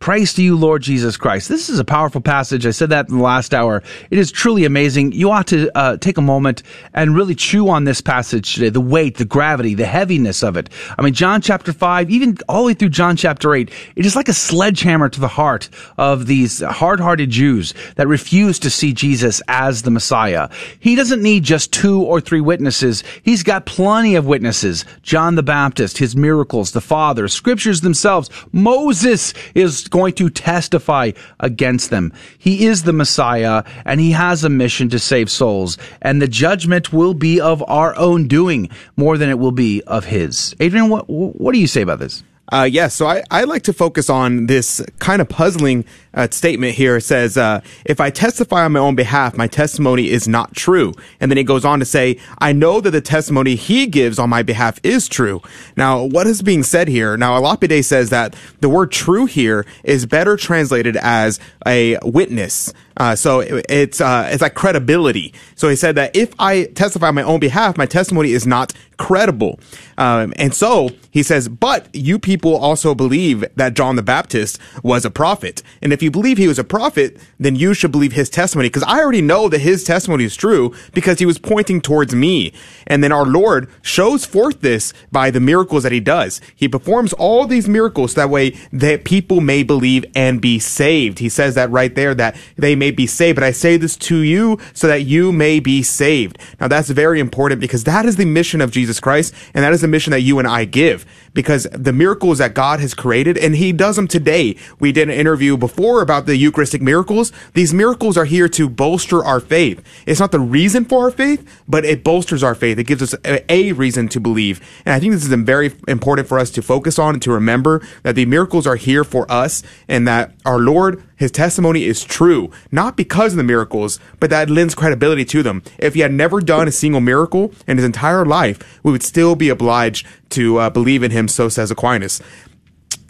Praise 0.00 0.32
to 0.32 0.42
you, 0.42 0.56
Lord 0.56 0.80
Jesus 0.80 1.18
Christ. 1.18 1.50
This 1.50 1.68
is 1.68 1.78
a 1.78 1.84
powerful 1.84 2.22
passage. 2.22 2.64
I 2.64 2.70
said 2.70 2.88
that 2.88 3.10
in 3.10 3.18
the 3.18 3.22
last 3.22 3.52
hour. 3.52 3.82
It 4.10 4.16
is 4.16 4.32
truly 4.32 4.64
amazing. 4.64 5.12
You 5.12 5.30
ought 5.30 5.46
to 5.48 5.70
uh, 5.76 5.98
take 5.98 6.16
a 6.16 6.22
moment 6.22 6.62
and 6.94 7.14
really 7.14 7.34
chew 7.34 7.68
on 7.68 7.84
this 7.84 8.00
passage 8.00 8.54
today. 8.54 8.70
The 8.70 8.80
weight, 8.80 9.18
the 9.18 9.26
gravity, 9.26 9.74
the 9.74 9.84
heaviness 9.84 10.42
of 10.42 10.56
it. 10.56 10.70
I 10.98 11.02
mean, 11.02 11.12
John 11.12 11.42
chapter 11.42 11.74
5, 11.74 12.08
even 12.08 12.38
all 12.48 12.62
the 12.62 12.68
way 12.68 12.74
through 12.74 12.88
John 12.88 13.14
chapter 13.14 13.54
8, 13.54 13.70
it 13.94 14.06
is 14.06 14.16
like 14.16 14.30
a 14.30 14.32
sledgehammer 14.32 15.10
to 15.10 15.20
the 15.20 15.28
heart 15.28 15.68
of 15.98 16.26
these 16.26 16.62
hard-hearted 16.62 17.28
Jews 17.28 17.74
that 17.96 18.08
refuse 18.08 18.58
to 18.60 18.70
see 18.70 18.94
Jesus 18.94 19.42
as 19.48 19.82
the 19.82 19.90
Messiah. 19.90 20.48
He 20.78 20.94
doesn't 20.94 21.22
need 21.22 21.44
just 21.44 21.74
two 21.74 22.00
or 22.00 22.22
three 22.22 22.40
witnesses. 22.40 23.04
He's 23.22 23.42
got 23.42 23.66
plenty 23.66 24.14
of 24.14 24.24
witnesses. 24.24 24.86
John 25.02 25.34
the 25.34 25.42
Baptist, 25.42 25.98
his 25.98 26.16
miracles, 26.16 26.72
the 26.72 26.80
Father, 26.80 27.28
scriptures 27.28 27.82
themselves. 27.82 28.30
Moses 28.50 29.34
is 29.54 29.89
going 29.90 30.14
to 30.14 30.30
testify 30.30 31.12
against 31.40 31.90
them. 31.90 32.12
He 32.38 32.66
is 32.66 32.84
the 32.84 32.92
Messiah 32.92 33.64
and 33.84 34.00
he 34.00 34.12
has 34.12 34.44
a 34.44 34.48
mission 34.48 34.88
to 34.90 34.98
save 34.98 35.30
souls. 35.30 35.76
And 36.00 36.22
the 36.22 36.28
judgment 36.28 36.92
will 36.92 37.14
be 37.14 37.40
of 37.40 37.62
our 37.68 37.96
own 37.96 38.28
doing 38.28 38.70
more 38.96 39.18
than 39.18 39.28
it 39.28 39.38
will 39.38 39.52
be 39.52 39.82
of 39.86 40.04
his. 40.06 40.54
Adrian, 40.60 40.88
what, 40.88 41.08
what 41.08 41.52
do 41.52 41.58
you 41.58 41.66
say 41.66 41.82
about 41.82 41.98
this? 41.98 42.22
Uh, 42.52 42.64
yes, 42.64 42.74
yeah, 42.74 42.88
so 42.88 43.06
I, 43.06 43.22
I 43.30 43.44
like 43.44 43.62
to 43.64 43.72
focus 43.72 44.10
on 44.10 44.46
this 44.46 44.84
kind 44.98 45.22
of 45.22 45.28
puzzling 45.28 45.84
uh, 46.14 46.28
statement 46.30 46.74
here. 46.74 47.00
Says, 47.00 47.36
uh, 47.36 47.60
if 47.84 48.00
I 48.00 48.10
testify 48.10 48.64
on 48.64 48.72
my 48.72 48.80
own 48.80 48.94
behalf, 48.94 49.36
my 49.36 49.46
testimony 49.46 50.10
is 50.10 50.26
not 50.28 50.54
true. 50.54 50.94
And 51.20 51.30
then 51.30 51.36
he 51.36 51.44
goes 51.44 51.64
on 51.64 51.78
to 51.78 51.84
say, 51.84 52.18
I 52.38 52.52
know 52.52 52.80
that 52.80 52.90
the 52.90 53.00
testimony 53.00 53.54
he 53.54 53.86
gives 53.86 54.18
on 54.18 54.30
my 54.30 54.42
behalf 54.42 54.78
is 54.82 55.08
true. 55.08 55.40
Now, 55.76 56.02
what 56.04 56.26
is 56.26 56.42
being 56.42 56.62
said 56.62 56.88
here? 56.88 57.16
Now, 57.16 57.38
a 57.38 57.40
Lapide 57.40 57.84
says 57.84 58.10
that 58.10 58.34
the 58.60 58.68
word 58.68 58.92
true 58.92 59.26
here 59.26 59.66
is 59.84 60.06
better 60.06 60.36
translated 60.36 60.96
as 60.96 61.38
a 61.66 61.98
witness. 62.02 62.72
Uh, 62.96 63.16
so 63.16 63.40
it, 63.40 63.64
it's 63.70 64.00
uh, 64.00 64.28
it's 64.30 64.42
like 64.42 64.54
credibility. 64.54 65.32
So 65.54 65.70
he 65.70 65.76
said 65.76 65.94
that 65.94 66.14
if 66.14 66.34
I 66.38 66.64
testify 66.64 67.08
on 67.08 67.14
my 67.14 67.22
own 67.22 67.40
behalf, 67.40 67.78
my 67.78 67.86
testimony 67.86 68.32
is 68.32 68.46
not 68.46 68.74
credible. 68.98 69.58
Um, 69.96 70.34
and 70.36 70.54
so 70.54 70.90
he 71.10 71.22
says, 71.22 71.48
but 71.48 71.88
you 71.94 72.18
people 72.18 72.56
also 72.56 72.94
believe 72.94 73.44
that 73.56 73.72
John 73.72 73.96
the 73.96 74.02
Baptist 74.02 74.58
was 74.82 75.06
a 75.06 75.10
prophet. 75.10 75.62
And 75.80 75.94
if 75.94 75.99
you 76.02 76.10
believe 76.10 76.38
he 76.38 76.48
was 76.48 76.58
a 76.58 76.64
prophet, 76.64 77.18
then 77.38 77.56
you 77.56 77.74
should 77.74 77.92
believe 77.92 78.12
his 78.12 78.30
testimony. 78.30 78.70
Cause 78.70 78.82
I 78.84 79.00
already 79.00 79.22
know 79.22 79.48
that 79.48 79.60
his 79.60 79.84
testimony 79.84 80.24
is 80.24 80.36
true 80.36 80.74
because 80.92 81.18
he 81.18 81.26
was 81.26 81.38
pointing 81.38 81.80
towards 81.80 82.14
me. 82.14 82.52
And 82.86 83.02
then 83.02 83.12
our 83.12 83.26
Lord 83.26 83.68
shows 83.82 84.24
forth 84.24 84.60
this 84.60 84.92
by 85.10 85.30
the 85.30 85.40
miracles 85.40 85.82
that 85.82 85.92
he 85.92 86.00
does. 86.00 86.40
He 86.54 86.68
performs 86.68 87.12
all 87.14 87.46
these 87.46 87.68
miracles 87.68 88.14
that 88.14 88.30
way 88.30 88.50
that 88.72 89.04
people 89.04 89.40
may 89.40 89.62
believe 89.62 90.04
and 90.14 90.40
be 90.40 90.58
saved. 90.58 91.18
He 91.18 91.28
says 91.28 91.54
that 91.54 91.70
right 91.70 91.94
there 91.94 92.14
that 92.14 92.36
they 92.56 92.76
may 92.76 92.90
be 92.90 93.06
saved. 93.06 93.36
But 93.36 93.44
I 93.44 93.52
say 93.52 93.76
this 93.76 93.96
to 93.96 94.18
you 94.18 94.58
so 94.74 94.86
that 94.86 95.02
you 95.02 95.32
may 95.32 95.60
be 95.60 95.82
saved. 95.82 96.38
Now 96.60 96.68
that's 96.68 96.90
very 96.90 97.20
important 97.20 97.60
because 97.60 97.84
that 97.84 98.06
is 98.06 98.16
the 98.16 98.24
mission 98.24 98.60
of 98.60 98.70
Jesus 98.70 99.00
Christ. 99.00 99.34
And 99.54 99.64
that 99.64 99.72
is 99.72 99.80
the 99.80 99.88
mission 99.88 100.10
that 100.12 100.20
you 100.20 100.38
and 100.38 100.46
I 100.46 100.64
give 100.64 101.06
because 101.34 101.66
the 101.72 101.92
miracles 101.92 102.38
that 102.38 102.54
God 102.54 102.80
has 102.80 102.94
created 102.94 103.38
and 103.38 103.54
he 103.56 103.72
does 103.72 103.96
them 103.96 104.08
today. 104.08 104.56
We 104.78 104.92
did 104.92 105.08
an 105.08 105.14
interview 105.14 105.56
before 105.56 105.89
about 105.98 106.26
the 106.26 106.36
Eucharistic 106.36 106.80
miracles. 106.80 107.32
These 107.54 107.74
miracles 107.74 108.16
are 108.16 108.24
here 108.24 108.48
to 108.50 108.68
bolster 108.68 109.24
our 109.24 109.40
faith. 109.40 109.82
It's 110.06 110.20
not 110.20 110.30
the 110.30 110.38
reason 110.38 110.84
for 110.84 111.04
our 111.04 111.10
faith, 111.10 111.44
but 111.66 111.84
it 111.84 112.04
bolsters 112.04 112.44
our 112.44 112.54
faith. 112.54 112.78
It 112.78 112.84
gives 112.84 113.02
us 113.02 113.14
a, 113.24 113.52
a 113.52 113.72
reason 113.72 114.08
to 114.10 114.20
believe. 114.20 114.60
And 114.86 114.94
I 114.94 115.00
think 115.00 115.12
this 115.12 115.26
is 115.26 115.32
very 115.42 115.72
important 115.88 116.28
for 116.28 116.38
us 116.38 116.50
to 116.52 116.62
focus 116.62 116.98
on 116.98 117.14
and 117.14 117.22
to 117.22 117.32
remember 117.32 117.82
that 118.04 118.14
the 118.14 118.26
miracles 118.26 118.66
are 118.66 118.76
here 118.76 119.02
for 119.02 119.30
us 119.30 119.64
and 119.88 120.06
that 120.06 120.32
our 120.44 120.60
Lord 120.60 121.02
his 121.20 121.30
testimony 121.30 121.84
is 121.84 122.02
true, 122.02 122.50
not 122.72 122.96
because 122.96 123.34
of 123.34 123.36
the 123.36 123.42
miracles, 123.44 124.00
but 124.20 124.30
that 124.30 124.48
lends 124.48 124.74
credibility 124.74 125.26
to 125.26 125.42
them. 125.42 125.62
If 125.78 125.92
he 125.92 126.00
had 126.00 126.14
never 126.14 126.40
done 126.40 126.66
a 126.66 126.72
single 126.72 127.02
miracle 127.02 127.52
in 127.66 127.76
his 127.76 127.84
entire 127.84 128.24
life, 128.24 128.82
we 128.82 128.90
would 128.90 129.02
still 129.02 129.36
be 129.36 129.50
obliged 129.50 130.06
to 130.30 130.56
uh, 130.56 130.70
believe 130.70 131.02
in 131.02 131.10
him, 131.10 131.28
so 131.28 131.50
says 131.50 131.70
Aquinas. 131.70 132.22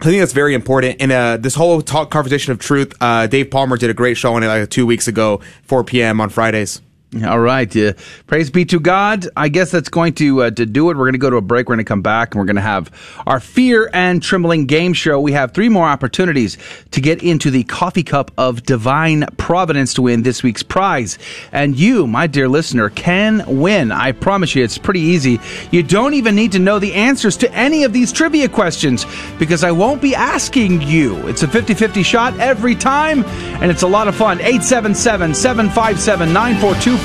I 0.01 0.05
think 0.05 0.19
that's 0.19 0.33
very 0.33 0.55
important. 0.55 0.97
And 0.99 1.11
uh, 1.11 1.37
this 1.37 1.53
whole 1.53 1.79
talk 1.81 2.09
conversation 2.09 2.51
of 2.51 2.57
truth, 2.57 2.91
uh, 3.01 3.27
Dave 3.27 3.51
Palmer 3.51 3.77
did 3.77 3.91
a 3.91 3.93
great 3.93 4.17
show 4.17 4.33
on 4.33 4.41
it 4.41 4.47
like 4.47 4.67
two 4.69 4.87
weeks 4.87 5.07
ago, 5.07 5.41
4 5.63 5.83
p.m. 5.83 6.19
on 6.19 6.29
Fridays. 6.29 6.81
All 7.25 7.41
right. 7.41 7.75
Uh, 7.75 7.91
praise 8.25 8.49
be 8.49 8.63
to 8.63 8.79
God. 8.79 9.27
I 9.35 9.49
guess 9.49 9.69
that's 9.69 9.89
going 9.89 10.13
to 10.13 10.43
uh, 10.43 10.51
to 10.51 10.65
do 10.65 10.89
it. 10.89 10.95
We're 10.95 11.03
going 11.03 11.11
to 11.11 11.19
go 11.19 11.29
to 11.29 11.35
a 11.35 11.41
break. 11.41 11.67
We're 11.67 11.75
going 11.75 11.83
to 11.83 11.89
come 11.89 12.01
back 12.01 12.33
and 12.33 12.39
we're 12.39 12.45
going 12.45 12.55
to 12.55 12.61
have 12.61 12.89
our 13.27 13.41
fear 13.41 13.89
and 13.93 14.23
trembling 14.23 14.65
game 14.65 14.93
show. 14.93 15.19
We 15.19 15.33
have 15.33 15.51
three 15.51 15.67
more 15.67 15.85
opportunities 15.87 16.57
to 16.91 17.01
get 17.01 17.21
into 17.21 17.51
the 17.51 17.65
coffee 17.65 18.03
cup 18.03 18.31
of 18.37 18.63
divine 18.63 19.25
providence 19.35 19.93
to 19.95 20.03
win 20.03 20.23
this 20.23 20.41
week's 20.41 20.63
prize. 20.63 21.19
And 21.51 21.77
you, 21.77 22.07
my 22.07 22.27
dear 22.27 22.47
listener, 22.47 22.89
can 22.89 23.59
win. 23.59 23.91
I 23.91 24.13
promise 24.13 24.55
you, 24.55 24.63
it's 24.63 24.77
pretty 24.77 25.01
easy. 25.01 25.41
You 25.69 25.83
don't 25.83 26.13
even 26.13 26.33
need 26.33 26.53
to 26.53 26.59
know 26.59 26.79
the 26.79 26.93
answers 26.93 27.35
to 27.37 27.53
any 27.53 27.83
of 27.83 27.91
these 27.91 28.13
trivia 28.13 28.47
questions 28.47 29.05
because 29.37 29.65
I 29.65 29.71
won't 29.71 30.01
be 30.01 30.15
asking 30.15 30.81
you. 30.81 31.17
It's 31.27 31.43
a 31.43 31.47
50-50 31.47 32.05
shot 32.05 32.39
every 32.39 32.73
time 32.73 33.25
and 33.25 33.69
it's 33.69 33.81
a 33.81 33.87
lot 33.87 34.07
of 34.07 34.15
fun. 34.15 34.39
877 34.39 35.35
757 35.35 36.31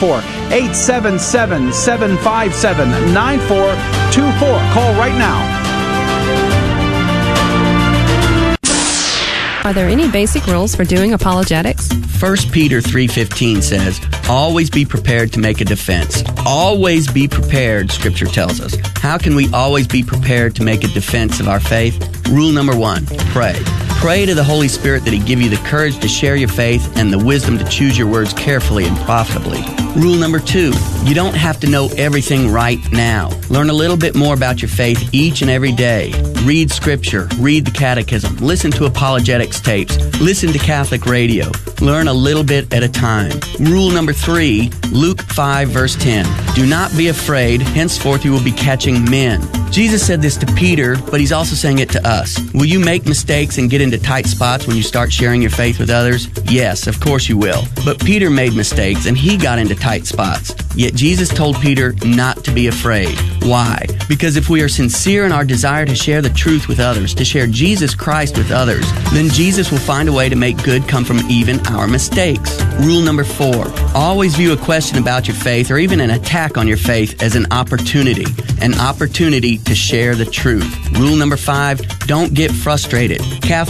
9424 0.00 0.52
877 0.52 1.72
757 1.72 3.14
9424. 3.14 4.48
Call 4.72 4.92
right 4.94 5.16
now. 5.18 5.66
Are 9.64 9.72
there 9.72 9.88
any 9.88 10.08
basic 10.08 10.46
rules 10.46 10.76
for 10.76 10.84
doing 10.84 11.12
apologetics? 11.12 11.88
1 12.20 12.52
Peter 12.52 12.80
3:15 12.80 13.60
says, 13.62 14.00
"Always 14.28 14.70
be 14.70 14.84
prepared 14.84 15.32
to 15.32 15.40
make 15.40 15.60
a 15.60 15.64
defense." 15.64 16.22
Always 16.46 17.08
be 17.08 17.26
prepared, 17.26 17.90
scripture 17.90 18.26
tells 18.26 18.60
us. 18.60 18.76
How 19.02 19.18
can 19.18 19.34
we 19.34 19.48
always 19.52 19.88
be 19.88 20.04
prepared 20.04 20.54
to 20.56 20.62
make 20.62 20.84
a 20.84 20.88
defense 20.88 21.40
of 21.40 21.48
our 21.48 21.58
faith? 21.58 21.98
Rule 22.28 22.52
number 22.52 22.76
1, 22.76 23.06
pray. 23.32 23.56
Pray 23.96 24.24
to 24.26 24.34
the 24.34 24.44
Holy 24.44 24.68
Spirit 24.68 25.04
that 25.04 25.12
he 25.12 25.18
give 25.18 25.40
you 25.40 25.48
the 25.48 25.56
courage 25.68 25.98
to 25.98 26.06
share 26.06 26.36
your 26.36 26.48
faith 26.48 26.96
and 26.96 27.12
the 27.12 27.18
wisdom 27.18 27.58
to 27.58 27.64
choose 27.64 27.98
your 27.98 28.06
words 28.06 28.32
carefully 28.34 28.84
and 28.84 28.96
profitably. 28.98 29.64
Rule 29.96 30.16
number 30.16 30.38
2, 30.38 30.72
you 31.04 31.14
don't 31.14 31.34
have 31.34 31.58
to 31.60 31.66
know 31.66 31.88
everything 31.96 32.52
right 32.52 32.78
now. 32.92 33.30
Learn 33.48 33.70
a 33.70 33.72
little 33.72 33.96
bit 33.96 34.14
more 34.14 34.34
about 34.34 34.60
your 34.60 34.68
faith 34.68 35.08
each 35.12 35.40
and 35.40 35.50
every 35.50 35.72
day. 35.72 36.12
Read 36.44 36.70
scripture, 36.70 37.28
read 37.38 37.64
the 37.64 37.70
catechism, 37.70 38.36
listen 38.36 38.70
to 38.72 38.84
apologetics 38.84 39.60
tapes, 39.60 39.96
listen 40.20 40.52
to 40.52 40.58
Catholic 40.58 41.06
radio. 41.06 41.50
Learn 41.80 42.08
a 42.08 42.12
little 42.12 42.44
bit 42.44 42.72
at 42.74 42.82
a 42.82 42.88
time. 42.88 43.32
Rule 43.58 43.90
number 43.90 44.12
three, 44.12 44.70
Luke 44.92 45.22
5 45.22 45.68
verse 45.70 45.96
10. 45.96 46.26
Do 46.54 46.66
not 46.66 46.94
be 46.96 47.08
afraid, 47.08 47.62
henceforth 47.62 48.24
you 48.24 48.32
will 48.32 48.44
be 48.44 48.52
catching 48.52 49.08
men. 49.10 49.40
Jesus 49.72 50.06
said 50.06 50.22
this 50.22 50.36
to 50.38 50.46
Peter, 50.54 50.96
but 51.10 51.20
he's 51.20 51.32
also 51.32 51.54
saying 51.54 51.80
it 51.80 51.90
to 51.90 52.08
us. 52.08 52.38
Will 52.52 52.64
you 52.64 52.78
make 52.78 53.06
mistakes 53.06 53.58
and 53.58 53.68
get 53.68 53.80
into 53.86 53.98
tight 53.98 54.26
spots 54.26 54.66
when 54.66 54.76
you 54.76 54.82
start 54.82 55.12
sharing 55.12 55.40
your 55.40 55.50
faith 55.50 55.78
with 55.78 55.90
others? 55.90 56.28
Yes, 56.50 56.88
of 56.88 56.98
course 57.00 57.28
you 57.28 57.38
will. 57.38 57.62
But 57.84 58.00
Peter 58.00 58.28
made 58.28 58.54
mistakes 58.54 59.06
and 59.06 59.16
he 59.16 59.36
got 59.36 59.60
into 59.60 59.76
tight 59.76 60.06
spots. 60.06 60.54
Yet 60.74 60.94
Jesus 60.94 61.28
told 61.28 61.56
Peter 61.60 61.94
not 62.04 62.44
to 62.44 62.50
be 62.50 62.66
afraid. 62.66 63.16
Why? 63.42 63.86
Because 64.08 64.36
if 64.36 64.50
we 64.50 64.60
are 64.60 64.68
sincere 64.68 65.24
in 65.24 65.32
our 65.32 65.44
desire 65.44 65.86
to 65.86 65.94
share 65.94 66.20
the 66.20 66.30
truth 66.30 66.68
with 66.68 66.80
others, 66.80 67.14
to 67.14 67.24
share 67.24 67.46
Jesus 67.46 67.94
Christ 67.94 68.36
with 68.36 68.50
others, 68.50 68.84
then 69.12 69.30
Jesus 69.30 69.70
will 69.70 69.78
find 69.78 70.08
a 70.08 70.12
way 70.12 70.28
to 70.28 70.36
make 70.36 70.62
good 70.64 70.86
come 70.88 71.04
from 71.04 71.18
even 71.30 71.64
our 71.68 71.86
mistakes. 71.86 72.60
Rule 72.80 73.00
number 73.00 73.24
four 73.24 73.72
always 73.94 74.34
view 74.34 74.52
a 74.52 74.56
question 74.56 74.98
about 74.98 75.28
your 75.28 75.36
faith 75.36 75.70
or 75.70 75.78
even 75.78 76.00
an 76.00 76.10
attack 76.10 76.58
on 76.58 76.68
your 76.68 76.76
faith 76.76 77.22
as 77.22 77.36
an 77.36 77.46
opportunity, 77.52 78.26
an 78.60 78.78
opportunity 78.80 79.58
to 79.58 79.74
share 79.74 80.14
the 80.14 80.26
truth. 80.26 80.90
Rule 80.98 81.16
number 81.16 81.36
five 81.36 81.80
don't 82.06 82.34
get 82.34 82.50
frustrated. 82.50 83.20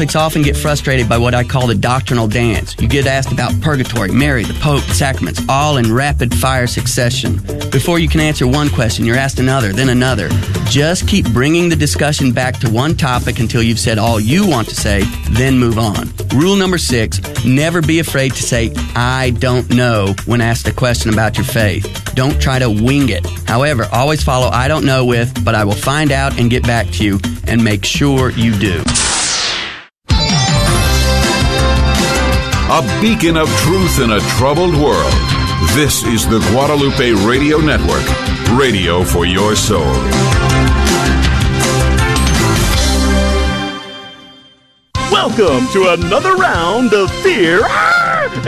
Catholics 0.06 0.24
often 0.24 0.42
get 0.42 0.56
frustrated 0.56 1.08
by 1.08 1.18
what 1.18 1.34
I 1.34 1.42
call 1.42 1.66
the 1.66 1.74
doctrinal 1.74 2.28
dance. 2.28 2.76
You 2.78 2.86
get 2.86 3.08
asked 3.08 3.32
about 3.32 3.60
purgatory, 3.60 4.12
Mary, 4.12 4.44
the 4.44 4.54
Pope, 4.60 4.82
sacraments, 4.82 5.42
all 5.48 5.78
in 5.78 5.92
rapid 5.92 6.32
fire 6.32 6.68
succession. 6.68 7.38
Before 7.72 7.98
you 7.98 8.08
can 8.08 8.20
answer 8.20 8.46
one 8.46 8.68
question, 8.68 9.04
you're 9.04 9.16
asked 9.16 9.40
another, 9.40 9.72
then 9.72 9.88
another. 9.88 10.28
Just 10.66 11.08
keep 11.08 11.28
bringing 11.32 11.68
the 11.68 11.74
discussion 11.74 12.30
back 12.30 12.56
to 12.60 12.70
one 12.70 12.94
topic 12.96 13.40
until 13.40 13.64
you've 13.64 13.80
said 13.80 13.98
all 13.98 14.20
you 14.20 14.46
want 14.46 14.68
to 14.68 14.76
say, 14.76 15.02
then 15.30 15.58
move 15.58 15.76
on. 15.76 16.08
Rule 16.32 16.54
number 16.54 16.78
six 16.78 17.20
never 17.44 17.82
be 17.82 17.98
afraid 17.98 18.32
to 18.34 18.42
say, 18.44 18.72
I 18.94 19.30
don't 19.40 19.68
know 19.70 20.14
when 20.26 20.40
asked 20.40 20.68
a 20.68 20.72
question 20.72 21.12
about 21.12 21.36
your 21.36 21.46
faith. 21.46 22.12
Don't 22.14 22.40
try 22.40 22.60
to 22.60 22.70
wing 22.70 23.08
it. 23.08 23.26
However, 23.48 23.88
always 23.90 24.22
follow 24.22 24.48
I 24.48 24.68
don't 24.68 24.84
know 24.84 25.04
with, 25.04 25.44
but 25.44 25.56
I 25.56 25.64
will 25.64 25.72
find 25.72 26.12
out 26.12 26.38
and 26.38 26.48
get 26.48 26.62
back 26.62 26.86
to 26.92 27.04
you 27.04 27.18
and 27.48 27.64
make 27.64 27.84
sure 27.84 28.30
you 28.30 28.56
do. 28.56 28.84
A 32.68 32.82
beacon 33.00 33.36
of 33.36 33.48
truth 33.58 34.00
in 34.00 34.10
a 34.10 34.18
troubled 34.38 34.74
world. 34.74 35.12
This 35.76 36.02
is 36.02 36.26
the 36.26 36.40
Guadalupe 36.50 37.12
Radio 37.24 37.58
Network, 37.58 38.04
radio 38.58 39.04
for 39.04 39.24
your 39.24 39.54
soul. 39.54 39.84
Welcome 45.12 45.68
to 45.74 45.94
another 45.96 46.34
round 46.34 46.92
of 46.92 47.08
Fear 47.22 47.64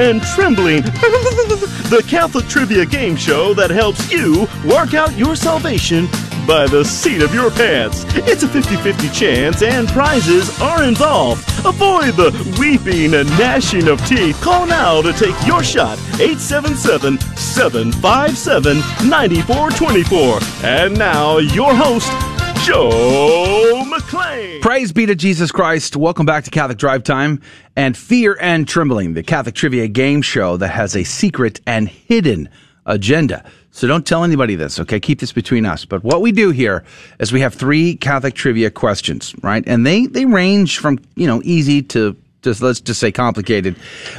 and 0.00 0.20
Trembling, 0.34 0.82
the 0.82 2.04
Catholic 2.08 2.48
trivia 2.48 2.86
game 2.86 3.14
show 3.14 3.54
that 3.54 3.70
helps 3.70 4.10
you 4.10 4.48
work 4.66 4.94
out 4.94 5.16
your 5.16 5.36
salvation 5.36 6.08
by 6.48 6.66
the 6.66 6.82
seat 6.82 7.20
of 7.20 7.34
your 7.34 7.50
pants. 7.50 8.06
It's 8.26 8.42
a 8.42 8.48
50 8.48 8.76
50 8.76 9.10
chance, 9.10 9.62
and 9.62 9.86
prizes 9.86 10.58
are 10.62 10.82
involved. 10.82 11.46
Avoid 11.66 12.14
the 12.14 12.32
weeping 12.58 13.12
and 13.12 13.28
gnashing 13.38 13.86
of 13.86 14.04
teeth. 14.06 14.40
Call 14.40 14.66
now 14.66 15.02
to 15.02 15.12
take 15.12 15.36
your 15.46 15.62
shot 15.62 15.98
877 16.18 17.18
757 17.36 18.78
9424. 19.08 20.38
And 20.66 20.98
now, 20.98 21.36
your 21.36 21.74
host, 21.74 22.10
Joe 22.64 23.82
McClain. 23.84 24.62
Praise 24.62 24.90
be 24.90 25.04
to 25.04 25.14
Jesus 25.14 25.52
Christ. 25.52 25.96
Welcome 25.96 26.24
back 26.24 26.44
to 26.44 26.50
Catholic 26.50 26.78
Drive 26.78 27.02
Time 27.02 27.42
and 27.76 27.94
Fear 27.94 28.38
and 28.40 28.66
Trembling, 28.66 29.12
the 29.12 29.22
Catholic 29.22 29.54
trivia 29.54 29.86
game 29.86 30.22
show 30.22 30.56
that 30.56 30.68
has 30.68 30.96
a 30.96 31.04
secret 31.04 31.60
and 31.66 31.90
hidden 31.90 32.48
agenda. 32.86 33.44
So 33.78 33.86
don't 33.86 34.04
tell 34.04 34.24
anybody 34.24 34.56
this, 34.56 34.80
okay? 34.80 34.98
Keep 34.98 35.20
this 35.20 35.30
between 35.32 35.64
us. 35.64 35.84
But 35.84 36.02
what 36.02 36.20
we 36.20 36.32
do 36.32 36.50
here 36.50 36.82
is 37.20 37.30
we 37.30 37.42
have 37.42 37.54
three 37.54 37.94
Catholic 37.94 38.34
trivia 38.34 38.72
questions, 38.72 39.36
right? 39.40 39.62
And 39.68 39.86
they, 39.86 40.06
they 40.06 40.24
range 40.24 40.80
from, 40.80 40.98
you 41.14 41.28
know, 41.28 41.40
easy 41.44 41.82
to, 41.94 42.16
Just 42.42 42.60
let's 42.60 42.80
just 42.80 42.98
say 42.98 43.12
complicated. 43.12 43.76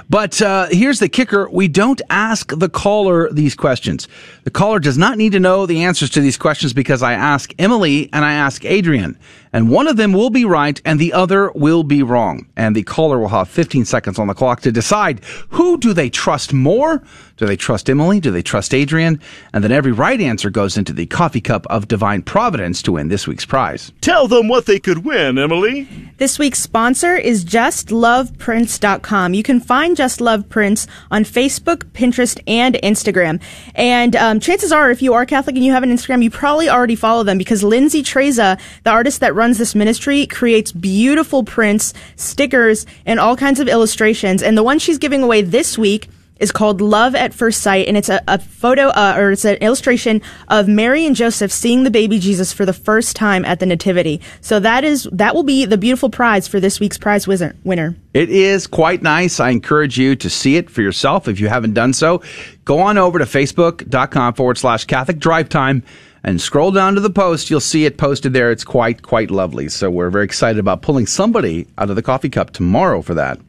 But 0.09 0.41
uh, 0.41 0.67
here's 0.71 0.99
the 0.99 1.09
kicker: 1.09 1.49
we 1.49 1.67
don't 1.67 2.01
ask 2.09 2.51
the 2.57 2.69
caller 2.69 3.29
these 3.31 3.55
questions. 3.55 4.07
The 4.43 4.51
caller 4.51 4.79
does 4.79 4.97
not 4.97 5.17
need 5.17 5.31
to 5.33 5.39
know 5.39 5.65
the 5.65 5.83
answers 5.83 6.09
to 6.11 6.21
these 6.21 6.37
questions 6.37 6.73
because 6.73 7.01
I 7.01 7.13
ask 7.13 7.53
Emily 7.57 8.09
and 8.13 8.23
I 8.25 8.33
ask 8.33 8.63
Adrian, 8.65 9.17
and 9.51 9.69
one 9.69 9.87
of 9.87 9.97
them 9.97 10.13
will 10.13 10.29
be 10.29 10.45
right 10.45 10.81
and 10.85 10.99
the 10.99 11.13
other 11.13 11.51
will 11.51 11.83
be 11.83 12.03
wrong. 12.03 12.47
And 12.55 12.75
the 12.75 12.83
caller 12.83 13.19
will 13.19 13.29
have 13.29 13.49
15 13.49 13.85
seconds 13.85 14.19
on 14.19 14.27
the 14.27 14.33
clock 14.33 14.61
to 14.61 14.71
decide 14.71 15.23
who 15.49 15.77
do 15.77 15.93
they 15.93 16.09
trust 16.09 16.53
more. 16.53 17.03
Do 17.37 17.45
they 17.45 17.55
trust 17.55 17.89
Emily? 17.89 18.19
Do 18.19 18.31
they 18.31 18.41
trust 18.41 18.73
Adrian? 18.73 19.21
And 19.53 19.63
then 19.63 19.71
every 19.71 19.93
right 19.93 20.19
answer 20.19 20.49
goes 20.49 20.77
into 20.77 20.91
the 20.91 21.05
coffee 21.05 21.39
cup 21.39 21.65
of 21.67 21.87
divine 21.87 22.21
providence 22.21 22.81
to 22.81 22.91
win 22.91 23.07
this 23.07 23.27
week's 23.27 23.45
prize. 23.45 23.93
Tell 24.01 24.27
them 24.27 24.49
what 24.49 24.65
they 24.65 24.77
could 24.77 25.05
win, 25.05 25.37
Emily. 25.37 25.87
This 26.17 26.37
week's 26.37 26.59
sponsor 26.59 27.15
is 27.15 27.45
JustLovePrints.com. 27.45 29.33
You 29.33 29.43
can 29.43 29.61
find 29.61 29.95
Just 29.95 30.19
Love 30.19 30.49
Prints 30.49 30.85
on 31.11 31.23
Facebook, 31.23 31.85
Pinterest, 31.91 32.41
and 32.45 32.75
Instagram. 32.75 33.41
And 33.73 34.17
um, 34.17 34.41
chances 34.41 34.73
are, 34.73 34.91
if 34.91 35.01
you 35.01 35.13
are 35.13 35.25
Catholic 35.25 35.55
and 35.55 35.63
you 35.63 35.71
have 35.71 35.83
an 35.83 35.91
Instagram, 35.91 36.21
you 36.21 36.29
probably 36.29 36.67
already 36.67 36.95
follow 36.95 37.23
them 37.23 37.37
because 37.37 37.63
Lindsay 37.63 38.03
Treza, 38.03 38.59
the 38.83 38.89
artist 38.89 39.21
that 39.21 39.33
runs 39.39 39.57
this 39.57 39.73
ministry, 39.73 40.27
creates 40.27 40.71
beautiful 40.71 41.43
prints, 41.43 41.93
stickers, 42.17 42.85
and 43.05 43.19
all 43.19 43.35
kinds 43.35 43.59
of 43.59 43.67
illustrations. 43.67 44.43
And 44.43 44.57
the 44.57 44.63
one 44.63 44.77
she's 44.77 44.99
giving 44.99 45.23
away 45.23 45.41
this 45.41 45.77
week 45.77 46.09
is 46.39 46.51
called 46.51 46.81
Love 46.81 47.15
at 47.15 47.33
First 47.33 47.61
Sight, 47.61 47.87
and 47.87 47.97
it's 47.97 48.09
a, 48.09 48.21
a 48.27 48.39
photo 48.39 48.87
uh, 48.87 49.15
or 49.17 49.31
it's 49.31 49.45
an 49.45 49.55
illustration 49.57 50.21
of 50.47 50.67
Mary 50.67 51.05
and 51.05 51.15
Joseph 51.15 51.51
seeing 51.51 51.83
the 51.83 51.91
baby 51.91 52.17
Jesus 52.17 52.53
for 52.53 52.65
the 52.65 52.73
first 52.73 53.15
time 53.15 53.45
at 53.45 53.59
the 53.59 53.65
Nativity. 53.65 54.21
So 54.41 54.59
that 54.59 54.83
is 54.83 55.07
that 55.11 55.35
will 55.35 55.43
be 55.43 55.65
the 55.65 55.77
beautiful 55.77 56.09
prize 56.09 56.47
for 56.47 56.59
this 56.59 56.79
week's 56.79 56.97
prize 56.97 57.27
wizard, 57.27 57.57
winner. 57.63 57.95
It 58.13 58.29
is 58.29 58.67
quite 58.67 59.01
nice. 59.01 59.39
I 59.39 59.49
encourage 59.49 59.97
you 59.97 60.15
to 60.15 60.29
see 60.29 60.55
it 60.55 60.69
for 60.69 60.81
yourself 60.81 61.27
if 61.27 61.39
you 61.39 61.49
haven't 61.49 61.73
done 61.73 61.93
so. 61.93 62.23
Go 62.65 62.79
on 62.79 62.97
over 62.97 63.19
to 63.19 63.25
facebook.com 63.25 64.33
forward 64.33 64.57
slash 64.57 64.85
Catholic 64.85 65.19
Drive 65.19 65.49
Time 65.49 65.83
and 66.23 66.39
scroll 66.39 66.71
down 66.71 66.95
to 66.95 67.01
the 67.01 67.09
post. 67.09 67.49
You'll 67.49 67.59
see 67.59 67.85
it 67.85 67.97
posted 67.97 68.33
there. 68.33 68.51
It's 68.51 68.63
quite, 68.63 69.01
quite 69.01 69.31
lovely. 69.31 69.69
So 69.69 69.89
we're 69.89 70.09
very 70.09 70.25
excited 70.25 70.59
about 70.59 70.81
pulling 70.81 71.07
somebody 71.07 71.67
out 71.77 71.89
of 71.89 71.95
the 71.95 72.01
coffee 72.01 72.29
cup 72.29 72.51
tomorrow 72.51 73.01
for 73.01 73.13
that. 73.15 73.39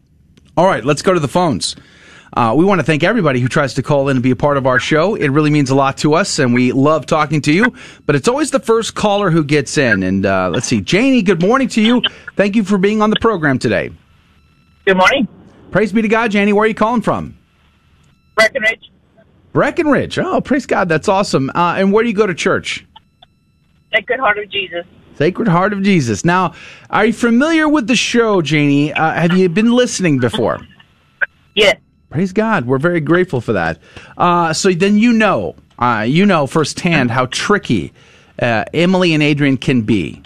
All 0.57 0.67
right, 0.67 0.85
let's 0.85 1.03
go 1.03 1.15
to 1.15 1.21
the 1.21 1.29
phones. 1.29 1.77
Uh, 2.37 2.55
we 2.57 2.65
want 2.65 2.79
to 2.79 2.85
thank 2.85 3.03
everybody 3.03 3.41
who 3.41 3.49
tries 3.49 3.75
to 3.75 3.83
call 3.83 4.09
in 4.09 4.17
and 4.17 4.23
be 4.23 4.31
a 4.31 4.37
part 4.37 4.57
of 4.57 4.67
our 4.67 4.79
show. 4.79 5.17
It 5.17 5.29
really 5.29 5.51
means 5.51 5.71
a 5.71 5.75
lot 5.75 5.99
to 5.99 6.15
us, 6.15 6.39
and 6.39 6.55
we 6.55 6.71
love 6.71 7.07
talking 7.07 7.41
to 7.43 7.53
you. 7.53 7.75
But 8.07 8.15
it's 8.15 8.29
always 8.29 8.53
the 8.53 8.61
first 8.61 8.95
caller 8.95 9.31
who 9.31 9.43
gets 9.43 9.77
in. 9.77 10.03
And 10.05 10.25
uh, 10.25 10.49
let's 10.51 10.67
see, 10.67 10.81
Janie, 10.81 11.23
good 11.23 11.43
morning 11.43 11.67
to 11.69 11.81
you. 11.81 12.03
Thank 12.37 12.55
you 12.55 12.63
for 12.63 12.79
being 12.79 13.03
on 13.03 13.11
the 13.11 13.19
program 13.21 13.59
today. 13.59 13.91
Good 14.85 14.97
morning. 14.97 15.27
Praise 15.73 15.93
be 15.93 16.03
to 16.03 16.09
God, 16.09 16.31
Janie. 16.31 16.53
Where 16.53 16.65
are 16.65 16.69
you 16.69 16.75
calling 16.75 17.03
from? 17.03 17.37
Breckenridge, 18.37 18.91
Breckenridge. 19.53 20.19
Oh, 20.19 20.41
praise 20.41 20.67
God. 20.67 20.89
That's 20.89 21.09
awesome. 21.09 21.51
Uh, 21.55 21.75
and 21.77 21.93
where 21.93 22.03
do 22.03 22.09
you 22.09 22.15
go 22.15 22.27
to 22.27 22.35
church? 22.35 22.87
Sacred 23.93 24.21
Heart 24.21 24.39
of 24.39 24.51
Jesus. 24.51 24.85
Sacred 25.17 25.49
Heart 25.49 25.73
of 25.73 25.83
Jesus. 25.83 26.25
Now, 26.25 26.55
are 26.89 27.07
you 27.07 27.13
familiar 27.13 27.69
with 27.69 27.87
the 27.87 27.97
show, 27.97 28.41
Janie? 28.41 28.93
Uh, 28.93 29.13
have 29.13 29.37
you 29.37 29.49
been 29.49 29.73
listening 29.73 30.19
before? 30.19 30.61
Yes. 31.57 31.79
Praise 32.11 32.33
God. 32.33 32.65
We're 32.65 32.79
very 32.79 33.01
grateful 33.01 33.41
for 33.41 33.53
that. 33.55 33.81
Uh, 34.17 34.53
so 34.53 34.73
then 34.73 34.97
you 34.97 35.13
know, 35.13 35.57
uh, 35.81 36.05
you 36.07 36.25
know 36.25 36.47
firsthand 36.47 37.11
how 37.11 37.27
tricky 37.27 37.93
uh, 38.41 38.65
Emily 38.73 39.15
and 39.15 39.23
Adrian 39.23 39.57
can 39.57 39.83
be. 39.83 40.23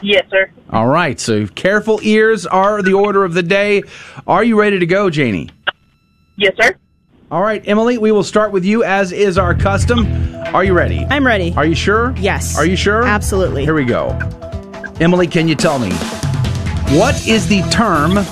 Yes, 0.00 0.24
sir. 0.30 0.50
All 0.70 0.86
right. 0.86 1.18
So 1.18 1.48
careful 1.48 1.98
ears 2.02 2.46
are 2.46 2.82
the 2.82 2.92
order 2.92 3.24
of 3.24 3.34
the 3.34 3.42
day. 3.42 3.82
Are 4.28 4.44
you 4.44 4.58
ready 4.58 4.78
to 4.78 4.86
go, 4.86 5.10
Janie? 5.10 5.50
Yes, 6.36 6.54
sir. 6.60 6.76
All 7.30 7.42
right, 7.42 7.62
Emily, 7.68 7.98
we 7.98 8.10
will 8.10 8.22
start 8.22 8.52
with 8.52 8.64
you 8.64 8.84
as 8.84 9.12
is 9.12 9.36
our 9.36 9.54
custom. 9.54 10.06
Are 10.54 10.64
you 10.64 10.72
ready? 10.72 11.04
I'm 11.10 11.26
ready. 11.26 11.52
Are 11.58 11.66
you 11.66 11.74
sure? 11.74 12.14
Yes. 12.16 12.56
Are 12.56 12.64
you 12.64 12.74
sure? 12.74 13.02
Absolutely. 13.04 13.64
Here 13.64 13.74
we 13.74 13.84
go. 13.84 14.18
Emily, 14.98 15.26
can 15.26 15.46
you 15.46 15.54
tell 15.54 15.78
me 15.78 15.90
what 16.96 17.28
is 17.28 17.46
the 17.46 17.60
term 17.70 18.24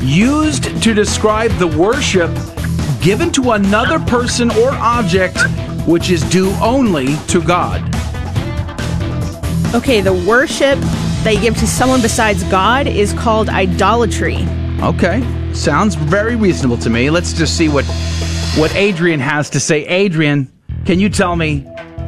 used 0.00 0.82
to 0.82 0.94
describe 0.94 1.50
the 1.58 1.66
worship 1.66 2.30
given 3.02 3.30
to 3.32 3.50
another 3.50 3.98
person 3.98 4.50
or 4.52 4.70
object 4.70 5.36
which 5.86 6.08
is 6.08 6.22
due 6.30 6.50
only 6.62 7.16
to 7.26 7.42
God? 7.42 7.82
Okay, 9.74 10.00
the 10.00 10.24
worship 10.26 10.78
they 11.22 11.38
give 11.38 11.54
to 11.58 11.66
someone 11.66 12.00
besides 12.00 12.44
God 12.44 12.86
is 12.86 13.12
called 13.12 13.50
idolatry. 13.50 14.46
Okay. 14.80 15.22
Sounds 15.52 15.96
very 15.96 16.36
reasonable 16.36 16.78
to 16.78 16.88
me. 16.88 17.10
Let's 17.10 17.34
just 17.34 17.58
see 17.58 17.68
what 17.68 17.84
what 18.58 18.74
Adrian 18.74 19.20
has 19.20 19.50
to 19.50 19.60
say. 19.60 19.84
Adrian, 19.86 20.50
can 20.84 20.98
you 20.98 21.08
tell 21.08 21.36
me 21.36 21.60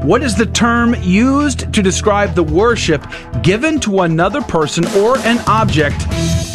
what 0.02 0.22
is 0.22 0.34
the 0.34 0.46
term 0.46 0.94
used 1.02 1.72
to 1.74 1.82
describe 1.82 2.34
the 2.34 2.42
worship 2.42 3.04
given 3.42 3.78
to 3.80 4.00
another 4.00 4.40
person 4.42 4.84
or 4.96 5.18
an 5.18 5.38
object 5.46 6.02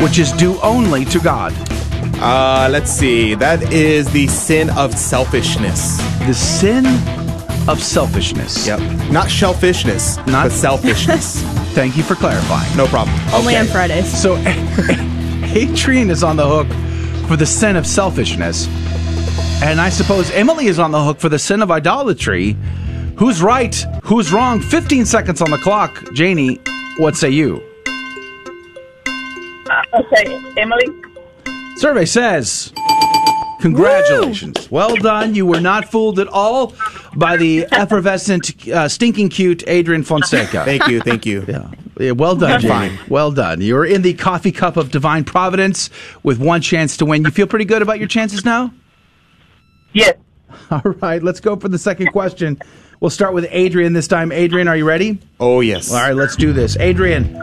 which 0.01 0.19
is 0.19 0.31
due 0.33 0.59
only 0.61 1.05
to 1.05 1.19
God? 1.19 1.53
Uh, 2.19 2.67
let's 2.71 2.91
see. 2.91 3.35
That 3.35 3.71
is 3.73 4.11
the 4.11 4.27
sin 4.27 4.69
of 4.71 4.97
selfishness. 4.97 5.97
The 6.25 6.33
sin 6.33 6.85
of 7.69 7.81
selfishness. 7.81 8.67
Yep. 8.67 8.79
Not 9.11 9.27
shellfishness, 9.27 10.17
Not- 10.27 10.45
but 10.45 10.51
selfishness. 10.51 11.41
Thank 11.75 11.97
you 11.97 12.03
for 12.03 12.15
clarifying. 12.15 12.75
no 12.77 12.87
problem. 12.87 13.15
Only 13.33 13.53
Okay. 13.53 13.59
on 13.61 13.67
Fridays. 13.67 14.21
So 14.21 14.37
Adrian 15.55 16.09
is 16.09 16.23
on 16.23 16.35
the 16.37 16.47
hook 16.47 16.67
for 17.27 17.35
the 17.35 17.45
sin 17.45 17.75
of 17.75 17.85
selfishness. 17.85 18.67
And 19.63 19.81
I 19.81 19.89
suppose 19.89 20.29
Emily 20.31 20.67
is 20.67 20.79
on 20.79 20.91
the 20.91 21.03
hook 21.03 21.19
for 21.19 21.29
the 21.29 21.39
sin 21.39 21.61
of 21.61 21.71
idolatry. 21.71 22.55
Who's 23.17 23.41
right? 23.41 23.73
Who's 24.03 24.31
wrong? 24.31 24.59
15 24.59 25.05
seconds 25.05 25.41
on 25.41 25.49
the 25.49 25.57
clock. 25.57 26.03
Janie, 26.13 26.59
what 26.97 27.15
say 27.15 27.29
you? 27.29 27.63
Uh, 29.07 29.83
okay, 29.93 30.39
Emily. 30.57 30.85
Survey 31.77 32.05
says. 32.05 32.71
Congratulations. 33.61 34.69
Well 34.69 34.95
done. 34.95 35.33
You 35.33 35.45
were 35.47 35.61
not 35.61 35.89
fooled 35.89 36.19
at 36.19 36.27
all 36.27 36.73
by 37.15 37.35
the 37.37 37.65
effervescent, 37.71 38.67
uh, 38.67 38.87
stinking 38.87 39.29
cute 39.29 39.63
Adrian 39.67 40.03
Fonseca. 40.03 40.63
Thank 40.65 40.87
you, 40.87 40.99
thank 41.01 41.25
you. 41.25 41.43
Yeah. 41.47 41.71
Yeah, 41.97 42.11
well 42.11 42.35
done, 42.35 42.59
Jamie. 42.59 42.73
Fine. 42.89 42.99
Well 43.07 43.31
done. 43.31 43.61
You're 43.61 43.85
in 43.85 44.01
the 44.01 44.13
coffee 44.15 44.51
cup 44.51 44.75
of 44.75 44.91
divine 44.91 45.23
providence 45.23 45.89
with 46.23 46.39
one 46.39 46.59
chance 46.59 46.97
to 46.97 47.05
win. 47.05 47.23
You 47.23 47.31
feel 47.31 47.47
pretty 47.47 47.63
good 47.63 47.81
about 47.81 47.99
your 47.99 48.09
chances 48.09 48.43
now? 48.43 48.73
Yes. 49.95 50.17
All 50.71 50.81
right, 51.01 51.23
let's 51.23 51.39
go 51.39 51.55
for 51.55 51.69
the 51.69 51.79
second 51.79 52.07
question. 52.07 52.59
We'll 52.99 53.09
start 53.09 53.33
with 53.33 53.47
Adrian 53.49 53.93
this 53.93 54.07
time. 54.07 54.31
Adrian, 54.31 54.67
are 54.67 54.75
you 54.75 54.85
ready? 54.85 55.19
Oh, 55.39 55.61
yes. 55.61 55.91
All 55.91 55.97
right, 55.97 56.13
let's 56.15 56.35
do 56.35 56.53
this. 56.53 56.77
Adrian, 56.77 57.33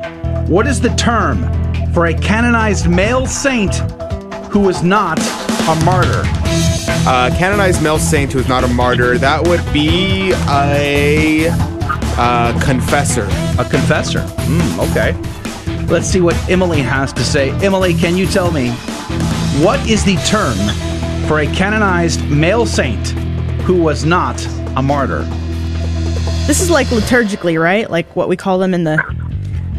what 0.46 0.66
is 0.66 0.80
the 0.80 0.90
term 0.90 1.42
for 1.92 2.06
a 2.06 2.14
canonized 2.14 2.88
male 2.88 3.26
saint 3.26 3.74
who 4.50 4.60
was 4.60 4.82
not 4.82 5.18
a 5.18 5.84
martyr? 5.84 6.22
Uh, 7.04 7.34
canonized 7.38 7.82
male 7.82 7.98
saint 7.98 8.32
who 8.32 8.38
is 8.38 8.48
not 8.48 8.64
a 8.64 8.68
martyr. 8.68 9.16
That 9.16 9.46
would 9.46 9.64
be 9.72 10.32
a 10.48 11.48
uh, 12.18 12.60
confessor. 12.62 13.26
A 13.58 13.64
confessor. 13.68 14.20
Hmm, 14.26 14.80
okay. 14.80 15.86
Let's 15.86 16.06
see 16.06 16.20
what 16.20 16.36
Emily 16.50 16.80
has 16.82 17.14
to 17.14 17.24
say. 17.24 17.50
Emily, 17.64 17.94
can 17.94 18.16
you 18.16 18.26
tell 18.26 18.50
me 18.50 18.70
what 19.62 19.86
is 19.88 20.04
the 20.04 20.16
term 20.26 20.58
for 21.32 21.40
a 21.40 21.46
canonized 21.46 22.22
male 22.28 22.66
saint 22.66 23.08
who 23.62 23.82
was 23.82 24.04
not 24.04 24.44
a 24.76 24.82
martyr? 24.82 25.22
This 26.46 26.60
is 26.60 26.68
like 26.68 26.88
liturgically, 26.88 27.58
right? 27.58 27.90
Like 27.90 28.14
what 28.14 28.28
we 28.28 28.36
call 28.36 28.58
them 28.58 28.74
in 28.74 28.84
the. 28.84 29.02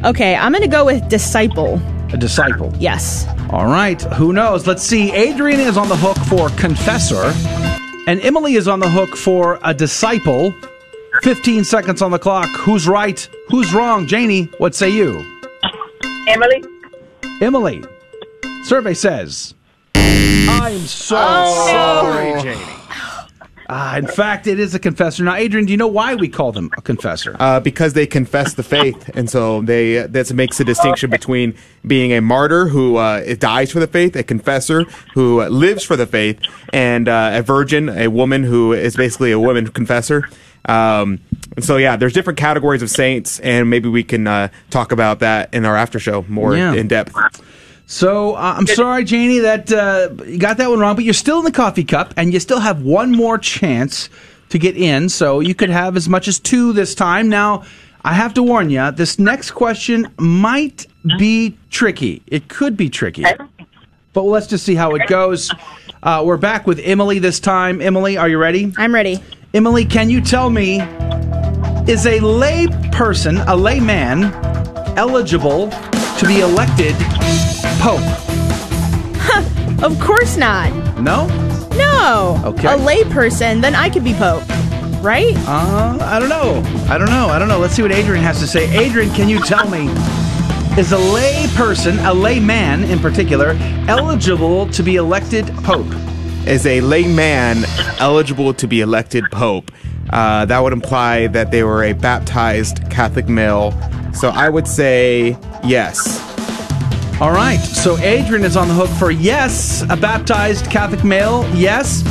Okay, 0.03 0.35
I'm 0.35 0.51
going 0.51 0.63
to 0.63 0.67
go 0.67 0.83
with 0.83 1.07
disciple. 1.09 1.79
A 2.11 2.17
disciple. 2.17 2.73
Yes. 2.79 3.27
All 3.51 3.67
right, 3.67 4.01
who 4.01 4.33
knows? 4.33 4.65
Let's 4.65 4.81
see. 4.81 5.11
Adrian 5.11 5.59
is 5.59 5.77
on 5.77 5.89
the 5.89 5.95
hook 5.95 6.17
for 6.25 6.49
confessor, 6.57 7.31
and 8.07 8.19
Emily 8.21 8.55
is 8.55 8.67
on 8.67 8.79
the 8.79 8.89
hook 8.89 9.15
for 9.15 9.59
a 9.63 9.75
disciple. 9.75 10.51
15 11.21 11.65
seconds 11.65 12.01
on 12.01 12.09
the 12.09 12.17
clock. 12.17 12.49
Who's 12.61 12.87
right? 12.87 13.29
Who's 13.49 13.75
wrong? 13.75 14.07
Janie, 14.07 14.45
what 14.57 14.73
say 14.73 14.89
you? 14.89 15.23
Emily. 16.27 16.63
Emily. 17.41 17.83
Survey 18.63 18.95
says. 18.95 19.53
I'm 20.49 20.79
so 20.79 21.15
sorry, 21.15 22.41
Janie. 22.41 22.79
Ah, 23.69 23.95
in 23.97 24.05
fact, 24.05 24.45
it 24.45 24.59
is 24.59 24.75
a 24.75 24.79
confessor. 24.79 25.23
Now, 25.23 25.35
Adrian, 25.35 25.65
do 25.65 25.71
you 25.71 25.77
know 25.77 25.87
why 25.87 26.15
we 26.15 26.27
call 26.27 26.51
them 26.51 26.69
a 26.77 26.81
confessor? 26.81 27.35
Uh, 27.39 27.59
because 27.59 27.93
they 27.93 28.05
confess 28.05 28.53
the 28.53 28.61
faith, 28.63 29.09
and 29.15 29.29
so 29.29 29.61
they 29.61 30.05
that 30.05 30.33
makes 30.33 30.59
a 30.59 30.63
distinction 30.65 31.09
between 31.09 31.55
being 31.87 32.11
a 32.11 32.19
martyr 32.21 32.67
who 32.67 32.97
uh, 32.97 33.35
dies 33.35 33.71
for 33.71 33.79
the 33.79 33.87
faith, 33.87 34.15
a 34.15 34.23
confessor 34.23 34.83
who 35.13 35.41
uh, 35.41 35.47
lives 35.47 35.83
for 35.83 35.95
the 35.95 36.05
faith, 36.05 36.39
and 36.73 37.07
uh, 37.07 37.31
a 37.33 37.41
virgin, 37.41 37.87
a 37.89 38.09
woman 38.09 38.43
who 38.43 38.73
is 38.73 38.95
basically 38.97 39.31
a 39.31 39.39
woman 39.39 39.67
confessor. 39.69 40.27
Um, 40.65 41.19
and 41.55 41.63
so, 41.63 41.77
yeah, 41.77 41.95
there's 41.95 42.13
different 42.13 42.37
categories 42.39 42.81
of 42.81 42.89
saints, 42.89 43.39
and 43.39 43.69
maybe 43.69 43.87
we 43.89 44.03
can 44.03 44.27
uh, 44.27 44.49
talk 44.69 44.91
about 44.91 45.19
that 45.19 45.53
in 45.53 45.65
our 45.65 45.75
after 45.75 45.99
show 45.99 46.25
more 46.27 46.55
Yeah. 46.55 46.73
in 46.73 46.87
depth. 46.89 47.13
So 47.85 48.35
uh, 48.35 48.55
I'm 48.57 48.67
sorry, 48.67 49.03
Janie, 49.03 49.39
that 49.39 49.71
uh, 49.71 50.09
you 50.25 50.37
got 50.37 50.57
that 50.57 50.69
one 50.69 50.79
wrong, 50.79 50.95
but 50.95 51.03
you're 51.03 51.13
still 51.13 51.39
in 51.39 51.45
the 51.45 51.51
coffee 51.51 51.83
cup, 51.83 52.13
and 52.17 52.33
you 52.33 52.39
still 52.39 52.59
have 52.59 52.81
one 52.81 53.11
more 53.11 53.37
chance 53.37 54.09
to 54.49 54.57
get 54.57 54.77
in. 54.77 55.09
So 55.09 55.39
you 55.39 55.53
could 55.53 55.69
have 55.69 55.97
as 55.97 56.07
much 56.07 56.27
as 56.27 56.39
two 56.39 56.73
this 56.73 56.95
time. 56.95 57.29
Now, 57.29 57.63
I 58.05 58.13
have 58.13 58.33
to 58.35 58.43
warn 58.43 58.69
you, 58.69 58.91
this 58.91 59.17
next 59.17 59.51
question 59.51 60.11
might 60.17 60.87
be 61.17 61.57
tricky. 61.69 62.21
It 62.27 62.49
could 62.49 62.75
be 62.75 62.89
tricky, 62.89 63.25
but 64.11 64.23
let's 64.23 64.47
just 64.47 64.65
see 64.65 64.75
how 64.75 64.95
it 64.95 65.07
goes. 65.07 65.51
Uh, 66.01 66.21
we're 66.25 66.37
back 66.37 66.67
with 66.67 66.79
Emily 66.83 67.19
this 67.19 67.39
time. 67.39 67.81
Emily, 67.81 68.17
are 68.17 68.27
you 68.27 68.37
ready? 68.37 68.73
I'm 68.77 68.93
ready. 68.93 69.23
Emily, 69.53 69.85
can 69.85 70.09
you 70.09 70.19
tell 70.19 70.49
me 70.49 70.81
is 71.87 72.05
a 72.05 72.19
lay 72.19 72.67
person, 72.91 73.37
a 73.37 73.55
layman, 73.55 74.25
eligible 74.97 75.69
to 75.69 76.25
be 76.27 76.41
elected 76.41 76.95
pope? 77.83 77.99
Huh, 79.19 79.85
Of 79.85 79.99
course 79.99 80.37
not. 80.37 80.71
No? 81.01 81.27
No. 81.75 82.41
Okay. 82.45 82.67
A 82.73 82.77
layperson, 82.77 83.59
then 83.61 83.75
I 83.75 83.89
could 83.89 84.05
be 84.05 84.13
pope, 84.13 84.47
right? 85.03 85.35
Uh, 85.45 85.97
I 85.99 86.17
don't 86.17 86.29
know. 86.29 86.63
I 86.89 86.97
don't 86.97 87.09
know. 87.09 87.27
I 87.27 87.37
don't 87.39 87.49
know. 87.49 87.59
Let's 87.59 87.73
see 87.73 87.81
what 87.81 87.91
Adrian 87.91 88.23
has 88.23 88.39
to 88.39 88.47
say. 88.47 88.73
Adrian, 88.77 89.13
can 89.13 89.27
you 89.27 89.39
tell 89.41 89.69
me 89.69 89.89
is 90.79 90.93
a 90.93 90.97
lay 90.97 91.45
person, 91.55 91.99
a 91.99 92.13
layman 92.13 92.85
in 92.85 92.99
particular, 92.99 93.49
eligible 93.89 94.67
to 94.69 94.81
be 94.81 94.95
elected 94.95 95.45
pope? 95.57 95.85
Is 96.47 96.65
a 96.65 96.79
layman 96.79 97.65
eligible 97.99 98.53
to 98.53 98.65
be 98.67 98.79
elected 98.79 99.25
pope? 99.29 99.71
Uh, 100.09 100.45
that 100.45 100.59
would 100.59 100.73
imply 100.73 101.27
that 101.27 101.51
they 101.51 101.63
were 101.63 101.83
a 101.83 101.91
baptized 101.93 102.89
Catholic 102.89 103.27
male. 103.27 103.71
So 104.13 104.29
I 104.29 104.47
would 104.47 104.67
say 104.69 105.37
yes. 105.65 106.32
All 107.21 107.31
right. 107.31 107.59
So 107.59 107.97
Adrian 107.99 108.43
is 108.43 108.57
on 108.57 108.67
the 108.67 108.73
hook 108.73 108.89
for 108.89 109.11
yes, 109.11 109.83
a 109.89 109.95
baptized 109.95 110.69
Catholic 110.69 111.03
male. 111.03 111.47
Yes. 111.55 112.03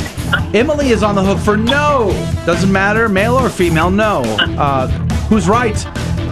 Emily 0.53 0.89
is 0.89 1.03
on 1.03 1.15
the 1.15 1.23
hook 1.23 1.39
for 1.39 1.57
no. 1.57 2.11
Doesn't 2.45 2.71
matter, 2.71 3.07
male 3.09 3.35
or 3.35 3.49
female. 3.49 3.91
No. 3.91 4.21
Uh, 4.57 4.87
who's 5.27 5.47
right? 5.47 5.77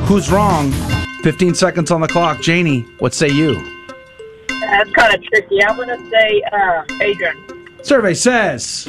Who's 0.08 0.32
wrong? 0.32 0.72
15 1.24 1.54
seconds 1.54 1.92
on 1.92 2.02
the 2.02 2.08
clock. 2.08 2.42
Janie, 2.42 2.82
what 3.00 3.14
say 3.14 3.30
you? 3.30 3.56
That's 4.48 4.92
kind 4.92 5.14
of 5.14 5.24
tricky. 5.24 5.64
I'm 5.64 5.76
going 5.76 5.90
to 5.90 6.10
say 6.10 6.42
uh, 6.52 6.84
Adrian. 7.02 7.51
Survey 7.84 8.14
says. 8.14 8.88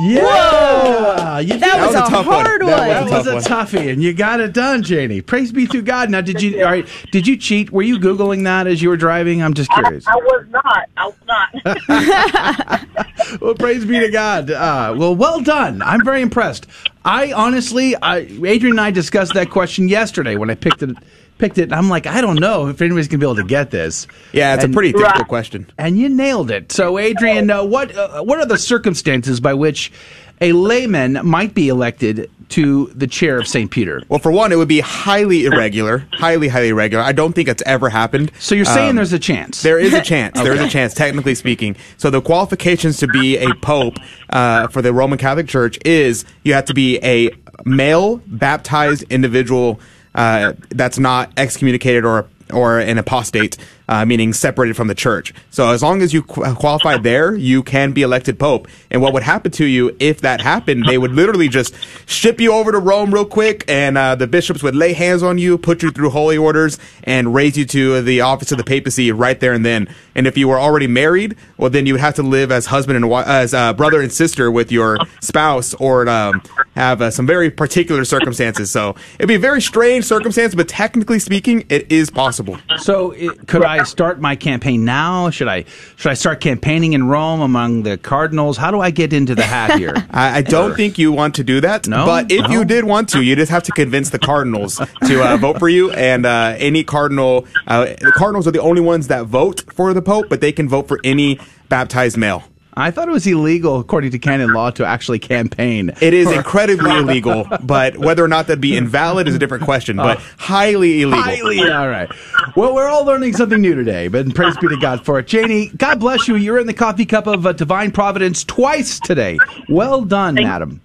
Yeah, 0.00 1.40
you 1.40 1.54
did 1.54 1.60
That 1.60 1.80
was 1.80 1.92
That 1.92 1.94
was 1.94 1.94
a 1.94 1.98
a 1.98 2.08
tough 2.08 2.26
one. 2.26 2.46
hard 2.46 2.60
That 2.62 2.66
one. 2.66 3.10
was 3.12 3.26
a 3.26 3.30
That 3.30 3.34
was 3.34 3.46
a 3.46 3.48
toughie, 3.48 3.92
and 3.92 4.00
you 4.00 4.12
got 4.14 4.38
it 4.38 4.52
done, 4.52 4.84
Janie. 4.84 5.20
Praise 5.20 5.50
be 5.50 5.66
to 5.66 5.82
God. 5.82 6.08
Now, 6.08 6.20
did 6.20 6.40
you? 6.40 6.62
All 6.64 6.70
right, 6.70 6.86
did 7.10 7.26
you 7.26 7.36
cheat? 7.36 7.72
Were 7.72 7.82
you 7.82 7.98
googling 7.98 8.44
that 8.44 8.68
as 8.68 8.80
you 8.80 8.90
were 8.90 8.96
driving? 8.96 9.42
I'm 9.42 9.54
just 9.54 9.70
curious. 9.72 10.06
I 10.06 10.14
was 10.14 10.46
not. 10.50 10.88
I 10.96 11.06
was 11.06 12.86
not. 13.26 13.40
well, 13.40 13.54
praise 13.54 13.84
be 13.84 13.98
to 13.98 14.08
God. 14.10 14.50
Uh, 14.52 14.94
well, 14.96 15.16
well 15.16 15.40
done. 15.40 15.82
I'm 15.82 16.04
very 16.04 16.22
impressed. 16.22 16.68
I 17.04 17.32
honestly, 17.32 17.96
I, 17.96 18.18
Adrian 18.18 18.74
and 18.74 18.80
I 18.80 18.92
discussed 18.92 19.34
that 19.34 19.50
question 19.50 19.88
yesterday 19.88 20.36
when 20.36 20.48
I 20.50 20.54
picked 20.54 20.82
it. 20.82 20.90
Picked 21.38 21.58
it. 21.58 21.62
And 21.64 21.74
I'm 21.74 21.88
like, 21.88 22.06
I 22.06 22.20
don't 22.20 22.40
know 22.40 22.66
if 22.68 22.82
anybody's 22.82 23.08
gonna 23.08 23.20
be 23.20 23.26
able 23.26 23.36
to 23.36 23.44
get 23.44 23.70
this. 23.70 24.06
Yeah, 24.32 24.54
it's 24.54 24.64
And- 24.64 24.72
a 24.72 24.74
pretty 24.74 24.92
difficult 24.92 25.28
question. 25.28 25.66
and 25.78 25.96
you 25.98 26.08
nailed 26.08 26.50
it. 26.50 26.72
So, 26.72 26.98
Adrian, 26.98 27.50
uh, 27.50 27.62
what 27.64 27.96
uh, 27.96 28.22
what 28.22 28.38
are 28.40 28.46
the 28.46 28.58
circumstances 28.58 29.38
by 29.40 29.54
which 29.54 29.92
a 30.40 30.52
layman 30.52 31.18
might 31.24 31.52
be 31.54 31.68
elected 31.68 32.30
to 32.50 32.90
the 32.94 33.06
chair 33.06 33.38
of 33.38 33.46
St. 33.46 33.70
Peter? 33.70 34.02
Well, 34.08 34.18
for 34.20 34.30
one, 34.32 34.52
it 34.52 34.56
would 34.56 34.68
be 34.68 34.80
highly 34.80 35.44
irregular, 35.46 36.06
highly, 36.12 36.48
highly 36.48 36.68
irregular. 36.68 37.02
I 37.04 37.12
don't 37.12 37.34
think 37.34 37.48
it's 37.48 37.62
ever 37.66 37.88
happened. 37.88 38.30
So 38.38 38.54
you're 38.54 38.64
saying 38.64 38.90
Um, 38.90 38.96
there's 38.96 39.12
a 39.12 39.18
chance? 39.18 39.62
There 39.62 39.78
is 39.78 39.92
a 39.92 40.00
chance. 40.00 40.40
There 40.42 40.54
is 40.54 40.60
a 40.60 40.68
chance, 40.68 40.94
technically 40.94 41.34
speaking. 41.34 41.76
So 41.98 42.08
the 42.10 42.20
qualifications 42.20 42.96
to 42.98 43.06
be 43.08 43.36
a 43.36 43.52
pope 43.56 43.96
uh, 44.30 44.68
for 44.68 44.80
the 44.82 44.92
Roman 44.92 45.18
Catholic 45.18 45.46
Church 45.48 45.78
is 45.84 46.24
you 46.44 46.54
have 46.54 46.64
to 46.66 46.74
be 46.74 46.98
a 47.02 47.30
male 47.64 48.20
baptized 48.26 49.04
individual 49.10 49.80
uh, 50.14 50.52
that's 50.70 50.98
not 50.98 51.32
excommunicated 51.36 52.04
or 52.04 52.26
or 52.52 52.78
an 52.78 52.96
apostate, 52.98 53.58
uh, 53.88 54.04
meaning 54.04 54.32
separated 54.32 54.74
from 54.74 54.88
the 54.88 54.94
church. 54.94 55.32
So 55.50 55.70
as 55.70 55.82
long 55.82 56.02
as 56.02 56.12
you 56.12 56.22
qu- 56.22 56.54
qualify 56.54 56.98
there, 56.98 57.34
you 57.34 57.62
can 57.62 57.92
be 57.92 58.02
elected 58.02 58.38
pope. 58.38 58.68
And 58.90 59.00
what 59.02 59.12
would 59.12 59.22
happen 59.22 59.50
to 59.52 59.64
you 59.64 59.96
if 59.98 60.20
that 60.20 60.40
happened? 60.40 60.84
They 60.86 60.98
would 60.98 61.12
literally 61.12 61.48
just 61.48 61.74
ship 62.06 62.40
you 62.40 62.52
over 62.52 62.72
to 62.72 62.78
Rome 62.78 63.12
real 63.12 63.24
quick, 63.24 63.64
and 63.68 63.96
uh, 63.96 64.14
the 64.14 64.26
bishops 64.26 64.62
would 64.62 64.74
lay 64.74 64.92
hands 64.92 65.22
on 65.22 65.38
you, 65.38 65.58
put 65.58 65.82
you 65.82 65.90
through 65.90 66.10
holy 66.10 66.36
orders, 66.36 66.78
and 67.04 67.34
raise 67.34 67.56
you 67.56 67.64
to 67.66 68.02
the 68.02 68.20
office 68.20 68.52
of 68.52 68.58
the 68.58 68.64
papacy 68.64 69.10
right 69.12 69.40
there 69.40 69.52
and 69.52 69.64
then. 69.64 69.88
And 70.14 70.26
if 70.26 70.36
you 70.36 70.48
were 70.48 70.58
already 70.58 70.86
married, 70.86 71.36
well, 71.56 71.70
then 71.70 71.86
you 71.86 71.94
would 71.94 72.00
have 72.00 72.14
to 72.14 72.22
live 72.22 72.52
as 72.52 72.66
husband 72.66 73.02
and 73.02 73.12
as 73.12 73.54
uh, 73.54 73.72
brother 73.72 74.00
and 74.00 74.12
sister 74.12 74.50
with 74.50 74.70
your 74.70 74.98
spouse, 75.20 75.74
or 75.74 76.08
um, 76.08 76.42
have 76.74 77.00
uh, 77.00 77.10
some 77.10 77.26
very 77.26 77.50
particular 77.50 78.04
circumstances. 78.04 78.70
So 78.70 78.96
it'd 79.18 79.28
be 79.28 79.34
a 79.34 79.38
very 79.38 79.62
strange 79.62 80.04
circumstance, 80.04 80.54
but 80.54 80.68
technically 80.68 81.18
speaking, 81.18 81.64
it 81.68 81.90
is 81.90 82.10
possible. 82.10 82.58
So, 82.78 83.12
it, 83.12 83.46
could 83.46 83.64
I 83.64 83.77
start 83.84 84.20
my 84.20 84.36
campaign 84.36 84.84
now? 84.84 85.30
Should 85.30 85.48
I 85.48 85.64
should 85.96 86.10
I 86.10 86.14
start 86.14 86.40
campaigning 86.40 86.92
in 86.92 87.06
Rome 87.08 87.40
among 87.40 87.82
the 87.82 87.96
cardinals? 87.98 88.56
How 88.56 88.70
do 88.70 88.80
I 88.80 88.90
get 88.90 89.12
into 89.12 89.34
the 89.34 89.42
hat 89.44 89.78
here? 89.78 89.94
I, 90.10 90.38
I 90.38 90.42
don't 90.42 90.74
think 90.76 90.98
you 90.98 91.12
want 91.12 91.34
to 91.36 91.44
do 91.44 91.60
that. 91.60 91.86
No? 91.88 92.04
But 92.06 92.30
if 92.32 92.42
No? 92.48 92.50
you 92.50 92.64
did 92.64 92.84
want 92.84 93.08
to, 93.10 93.22
you 93.22 93.36
just 93.36 93.50
have 93.50 93.62
to 93.64 93.72
convince 93.72 94.10
the 94.10 94.18
Cardinals 94.18 94.80
to 95.06 95.22
uh, 95.22 95.36
vote 95.36 95.58
for 95.58 95.68
you. 95.68 95.90
And 95.92 96.26
uh, 96.26 96.54
any 96.58 96.84
Cardinal, 96.84 97.46
uh, 97.66 97.84
the 97.86 98.12
Cardinals 98.14 98.46
are 98.46 98.52
the 98.52 98.60
only 98.60 98.80
ones 98.80 99.08
that 99.08 99.26
vote 99.26 99.64
for 99.72 99.92
the 99.94 100.02
Pope, 100.02 100.26
but 100.28 100.40
they 100.40 100.52
can 100.52 100.68
vote 100.68 100.88
for 100.88 101.00
any 101.04 101.38
baptized 101.68 102.16
male. 102.16 102.44
I 102.78 102.90
thought 102.90 103.08
it 103.08 103.12
was 103.12 103.26
illegal, 103.26 103.80
according 103.80 104.12
to 104.12 104.18
canon 104.18 104.52
law, 104.52 104.70
to 104.70 104.86
actually 104.86 105.18
campaign. 105.18 105.92
It 106.00 106.14
is 106.14 106.30
incredibly 106.30 106.90
illegal, 106.90 107.46
but 107.62 107.96
whether 107.96 108.24
or 108.24 108.28
not 108.28 108.46
that'd 108.46 108.60
be 108.60 108.76
invalid 108.76 109.26
is 109.28 109.34
a 109.34 109.38
different 109.38 109.64
question. 109.64 109.96
But 109.96 110.18
highly 110.38 111.02
illegal. 111.02 111.22
Highly, 111.22 111.60
all 111.70 111.88
right. 111.88 112.10
Well, 112.56 112.74
we're 112.74 112.88
all 112.88 113.04
learning 113.04 113.34
something 113.34 113.60
new 113.60 113.74
today, 113.74 114.08
but 114.08 114.34
praise 114.34 114.56
be 114.58 114.68
to 114.68 114.76
God 114.76 115.04
for 115.04 115.18
it. 115.18 115.26
Janie, 115.26 115.68
God 115.76 116.00
bless 116.00 116.28
you. 116.28 116.36
You're 116.36 116.58
in 116.58 116.66
the 116.66 116.74
coffee 116.74 117.04
cup 117.04 117.26
of 117.26 117.46
uh, 117.46 117.52
divine 117.52 117.90
providence 117.90 118.44
twice 118.44 119.00
today. 119.00 119.38
Well 119.68 120.02
done, 120.02 120.34
madam. 120.34 120.80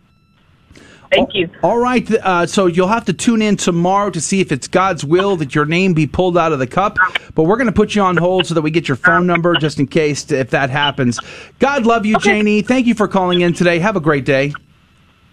Thank 1.14 1.36
you. 1.36 1.50
All 1.62 1.78
right. 1.78 2.10
Uh, 2.12 2.46
so 2.46 2.66
you'll 2.66 2.88
have 2.88 3.06
to 3.06 3.14
tune 3.14 3.42
in 3.42 3.58
tomorrow 3.58 4.10
to 4.10 4.22
see 4.22 4.42
if 4.42 4.52
it's 4.52 4.68
God's 4.68 5.04
will 5.06 5.36
that 5.38 5.54
your 5.54 5.66
name 5.66 5.94
be 5.94 6.08
pulled 6.08 6.38
out 6.38 6.52
of 6.52 6.60
the 6.60 6.68
cup. 6.68 6.98
But 7.36 7.44
we're 7.44 7.58
going 7.58 7.68
to 7.68 7.74
put 7.74 7.96
you 7.96 8.02
on 8.02 8.18
hold 8.18 8.48
so 8.48 8.54
that 8.54 8.62
we 8.62 8.72
get 8.72 8.88
your 8.88 8.98
phone 8.98 9.28
number 9.28 9.56
just 9.56 9.80
in 9.80 9.88
case 9.88 10.32
if 10.32 10.50
that 10.52 10.70
happens. 10.70 11.20
God 11.60 11.86
love 11.86 12.06
you, 12.06 12.18
Janie. 12.18 12.62
Thank 12.62 12.88
you 12.88 12.96
for 12.96 13.08
calling 13.08 13.42
in 13.42 13.54
today. 13.54 13.80
Have 13.80 13.96
a 13.96 14.02
great 14.02 14.26
day. 14.26 14.54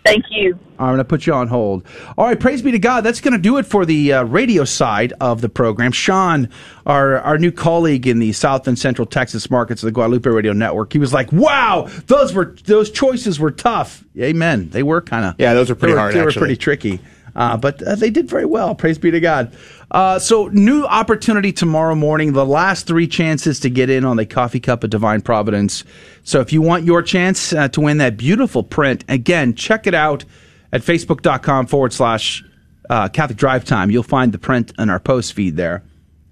Thank 0.05 0.25
you. 0.31 0.59
I'm 0.79 0.89
going 0.89 0.99
to 0.99 1.05
put 1.05 1.27
you 1.27 1.35
on 1.35 1.49
hold. 1.49 1.87
All 2.17 2.27
right, 2.27 2.41
praise 2.41 2.63
be 2.63 2.71
to 2.71 2.79
God. 2.79 3.03
That's 3.03 3.21
going 3.21 3.35
to 3.35 3.39
do 3.39 3.59
it 3.59 3.67
for 3.67 3.85
the 3.85 4.15
uh, 4.15 4.25
radio 4.25 4.65
side 4.65 5.13
of 5.21 5.43
the 5.43 5.51
program. 5.51 5.93
Sean, 5.93 6.49
our 6.87 7.19
our 7.19 7.37
new 7.37 7.53
colleague 7.53 8.07
in 8.07 8.19
the 8.19 8.33
South 8.33 8.67
and 8.67 8.79
Central 8.79 9.05
Texas 9.05 9.51
markets 9.51 9.83
of 9.83 9.89
the 9.89 9.93
Guadalupe 9.93 10.29
Radio 10.31 10.55
Network, 10.55 10.93
he 10.93 10.99
was 10.99 11.13
like, 11.13 11.31
"Wow, 11.33 11.89
those 12.07 12.33
were 12.33 12.57
those 12.65 12.91
choices 12.91 13.39
were 13.39 13.51
tough." 13.51 14.03
Amen. 14.19 14.71
They 14.71 14.83
were 14.83 15.03
kind 15.03 15.27
of 15.27 15.35
Yeah, 15.39 15.53
those 15.53 15.69
were 15.69 15.75
pretty 15.75 15.93
they 15.93 15.97
were, 15.97 16.01
hard, 16.01 16.15
They 16.15 16.25
were 16.25 16.33
pretty 16.33 16.57
tricky, 16.57 17.01
uh, 17.37 17.59
but 17.59 17.83
uh, 17.83 17.95
they 17.95 18.11
did 18.11 18.29
very 18.29 18.47
well. 18.47 18.75
Praise 18.75 18.97
be 18.97 19.11
to 19.11 19.21
God. 19.21 19.55
Uh, 19.91 20.19
so, 20.21 20.47
new 20.49 20.85
opportunity 20.85 21.53
tomorrow 21.53 21.97
morning. 21.97 22.33
The 22.33 22.47
last 22.47 22.87
three 22.87 23.09
chances 23.09 23.59
to 23.61 23.71
get 23.71 23.91
in 23.91 24.05
on 24.05 24.17
the 24.17 24.27
Coffee 24.27 24.61
Cup 24.61 24.85
of 24.85 24.91
Divine 24.91 25.21
Providence. 25.21 25.83
So, 26.23 26.41
if 26.41 26.53
you 26.53 26.63
want 26.63 26.85
your 26.85 27.03
chance 27.03 27.53
uh, 27.53 27.69
to 27.69 27.81
win 27.81 27.99
that 27.99 28.17
beautiful 28.17 28.63
print, 28.63 29.05
again, 29.09 29.55
check 29.55 29.89
it 29.89 29.95
out 29.95 30.25
at 30.73 30.83
facebook.com 30.83 31.67
forward 31.67 31.93
slash 31.93 32.45
uh, 32.89 33.09
Catholic 33.09 33.39
Drive 33.39 33.65
Time. 33.65 33.91
You'll 33.91 34.05
find 34.05 34.33
the 34.33 34.39
print 34.39 34.73
in 34.79 34.91
our 34.91 35.01
post 35.01 35.33
feed 35.33 35.57
there. 35.57 35.83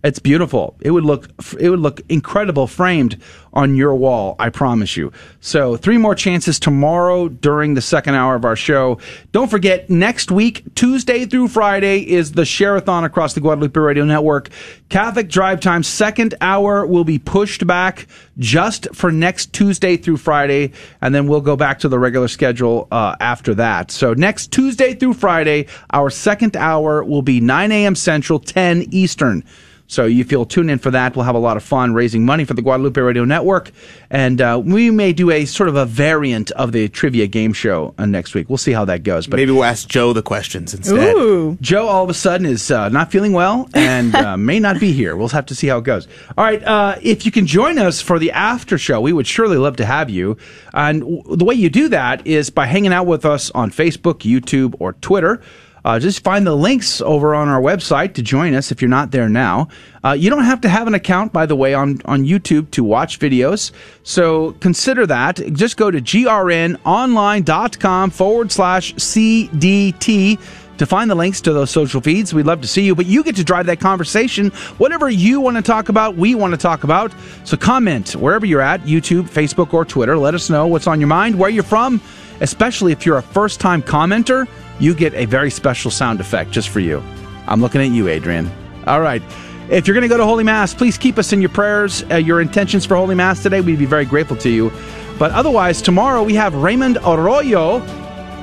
It's 0.05 0.21
beautiful. 0.21 0.77
It 0.81 0.93
would 0.93 1.05
look 1.05 1.29
it 1.59 1.71
would 1.71 1.81
look 1.81 2.01
incredible 2.09 2.69
framed 2.69 3.21
on 3.53 3.75
your 3.75 3.97
wall, 3.97 4.37
I 4.39 4.51
promise 4.51 4.97
you. 4.97 5.13
So, 5.41 5.77
three 5.77 5.99
more 5.99 6.15
chances 6.15 6.61
tomorrow 6.61 7.29
during 7.29 7.75
the 7.75 7.81
second 7.81 8.15
hour 8.15 8.37
of 8.37 8.45
our 8.45 8.55
show. 8.55 8.99
Don't 9.33 9.51
forget 9.51 9.91
next 9.91 10.31
week, 10.31 10.63
Tuesday 10.77 11.25
through 11.25 11.49
Friday 11.49 12.09
is 12.09 12.33
the 12.33 12.45
Share-a-thon 12.45 13.03
across 13.03 13.35
the 13.35 13.41
Guadalupe 13.41 13.81
Radio 13.81 14.05
Network. 14.05 14.51
Catholic 14.89 15.29
Drive 15.29 15.59
Time 15.59 15.83
second 15.83 16.37
hour 16.41 16.87
will 16.87 17.05
be 17.05 17.19
pushed 17.19 17.67
back 17.67 18.07
just 18.39 18.87
for 18.95 19.11
next 19.11 19.53
Tuesday 19.53 19.97
through 19.97 20.19
Friday 20.19 20.73
and 21.01 21.13
then 21.13 21.27
we'll 21.27 21.41
go 21.41 21.57
back 21.57 21.81
to 21.81 21.89
the 21.89 21.99
regular 21.99 22.29
schedule 22.29 22.87
uh, 22.93 23.17
after 23.19 23.53
that. 23.57 23.91
So, 23.91 24.15
next 24.15 24.53
Tuesday 24.53 24.95
through 24.95 25.15
Friday, 25.15 25.67
our 25.91 26.09
second 26.09 26.57
hour 26.57 27.03
will 27.03 27.23
be 27.23 27.41
9 27.41 27.73
a.m. 27.73 27.97
Central, 27.97 28.39
10 28.39 28.87
Eastern. 28.93 29.43
So 29.89 30.05
you 30.05 30.23
feel 30.23 30.45
tune 30.45 30.69
in 30.71 30.79
for 30.79 30.91
that. 30.91 31.17
We'll 31.17 31.25
have 31.25 31.35
a 31.35 31.39
lot 31.41 31.57
of 31.57 31.63
fun 31.63 31.95
raising 31.95 32.25
money 32.25 32.45
for 32.45 32.53
the 32.55 32.61
Guadalupe 32.63 33.01
Radio 33.01 33.25
Network, 33.25 33.71
and 34.11 34.41
uh, 34.41 34.61
we 34.63 34.91
may 34.91 35.15
do 35.15 35.31
a 35.31 35.47
sort 35.47 35.71
of 35.71 35.77
a 35.77 35.87
variant 35.87 36.51
of 36.53 36.73
the 36.73 36.89
trivia 36.89 37.27
game 37.27 37.55
show 37.55 37.95
uh, 37.97 38.05
next 38.05 38.35
week. 38.35 38.49
We'll 38.51 38.59
see 38.59 38.73
how 38.73 38.85
that 38.85 39.03
goes. 39.03 39.27
But 39.27 39.37
Maybe 39.39 39.51
we'll 39.51 39.65
ask 39.65 39.89
Joe 39.89 40.13
the 40.13 40.23
questions 40.23 40.75
instead. 40.75 41.17
Ooh. 41.17 41.57
Joe 41.63 41.87
all 41.89 42.05
of 42.05 42.11
a 42.11 42.15
sudden 42.15 42.47
is 42.47 42.71
uh, 42.71 42.91
not 42.91 43.11
feeling 43.11 43.33
well 43.33 43.69
and 43.75 44.15
uh, 44.15 44.37
may 44.37 44.61
not 44.61 44.79
be 44.79 44.93
here. 44.93 45.17
We'll 45.17 45.29
have 45.29 45.47
to 45.47 45.55
see 45.55 45.67
how 45.69 45.79
it 45.79 45.85
goes. 45.85 46.07
All 46.37 46.45
right, 46.45 46.63
uh, 46.63 46.97
if 47.03 47.25
you 47.25 47.33
can 47.33 47.47
join 47.47 47.79
us 47.79 48.03
for 48.03 48.19
the 48.19 48.31
after 48.33 48.77
show, 48.77 49.01
we 49.01 49.15
would 49.15 49.27
surely 49.27 49.57
love 49.57 49.77
to 49.77 49.87
have 49.87 50.11
you. 50.11 50.37
And 50.75 51.01
w- 51.01 51.37
the 51.37 51.45
way 51.47 51.55
you 51.55 51.71
do 51.71 51.89
that 51.89 52.27
is 52.27 52.51
by 52.51 52.67
hanging 52.67 52.93
out 52.93 53.07
with 53.07 53.25
us 53.25 53.51
on 53.53 53.71
Facebook, 53.71 54.19
YouTube, 54.21 54.75
or 54.79 54.93
Twitter. 54.93 55.41
Uh, 55.85 55.99
just 55.99 56.25
find 56.25 56.47
the 56.47 56.55
links 56.55 57.01
over 57.01 57.35
on 57.35 57.49
our 57.49 57.61
website 57.61 58.15
to 58.15 58.23
join 58.23 58.55
us 58.55 58.71
if 58.73 58.81
you're 58.83 58.89
not 58.89 59.11
there 59.11 59.29
now. 59.29 59.69
Uh, 60.05 60.13
you 60.13 60.31
don't 60.31 60.45
have 60.45 60.61
to 60.63 60.69
have 60.69 60.87
an 60.87 60.95
account, 60.95 61.33
by 61.33 61.47
the 61.47 61.57
way, 61.57 61.75
on, 61.75 62.01
on 62.05 62.25
YouTube 62.25 62.71
to 62.73 62.85
watch 62.85 63.19
videos. 63.19 63.73
So 64.03 64.53
consider 64.53 65.07
that. 65.07 65.37
Just 65.53 65.77
go 65.77 65.91
to 65.91 66.01
grnonline.com 66.01 68.11
forward 68.11 68.53
slash 68.53 68.95
CDT 68.95 70.39
to 70.79 70.87
find 70.87 71.11
the 71.11 71.15
links 71.15 71.41
to 71.43 71.53
those 71.53 71.71
social 71.71 72.01
feeds. 72.01 72.33
We'd 72.33 72.47
love 72.47 72.61
to 72.63 72.69
see 72.69 72.83
you, 72.83 72.95
but 72.95 73.07
you 73.07 73.23
get 73.23 73.37
to 73.37 73.45
drive 73.45 73.67
that 73.67 73.81
conversation. 73.81 74.51
Whatever 74.79 75.11
you 75.11 75.41
want 75.41 75.57
to 75.57 75.63
talk 75.63 75.89
about, 75.89 76.17
we 76.17 76.35
want 76.35 76.53
to 76.53 76.59
talk 76.59 76.85
about. 76.85 77.13
So 77.45 77.57
comment 77.57 78.17
wherever 78.17 78.47
you're 78.47 78.61
at 78.61 78.83
YouTube, 78.83 79.29
Facebook, 79.29 79.75
or 79.75 79.85
Twitter. 79.85 80.17
Let 80.17 80.35
us 80.35 80.49
know 80.49 80.67
what's 80.67 80.87
on 80.87 81.01
your 81.01 81.09
mind, 81.09 81.39
where 81.39 81.51
you're 81.51 81.65
from, 81.65 82.01
especially 82.41 82.93
if 82.93 83.05
you're 83.05 83.19
a 83.19 83.23
first 83.23 83.61
time 83.61 83.83
commenter. 83.83 84.49
You 84.79 84.95
get 84.95 85.15
a 85.15 85.25
very 85.25 85.51
special 85.51 85.91
sound 85.91 86.21
effect 86.21 86.51
just 86.51 86.69
for 86.69 86.81
you. 86.81 87.03
I'm 87.47 87.61
looking 87.61 87.81
at 87.81 87.89
you, 87.89 88.09
Adrian. 88.09 88.51
All 88.87 89.01
right. 89.01 89.23
If 89.71 89.87
you're 89.87 89.95
going 89.95 90.03
to 90.03 90.09
go 90.09 90.17
to 90.17 90.25
Holy 90.25 90.45
Mass, 90.45 90.73
please 90.73 90.97
keep 90.97 91.19
us 91.19 91.33
in 91.33 91.43
your 91.43 91.51
prayers, 91.51 92.03
uh, 92.11 92.17
your 92.17 92.41
intentions 92.41 92.87
for 92.87 92.97
Holy 92.97 93.15
Mass 93.15 93.43
today. 93.43 93.61
We'd 93.61 93.79
be 93.79 93.85
very 93.85 94.07
grateful 94.07 94.37
to 94.39 94.49
you. 94.49 94.73
But 95.19 95.33
otherwise, 95.33 95.83
tomorrow 95.83 96.23
we 96.23 96.35
have 96.35 96.55
Raymond 96.55 96.97
Arroyo 96.99 97.81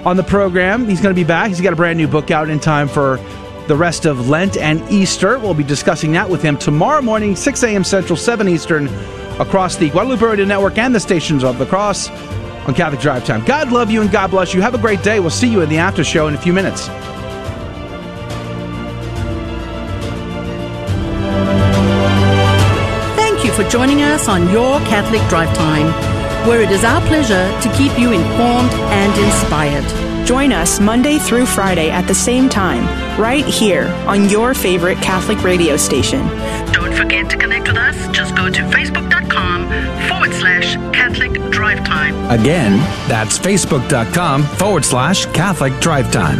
on 0.05 0.17
the 0.17 0.23
program. 0.23 0.87
He's 0.87 1.01
going 1.01 1.15
to 1.15 1.19
be 1.19 1.25
back. 1.25 1.47
He's 1.49 1.61
got 1.61 1.73
a 1.73 1.75
brand 1.75 1.97
new 1.97 2.07
book 2.07 2.29
out 2.29 2.49
in 2.49 2.59
time 2.59 2.87
for 2.87 3.19
the 3.67 3.75
rest 3.75 4.05
of 4.05 4.29
Lent 4.29 4.57
and 4.57 4.81
Easter. 4.91 5.39
We'll 5.39 5.55
be 5.55 5.63
discussing 5.63 6.11
that 6.11 6.29
with 6.29 6.43
him 6.43 6.57
tomorrow 6.57 7.01
morning, 7.01 7.35
6 7.35 7.63
a.m. 7.63 7.83
Central, 7.83 8.17
7 8.17 8.47
Eastern, 8.47 8.87
across 9.39 9.77
the 9.77 9.89
Guadalupe 9.89 10.23
Radio 10.23 10.45
Network 10.45 10.77
and 10.77 10.93
the 10.93 10.99
stations 10.99 11.43
of 11.43 11.57
the 11.57 11.65
Cross 11.65 12.09
on 12.65 12.73
Catholic 12.73 13.01
Drive 13.01 13.25
Time. 13.25 13.43
God 13.45 13.71
love 13.71 13.91
you 13.91 14.01
and 14.01 14.11
God 14.11 14.31
bless 14.31 14.53
you. 14.53 14.61
Have 14.61 14.75
a 14.75 14.79
great 14.79 15.03
day. 15.03 15.19
We'll 15.19 15.29
see 15.29 15.47
you 15.47 15.61
in 15.61 15.69
the 15.69 15.77
after 15.77 16.03
show 16.03 16.27
in 16.27 16.35
a 16.35 16.37
few 16.37 16.53
minutes. 16.53 16.87
Thank 23.15 23.45
you 23.45 23.51
for 23.53 23.69
joining 23.69 24.01
us 24.01 24.27
on 24.27 24.49
Your 24.49 24.79
Catholic 24.81 25.21
Drive 25.29 25.55
Time, 25.55 25.87
where 26.47 26.61
it 26.61 26.71
is 26.71 26.83
our 26.83 27.01
pleasure 27.07 27.49
to 27.61 27.73
keep 27.77 27.97
you 27.99 28.11
informed 28.11 28.71
and 28.91 29.23
inspired. 29.23 30.25
Join 30.25 30.51
us 30.51 30.79
Monday 30.79 31.19
through 31.19 31.45
Friday 31.45 31.91
at 31.91 32.07
the 32.07 32.15
same 32.15 32.49
time, 32.49 32.83
right 33.21 33.45
here 33.45 33.85
on 34.07 34.27
your 34.27 34.55
favorite 34.55 34.97
Catholic 34.97 35.43
radio 35.43 35.77
station. 35.77 36.27
Don't 36.73 36.93
forget 36.93 37.29
to 37.29 37.37
connect 37.37 37.67
with 37.67 37.77
us. 37.77 37.95
Just 38.15 38.35
go 38.35 38.49
to 38.49 38.61
facebook.com 38.61 39.15
forward 39.25 39.54
slash 40.75 40.93
Catholic 40.93 41.33
Drive 41.51 41.85
Time. 41.85 42.15
Again, 42.29 42.77
that's 43.07 43.37
facebook.com 43.39 44.43
forward 44.43 44.85
slash 44.85 45.25
Catholic 45.27 45.79
Drive 45.79 46.11
Time. 46.11 46.39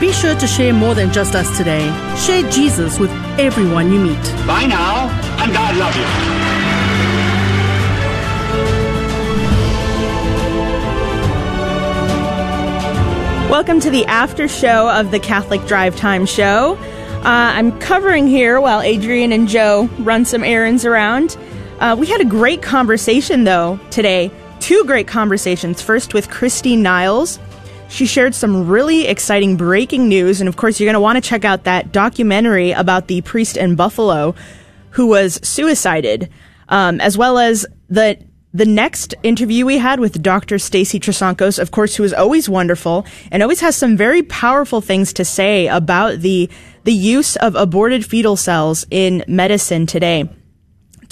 Be 0.00 0.12
sure 0.12 0.34
to 0.34 0.46
share 0.46 0.72
more 0.72 0.94
than 0.94 1.12
just 1.12 1.34
us 1.34 1.56
today. 1.56 1.86
Share 2.16 2.48
Jesus 2.50 2.98
with 2.98 3.10
everyone 3.38 3.92
you 3.92 4.00
meet. 4.00 4.22
Bye 4.46 4.66
now, 4.66 5.08
and 5.42 5.52
God 5.52 5.76
love 5.76 5.96
you. 5.96 6.04
Welcome 13.50 13.80
to 13.80 13.90
the 13.90 14.04
after 14.06 14.48
show 14.48 14.90
of 14.90 15.10
the 15.10 15.20
Catholic 15.20 15.64
Drive 15.66 15.96
Time 15.96 16.26
show. 16.26 16.76
Uh, 16.76 17.54
I'm 17.54 17.78
covering 17.78 18.26
here 18.26 18.60
while 18.60 18.82
Adrian 18.82 19.32
and 19.32 19.48
Joe 19.48 19.88
run 20.00 20.24
some 20.24 20.42
errands 20.42 20.84
around. 20.84 21.38
Uh, 21.80 21.96
we 21.98 22.06
had 22.06 22.20
a 22.20 22.24
great 22.24 22.62
conversation, 22.62 23.44
though, 23.44 23.78
today. 23.90 24.30
Two 24.60 24.84
great 24.84 25.06
conversations. 25.06 25.82
First 25.82 26.14
with 26.14 26.30
Christy 26.30 26.76
Niles. 26.76 27.38
She 27.88 28.06
shared 28.06 28.34
some 28.34 28.66
really 28.66 29.06
exciting 29.06 29.56
breaking 29.56 30.08
news, 30.08 30.40
and 30.40 30.48
of 30.48 30.56
course, 30.56 30.80
you're 30.80 30.86
going 30.86 30.94
to 30.94 31.00
want 31.00 31.22
to 31.22 31.28
check 31.28 31.44
out 31.44 31.64
that 31.64 31.92
documentary 31.92 32.72
about 32.72 33.08
the 33.08 33.20
priest 33.20 33.56
in 33.56 33.76
Buffalo 33.76 34.34
who 34.90 35.06
was 35.06 35.38
suicided, 35.46 36.30
um, 36.68 37.00
as 37.00 37.18
well 37.18 37.38
as 37.38 37.66
the 37.88 38.18
the 38.52 38.64
next 38.64 39.16
interview 39.24 39.66
we 39.66 39.78
had 39.78 39.98
with 39.98 40.22
Dr. 40.22 40.60
Stacy 40.60 41.00
Trasancos, 41.00 41.58
of 41.58 41.72
course, 41.72 41.96
who 41.96 42.04
is 42.04 42.14
always 42.14 42.48
wonderful 42.48 43.04
and 43.32 43.42
always 43.42 43.60
has 43.60 43.74
some 43.74 43.96
very 43.96 44.22
powerful 44.22 44.80
things 44.80 45.12
to 45.14 45.24
say 45.24 45.66
about 45.66 46.20
the 46.20 46.48
the 46.84 46.92
use 46.92 47.34
of 47.36 47.56
aborted 47.56 48.06
fetal 48.06 48.36
cells 48.36 48.86
in 48.90 49.24
medicine 49.26 49.86
today. 49.86 50.28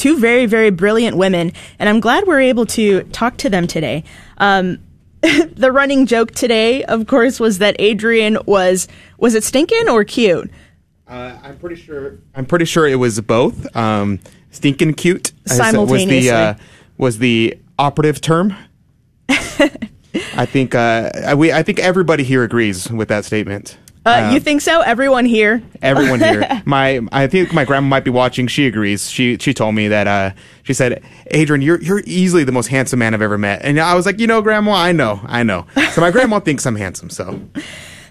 Two 0.02 0.18
very, 0.18 0.46
very 0.46 0.70
brilliant 0.70 1.16
women, 1.16 1.52
and 1.78 1.88
I'm 1.88 2.00
glad 2.00 2.26
we're 2.26 2.40
able 2.40 2.66
to 2.66 3.04
talk 3.04 3.36
to 3.36 3.48
them 3.48 3.68
today. 3.68 4.02
Um, 4.38 4.80
the 5.20 5.70
running 5.70 6.06
joke 6.06 6.32
today, 6.32 6.82
of 6.82 7.06
course, 7.06 7.38
was 7.38 7.58
that 7.58 7.76
Adrian 7.78 8.36
was 8.44 8.88
was 9.18 9.36
it 9.36 9.44
stinking 9.44 9.88
or 9.88 10.02
cute? 10.02 10.50
Uh, 11.06 11.38
I'm 11.44 11.56
pretty 11.56 11.76
sure. 11.76 12.18
I'm 12.34 12.46
pretty 12.46 12.64
sure 12.64 12.88
it 12.88 12.96
was 12.96 13.20
both. 13.20 13.76
Um, 13.76 14.18
stinking 14.50 14.94
cute 14.94 15.30
uh, 15.30 15.34
was 15.46 15.56
the 15.58 15.62
Simultaneously. 15.62 16.30
uh, 16.30 16.54
was 16.98 17.18
the 17.18 17.56
operative 17.78 18.20
term. 18.20 18.56
I 19.28 20.46
think 20.46 20.74
uh, 20.74 21.10
we. 21.36 21.52
I 21.52 21.62
think 21.62 21.78
everybody 21.78 22.24
here 22.24 22.42
agrees 22.42 22.90
with 22.90 23.06
that 23.06 23.24
statement. 23.24 23.78
Uh, 24.04 24.24
Um, 24.24 24.34
you 24.34 24.40
think 24.40 24.60
so? 24.62 24.80
Everyone 24.80 25.24
here? 25.24 25.62
Everyone 25.80 26.18
here. 26.18 26.62
my 26.64 27.00
I 27.12 27.28
think 27.28 27.52
my 27.52 27.64
grandma 27.64 27.86
might 27.88 28.04
be 28.04 28.10
watching. 28.10 28.48
She 28.48 28.66
agrees. 28.66 29.08
She 29.08 29.36
she 29.38 29.54
told 29.54 29.74
me 29.76 29.88
that 29.88 30.06
uh 30.08 30.30
she 30.64 30.74
said, 30.74 31.02
"Adrian, 31.30 31.62
you're 31.62 31.80
you're 31.80 32.02
easily 32.04 32.42
the 32.44 32.52
most 32.52 32.66
handsome 32.66 32.98
man 32.98 33.14
I've 33.14 33.22
ever 33.22 33.38
met." 33.38 33.62
And 33.64 33.78
I 33.78 33.94
was 33.94 34.04
like, 34.06 34.18
"You 34.18 34.26
know, 34.26 34.42
grandma, 34.42 34.72
I 34.72 34.92
know. 34.92 35.20
I 35.26 35.42
know." 35.44 35.66
So 35.92 36.00
my 36.00 36.10
grandma 36.10 36.40
thinks 36.48 36.66
I'm 36.66 36.76
handsome, 36.76 37.10
so 37.10 37.40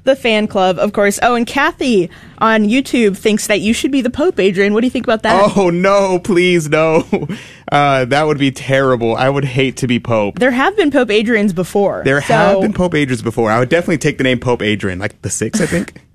the 0.04 0.16
fan 0.16 0.48
club, 0.48 0.78
of 0.80 0.94
course. 0.94 1.20
Oh, 1.22 1.36
and 1.36 1.46
Kathy 1.46 2.10
on 2.40 2.64
YouTube 2.64 3.18
thinks 3.18 3.48
that 3.48 3.60
you 3.62 3.74
should 3.74 3.92
be 3.92 4.02
the 4.02 4.10
Pope, 4.10 4.40
Adrian. 4.40 4.74
What 4.74 4.82
do 4.82 4.88
you 4.88 4.92
think 4.92 5.06
about 5.06 5.24
that? 5.24 5.54
Oh 5.56 5.70
no, 5.70 6.20
please 6.20 6.70
no. 6.70 7.06
Uh 7.72 8.04
that 8.04 8.24
would 8.24 8.38
be 8.38 8.52
terrible. 8.52 9.16
I 9.16 9.30
would 9.30 9.46
hate 9.46 9.78
to 9.78 9.88
be 9.88 9.98
pope. 9.98 10.40
There 10.40 10.52
have 10.52 10.76
been 10.76 10.92
Pope 10.92 11.08
Adrians 11.08 11.56
before. 11.56 12.02
There 12.04 12.22
so- 12.22 12.34
have 12.34 12.62
been 12.62 12.74
Pope 12.74 12.92
Adrians 12.92 13.24
before. 13.24 13.50
I 13.50 13.60
would 13.60 13.70
definitely 13.70 13.98
take 14.00 14.18
the 14.18 14.26
name 14.26 14.40
Pope 14.40 14.62
Adrian, 14.62 15.00
like 15.00 15.22
the 15.22 15.30
6th, 15.30 15.62
I 15.62 15.66
think. 15.68 15.94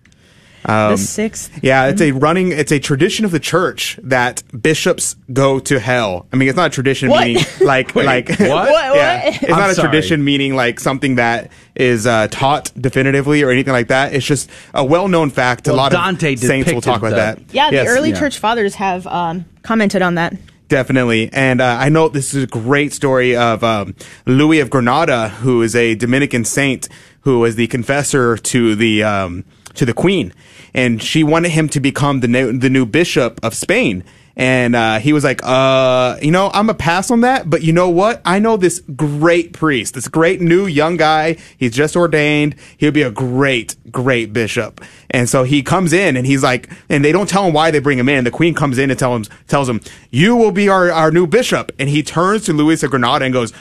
Um, 0.68 0.90
the 0.93 0.98
sixth. 0.98 1.60
Yeah, 1.62 1.86
it's 1.86 2.01
a 2.01 2.10
running. 2.10 2.51
It's 2.51 2.72
a 2.72 2.80
tradition 2.80 3.24
of 3.24 3.30
the 3.30 3.38
church 3.38 3.98
that 4.02 4.43
bishops 4.60 5.14
go 5.32 5.60
to 5.60 5.78
hell. 5.78 6.26
I 6.32 6.36
mean, 6.36 6.48
it's 6.48 6.56
not 6.56 6.66
a 6.66 6.74
tradition 6.74 7.09
What? 7.09 7.24
meaning 7.26 7.44
like 7.60 7.94
Wait, 7.94 8.05
like 8.06 8.28
what? 8.30 8.40
What? 8.48 8.94
Yeah, 8.97 9.24
What? 9.26 9.34
it's 9.43 9.44
I'm 9.44 9.51
not 9.59 9.70
a 9.70 9.74
sorry. 9.74 9.88
tradition 9.88 10.24
meaning 10.24 10.56
like 10.56 10.80
something 10.80 11.14
that 11.16 11.52
is 11.76 12.06
uh, 12.06 12.26
taught 12.30 12.72
definitively 12.80 13.43
or 13.44 13.51
anything 13.51 13.72
like 13.72 13.88
that. 13.88 14.12
It's 14.12 14.26
just 14.26 14.51
a 14.74 14.84
well-known 14.84 15.30
fact. 15.30 15.68
a 15.68 15.70
Well, 15.70 15.76
lot 15.78 15.93
Dante 15.93 16.32
of 16.34 16.40
saints 16.40 16.72
will 16.72 16.80
talk 16.80 16.98
about 16.98 17.10
the- 17.10 17.16
that. 17.16 17.38
Yeah, 17.52 17.70
the 17.70 17.86
early 17.86 18.10
yeah. 18.10 18.18
church 18.18 18.38
fathers 18.38 18.74
have 18.74 19.06
um, 19.06 19.44
commented 19.62 20.02
on 20.02 20.16
that. 20.16 20.34
Definitely. 20.68 21.30
And 21.32 21.60
uh, 21.60 21.76
I 21.78 21.90
know 21.90 22.09
this 22.09 22.34
is 22.34 22.43
a 22.43 22.47
great 22.48 22.93
story 22.93 23.36
of 23.36 23.62
um, 23.62 23.94
Louis 24.26 24.59
of 24.59 24.68
Granada, 24.68 25.28
who 25.28 25.62
is 25.62 25.76
a 25.76 25.94
Dominican 25.94 26.44
saint 26.44 26.88
who 27.20 27.38
was 27.38 27.55
the 27.55 27.68
confessor 27.68 28.36
to 28.36 28.74
the 28.74 29.02
um, 29.05 29.44
to 29.77 29.85
the 29.85 29.94
queen, 29.94 30.32
and 30.74 31.03
she 31.03 31.24
wanted 31.24 31.51
him 31.51 31.69
to 31.70 31.81
become 31.81 32.20
the 32.20 32.28
new, 32.28 32.59
the 32.59 32.70
new 32.70 32.86
bishop 32.86 33.40
of 33.43 33.55
Spain. 33.55 34.05
And 34.39 34.77
uh, 34.77 34.98
he 34.98 35.15
was 35.15 35.24
like, 35.24 35.40
uh, 35.43 36.19
you 36.20 36.31
know, 36.31 36.51
I'm 36.53 36.69
a 36.69 36.74
pass 36.74 37.11
on 37.11 37.23
that, 37.23 37.48
but 37.48 37.62
you 37.62 37.73
know 37.73 37.89
what? 37.89 38.20
I 38.23 38.39
know 38.39 38.59
this 38.59 38.81
great 38.94 39.55
priest, 39.55 39.94
this 39.94 40.09
great 40.09 40.43
new 40.43 40.66
young 40.66 40.98
guy. 40.98 41.39
He's 41.57 41.73
just 41.73 41.97
ordained. 41.97 42.55
He'll 42.77 42.93
be 42.93 43.01
a 43.01 43.11
great, 43.11 43.77
great 43.90 44.35
bishop. 44.35 44.85
And 45.09 45.27
so 45.27 45.44
he 45.44 45.62
comes 45.62 45.94
in 45.94 46.19
and 46.19 46.27
he's 46.27 46.43
like, 46.43 46.69
and 46.90 47.03
they 47.03 47.12
don't 47.12 47.31
tell 47.31 47.47
him 47.47 47.55
why 47.55 47.70
they 47.70 47.78
bring 47.78 47.98
him 47.98 48.11
in. 48.11 48.24
The 48.24 48.31
queen 48.31 48.53
comes 48.53 48.77
in 48.77 48.90
and 48.90 48.98
tell 48.98 49.16
him, 49.16 49.24
tells 49.48 49.70
him, 49.70 49.81
you 50.11 50.36
will 50.36 50.53
be 50.53 50.69
our, 50.69 50.93
our 50.93 51.11
new 51.11 51.27
bishop. 51.27 51.73
And 51.78 51.89
he 51.89 52.03
turns 52.03 52.44
to 52.44 52.53
Louis 52.53 52.82
of 52.82 52.90
Granada 52.90 53.24
and 53.24 53.32
goes, 53.32 53.55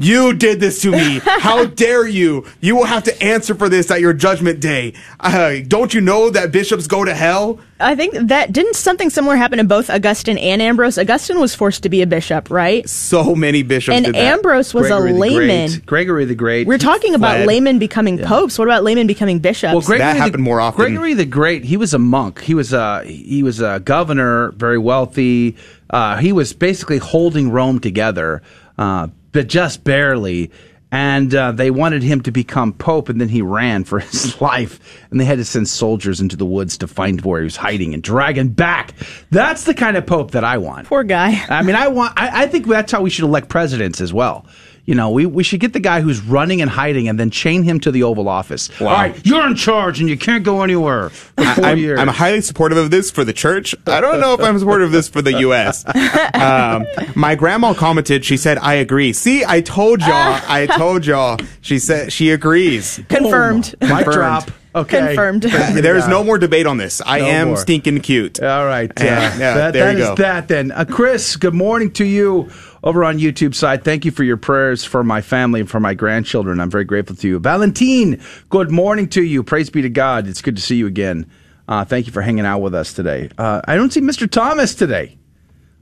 You 0.00 0.32
did 0.32 0.60
this 0.60 0.80
to 0.82 0.92
me. 0.92 1.20
How 1.24 1.64
dare 1.84 2.06
you? 2.06 2.46
You 2.60 2.76
will 2.76 2.84
have 2.84 3.02
to 3.04 3.22
answer 3.22 3.52
for 3.56 3.68
this 3.68 3.90
at 3.90 4.00
your 4.00 4.12
judgment 4.12 4.60
day. 4.60 4.94
Uh, 5.18 5.56
don't 5.66 5.92
you 5.92 6.00
know 6.00 6.30
that 6.30 6.52
bishops 6.52 6.86
go 6.86 7.04
to 7.04 7.12
hell? 7.12 7.58
I 7.80 7.96
think 7.96 8.14
that 8.14 8.52
didn't 8.52 8.76
something 8.76 9.10
similar 9.10 9.34
happen 9.34 9.58
to 9.58 9.64
both 9.64 9.90
Augustine 9.90 10.38
and 10.38 10.62
Ambrose. 10.62 10.98
Augustine 10.98 11.40
was 11.40 11.56
forced 11.56 11.82
to 11.82 11.88
be 11.88 12.00
a 12.02 12.06
bishop, 12.06 12.48
right? 12.48 12.88
So 12.88 13.34
many 13.34 13.64
bishops 13.64 13.96
And 13.96 14.06
did 14.06 14.14
that. 14.14 14.34
Ambrose 14.34 14.72
was 14.72 14.86
Gregory 14.86 15.10
a 15.10 15.14
layman. 15.14 15.70
Great. 15.70 15.86
Gregory 15.86 16.24
the 16.26 16.34
Great. 16.36 16.66
We're 16.68 16.78
talking 16.78 17.16
about 17.16 17.36
fled. 17.36 17.48
laymen 17.48 17.80
becoming 17.80 18.18
popes. 18.18 18.56
What 18.56 18.68
about 18.68 18.84
laymen 18.84 19.08
becoming 19.08 19.40
bishops? 19.40 19.72
Well, 19.72 19.82
Gregory 19.82 20.12
the, 20.12 20.18
happened 20.18 20.44
more 20.44 20.60
often. 20.60 20.76
Gregory 20.76 21.14
the 21.14 21.24
Great, 21.24 21.64
he 21.64 21.76
was 21.76 21.92
a 21.92 21.98
monk. 21.98 22.40
He 22.40 22.54
was 22.54 22.72
a 22.72 23.02
he 23.04 23.42
was 23.42 23.60
a 23.60 23.80
governor, 23.80 24.52
very 24.52 24.78
wealthy. 24.78 25.56
Uh, 25.90 26.18
he 26.18 26.32
was 26.32 26.52
basically 26.52 26.98
holding 26.98 27.50
Rome 27.50 27.80
together, 27.80 28.42
uh, 28.76 29.08
but 29.32 29.46
just 29.48 29.84
barely. 29.84 30.50
And 30.90 31.34
uh, 31.34 31.52
they 31.52 31.70
wanted 31.70 32.02
him 32.02 32.22
to 32.22 32.30
become 32.30 32.72
pope, 32.72 33.10
and 33.10 33.20
then 33.20 33.28
he 33.28 33.42
ran 33.42 33.84
for 33.84 33.98
his 34.00 34.40
life. 34.40 34.80
And 35.10 35.20
they 35.20 35.26
had 35.26 35.36
to 35.36 35.44
send 35.44 35.68
soldiers 35.68 36.18
into 36.20 36.34
the 36.34 36.46
woods 36.46 36.78
to 36.78 36.86
find 36.86 37.20
where 37.20 37.40
he 37.40 37.44
was 37.44 37.56
hiding 37.56 37.92
and 37.92 38.02
drag 38.02 38.38
him 38.38 38.48
back. 38.48 38.94
That's 39.30 39.64
the 39.64 39.74
kind 39.74 39.98
of 39.98 40.06
pope 40.06 40.30
that 40.30 40.44
I 40.44 40.56
want. 40.56 40.86
Poor 40.86 41.04
guy. 41.04 41.44
I 41.50 41.62
mean, 41.62 41.76
I 41.76 41.88
want. 41.88 42.14
I, 42.16 42.44
I 42.44 42.46
think 42.46 42.66
that's 42.66 42.90
how 42.90 43.02
we 43.02 43.10
should 43.10 43.24
elect 43.24 43.50
presidents 43.50 44.00
as 44.00 44.14
well. 44.14 44.46
You 44.88 44.94
know, 44.94 45.10
we, 45.10 45.26
we 45.26 45.42
should 45.42 45.60
get 45.60 45.74
the 45.74 45.80
guy 45.80 46.00
who's 46.00 46.22
running 46.22 46.62
and 46.62 46.70
hiding 46.70 47.08
and 47.10 47.20
then 47.20 47.28
chain 47.28 47.62
him 47.62 47.78
to 47.80 47.90
the 47.90 48.04
Oval 48.04 48.26
Office. 48.26 48.70
All 48.80 48.86
right, 48.86 49.14
you're 49.22 49.46
in 49.46 49.54
charge 49.54 50.00
and 50.00 50.08
you 50.08 50.16
can't 50.16 50.42
go 50.42 50.62
anywhere 50.62 51.10
for 51.10 51.44
four 51.44 51.64
I, 51.66 51.72
am 51.72 51.78
years. 51.78 51.98
I'm 52.00 52.08
highly 52.08 52.40
supportive 52.40 52.78
of 52.78 52.90
this 52.90 53.10
for 53.10 53.22
the 53.22 53.34
church. 53.34 53.74
I 53.86 54.00
don't 54.00 54.18
know 54.18 54.32
if 54.32 54.40
I'm 54.40 54.58
supportive 54.58 54.86
of 54.86 54.92
this 54.92 55.06
for 55.06 55.20
the 55.20 55.40
U.S. 55.40 55.84
Um, 56.38 56.86
my 57.14 57.34
grandma 57.34 57.74
commented. 57.74 58.24
She 58.24 58.38
said, 58.38 58.56
"I 58.58 58.74
agree." 58.74 59.12
See, 59.12 59.44
I 59.44 59.60
told 59.60 60.00
y'all. 60.00 60.08
I 60.48 60.66
told 60.66 61.04
y'all. 61.04 61.36
She 61.60 61.78
said 61.78 62.10
she 62.10 62.30
agrees. 62.30 62.98
Confirmed. 63.10 63.74
Mic 63.82 64.06
drop. 64.06 64.50
Okay. 64.74 64.98
Confirmed. 65.08 65.42
There 65.42 65.96
is 65.96 66.06
no 66.06 66.22
more 66.22 66.38
debate 66.38 66.66
on 66.66 66.76
this. 66.76 67.00
I 67.04 67.18
No 67.20 67.24
am 67.26 67.48
more. 67.48 67.56
stinking 67.56 68.00
cute. 68.00 68.40
All 68.40 68.64
right. 68.66 68.90
uh, 68.90 69.04
Yeah, 69.04 69.20
yeah, 69.38 69.54
that, 69.54 69.72
there 69.72 69.86
that 69.86 69.96
you 69.96 70.02
is 70.04 70.08
go. 70.10 70.14
that 70.16 70.46
then. 70.48 70.70
Uh, 70.70 70.84
Chris, 70.84 71.36
good 71.36 71.54
morning 71.54 71.90
to 71.92 72.04
you 72.04 72.50
over 72.82 73.04
on 73.04 73.18
YouTube 73.18 73.54
side. 73.54 73.84
Thank 73.84 74.04
you 74.04 74.10
for 74.10 74.24
your 74.24 74.36
prayers 74.36 74.84
for 74.84 75.02
my 75.02 75.20
family 75.20 75.60
and 75.60 75.70
for 75.70 75.80
my 75.80 75.94
grandchildren. 75.94 76.60
I'm 76.60 76.70
very 76.70 76.84
grateful 76.84 77.16
to 77.16 77.28
you. 77.28 77.38
Valentine, 77.38 78.20
good 78.48 78.70
morning 78.70 79.08
to 79.10 79.22
you. 79.22 79.42
Praise 79.42 79.70
be 79.70 79.82
to 79.82 79.88
God. 79.88 80.26
It's 80.26 80.42
good 80.42 80.56
to 80.56 80.62
see 80.62 80.76
you 80.76 80.86
again. 80.86 81.30
Uh, 81.66 81.84
thank 81.84 82.06
you 82.06 82.12
for 82.12 82.22
hanging 82.22 82.46
out 82.46 82.60
with 82.60 82.74
us 82.74 82.92
today. 82.92 83.28
Uh, 83.36 83.60
I 83.66 83.76
don't 83.76 83.92
see 83.92 84.00
Mr. 84.00 84.30
Thomas 84.30 84.74
today. 84.74 85.18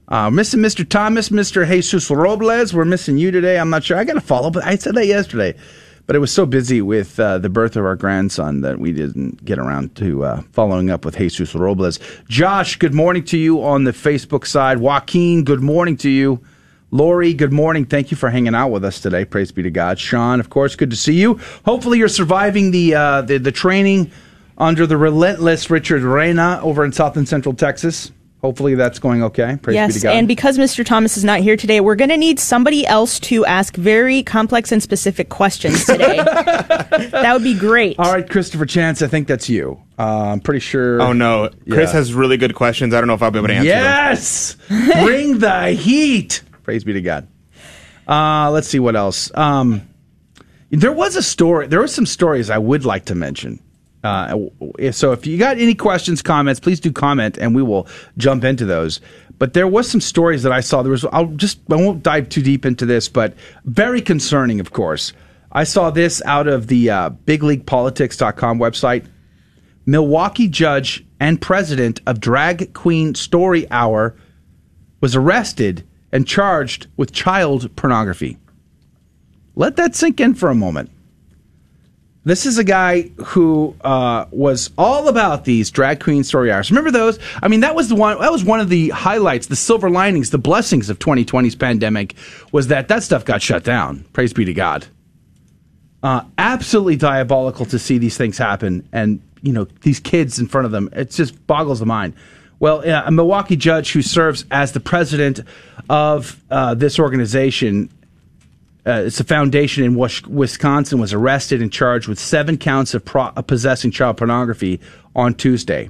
Uh, 0.09 0.29
missing 0.29 0.61
Mr. 0.61 0.87
Thomas, 0.87 1.29
Mr. 1.29 1.67
Jesus 1.67 2.09
Robles. 2.09 2.73
We're 2.73 2.85
missing 2.85 3.17
you 3.17 3.31
today. 3.31 3.59
I'm 3.59 3.69
not 3.69 3.83
sure. 3.83 3.97
I 3.97 4.05
got 4.05 4.13
to 4.13 4.21
follow, 4.21 4.49
but 4.49 4.63
I 4.63 4.77
said 4.77 4.95
that 4.95 5.05
yesterday. 5.05 5.55
But 6.05 6.15
it 6.15 6.19
was 6.19 6.31
so 6.31 6.45
busy 6.45 6.81
with 6.81 7.19
uh, 7.19 7.37
the 7.39 7.49
birth 7.49 7.75
of 7.75 7.83
our 7.83 7.97
grandson 7.97 8.61
that 8.61 8.79
we 8.79 8.93
didn't 8.93 9.43
get 9.43 9.59
around 9.59 9.95
to 9.97 10.23
uh, 10.23 10.41
following 10.53 10.89
up 10.89 11.03
with 11.03 11.17
Jesus 11.17 11.53
Robles. 11.53 11.99
Josh, 12.29 12.77
good 12.77 12.93
morning 12.93 13.25
to 13.25 13.37
you 13.37 13.61
on 13.61 13.83
the 13.83 13.91
Facebook 13.91 14.47
side. 14.47 14.79
Joaquin, 14.79 15.43
good 15.43 15.61
morning 15.61 15.97
to 15.97 16.09
you. 16.09 16.41
Lori, 16.91 17.33
good 17.33 17.51
morning. 17.51 17.85
Thank 17.85 18.11
you 18.11 18.17
for 18.17 18.29
hanging 18.29 18.55
out 18.55 18.69
with 18.69 18.85
us 18.85 19.01
today. 19.01 19.25
Praise 19.25 19.51
be 19.51 19.61
to 19.63 19.69
God. 19.71 19.99
Sean, 19.99 20.39
of 20.39 20.49
course, 20.49 20.75
good 20.75 20.89
to 20.91 20.95
see 20.95 21.19
you. 21.19 21.39
Hopefully, 21.65 21.97
you're 21.97 22.07
surviving 22.07 22.71
the 22.71 22.95
uh, 22.95 23.21
the, 23.23 23.37
the 23.39 23.51
training 23.51 24.11
under 24.57 24.87
the 24.87 24.95
relentless 24.97 25.69
Richard 25.69 26.01
Reyna 26.03 26.61
over 26.63 26.85
in 26.85 26.93
South 26.93 27.17
and 27.17 27.27
Central 27.27 27.53
Texas. 27.53 28.11
Hopefully, 28.41 28.75
that's 28.75 28.99
going 28.99 29.21
okay. 29.23 29.57
Praise 29.61 29.73
be 29.73 29.75
yes, 29.75 29.93
to 29.95 29.99
God. 29.99 30.15
and 30.15 30.27
because 30.29 30.57
Mr. 30.57 30.85
Thomas 30.85 31.17
is 31.17 31.25
not 31.25 31.41
here 31.41 31.57
today, 31.57 31.81
we're 31.81 31.95
going 31.95 32.11
to 32.11 32.17
need 32.17 32.39
somebody 32.39 32.85
else 32.87 33.19
to 33.21 33.43
ask 33.45 33.75
very 33.75 34.23
complex 34.23 34.71
and 34.71 34.81
specific 34.81 35.27
questions 35.27 35.83
today. 35.85 36.17
that 36.23 37.31
would 37.33 37.43
be 37.43 37.57
great. 37.57 37.97
All 37.99 38.13
right, 38.13 38.29
Christopher 38.29 38.65
Chance, 38.67 39.01
I 39.01 39.07
think 39.07 39.27
that's 39.27 39.49
you. 39.49 39.81
Uh, 39.99 40.29
I'm 40.29 40.39
pretty 40.39 40.59
sure. 40.61 41.01
Oh 41.01 41.11
no, 41.11 41.49
Chris 41.69 41.89
Yeah. 41.89 41.97
has 41.97 42.13
really 42.13 42.37
good 42.37 42.55
questions. 42.55 42.93
I 42.93 43.01
don't 43.01 43.07
know 43.07 43.15
if 43.15 43.23
I'll 43.23 43.31
be 43.31 43.39
able 43.39 43.49
to 43.49 43.55
answer 43.55 43.69
them. 43.69 43.83
Yes! 43.83 44.55
Bring 45.03 45.39
the 45.39 45.71
heat. 45.71 46.43
Praise 46.67 46.83
be 46.83 46.91
to 46.91 47.01
God. 47.01 47.29
Uh, 48.05 48.51
let's 48.51 48.67
see 48.67 48.77
what 48.77 48.97
else. 48.97 49.31
Um, 49.35 49.87
there 50.69 50.91
was 50.91 51.15
a 51.15 51.23
story. 51.23 51.67
There 51.67 51.79
were 51.79 51.87
some 51.87 52.05
stories 52.05 52.49
I 52.49 52.57
would 52.57 52.83
like 52.83 53.05
to 53.05 53.15
mention. 53.15 53.63
Uh, 54.03 54.35
so 54.91 55.13
if 55.13 55.25
you 55.25 55.37
got 55.37 55.57
any 55.59 55.75
questions, 55.75 56.21
comments, 56.21 56.59
please 56.59 56.81
do 56.81 56.91
comment, 56.91 57.37
and 57.37 57.55
we 57.55 57.63
will 57.63 57.87
jump 58.17 58.43
into 58.43 58.65
those. 58.65 58.99
But 59.39 59.53
there 59.53 59.65
was 59.65 59.89
some 59.89 60.01
stories 60.01 60.43
that 60.43 60.51
I 60.51 60.59
saw. 60.59 60.81
There 60.83 60.91
was. 60.91 61.05
I'll 61.05 61.27
just. 61.27 61.61
I 61.71 61.75
won't 61.75 62.03
dive 62.03 62.27
too 62.27 62.41
deep 62.41 62.65
into 62.65 62.85
this, 62.85 63.07
but 63.07 63.33
very 63.63 64.01
concerning, 64.01 64.59
of 64.59 64.73
course. 64.73 65.13
I 65.53 65.63
saw 65.63 65.89
this 65.89 66.21
out 66.25 66.49
of 66.49 66.67
the 66.67 66.89
uh, 66.89 67.09
BigLeaguePolitics.com 67.11 68.59
website. 68.59 69.07
Milwaukee 69.85 70.49
judge 70.49 71.05
and 71.17 71.41
president 71.41 72.01
of 72.05 72.19
Drag 72.19 72.73
Queen 72.73 73.15
Story 73.15 73.71
Hour 73.71 74.17
was 74.99 75.15
arrested 75.15 75.87
and 76.11 76.27
charged 76.27 76.87
with 76.97 77.11
child 77.11 77.75
pornography. 77.75 78.37
Let 79.55 79.75
that 79.77 79.95
sink 79.95 80.19
in 80.19 80.35
for 80.35 80.49
a 80.49 80.55
moment. 80.55 80.91
This 82.27 82.45
is 82.45 82.57
a 82.57 82.63
guy 82.65 83.03
who 83.25 83.73
uh, 83.81 84.25
was 84.31 84.69
all 84.77 85.07
about 85.07 85.45
these 85.45 85.71
drag 85.71 86.01
queen 86.01 86.25
story 86.25 86.51
hours. 86.51 86.69
Remember 86.69 86.91
those? 86.91 87.17
I 87.41 87.47
mean, 87.47 87.61
that 87.61 87.73
was 87.73 87.87
the 87.87 87.95
one. 87.95 88.19
That 88.19 88.33
was 88.33 88.43
one 88.43 88.59
of 88.59 88.67
the 88.67 88.89
highlights, 88.89 89.47
the 89.47 89.55
silver 89.55 89.89
linings, 89.89 90.29
the 90.29 90.37
blessings 90.37 90.89
of 90.89 90.99
2020's 90.99 91.55
pandemic 91.55 92.15
was 92.51 92.67
that 92.67 92.89
that 92.89 93.03
stuff 93.03 93.23
got 93.23 93.41
shut 93.41 93.63
down. 93.63 94.03
Praise 94.11 94.33
be 94.33 94.43
to 94.43 94.53
God. 94.53 94.85
Uh, 96.03 96.23
absolutely 96.37 96.97
diabolical 96.97 97.65
to 97.67 97.79
see 97.79 97.97
these 97.97 98.17
things 98.17 98.37
happen, 98.37 98.87
and 98.91 99.21
you 99.41 99.53
know 99.53 99.63
these 99.83 100.01
kids 100.01 100.37
in 100.37 100.47
front 100.47 100.65
of 100.65 100.71
them. 100.71 100.89
It 100.91 101.11
just 101.11 101.47
boggles 101.47 101.79
the 101.79 101.85
mind. 101.85 102.13
Well, 102.59 102.81
a 102.81 103.11
Milwaukee 103.11 103.55
judge 103.55 103.91
who 103.91 104.01
serves 104.01 104.45
as 104.49 104.71
the 104.71 104.79
president 104.79 105.41
of 105.89 106.41
uh, 106.49 106.73
this 106.73 106.99
organization 106.99 107.89
uh, 108.87 109.03
it's 109.05 109.19
a 109.19 109.23
foundation 109.25 109.83
in 109.83 109.95
Wisconsin 109.95 110.97
was 110.97 111.11
arrested 111.11 111.61
and 111.61 111.73
charged 111.73 112.07
with 112.07 112.17
seven 112.17 112.57
counts 112.57 112.93
of, 112.93 113.03
pro- 113.03 113.31
possessing 113.31 113.91
child 113.91 114.15
pornography 114.15 114.79
on 115.13 115.33
Tuesday. 115.33 115.89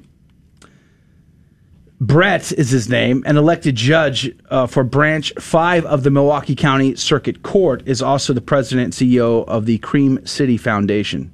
Brett 2.01 2.51
is 2.51 2.71
his 2.71 2.89
name, 2.89 3.23
an 3.27 3.37
elected 3.37 3.75
judge 3.75 4.35
uh, 4.49 4.65
for 4.65 4.83
Branch 4.83 5.31
5 5.39 5.85
of 5.85 6.01
the 6.01 6.09
Milwaukee 6.09 6.55
County 6.55 6.95
Circuit 6.95 7.43
Court, 7.43 7.83
is 7.85 8.01
also 8.01 8.33
the 8.33 8.41
president 8.41 8.85
and 8.85 8.93
CEO 8.93 9.47
of 9.47 9.67
the 9.67 9.77
Cream 9.77 10.25
City 10.25 10.57
Foundation. 10.57 11.31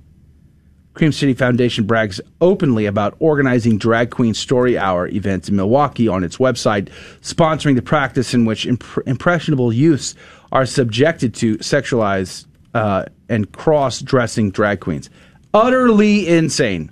Cream 0.93 1.11
City 1.11 1.33
Foundation 1.33 1.85
brags 1.85 2.21
openly 2.39 2.85
about 2.85 3.15
organizing 3.19 3.77
Drag 3.77 4.11
Queen 4.11 4.33
Story 4.33 4.77
Hour 4.77 5.07
events 5.07 5.49
in 5.49 5.55
Milwaukee 5.55 6.07
on 6.07 6.23
its 6.23 6.37
website, 6.37 6.89
sponsoring 7.21 7.75
the 7.75 7.81
practice 7.81 8.33
in 8.33 8.45
which 8.45 8.65
imp- 8.65 8.99
impressionable 9.07 9.73
youths 9.73 10.13
are 10.51 10.65
subjected 10.65 11.33
to 11.35 11.57
sexualized 11.57 12.45
uh, 12.75 13.05
and 13.27 13.51
cross 13.53 14.01
dressing 14.01 14.51
drag 14.51 14.81
queens. 14.81 15.09
Utterly 15.53 16.27
insane 16.27 16.91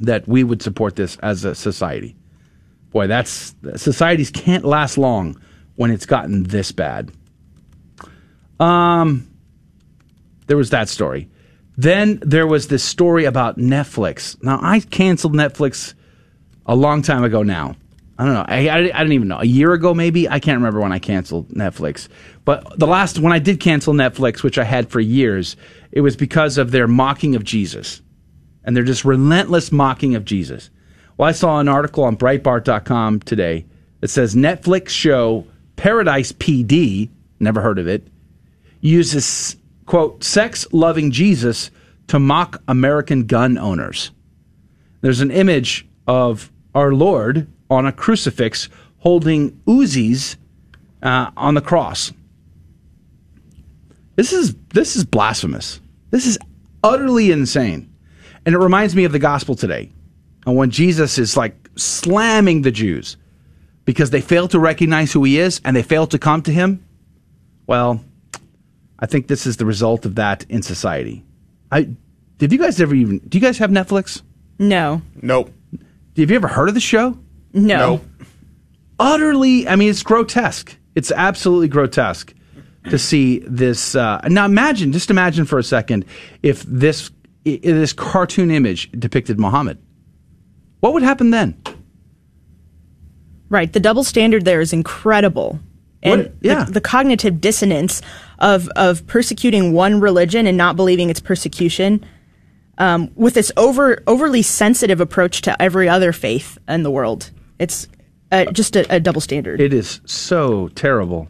that 0.00 0.26
we 0.26 0.42
would 0.42 0.62
support 0.62 0.96
this 0.96 1.16
as 1.18 1.44
a 1.44 1.54
society. 1.54 2.16
Boy, 2.90 3.06
that's 3.06 3.54
societies 3.76 4.30
can't 4.30 4.64
last 4.64 4.98
long 4.98 5.40
when 5.76 5.90
it's 5.90 6.06
gotten 6.06 6.44
this 6.44 6.72
bad. 6.72 7.12
Um, 8.58 9.28
there 10.46 10.56
was 10.56 10.70
that 10.70 10.88
story. 10.88 11.28
Then 11.78 12.18
there 12.22 12.46
was 12.48 12.66
this 12.66 12.82
story 12.82 13.24
about 13.24 13.56
Netflix. 13.56 14.36
Now, 14.42 14.58
I 14.60 14.80
canceled 14.80 15.34
Netflix 15.34 15.94
a 16.66 16.74
long 16.74 17.02
time 17.02 17.22
ago 17.22 17.44
now. 17.44 17.76
I 18.18 18.24
don't 18.24 18.34
know. 18.34 18.44
I, 18.48 18.68
I, 18.68 18.78
I 18.78 18.80
didn't 18.80 19.12
even 19.12 19.28
know. 19.28 19.38
A 19.38 19.46
year 19.46 19.72
ago, 19.72 19.94
maybe? 19.94 20.28
I 20.28 20.40
can't 20.40 20.58
remember 20.58 20.80
when 20.80 20.90
I 20.90 20.98
canceled 20.98 21.50
Netflix. 21.50 22.08
But 22.44 22.80
the 22.80 22.88
last, 22.88 23.20
when 23.20 23.32
I 23.32 23.38
did 23.38 23.60
cancel 23.60 23.94
Netflix, 23.94 24.42
which 24.42 24.58
I 24.58 24.64
had 24.64 24.90
for 24.90 24.98
years, 24.98 25.56
it 25.92 26.00
was 26.00 26.16
because 26.16 26.58
of 26.58 26.72
their 26.72 26.88
mocking 26.88 27.36
of 27.36 27.44
Jesus. 27.44 28.02
And 28.64 28.76
their 28.76 28.82
just 28.82 29.04
relentless 29.04 29.70
mocking 29.70 30.16
of 30.16 30.24
Jesus. 30.24 30.70
Well, 31.16 31.28
I 31.28 31.32
saw 31.32 31.60
an 31.60 31.68
article 31.68 32.02
on 32.02 32.16
Breitbart.com 32.16 33.20
today 33.20 33.66
that 34.00 34.08
says 34.08 34.34
Netflix 34.34 34.88
show 34.88 35.46
Paradise 35.76 36.32
PD, 36.32 37.08
never 37.38 37.60
heard 37.60 37.78
of 37.78 37.86
it, 37.86 38.08
uses, 38.80 39.56
quote, 39.88 40.22
sex 40.22 40.66
loving 40.70 41.10
Jesus 41.10 41.70
to 42.08 42.18
mock 42.18 42.62
American 42.68 43.26
gun 43.26 43.58
owners. 43.58 44.10
There's 45.00 45.20
an 45.20 45.30
image 45.30 45.88
of 46.06 46.52
our 46.74 46.92
Lord 46.92 47.48
on 47.70 47.86
a 47.86 47.92
crucifix 47.92 48.68
holding 48.98 49.52
Uzis 49.66 50.36
uh, 51.02 51.30
on 51.36 51.54
the 51.54 51.60
cross. 51.60 52.12
This 54.16 54.32
is 54.32 54.54
this 54.74 54.96
is 54.96 55.04
blasphemous. 55.04 55.80
This 56.10 56.26
is 56.26 56.38
utterly 56.82 57.30
insane, 57.30 57.92
and 58.44 58.54
it 58.54 58.58
reminds 58.58 58.94
me 58.94 59.04
of 59.04 59.12
the 59.12 59.18
gospel 59.18 59.54
today, 59.54 59.92
and 60.44 60.56
when 60.56 60.70
Jesus 60.70 61.18
is 61.18 61.36
like 61.36 61.68
slamming 61.76 62.62
the 62.62 62.72
Jews 62.72 63.16
because 63.84 64.10
they 64.10 64.20
fail 64.20 64.48
to 64.48 64.58
recognize 64.58 65.12
who 65.12 65.24
he 65.24 65.38
is 65.38 65.62
and 65.64 65.74
they 65.74 65.82
fail 65.82 66.06
to 66.08 66.18
come 66.18 66.42
to 66.42 66.52
him. 66.52 66.84
Well, 67.66 68.04
I 68.98 69.06
think 69.06 69.28
this 69.28 69.46
is 69.46 69.56
the 69.58 69.66
result 69.66 70.04
of 70.06 70.14
that 70.16 70.44
in 70.48 70.62
society. 70.62 71.24
I 71.70 71.88
did 72.38 72.52
you 72.52 72.58
guys 72.58 72.80
ever 72.80 72.94
even 72.94 73.18
do 73.28 73.38
you 73.38 73.42
guys 73.42 73.58
have 73.58 73.70
Netflix? 73.70 74.22
No. 74.58 75.02
Nope. 75.22 75.52
Have 76.16 76.30
you 76.30 76.36
ever 76.36 76.48
heard 76.48 76.68
of 76.68 76.74
the 76.74 76.80
show? 76.80 77.16
No. 77.52 78.00
Utterly, 78.98 79.68
I 79.68 79.76
mean, 79.76 79.90
it's 79.90 80.02
grotesque. 80.02 80.76
It's 80.96 81.12
absolutely 81.12 81.68
grotesque 81.68 82.34
to 82.90 82.98
see 82.98 83.38
this. 83.40 83.94
Uh, 83.94 84.20
now, 84.28 84.44
imagine, 84.44 84.90
just 84.92 85.10
imagine 85.10 85.44
for 85.44 85.58
a 85.58 85.62
second, 85.62 86.04
if 86.42 86.62
this 86.64 87.10
i- 87.46 87.60
this 87.62 87.92
cartoon 87.92 88.50
image 88.50 88.90
depicted 88.92 89.38
Muhammad. 89.38 89.78
What 90.80 90.94
would 90.94 91.04
happen 91.04 91.30
then? 91.30 91.54
Right. 93.48 93.72
The 93.72 93.80
double 93.80 94.04
standard 94.04 94.44
there 94.44 94.60
is 94.60 94.72
incredible. 94.72 95.60
And 96.02 96.22
What- 96.22 96.34
yeah. 96.40 96.64
the, 96.64 96.72
the 96.72 96.80
cognitive 96.80 97.40
dissonance 97.40 98.02
of, 98.38 98.68
of 98.76 99.06
persecuting 99.06 99.72
one 99.72 100.00
religion 100.00 100.46
and 100.46 100.56
not 100.56 100.76
believing 100.76 101.10
it's 101.10 101.20
persecution 101.20 102.04
um, 102.78 103.10
with 103.16 103.34
this 103.34 103.50
over 103.56 104.02
overly 104.06 104.42
sensitive 104.42 105.00
approach 105.00 105.42
to 105.42 105.60
every 105.60 105.88
other 105.88 106.12
faith 106.12 106.56
in 106.68 106.84
the 106.84 106.90
world. 106.90 107.30
It's 107.58 107.88
uh, 108.30 108.44
just 108.52 108.76
a, 108.76 108.94
a 108.94 109.00
double 109.00 109.20
standard. 109.20 109.60
It 109.60 109.72
is 109.74 110.00
so 110.04 110.68
terrible. 110.68 111.28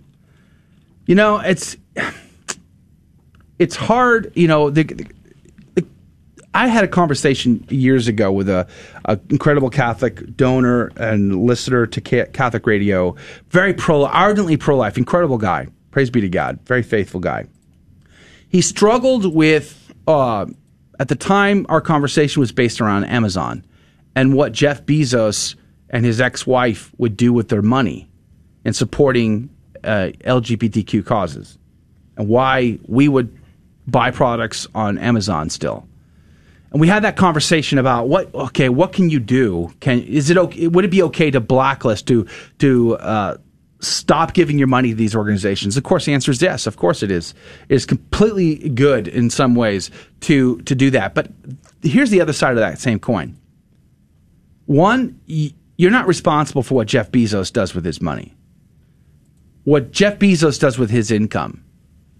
You 1.07 1.15
know, 1.15 1.39
it's 1.39 1.77
it's 3.59 3.77
hard. 3.77 4.32
You 4.35 4.49
know, 4.49 4.70
the, 4.70 4.82
the- 4.85 5.07
I 6.55 6.69
had 6.69 6.83
a 6.83 6.89
conversation 6.89 7.65
years 7.69 8.09
ago 8.09 8.33
with 8.33 8.49
a, 8.49 8.66
a 9.05 9.19
incredible 9.29 9.70
Catholic 9.70 10.37
donor 10.37 10.91
and 10.97 11.45
listener 11.45 11.87
to 11.87 12.01
Catholic 12.01 12.66
radio, 12.66 13.15
very 13.51 13.75
pro, 13.75 14.05
ardently 14.07 14.57
pro 14.57 14.77
life, 14.77 14.97
incredible 14.97 15.39
guy. 15.39 15.69
Praise 15.91 16.11
be 16.11 16.20
to 16.20 16.29
God, 16.29 16.59
very 16.65 16.83
faithful 16.83 17.20
guy. 17.20 17.47
He 18.49 18.62
struggled 18.62 19.35
with 19.35 19.93
uh, 20.07 20.47
at 20.99 21.09
the 21.09 21.16
time 21.16 21.66
our 21.69 21.81
conversation 21.81 22.41
was 22.41 22.51
based 22.51 22.81
around 22.81 23.05
Amazon 23.05 23.65
and 24.15 24.35
what 24.35 24.53
Jeff 24.53 24.85
Bezos 24.85 25.55
and 25.91 26.05
his 26.05 26.20
ex-wife 26.20 26.93
would 26.99 27.16
do 27.16 27.33
with 27.33 27.49
their 27.49 27.62
money 27.62 28.09
in 28.65 28.73
supporting 28.73 29.51
uh, 29.85 30.11
LGBTQ 30.25 31.05
causes, 31.07 31.57
and 32.16 32.29
why 32.29 32.79
we 32.87 33.09
would 33.09 33.37
buy 33.87 34.11
products 34.11 34.66
on 34.75 34.99
Amazon 34.99 35.49
still. 35.49 35.88
And 36.70 36.81
we 36.81 36.89
had 36.89 37.03
that 37.05 37.16
conversation 37.16 37.78
about 37.78 38.09
what 38.09 38.35
okay, 38.35 38.69
what 38.69 38.93
can 38.93 39.09
you 39.09 39.20
do? 39.20 39.73
Can 39.81 40.03
is 40.03 40.28
it 40.31 40.36
okay? 40.36 40.69
Would 40.69 40.85
it 40.85 40.90
be 40.90 41.03
okay 41.05 41.31
to 41.31 41.40
blacklist 41.40 42.07
to 42.09 42.27
to 42.59 42.97
uh, 42.99 43.36
stop 43.81 44.35
giving 44.35 44.59
your 44.59 44.69
money 44.69 44.90
to 44.90 44.95
these 44.95 45.15
organizations? 45.15 45.77
Of 45.77 45.85
course, 45.85 46.05
the 46.05 46.12
answer 46.12 46.31
is 46.31 46.43
yes. 46.43 46.66
Of 46.66 46.77
course, 46.77 47.03
it 47.03 47.11
is. 47.11 47.32
It 47.69 47.74
is 47.74 47.86
completely 47.86 48.69
good 48.70 49.09
in 49.09 49.31
some 49.31 49.55
ways 49.55 49.90
to 50.20 50.61
to 50.62 50.74
do 50.74 50.90
that. 50.90 51.15
But 51.15 51.31
here's 51.82 52.11
the 52.11 52.20
other 52.20 52.35
side 52.35 52.53
of 52.53 52.59
that 52.59 52.78
same 52.78 52.99
coin. 52.99 53.39
One, 54.66 55.19
you're 55.27 55.90
not 55.90 56.07
responsible 56.07 56.62
for 56.62 56.74
what 56.74 56.86
Jeff 56.86 57.11
Bezos 57.11 57.51
does 57.51 57.74
with 57.74 57.86
his 57.86 58.03
money. 58.03 58.35
What 59.65 59.90
Jeff 59.93 60.19
Bezos 60.19 60.61
does 60.61 60.78
with 60.78 60.90
his 60.90 61.11
income 61.11 61.65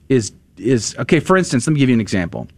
is 0.09 0.33
is 0.57 0.97
okay. 1.01 1.21
For 1.21 1.37
instance, 1.37 1.67
let 1.67 1.75
me 1.75 1.81
give 1.81 1.91
you 1.91 1.95
an 1.95 2.01
example 2.01 2.49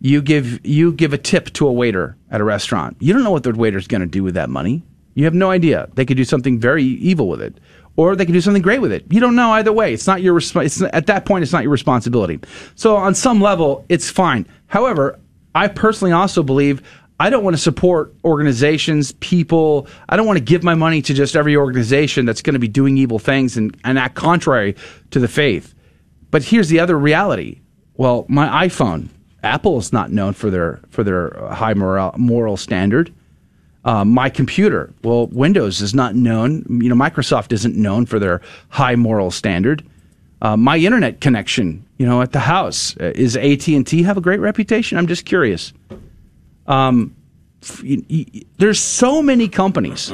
you 0.00 0.22
give 0.22 0.64
you 0.64 0.92
give 0.92 1.12
a 1.12 1.18
tip 1.18 1.52
to 1.54 1.66
a 1.66 1.72
waiter 1.72 2.16
at 2.30 2.40
a 2.40 2.44
restaurant. 2.44 2.96
You 3.00 3.12
don't 3.12 3.24
know 3.24 3.30
what 3.30 3.42
the 3.42 3.52
waiter's 3.52 3.86
going 3.86 4.02
to 4.02 4.06
do 4.06 4.22
with 4.22 4.34
that 4.34 4.50
money. 4.50 4.82
You 5.14 5.24
have 5.24 5.34
no 5.34 5.50
idea. 5.50 5.88
They 5.94 6.04
could 6.04 6.16
do 6.16 6.24
something 6.24 6.58
very 6.58 6.84
evil 6.84 7.28
with 7.28 7.40
it, 7.40 7.58
or 7.96 8.14
they 8.14 8.26
could 8.26 8.34
do 8.34 8.40
something 8.40 8.62
great 8.62 8.80
with 8.80 8.92
it. 8.92 9.04
You 9.10 9.20
don't 9.20 9.34
know 9.34 9.52
either 9.52 9.72
way. 9.72 9.94
It's 9.94 10.06
not 10.06 10.20
your 10.20 10.38
resp- 10.38 10.64
it's 10.64 10.82
at 10.82 11.06
that 11.06 11.24
point. 11.24 11.42
It's 11.42 11.52
not 11.52 11.62
your 11.62 11.72
responsibility. 11.72 12.40
So 12.74 12.96
on 12.96 13.14
some 13.14 13.40
level, 13.40 13.84
it's 13.88 14.10
fine. 14.10 14.46
However, 14.66 15.18
I 15.54 15.68
personally 15.68 16.12
also 16.12 16.42
believe 16.42 16.82
I 17.18 17.30
don't 17.30 17.42
want 17.42 17.56
to 17.56 17.62
support 17.62 18.14
organizations, 18.24 19.12
people. 19.12 19.88
I 20.08 20.16
don't 20.16 20.26
want 20.26 20.38
to 20.38 20.44
give 20.44 20.62
my 20.62 20.74
money 20.74 21.00
to 21.00 21.14
just 21.14 21.34
every 21.34 21.56
organization 21.56 22.26
that's 22.26 22.42
going 22.42 22.52
to 22.54 22.60
be 22.60 22.68
doing 22.68 22.98
evil 22.98 23.18
things 23.18 23.56
and, 23.56 23.74
and 23.84 23.98
act 23.98 24.16
contrary 24.16 24.76
to 25.12 25.18
the 25.18 25.28
faith. 25.28 25.74
But 26.30 26.42
here's 26.42 26.68
the 26.68 26.80
other 26.80 26.98
reality. 26.98 27.62
Well, 27.94 28.26
my 28.28 28.66
iPhone, 28.66 29.08
Apple 29.46 29.78
is 29.78 29.92
not 29.92 30.10
known 30.10 30.32
for 30.34 30.50
their 30.50 30.80
for 30.90 31.02
their 31.04 31.42
uh, 31.44 31.54
high 31.54 31.74
moral 31.74 32.12
moral 32.18 32.56
standard. 32.56 33.12
Uh, 33.84 34.04
my 34.04 34.28
computer, 34.28 34.92
well, 35.04 35.28
Windows 35.28 35.80
is 35.80 35.94
not 35.94 36.16
known. 36.16 36.64
You 36.82 36.88
know, 36.88 36.96
Microsoft 36.96 37.52
isn't 37.52 37.76
known 37.76 38.04
for 38.04 38.18
their 38.18 38.40
high 38.68 38.96
moral 38.96 39.30
standard. 39.30 39.84
Uh, 40.42 40.56
my 40.56 40.76
internet 40.76 41.20
connection, 41.20 41.86
you 41.96 42.04
know, 42.04 42.20
at 42.20 42.32
the 42.32 42.40
house, 42.40 42.96
uh, 42.98 43.12
is 43.14 43.36
AT 43.36 43.68
and 43.68 43.86
T 43.86 44.02
have 44.02 44.16
a 44.16 44.20
great 44.20 44.40
reputation? 44.40 44.98
I'm 44.98 45.06
just 45.06 45.24
curious. 45.24 45.72
Um, 46.66 47.14
f- 47.62 47.82
y- 47.82 48.02
y- 48.10 48.42
there's 48.58 48.80
so 48.80 49.22
many 49.22 49.48
companies. 49.48 50.12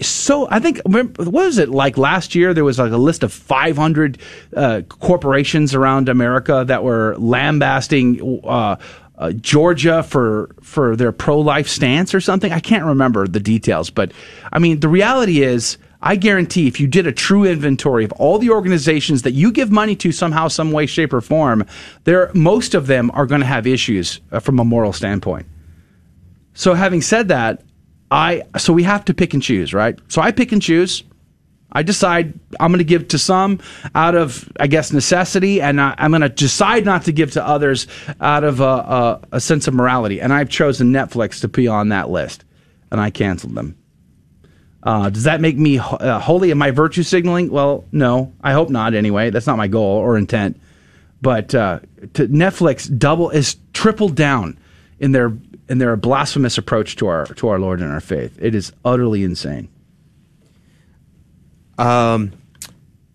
So 0.00 0.46
I 0.50 0.60
think 0.60 0.80
what 0.84 1.18
was 1.18 1.58
it 1.58 1.68
like 1.68 1.98
last 1.98 2.34
year? 2.34 2.54
There 2.54 2.64
was 2.64 2.78
like 2.78 2.92
a 2.92 2.96
list 2.96 3.24
of 3.24 3.32
500 3.32 4.18
uh, 4.54 4.82
corporations 4.88 5.74
around 5.74 6.08
America 6.08 6.64
that 6.66 6.84
were 6.84 7.16
lambasting 7.18 8.40
uh, 8.44 8.76
uh, 9.18 9.32
Georgia 9.32 10.02
for 10.02 10.54
for 10.62 10.94
their 10.94 11.12
pro 11.12 11.40
life 11.40 11.68
stance 11.68 12.14
or 12.14 12.20
something. 12.20 12.52
I 12.52 12.60
can't 12.60 12.84
remember 12.84 13.26
the 13.26 13.40
details, 13.40 13.90
but 13.90 14.12
I 14.52 14.58
mean 14.58 14.80
the 14.80 14.88
reality 14.88 15.42
is. 15.42 15.78
I 16.02 16.16
guarantee 16.16 16.66
if 16.66 16.80
you 16.80 16.86
did 16.86 17.06
a 17.06 17.12
true 17.12 17.44
inventory 17.44 18.06
of 18.06 18.12
all 18.12 18.38
the 18.38 18.48
organizations 18.48 19.20
that 19.20 19.32
you 19.32 19.52
give 19.52 19.70
money 19.70 19.94
to 19.96 20.12
somehow, 20.12 20.48
some 20.48 20.72
way, 20.72 20.86
shape, 20.86 21.12
or 21.12 21.20
form, 21.20 21.66
there 22.04 22.30
most 22.32 22.72
of 22.72 22.86
them 22.86 23.10
are 23.12 23.26
going 23.26 23.42
to 23.42 23.46
have 23.46 23.66
issues 23.66 24.18
uh, 24.32 24.40
from 24.40 24.58
a 24.58 24.64
moral 24.64 24.94
standpoint. 24.94 25.44
So 26.54 26.72
having 26.72 27.02
said 27.02 27.28
that, 27.28 27.62
I 28.10 28.42
so 28.58 28.72
we 28.72 28.82
have 28.82 29.04
to 29.06 29.14
pick 29.14 29.34
and 29.34 29.42
choose, 29.42 29.72
right? 29.72 29.98
So 30.08 30.20
I 30.20 30.32
pick 30.32 30.52
and 30.52 30.60
choose. 30.60 31.04
I 31.72 31.84
decide 31.84 32.38
I'm 32.58 32.72
going 32.72 32.78
to 32.78 32.84
give 32.84 33.06
to 33.08 33.18
some 33.18 33.60
out 33.94 34.16
of, 34.16 34.50
I 34.58 34.66
guess, 34.66 34.92
necessity, 34.92 35.62
and 35.62 35.80
I, 35.80 35.94
I'm 35.98 36.10
going 36.10 36.22
to 36.22 36.28
decide 36.28 36.84
not 36.84 37.04
to 37.04 37.12
give 37.12 37.30
to 37.32 37.46
others 37.46 37.86
out 38.20 38.42
of 38.42 38.58
a, 38.60 38.64
a, 38.64 39.20
a 39.32 39.40
sense 39.40 39.68
of 39.68 39.74
morality. 39.74 40.20
And 40.20 40.32
I've 40.32 40.48
chosen 40.48 40.92
Netflix 40.92 41.40
to 41.42 41.48
be 41.48 41.68
on 41.68 41.90
that 41.90 42.10
list, 42.10 42.44
and 42.90 43.00
I 43.00 43.10
canceled 43.10 43.54
them. 43.54 43.76
Uh, 44.82 45.10
does 45.10 45.24
that 45.24 45.40
make 45.40 45.56
me 45.56 45.78
uh, 45.78 46.18
holy? 46.18 46.50
Am 46.50 46.60
I 46.62 46.70
virtue 46.70 47.02
signaling? 47.02 47.50
Well, 47.50 47.84
no. 47.92 48.32
I 48.42 48.52
hope 48.52 48.70
not. 48.70 48.94
Anyway, 48.94 49.30
that's 49.30 49.46
not 49.46 49.58
my 49.58 49.68
goal 49.68 49.98
or 49.98 50.16
intent. 50.16 50.60
But 51.22 51.54
uh, 51.54 51.80
Netflix 52.14 52.98
double 52.98 53.30
is 53.30 53.56
tripled 53.74 54.16
down 54.16 54.58
in 55.00 55.10
their 55.12 55.32
in 55.68 55.78
their 55.78 55.96
blasphemous 55.96 56.56
approach 56.58 56.94
to 56.96 57.08
our 57.08 57.26
to 57.26 57.48
our 57.48 57.58
Lord 57.58 57.80
and 57.80 57.90
our 57.90 58.00
faith. 58.00 58.38
It 58.40 58.54
is 58.54 58.72
utterly 58.84 59.24
insane. 59.24 59.68
um, 61.78 62.32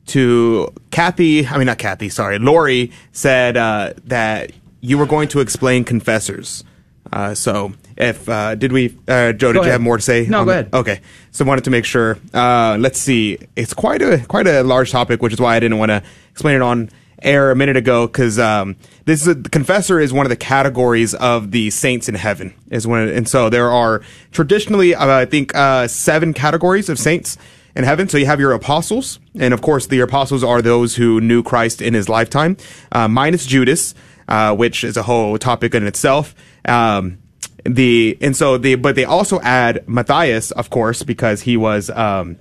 to 0.07 0.71
Kathy, 0.91 1.47
I 1.47 1.57
mean, 1.57 1.65
not 1.65 1.77
Kathy, 1.79 2.09
sorry, 2.09 2.37
Lori 2.37 2.91
said 3.11 3.57
uh, 3.57 3.93
that 4.05 4.51
you 4.81 4.97
were 4.99 5.05
going 5.07 5.27
to 5.29 5.39
explain 5.39 5.83
confessors. 5.83 6.63
Uh, 7.11 7.33
so, 7.33 7.73
if, 7.97 8.27
uh, 8.29 8.53
did 8.55 8.71
we, 8.71 8.95
uh, 9.07 9.31
Joe, 9.33 9.53
did 9.53 9.63
you 9.63 9.71
have 9.71 9.81
more 9.81 9.97
to 9.97 10.03
say? 10.03 10.25
No, 10.27 10.39
go 10.39 10.45
the- 10.45 10.51
ahead. 10.51 10.73
Okay. 10.73 11.01
So, 11.31 11.43
wanted 11.45 11.63
to 11.63 11.69
make 11.71 11.85
sure. 11.85 12.17
Uh, 12.33 12.77
let's 12.79 12.99
see. 12.99 13.37
It's 13.55 13.73
quite 13.73 14.01
a, 14.01 14.19
quite 14.27 14.47
a 14.47 14.61
large 14.63 14.91
topic, 14.91 15.21
which 15.23 15.33
is 15.33 15.39
why 15.39 15.55
I 15.55 15.59
didn't 15.59 15.77
want 15.79 15.89
to 15.89 16.03
explain 16.31 16.55
it 16.55 16.61
on 16.61 16.89
air 17.21 17.51
a 17.51 17.55
minute 17.55 17.77
ago, 17.77 18.07
because, 18.07 18.37
um, 18.39 18.75
this 19.05 19.21
is 19.21 19.27
a, 19.27 19.33
the 19.33 19.49
confessor 19.49 19.99
is 19.99 20.11
one 20.11 20.25
of 20.25 20.29
the 20.29 20.35
categories 20.35 21.13
of 21.13 21.51
the 21.51 21.69
saints 21.69 22.09
in 22.09 22.15
heaven, 22.15 22.53
is 22.69 22.85
when, 22.85 23.07
and 23.07 23.27
so 23.27 23.49
there 23.49 23.71
are 23.71 24.01
traditionally, 24.31 24.95
uh, 24.95 25.07
I 25.07 25.25
think, 25.25 25.55
uh, 25.55 25.87
seven 25.87 26.33
categories 26.33 26.89
of 26.89 26.99
saints 26.99 27.37
in 27.75 27.83
heaven. 27.83 28.07
So 28.07 28.17
you 28.17 28.25
have 28.25 28.39
your 28.39 28.53
apostles, 28.53 29.19
and 29.39 29.53
of 29.53 29.61
course, 29.61 29.87
the 29.87 29.99
apostles 29.99 30.43
are 30.43 30.61
those 30.61 30.95
who 30.95 31.19
knew 31.19 31.43
Christ 31.43 31.81
in 31.81 31.93
his 31.93 32.07
lifetime, 32.07 32.57
uh, 32.91 33.07
minus 33.07 33.45
Judas, 33.45 33.93
uh, 34.27 34.55
which 34.55 34.83
is 34.83 34.97
a 34.97 35.03
whole 35.03 35.37
topic 35.37 35.75
in 35.75 35.85
itself. 35.85 36.33
Um, 36.67 37.19
the 37.65 38.17
and 38.21 38.35
so 38.35 38.57
the 38.57 38.75
but 38.75 38.95
they 38.95 39.05
also 39.05 39.39
add 39.41 39.87
Matthias, 39.87 40.51
of 40.51 40.69
course, 40.69 41.03
because 41.03 41.41
he 41.41 41.57
was 41.57 41.89
um, 41.89 42.37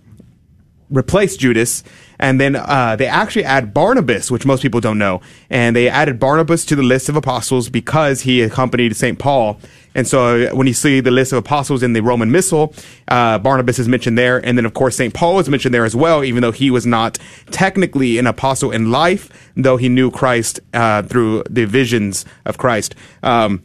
replaced 0.90 1.40
Judas. 1.40 1.82
And 2.19 2.40
then 2.40 2.56
uh, 2.56 2.97
they 2.97 3.06
actually 3.06 3.44
add 3.44 3.74
Barnabas, 3.74 4.31
which 4.31 4.47
most 4.47 4.62
people 4.62 4.81
don't 4.81 4.98
know. 4.98 5.20
And 5.51 5.74
they 5.74 5.89
added 5.89 6.20
Barnabas 6.20 6.65
to 6.66 6.77
the 6.77 6.82
list 6.82 7.09
of 7.09 7.16
apostles 7.16 7.69
because 7.69 8.23
he 8.23 8.43
accompanied 8.43 8.97
St. 8.97 9.19
Paul. 9.19 9.59
And 9.94 10.06
so 10.06 10.55
when 10.55 10.66
you 10.66 10.73
see 10.73 11.01
the 11.01 11.11
list 11.11 11.32
of 11.32 11.39
apostles 11.39 11.82
in 11.82 11.93
the 11.93 12.01
Roman 12.01 12.31
Missal, 12.31 12.74
uh, 13.09 13.39
Barnabas 13.39 13.78
is 13.78 13.89
mentioned 13.89 14.19
there. 14.19 14.44
And 14.44 14.59
then, 14.59 14.65
of 14.65 14.74
course, 14.74 14.97
St. 14.97 15.15
Paul 15.15 15.39
is 15.39 15.48
mentioned 15.48 15.74
there 15.74 15.85
as 15.85 15.94
well, 15.94 16.24
even 16.24 16.43
though 16.43 16.52
he 16.52 16.70
was 16.70 16.85
not 16.85 17.19
technically 17.51 18.19
an 18.19 18.27
apostle 18.27 18.70
in 18.70 18.90
life, 18.90 19.31
though 19.56 19.77
he 19.77 19.89
knew 19.89 20.11
Christ 20.11 20.61
uh, 20.73 21.02
through 21.02 21.44
the 21.48 21.65
visions 21.65 22.24
of 22.44 22.59
Christ. 22.59 22.94
Um, 23.23 23.62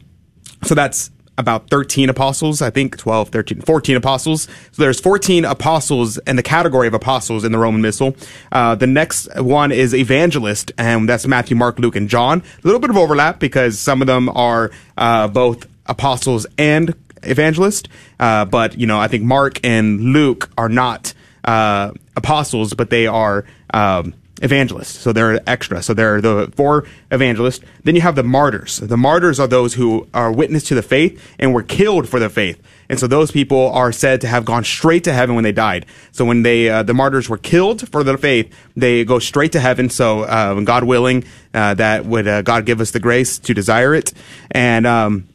so 0.64 0.74
that's 0.74 1.10
about 1.38 1.70
13 1.70 2.08
apostles, 2.08 2.60
I 2.60 2.70
think 2.70 2.96
12, 2.98 3.30
13, 3.30 3.60
14 3.62 3.96
apostles. 3.96 4.42
So 4.72 4.82
there's 4.82 5.00
14 5.00 5.44
apostles 5.44 6.18
in 6.18 6.36
the 6.36 6.42
category 6.42 6.86
of 6.86 6.94
apostles 6.94 7.44
in 7.44 7.52
the 7.52 7.58
Roman 7.58 7.80
Missal. 7.80 8.14
Uh, 8.52 8.74
the 8.74 8.86
next 8.86 9.28
one 9.40 9.72
is 9.72 9.94
evangelist, 9.94 10.72
and 10.76 11.08
that's 11.08 11.26
Matthew, 11.26 11.56
Mark, 11.56 11.78
Luke, 11.78 11.96
and 11.96 12.08
John. 12.08 12.42
A 12.62 12.66
little 12.66 12.80
bit 12.80 12.90
of 12.90 12.96
overlap 12.96 13.40
because 13.40 13.78
some 13.78 14.00
of 14.00 14.06
them 14.06 14.28
are 14.28 14.70
uh, 14.98 15.28
both 15.28 15.66
apostles 15.86 16.46
and 16.58 16.94
evangelist. 17.22 17.88
Uh, 18.18 18.44
but, 18.44 18.78
you 18.78 18.86
know, 18.86 19.00
I 19.00 19.08
think 19.08 19.24
Mark 19.24 19.60
and 19.64 20.00
Luke 20.00 20.50
are 20.58 20.68
not 20.68 21.14
uh, 21.44 21.92
apostles, 22.16 22.74
but 22.74 22.90
they 22.90 23.06
are. 23.06 23.44
Um, 23.72 24.14
evangelists. 24.40 24.98
So 24.98 25.12
they're 25.12 25.40
extra. 25.48 25.82
So 25.82 25.94
they're 25.94 26.20
the 26.20 26.52
four 26.56 26.86
evangelists. 27.10 27.64
Then 27.84 27.94
you 27.94 28.00
have 28.00 28.16
the 28.16 28.22
martyrs. 28.22 28.78
The 28.78 28.96
martyrs 28.96 29.38
are 29.38 29.46
those 29.46 29.74
who 29.74 30.08
are 30.14 30.32
witness 30.32 30.64
to 30.64 30.74
the 30.74 30.82
faith 30.82 31.34
and 31.38 31.54
were 31.54 31.62
killed 31.62 32.08
for 32.08 32.18
the 32.18 32.28
faith. 32.28 32.60
And 32.88 32.98
so 32.98 33.06
those 33.06 33.30
people 33.30 33.70
are 33.70 33.92
said 33.92 34.20
to 34.22 34.26
have 34.26 34.44
gone 34.44 34.64
straight 34.64 35.04
to 35.04 35.12
heaven 35.12 35.36
when 35.36 35.44
they 35.44 35.52
died. 35.52 35.86
So 36.10 36.24
when 36.24 36.42
they, 36.42 36.68
uh, 36.68 36.82
the 36.82 36.94
martyrs 36.94 37.28
were 37.28 37.38
killed 37.38 37.88
for 37.88 38.02
the 38.02 38.18
faith, 38.18 38.52
they 38.76 39.04
go 39.04 39.20
straight 39.20 39.52
to 39.52 39.60
heaven. 39.60 39.88
So, 39.90 40.22
uh, 40.22 40.58
God 40.60 40.82
willing, 40.82 41.24
uh, 41.54 41.74
that 41.74 42.04
would, 42.04 42.26
uh, 42.26 42.42
God 42.42 42.66
give 42.66 42.80
us 42.80 42.90
the 42.90 42.98
grace 42.98 43.38
to 43.38 43.54
desire 43.54 43.94
it. 43.94 44.12
And, 44.50 44.86
um, 44.86 45.28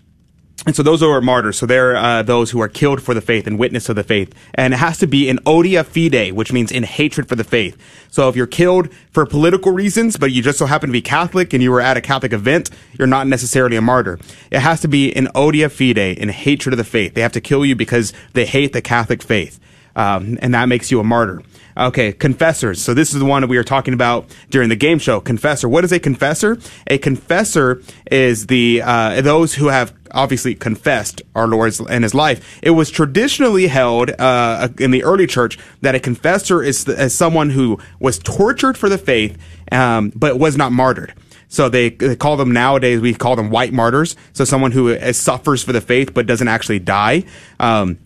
and 0.65 0.75
so 0.75 0.81
those 0.81 1.03
are 1.03 1.21
martyrs. 1.21 1.57
So 1.57 1.65
they're 1.65 1.95
uh, 1.95 2.23
those 2.23 2.51
who 2.51 2.61
are 2.61 2.67
killed 2.67 3.01
for 3.01 3.13
the 3.13 3.21
faith 3.21 3.45
and 3.45 3.59
witness 3.59 3.87
of 3.89 3.95
the 3.95 4.03
faith. 4.03 4.33
And 4.55 4.73
it 4.73 4.77
has 4.77 4.97
to 4.99 5.07
be 5.07 5.29
in 5.29 5.39
odium 5.45 5.85
fidei, 5.85 6.31
which 6.31 6.51
means 6.51 6.71
in 6.71 6.83
hatred 6.83 7.27
for 7.27 7.35
the 7.35 7.43
faith. 7.43 7.77
So 8.09 8.29
if 8.29 8.35
you're 8.35 8.47
killed 8.47 8.91
for 9.11 9.25
political 9.25 9.71
reasons, 9.71 10.17
but 10.17 10.31
you 10.31 10.41
just 10.41 10.57
so 10.57 10.65
happen 10.65 10.89
to 10.89 10.93
be 10.93 11.01
Catholic 11.01 11.53
and 11.53 11.61
you 11.61 11.71
were 11.71 11.81
at 11.81 11.97
a 11.97 12.01
Catholic 12.01 12.33
event, 12.33 12.71
you're 12.97 13.07
not 13.07 13.27
necessarily 13.27 13.75
a 13.75 13.81
martyr. 13.81 14.17
It 14.49 14.59
has 14.59 14.81
to 14.81 14.87
be 14.87 15.09
in 15.09 15.27
odium 15.35 15.69
fidei, 15.69 16.17
in 16.17 16.29
hatred 16.29 16.73
of 16.73 16.77
the 16.77 16.83
faith. 16.83 17.13
They 17.13 17.21
have 17.21 17.33
to 17.33 17.41
kill 17.41 17.65
you 17.65 17.75
because 17.75 18.13
they 18.33 18.45
hate 18.45 18.73
the 18.73 18.81
Catholic 18.81 19.21
faith. 19.21 19.59
Um, 19.95 20.37
and 20.41 20.53
that 20.53 20.67
makes 20.67 20.91
you 20.91 20.99
a 20.99 21.03
martyr. 21.03 21.41
Okay, 21.77 22.13
confessors. 22.13 22.81
So 22.81 22.93
this 22.93 23.13
is 23.13 23.19
the 23.19 23.25
one 23.25 23.41
that 23.41 23.49
we 23.49 23.57
were 23.57 23.63
talking 23.63 23.93
about 23.93 24.33
during 24.49 24.69
the 24.69 24.75
game 24.77 24.97
show. 24.97 25.19
Confessor. 25.19 25.67
What 25.67 25.83
is 25.83 25.91
a 25.91 25.99
confessor? 25.99 26.57
A 26.87 26.97
confessor 26.97 27.81
is 28.09 28.47
the 28.47 28.81
uh, 28.81 29.21
those 29.21 29.55
who 29.55 29.67
have 29.67 29.93
obviously 30.15 30.55
confessed 30.55 31.21
our 31.35 31.47
Lord 31.47 31.75
and 31.89 32.03
His 32.03 32.13
life. 32.13 32.59
It 32.63 32.71
was 32.71 32.89
traditionally 32.89 33.67
held 33.67 34.09
uh, 34.19 34.69
in 34.79 34.91
the 34.91 35.03
early 35.03 35.27
church 35.27 35.59
that 35.81 35.93
a 35.93 35.99
confessor 35.99 36.63
is, 36.63 36.87
is 36.87 37.13
someone 37.13 37.51
who 37.51 37.77
was 37.99 38.17
tortured 38.17 38.77
for 38.77 38.89
the 38.89 38.97
faith, 38.97 39.37
um, 39.71 40.11
but 40.15 40.39
was 40.39 40.57
not 40.57 40.71
martyred. 40.71 41.13
So 41.47 41.69
they, 41.69 41.89
they 41.89 42.15
call 42.15 42.37
them 42.37 42.51
nowadays, 42.51 42.99
we 42.99 43.13
call 43.13 43.35
them 43.35 43.49
white 43.49 43.71
martyrs. 43.71 44.15
So 44.33 44.45
someone 44.45 44.71
who 44.71 44.93
uh, 44.93 45.13
suffers 45.13 45.63
for 45.63 45.73
the 45.73 45.81
faith 45.81 46.13
but 46.13 46.25
doesn't 46.25 46.47
actually 46.47 46.79
die. 46.79 47.23
Um, 47.59 47.99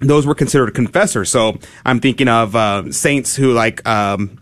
those 0.00 0.26
were 0.26 0.34
considered 0.34 0.74
confessors. 0.74 1.30
So 1.30 1.58
I'm 1.84 2.00
thinking 2.00 2.28
of 2.28 2.54
uh, 2.54 2.90
saints 2.92 3.36
who 3.36 3.52
like 3.52 3.86
um, 3.86 4.38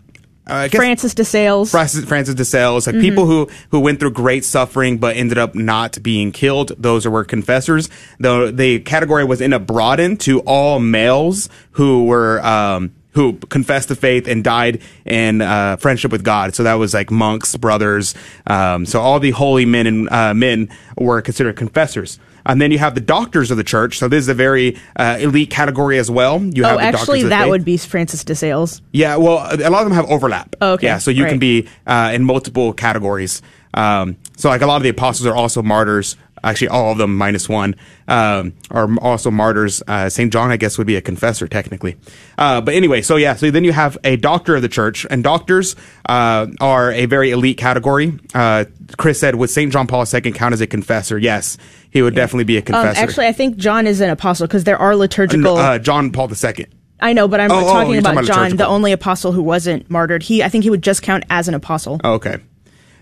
I 0.49 0.67
guess 0.69 0.79
Francis 0.79 1.13
de 1.13 1.23
Sales. 1.25 1.71
Francis, 1.71 2.05
Francis 2.05 2.35
de 2.35 2.45
Sales, 2.45 2.87
like 2.87 2.95
Mhm. 2.95 3.01
people 3.01 3.25
who 3.25 3.47
who 3.71 3.79
went 3.79 3.99
through 3.99 4.11
great 4.11 4.45
suffering 4.45 4.97
but 4.97 5.15
ended 5.17 5.37
up 5.37 5.55
not 5.55 6.01
being 6.01 6.31
killed. 6.31 6.71
Those 6.79 7.07
were 7.07 7.23
confessors. 7.23 7.89
The 8.19 8.51
the 8.55 8.79
category 8.79 9.25
was 9.25 9.41
in 9.41 9.53
a 9.53 9.59
broadened 9.59 10.19
to 10.21 10.39
all 10.41 10.79
males 10.79 11.49
who 11.71 12.05
were. 12.05 12.43
Um, 12.45 12.91
who 13.13 13.33
confessed 13.49 13.89
the 13.89 13.95
faith 13.95 14.27
and 14.27 14.43
died 14.43 14.79
in 15.03 15.41
uh, 15.41 15.75
friendship 15.77 16.11
with 16.11 16.23
God. 16.23 16.53
So 16.53 16.61
that 16.61 16.75
was 16.75 16.93
like 16.93 17.09
monks, 17.09 17.57
brothers. 17.57 18.13
Um, 18.45 18.85
so 18.85 19.01
all 19.01 19.19
the 19.19 19.31
holy 19.31 19.65
men 19.65 19.87
and 19.87 20.07
uh, 20.11 20.35
men 20.35 20.69
were 20.95 21.19
considered 21.23 21.55
confessors. 21.55 22.19
And 22.47 22.61
then 22.61 22.71
you 22.71 22.79
have 22.79 22.95
the 22.95 23.01
doctors 23.01 23.51
of 23.51 23.57
the 23.57 23.63
church. 23.63 23.99
So 23.99 24.07
this 24.07 24.19
is 24.19 24.29
a 24.29 24.33
very 24.33 24.77
uh, 24.95 25.17
elite 25.19 25.49
category 25.49 25.99
as 25.99 26.09
well. 26.09 26.41
You 26.41 26.63
oh, 26.63 26.69
have 26.69 26.79
actually, 26.79 26.91
doctors 26.91 27.15
of 27.15 27.23
the 27.23 27.29
that 27.29 27.43
faith. 27.43 27.49
would 27.51 27.65
be 27.65 27.77
Francis 27.77 28.23
de 28.23 28.35
Sales. 28.35 28.81
Yeah, 28.93 29.17
well, 29.17 29.37
a 29.51 29.69
lot 29.69 29.83
of 29.83 29.89
them 29.89 29.93
have 29.93 30.05
overlap. 30.05 30.55
Oh, 30.61 30.73
okay. 30.73 30.87
Yeah, 30.87 30.97
so 30.97 31.11
you 31.11 31.25
can 31.25 31.39
be 31.39 31.67
uh, 31.85 32.11
in 32.13 32.23
multiple 32.23 32.73
categories. 32.73 33.41
Um, 33.73 34.17
so, 34.37 34.49
like 34.49 34.61
a 34.61 34.65
lot 34.65 34.77
of 34.77 34.83
the 34.83 34.89
apostles 34.89 35.27
are 35.27 35.35
also 35.35 35.61
martyrs. 35.61 36.15
Actually, 36.49 36.69
all 36.69 36.91
of 36.91 36.97
them 36.97 37.15
minus 37.17 37.47
one 37.49 37.75
um, 38.07 38.53
are 38.71 38.87
also 39.01 39.29
martyrs. 39.31 39.83
Uh, 39.87 40.09
Saint 40.09 40.31
John, 40.33 40.51
I 40.51 40.57
guess, 40.57 40.77
would 40.77 40.87
be 40.87 40.95
a 40.95 41.01
confessor 41.01 41.47
technically. 41.47 41.97
Uh, 42.37 42.61
but 42.61 42.73
anyway, 42.73 43.01
so 43.01 43.15
yeah, 43.17 43.35
so 43.35 43.51
then 43.51 43.63
you 43.63 43.71
have 43.73 43.97
a 44.03 44.15
doctor 44.15 44.55
of 44.55 44.61
the 44.61 44.69
church, 44.69 45.05
and 45.09 45.23
doctors 45.23 45.75
uh, 46.07 46.47
are 46.59 46.91
a 46.91 47.05
very 47.05 47.31
elite 47.31 47.57
category. 47.57 48.17
Uh, 48.33 48.65
Chris 48.97 49.19
said, 49.19 49.35
"Would 49.35 49.49
Saint 49.49 49.71
John 49.73 49.87
Paul 49.87 50.05
II 50.11 50.31
count 50.31 50.53
as 50.53 50.61
a 50.61 50.67
confessor?" 50.67 51.17
Yes, 51.17 51.57
he 51.89 52.01
would 52.01 52.15
definitely 52.15 52.45
be 52.45 52.55
a 52.57 52.59
Um, 52.59 52.65
confessor. 52.65 52.99
actually, 53.01 53.27
I 53.27 53.31
think 53.33 53.57
John 53.57 53.87
is 53.87 54.01
an 54.01 54.09
apostle 54.09 54.47
because 54.47 54.63
there 54.63 54.77
are 54.77 54.95
liturgical. 54.95 55.57
uh, 55.57 55.79
John 55.79 56.11
Paul 56.11 56.29
II. 56.31 56.65
I 56.99 57.13
know, 57.13 57.27
but 57.27 57.39
I'm 57.39 57.51
Oh, 57.51 57.59
oh, 57.59 57.61
talking 57.73 57.91
you're 57.91 57.99
about 57.99 58.13
talking 58.15 58.29
about 58.29 58.49
John, 58.49 58.57
the 58.57 58.65
only 58.67 58.91
apostle 58.91 59.31
who 59.31 59.43
wasn't 59.43 59.87
martyred. 59.89 60.23
He, 60.23 60.41
I 60.43 60.49
think, 60.49 60.63
he 60.63 60.71
would 60.71 60.81
just 60.81 61.03
count 61.03 61.25
as 61.29 61.47
an 61.47 61.53
apostle. 61.53 62.01
Oh, 62.03 62.13
okay. 62.13 62.37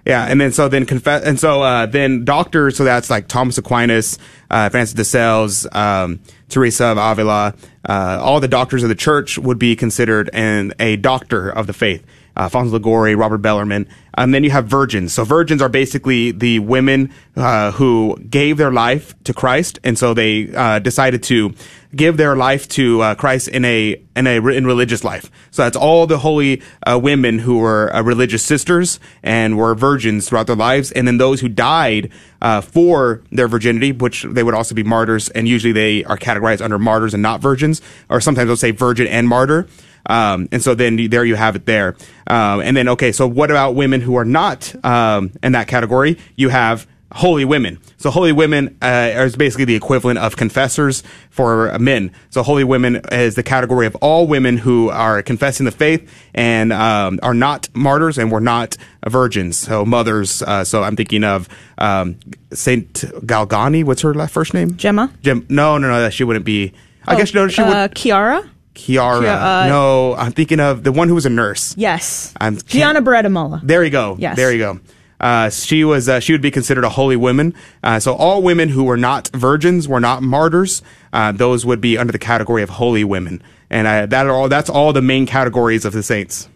Yeah, 0.05 0.25
and 0.25 0.39
then 0.39 0.51
so 0.51 0.69
then 0.69 0.85
confess, 0.85 1.23
and 1.23 1.39
so 1.39 1.63
uh, 1.63 1.87
then 1.87 2.25
doctors. 2.25 2.77
So 2.77 2.83
that's 2.83 3.09
like 3.09 3.27
Thomas 3.27 3.57
Aquinas, 3.57 4.19
uh, 4.51 4.69
Francis 4.69 4.93
de 4.93 5.03
Sales, 5.03 5.67
um, 5.71 6.19
Teresa 6.47 6.85
of 6.85 6.97
Avila. 6.99 7.55
Uh, 7.83 8.19
all 8.21 8.39
the 8.39 8.47
doctors 8.47 8.83
of 8.83 8.89
the 8.89 8.95
church 8.95 9.39
would 9.39 9.57
be 9.57 9.75
considered 9.75 10.29
an 10.31 10.73
a 10.79 10.95
doctor 10.97 11.49
of 11.49 11.65
the 11.65 11.73
faith. 11.73 12.05
Uh, 12.37 12.41
Alfonso 12.41 12.73
Liguori, 12.73 13.15
Robert 13.15 13.39
Bellarmine, 13.39 13.87
and 14.17 14.33
then 14.33 14.43
you 14.43 14.51
have 14.51 14.65
virgins. 14.65 15.13
So 15.13 15.23
virgins 15.23 15.61
are 15.61 15.69
basically 15.69 16.31
the 16.31 16.59
women 16.59 17.13
uh, 17.35 17.71
who 17.71 18.17
gave 18.29 18.57
their 18.57 18.71
life 18.71 19.15
to 19.23 19.33
Christ, 19.33 19.79
and 19.83 19.97
so 19.97 20.13
they 20.13 20.53
uh, 20.53 20.79
decided 20.79 21.23
to 21.23 21.53
give 21.95 22.17
their 22.17 22.35
life 22.35 22.67
to 22.67 23.01
uh, 23.01 23.15
Christ 23.15 23.47
in 23.47 23.63
a 23.63 24.01
in 24.15 24.27
a 24.27 24.35
in 24.47 24.65
religious 24.65 25.03
life. 25.03 25.31
So 25.51 25.63
that's 25.63 25.77
all 25.77 26.07
the 26.07 26.17
holy 26.17 26.61
uh, 26.85 26.99
women 27.01 27.39
who 27.39 27.59
were 27.59 27.93
uh, 27.93 28.01
religious 28.01 28.43
sisters 28.43 28.99
and 29.23 29.57
were 29.57 29.75
virgins 29.75 30.27
throughout 30.27 30.47
their 30.47 30.55
lives, 30.55 30.91
and 30.91 31.07
then 31.07 31.17
those 31.17 31.41
who 31.41 31.49
died 31.49 32.11
uh, 32.41 32.61
for 32.61 33.23
their 33.31 33.47
virginity, 33.47 33.91
which 33.91 34.23
they 34.23 34.43
would 34.43 34.53
also 34.53 34.75
be 34.75 34.83
martyrs, 34.83 35.29
and 35.29 35.47
usually 35.47 35.73
they 35.73 36.03
are 36.03 36.17
categorized 36.17 36.61
under 36.61 36.77
martyrs 36.77 37.13
and 37.13 37.23
not 37.23 37.41
virgins, 37.41 37.81
or 38.09 38.19
sometimes 38.19 38.47
they'll 38.47 38.57
say 38.57 38.71
virgin 38.71 39.07
and 39.07 39.27
martyr. 39.27 39.67
Um, 40.07 40.47
and 40.51 40.61
so 40.61 40.75
then 40.75 40.97
you- 40.97 41.07
there 41.09 41.25
you 41.25 41.35
have 41.35 41.55
it 41.55 41.65
there. 41.65 41.95
Um, 42.27 42.61
and 42.61 42.75
then 42.77 42.87
okay, 42.89 43.11
so 43.11 43.27
what 43.27 43.49
about 43.51 43.75
women 43.75 44.01
who 44.01 44.15
are 44.15 44.25
not 44.25 44.73
um, 44.85 45.31
in 45.43 45.51
that 45.53 45.67
category? 45.67 46.17
You 46.35 46.49
have 46.49 46.87
holy 47.11 47.45
women. 47.45 47.79
So 47.97 48.09
holy 48.09 48.33
women 48.33 48.75
uh, 48.81 49.11
is 49.15 49.37
basically 49.37 49.63
the 49.65 49.75
equivalent 49.75 50.19
of 50.19 50.35
confessors 50.35 51.01
for 51.29 51.77
men. 51.79 52.11
So 52.29 52.43
holy 52.43 52.65
women 52.65 52.99
is 53.11 53.35
the 53.35 53.43
category 53.43 53.87
of 53.87 53.95
all 53.97 54.27
women 54.27 54.57
who 54.57 54.89
are 54.89 55.21
confessing 55.21 55.65
the 55.65 55.71
faith 55.71 56.11
and 56.33 56.73
um, 56.73 57.19
are 57.23 57.33
not 57.33 57.69
martyrs 57.73 58.17
and 58.17 58.31
were 58.31 58.41
not 58.41 58.75
virgins. 59.07 59.55
So 59.57 59.85
mothers. 59.85 60.41
Uh, 60.41 60.65
so 60.65 60.83
I'm 60.83 60.95
thinking 60.97 61.23
of 61.23 61.47
um, 61.77 62.17
Saint 62.51 62.93
Galgani. 63.25 63.83
What's 63.85 64.01
her 64.01 64.13
last 64.13 64.33
first 64.33 64.53
name? 64.53 64.75
Gemma. 64.75 65.09
Gem. 65.21 65.45
No, 65.47 65.77
no, 65.77 65.87
no. 65.87 66.09
She 66.09 66.23
wouldn't 66.25 66.45
be. 66.45 66.73
I 67.07 67.13
Oh, 67.13 67.17
guess 67.17 67.33
no. 67.33 67.47
She 67.47 67.61
uh, 67.61 67.83
would. 67.83 67.95
Chiara. 67.95 68.49
Kiara. 68.75 69.21
Kia- 69.21 69.29
uh, 69.31 69.67
no, 69.67 70.13
I'm 70.15 70.31
thinking 70.31 70.59
of 70.59 70.83
the 70.83 70.91
one 70.91 71.07
who 71.07 71.15
was 71.15 71.25
a 71.25 71.29
nurse. 71.29 71.73
Yes. 71.77 72.33
I'm 72.39 72.57
Gianna 72.57 73.01
Beretta 73.01 73.31
Molla. 73.31 73.61
there 73.63 73.83
you 73.83 73.89
go. 73.89 74.15
Yes. 74.19 74.35
There 74.35 74.51
you 74.51 74.59
go. 74.59 74.79
Uh, 75.19 75.49
she 75.49 75.83
was. 75.85 76.07
Uh, 76.09 76.19
she 76.19 76.33
would 76.33 76.41
be 76.41 76.51
considered 76.51 76.83
a 76.83 76.89
holy 76.89 77.15
woman. 77.15 77.53
Uh, 77.81 77.99
so 77.99 78.13
all 78.13 78.43
women 78.43 78.67
who 78.69 78.83
were 78.83 78.97
not 78.97 79.29
virgins 79.33 79.87
were 79.87 80.01
not 80.01 80.21
martyrs. 80.21 80.81
Uh, 81.13 81.31
those 81.31 81.65
would 81.65 81.79
be 81.79 81.97
under 81.97 82.11
the 82.11 82.19
category 82.19 82.61
of 82.61 82.69
holy 82.69 83.03
women, 83.05 83.41
and 83.69 83.87
uh, 83.87 84.05
that 84.07 84.25
are 84.27 84.31
all. 84.33 84.49
That's 84.49 84.69
all 84.69 84.91
the 84.91 85.01
main 85.01 85.25
categories 85.25 85.85
of 85.85 85.93
the 85.93 86.03
saints. 86.03 86.49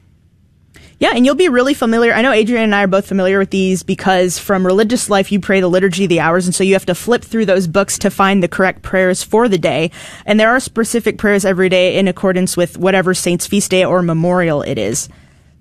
Yeah, 0.99 1.13
and 1.15 1.25
you'll 1.25 1.35
be 1.35 1.47
really 1.47 1.73
familiar. 1.73 2.11
I 2.13 2.21
know 2.21 2.33
Adrian 2.33 2.63
and 2.65 2.75
I 2.75 2.83
are 2.83 2.87
both 2.87 3.07
familiar 3.07 3.39
with 3.39 3.51
these 3.51 3.83
because 3.83 4.37
from 4.37 4.65
religious 4.65 5.09
life, 5.09 5.31
you 5.31 5.39
pray 5.39 5.61
the 5.61 5.69
liturgy 5.69 6.03
of 6.03 6.09
the 6.09 6.19
hours, 6.19 6.45
and 6.45 6.53
so 6.53 6.61
you 6.63 6.73
have 6.73 6.85
to 6.87 6.95
flip 6.95 7.23
through 7.23 7.45
those 7.45 7.67
books 7.67 7.97
to 7.99 8.09
find 8.09 8.43
the 8.43 8.49
correct 8.49 8.81
prayers 8.81 9.23
for 9.23 9.47
the 9.47 9.57
day. 9.57 9.91
And 10.25 10.37
there 10.39 10.49
are 10.49 10.59
specific 10.59 11.17
prayers 11.17 11.45
every 11.45 11.69
day 11.69 11.97
in 11.97 12.09
accordance 12.09 12.57
with 12.57 12.77
whatever 12.77 13.13
saint's 13.13 13.47
feast 13.47 13.71
day 13.71 13.85
or 13.85 14.01
memorial 14.01 14.61
it 14.61 14.77
is. 14.77 15.07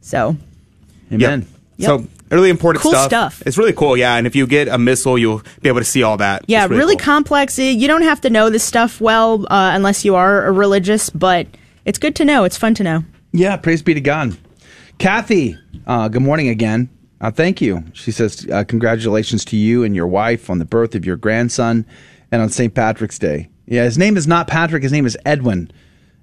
So, 0.01 0.37
Amen. 1.13 1.47
Yep. 1.77 1.87
So 1.87 2.07
really 2.31 2.51
important 2.51 2.83
Cool 2.83 2.91
stuff. 2.93 3.07
stuff. 3.07 3.43
It's 3.47 3.57
really 3.57 3.73
cool. 3.73 3.97
Yeah, 3.97 4.17
and 4.17 4.27
if 4.27 4.35
you 4.35 4.45
get 4.47 4.67
a 4.67 4.77
missal, 4.77 5.17
you'll 5.17 5.43
be 5.63 5.69
able 5.69 5.81
to 5.81 5.85
see 5.85 6.03
all 6.03 6.17
that. 6.17 6.45
yeah, 6.49 6.65
It's 6.65 6.71
really, 6.71 6.97
cool. 6.97 7.05
complex. 7.05 7.59
You 7.61 7.87
don't 7.87 8.03
have 8.03 8.21
to 8.23 8.31
know 8.31 8.51
this 8.51 8.65
stuff 8.65 9.01
well 9.01 9.45
uh, 9.45 9.71
unless 9.75 10.05
you 10.05 10.17
are 10.17 10.47
a 10.47 10.51
religious, 10.53 11.09
but 11.11 11.47
it's 11.85 11.99
good 11.99 12.17
to 12.17 12.25
know. 12.25 12.43
It's 12.43 12.57
fun 12.57 12.75
to 12.75 12.83
know. 12.83 13.05
Yeah, 13.33 13.57
praise 13.57 13.83
be 13.83 13.95
to 13.95 14.01
God. 14.01 14.37
Kathy, 14.99 15.57
uh, 15.87 16.09
good 16.09 16.23
morning 16.23 16.49
again. 16.49 16.89
Uh, 17.21 17.31
thank 17.31 17.61
you. 17.61 17.85
She 17.93 18.11
says, 18.11 18.47
uh, 18.53 18.65
Congratulations 18.65 19.45
to 19.47 19.57
you 19.57 19.85
and 19.85 19.95
your 19.95 20.09
wife 20.09 20.51
on 20.51 20.59
the 20.59 20.65
birth 20.65 20.95
of 20.95 21.05
your 21.05 21.17
grandson 21.17 21.87
and 22.33 22.43
on 22.43 22.49
St. 22.49 22.75
Patrick's 22.75 23.19
Day. 23.19 23.49
Yeah, 23.67 23.85
his 23.85 23.97
name 23.97 24.17
is 24.17 24.27
not 24.27 24.49
Patrick, 24.49 24.83
his 24.83 24.93
name 24.93 25.07
is 25.07 25.17
Edwin. 25.25 25.71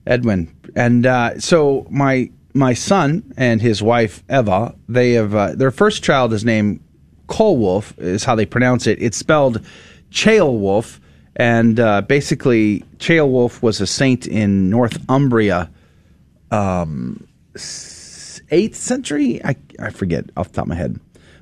Edwin. 0.05 0.53
And 0.75 1.05
uh, 1.05 1.39
so 1.39 1.87
my 1.89 2.29
my 2.53 2.73
son 2.73 3.33
and 3.37 3.61
his 3.61 3.81
wife 3.81 4.23
Eva, 4.29 4.75
they 4.87 5.13
have 5.13 5.35
uh, 5.35 5.55
their 5.55 5.71
first 5.71 6.03
child 6.03 6.33
is 6.33 6.45
named 6.45 6.79
Colwolf, 7.27 7.97
is 7.97 8.23
how 8.23 8.35
they 8.35 8.45
pronounce 8.45 8.87
it. 8.87 9.01
It's 9.01 9.17
spelled 9.17 9.65
Ceolwulf, 10.11 10.99
And 11.35 11.79
uh, 11.79 12.01
basically, 12.01 12.79
Ceolwulf 12.97 13.61
was 13.61 13.81
a 13.81 13.87
saint 13.87 14.27
in 14.27 14.69
Northumbria, 14.69 15.69
um, 16.51 17.27
8th 18.51 18.75
century? 18.75 19.43
I, 19.43 19.55
I 19.79 19.89
forget 19.89 20.25
off 20.37 20.49
the 20.49 20.55
top 20.55 20.65
of 20.65 20.69
my 20.69 20.75
head. 20.75 20.99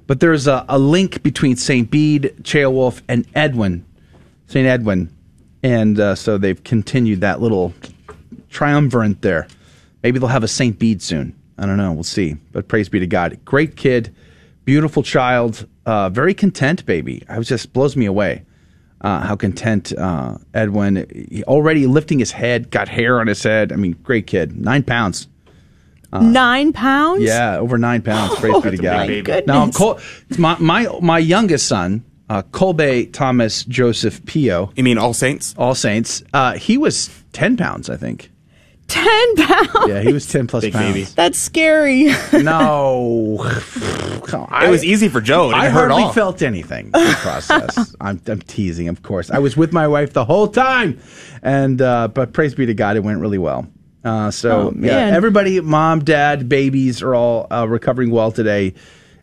But 0.07 0.19
there's 0.19 0.47
a, 0.47 0.65
a 0.67 0.77
link 0.77 1.23
between 1.23 1.55
St. 1.55 1.89
Bede, 1.89 2.35
Ceolwulf, 2.41 3.01
and 3.07 3.25
Edwin, 3.35 3.85
St. 4.47 4.67
Edwin. 4.67 5.15
And 5.61 5.99
uh, 5.99 6.15
so 6.15 6.37
they've 6.37 6.61
continued 6.61 7.21
that 7.21 7.41
little 7.41 7.73
triumvirate 8.49 9.21
there. 9.21 9.47
Maybe 10.03 10.19
they'll 10.19 10.27
have 10.27 10.43
a 10.43 10.49
St. 10.49 10.77
Bede 10.77 11.01
soon. 11.01 11.35
I 11.57 11.65
don't 11.65 11.77
know. 11.77 11.93
We'll 11.93 12.03
see. 12.03 12.35
But 12.51 12.67
praise 12.67 12.89
be 12.89 12.99
to 12.99 13.07
God. 13.07 13.39
Great 13.45 13.77
kid, 13.77 14.13
beautiful 14.65 15.03
child, 15.03 15.65
uh, 15.85 16.09
very 16.09 16.33
content 16.33 16.85
baby. 16.85 17.23
I 17.29 17.37
was 17.37 17.47
just 17.47 17.71
blows 17.71 17.95
me 17.95 18.05
away 18.05 18.43
uh, 19.03 19.19
how 19.19 19.35
content 19.35 19.93
uh, 19.97 20.37
Edwin. 20.53 21.43
Already 21.43 21.85
lifting 21.87 22.19
his 22.19 22.31
head, 22.31 22.71
got 22.71 22.87
hair 22.87 23.19
on 23.19 23.27
his 23.27 23.43
head. 23.43 23.71
I 23.71 23.75
mean, 23.75 23.93
great 24.03 24.27
kid. 24.27 24.57
Nine 24.57 24.83
pounds. 24.83 25.27
Nine 26.21 26.73
pounds? 26.73 27.21
Yeah, 27.23 27.57
over 27.57 27.77
nine 27.77 28.01
pounds. 28.01 28.35
Praise 28.39 28.61
be 28.61 28.71
to 28.71 28.77
Oh, 28.77 28.81
God. 28.81 29.07
my 29.09 29.21
goodness. 29.21 29.47
Now, 29.47 29.69
Col- 29.71 29.99
my, 30.37 30.57
my 30.59 30.87
my 31.01 31.19
youngest 31.19 31.67
son, 31.67 32.03
uh, 32.29 32.41
Colby 32.43 33.07
Thomas 33.07 33.63
Joseph 33.65 34.25
Pio. 34.25 34.71
You 34.75 34.83
mean 34.83 34.97
All 34.97 35.13
Saints? 35.13 35.53
All 35.57 35.75
Saints. 35.75 36.23
Uh, 36.33 36.53
he 36.53 36.77
was 36.77 37.09
ten 37.31 37.57
pounds, 37.57 37.89
I 37.89 37.97
think. 37.97 38.29
10 38.89 39.35
pounds? 39.37 39.69
Yeah, 39.87 40.01
he 40.01 40.11
was 40.11 40.27
ten 40.27 40.45
plus 40.45 40.61
Big 40.65 40.73
pounds. 40.73 40.93
baby. 40.93 41.03
That's 41.15 41.39
scary. 41.39 42.11
No, 42.33 43.39
It 44.33 44.69
was 44.69 44.83
easy 44.83 45.07
for 45.09 45.21
Joe. 45.21 45.49
It 45.51 45.55
I 45.55 45.69
hurt 45.69 45.87
hardly 45.89 46.03
all. 46.03 46.11
felt 46.13 46.41
anything 46.41 46.87
in 46.87 46.91
the 46.91 47.15
process. 47.21 47.95
I'm, 48.01 48.19
I'm 48.27 48.41
teasing, 48.41 48.89
of 48.89 49.01
course. 49.01 49.31
I 49.31 49.39
was 49.39 49.55
with 49.55 49.71
my 49.73 49.87
wife 49.87 50.13
the 50.13 50.25
whole 50.25 50.47
time, 50.49 50.99
and 51.41 51.81
uh, 51.81 52.07
but 52.09 52.33
praise 52.33 52.55
be 52.55 52.65
to 52.65 52.73
God, 52.73 52.97
it 52.97 53.03
went 53.03 53.19
really 53.19 53.37
well. 53.37 53.67
Uh, 54.03 54.29
so 54.31 54.51
Oh, 54.69 54.73
yeah, 54.75 54.95
man. 55.05 55.13
everybody, 55.13 55.61
mom, 55.61 56.03
dad, 56.03 56.49
babies 56.49 57.01
are 57.01 57.15
all 57.15 57.47
uh, 57.51 57.65
recovering 57.67 58.11
well 58.11 58.31
today, 58.31 58.73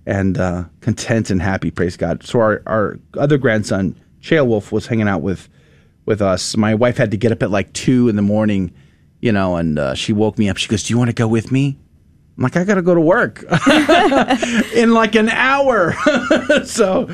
and 0.06 0.38
uh, 0.38 0.64
content 0.80 1.30
and 1.30 1.42
happy. 1.42 1.70
Praise 1.70 1.96
God. 1.96 2.22
So 2.24 2.40
our 2.40 2.62
our 2.66 2.98
other 3.18 3.36
grandson, 3.38 3.94
Chael 4.22 4.46
Wolf, 4.46 4.72
was 4.72 4.86
hanging 4.86 5.08
out 5.08 5.20
with 5.22 5.48
with 6.06 6.22
us. 6.22 6.56
My 6.56 6.74
wife 6.74 6.96
had 6.96 7.10
to 7.10 7.16
get 7.18 7.30
up 7.30 7.42
at 7.42 7.50
like 7.50 7.72
two 7.74 8.08
in 8.08 8.16
the 8.16 8.22
morning, 8.22 8.72
you 9.20 9.32
know, 9.32 9.56
and 9.56 9.78
uh, 9.78 9.94
she 9.94 10.12
woke 10.14 10.38
me 10.38 10.48
up. 10.48 10.56
She 10.56 10.68
goes, 10.68 10.82
"Do 10.84 10.94
you 10.94 10.98
want 10.98 11.10
to 11.10 11.14
go 11.14 11.28
with 11.28 11.52
me?" 11.52 11.78
I'm 12.38 12.44
like, 12.44 12.56
I 12.56 12.64
got 12.64 12.76
to 12.76 12.82
go 12.82 12.94
to 12.94 13.00
work 13.02 13.42
in 14.74 14.94
like 14.94 15.14
an 15.14 15.28
hour. 15.28 15.92
so, 16.64 17.06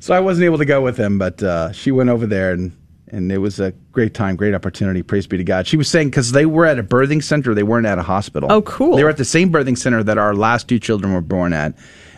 so 0.00 0.12
I 0.14 0.18
wasn't 0.18 0.46
able 0.46 0.58
to 0.58 0.64
go 0.64 0.80
with 0.82 0.96
him, 0.96 1.16
but 1.16 1.40
uh, 1.44 1.70
she 1.70 1.92
went 1.92 2.10
over 2.10 2.26
there 2.26 2.50
and, 2.52 2.72
and 3.08 3.30
it 3.30 3.38
was 3.38 3.60
a 3.60 3.72
great 3.92 4.14
time, 4.14 4.36
great 4.36 4.54
opportunity. 4.54 5.02
Praise 5.02 5.26
be 5.26 5.36
to 5.36 5.44
God. 5.44 5.66
She 5.66 5.76
was 5.76 5.88
saying, 5.88 6.10
because 6.10 6.32
they 6.32 6.46
were 6.46 6.66
at 6.66 6.78
a 6.78 6.82
birthing 6.82 7.22
center, 7.22 7.54
they 7.54 7.62
weren't 7.62 7.86
at 7.86 7.98
a 7.98 8.02
hospital. 8.02 8.50
Oh, 8.50 8.62
cool. 8.62 8.96
They 8.96 9.04
were 9.04 9.10
at 9.10 9.16
the 9.16 9.24
same 9.24 9.52
birthing 9.52 9.76
center 9.76 10.02
that 10.02 10.18
our 10.18 10.34
last 10.34 10.68
two 10.68 10.78
children 10.78 11.12
were 11.12 11.20
born 11.20 11.52
at. 11.52 11.74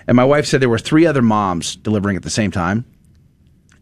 And 0.07 0.17
my 0.17 0.25
wife 0.25 0.47
said 0.47 0.63
there 0.63 0.69
were 0.69 0.79
three 0.79 1.07
other 1.07 1.23
moms 1.23 1.77
delivering 1.77 2.17
at 2.17 2.23
the 2.23 2.31
same 2.31 2.51
time. 2.51 2.85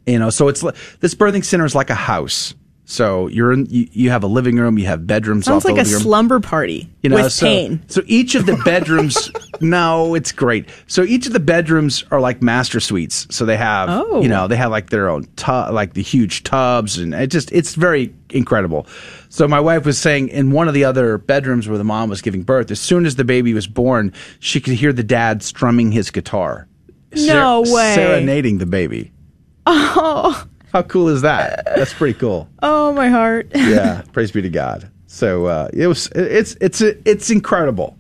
You 0.07 0.19
know, 0.19 0.31
so 0.31 0.49
it's 0.49 0.63
this 1.01 1.15
birthing 1.15 1.45
center 1.45 1.65
is 1.65 1.75
like 1.75 1.91
a 1.91 1.95
house. 1.95 2.55
So 2.87 3.29
you're 3.29 3.53
in, 3.53 3.67
you, 3.71 3.89
you 3.93 4.11
have 4.11 4.23
a 4.25 4.27
living 4.27 4.57
room, 4.57 4.79
you 4.79 4.85
have 4.87 5.07
bedrooms. 5.07 5.47
Sounds 5.47 5.65
like 5.65 5.79
a 5.79 5.87
slumber 5.87 6.39
party 6.39 6.91
you 7.03 7.09
know, 7.09 7.17
with 7.17 7.33
so, 7.33 7.47
pain. 7.47 7.83
So 7.89 8.03
each 8.07 8.35
of 8.35 8.45
the 8.45 8.57
bedrooms, 8.65 9.31
no, 9.61 10.15
it's 10.15 10.33
great. 10.33 10.69
So 10.87 11.03
each 11.03 11.27
of 11.27 11.33
the 11.33 11.41
bedrooms 11.41 12.05
are 12.11 12.21
like 12.21 12.43
master 12.43 12.81
suites. 12.81 13.27
So 13.35 13.47
they 13.47 13.57
have, 13.57 13.89
Oh. 13.91 14.21
you 14.21 14.29
know, 14.29 14.49
they 14.49 14.57
have 14.57 14.71
like 14.71 14.91
their 14.91 15.09
own 15.09 15.25
tub, 15.37 15.73
like 15.73 15.95
the 15.95 16.03
huge 16.03 16.43
tubs, 16.45 16.99
and 16.99 17.15
it 17.15 17.29
just 17.29 17.51
it's 17.53 17.75
very 17.75 18.15
incredible. 18.31 18.87
So 19.31 19.49
my 19.49 19.61
wife 19.61 19.87
was 19.87 19.97
saying 19.99 20.29
in 20.29 20.51
one 20.51 20.69
of 20.69 20.75
the 20.75 20.85
other 20.85 21.17
bedrooms 21.17 21.67
where 21.67 21.79
the 21.79 21.85
mom 21.85 22.11
was 22.11 22.21
giving 22.21 22.43
birth, 22.43 22.71
as 22.71 22.81
soon 22.81 23.07
as 23.07 23.17
the 23.17 23.25
baby 23.25 23.55
was 23.55 23.67
born, 23.67 24.13
she 24.41 24.61
could 24.61 24.75
hear 24.75 24.93
the 24.93 25.03
dad 25.03 25.43
strumming 25.43 25.91
his 25.91 26.11
guitar, 26.11 26.69
No 27.17 27.63
way. 27.63 27.95
serenading 27.95 28.59
the 28.59 28.67
baby. 28.67 29.11
Oh, 29.67 30.45
How 30.75 30.83
cool 30.83 31.09
is 31.09 31.23
that? 31.23 31.65
That's 31.77 31.95
pretty 31.95 32.19
cool 32.19 32.49
oh, 32.63 32.93
my 32.93 33.09
heart. 33.09 33.51
yeah, 33.55 34.03
praise 34.13 34.33
be 34.33 34.43
to 34.43 34.51
God. 34.51 34.91
So 35.07 35.47
uh, 35.47 35.69
it 35.73 35.87
was. 35.87 36.09
It's 36.09 36.57
it's 36.61 36.81
it's 36.81 37.31
incredible. 37.31 37.97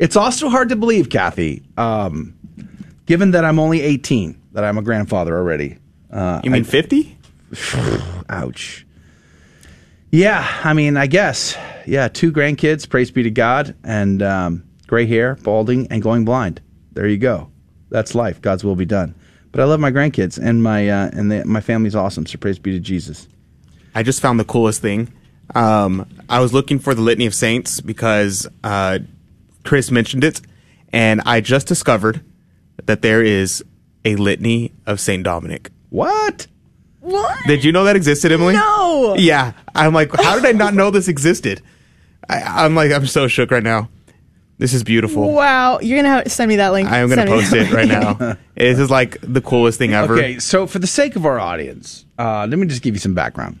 It's 0.00 0.16
also 0.16 0.48
hard 0.48 0.70
to 0.70 0.76
believe, 0.76 1.08
Kathy, 1.08 1.62
um, 1.76 2.36
given 3.06 3.30
that 3.30 3.44
I'm 3.44 3.60
only 3.60 3.80
18, 3.80 4.38
that 4.52 4.64
I'm 4.64 4.76
a 4.76 4.82
grandfather 4.82 5.36
already. 5.38 5.78
Uh, 6.10 6.40
You 6.42 6.50
mean 6.50 6.64
50? 6.64 7.16
ouch. 8.28 8.84
Yeah, 10.10 10.46
I 10.64 10.74
mean, 10.74 10.96
I 10.96 11.06
guess. 11.06 11.56
Yeah, 11.86 12.08
two 12.08 12.32
grandkids. 12.32 12.88
Praise 12.88 13.12
be 13.12 13.22
to 13.22 13.30
God, 13.30 13.76
and 13.84 14.20
um, 14.22 14.64
gray 14.88 15.06
hair, 15.06 15.36
balding, 15.36 15.86
and 15.92 16.02
going 16.02 16.24
blind. 16.24 16.60
There 16.92 17.06
you 17.06 17.18
go. 17.18 17.50
That's 17.88 18.16
life. 18.16 18.42
God's 18.42 18.64
will 18.64 18.76
be 18.76 18.84
done. 18.84 19.14
But 19.52 19.60
I 19.60 19.64
love 19.64 19.80
my 19.80 19.90
grandkids, 19.90 20.38
and 20.42 20.62
my 20.62 20.88
uh, 20.88 21.10
and 21.12 21.30
the, 21.30 21.44
my 21.44 21.60
family's 21.60 21.94
awesome. 21.94 22.26
So 22.26 22.38
praise 22.38 22.58
be 22.58 22.72
to 22.72 22.80
Jesus. 22.80 23.28
I 23.94 24.02
just 24.02 24.20
found 24.20 24.38
the 24.38 24.44
coolest 24.44 24.82
thing. 24.82 25.12
Um, 25.54 26.06
I 26.28 26.40
was 26.40 26.52
looking 26.52 26.78
for 26.78 26.94
the 26.94 27.00
Litany 27.02 27.26
of 27.26 27.34
Saints 27.34 27.80
because 27.80 28.46
uh, 28.64 28.98
Chris 29.64 29.90
mentioned 29.90 30.24
it, 30.24 30.40
and 30.92 31.22
I 31.24 31.40
just 31.40 31.66
discovered 31.66 32.22
that 32.84 33.02
there 33.02 33.22
is 33.22 33.64
a 34.04 34.16
Litany 34.16 34.72
of 34.86 35.00
Saint 35.00 35.24
Dominic. 35.24 35.70
What? 35.90 36.46
What? 37.00 37.38
Did 37.46 37.64
you 37.64 37.72
know 37.72 37.84
that 37.84 37.96
existed, 37.96 38.32
Emily? 38.32 38.54
No. 38.54 39.14
Yeah. 39.16 39.52
I'm 39.74 39.94
like, 39.94 40.14
how 40.14 40.34
did 40.34 40.44
I 40.44 40.52
not 40.52 40.74
know 40.74 40.90
this 40.90 41.08
existed? 41.08 41.62
I, 42.28 42.64
I'm 42.64 42.74
like, 42.74 42.92
I'm 42.92 43.06
so 43.06 43.28
shook 43.28 43.50
right 43.50 43.62
now. 43.62 43.88
This 44.58 44.72
is 44.72 44.82
beautiful. 44.82 45.32
Wow. 45.32 45.80
You're 45.80 46.02
going 46.02 46.04
to 46.04 46.10
have 46.10 46.32
send 46.32 46.48
me 46.48 46.56
that 46.56 46.72
link. 46.72 46.88
I 46.88 46.98
am 46.98 47.08
gonna 47.08 47.26
me 47.26 47.30
post 47.30 47.50
that 47.50 47.70
it 47.70 47.72
right 47.72 47.88
now. 47.88 48.36
This 48.56 48.78
is 48.78 48.90
like 48.90 49.18
the 49.20 49.42
coolest 49.42 49.78
thing 49.78 49.92
ever. 49.92 50.14
Okay, 50.14 50.38
so 50.38 50.66
for 50.66 50.78
the 50.78 50.86
sake 50.86 51.14
of 51.14 51.26
our 51.26 51.38
audience, 51.38 52.06
uh, 52.18 52.46
let 52.48 52.58
me 52.58 52.66
just 52.66 52.80
give 52.80 52.94
you 52.94 52.98
some 52.98 53.12
background. 53.12 53.58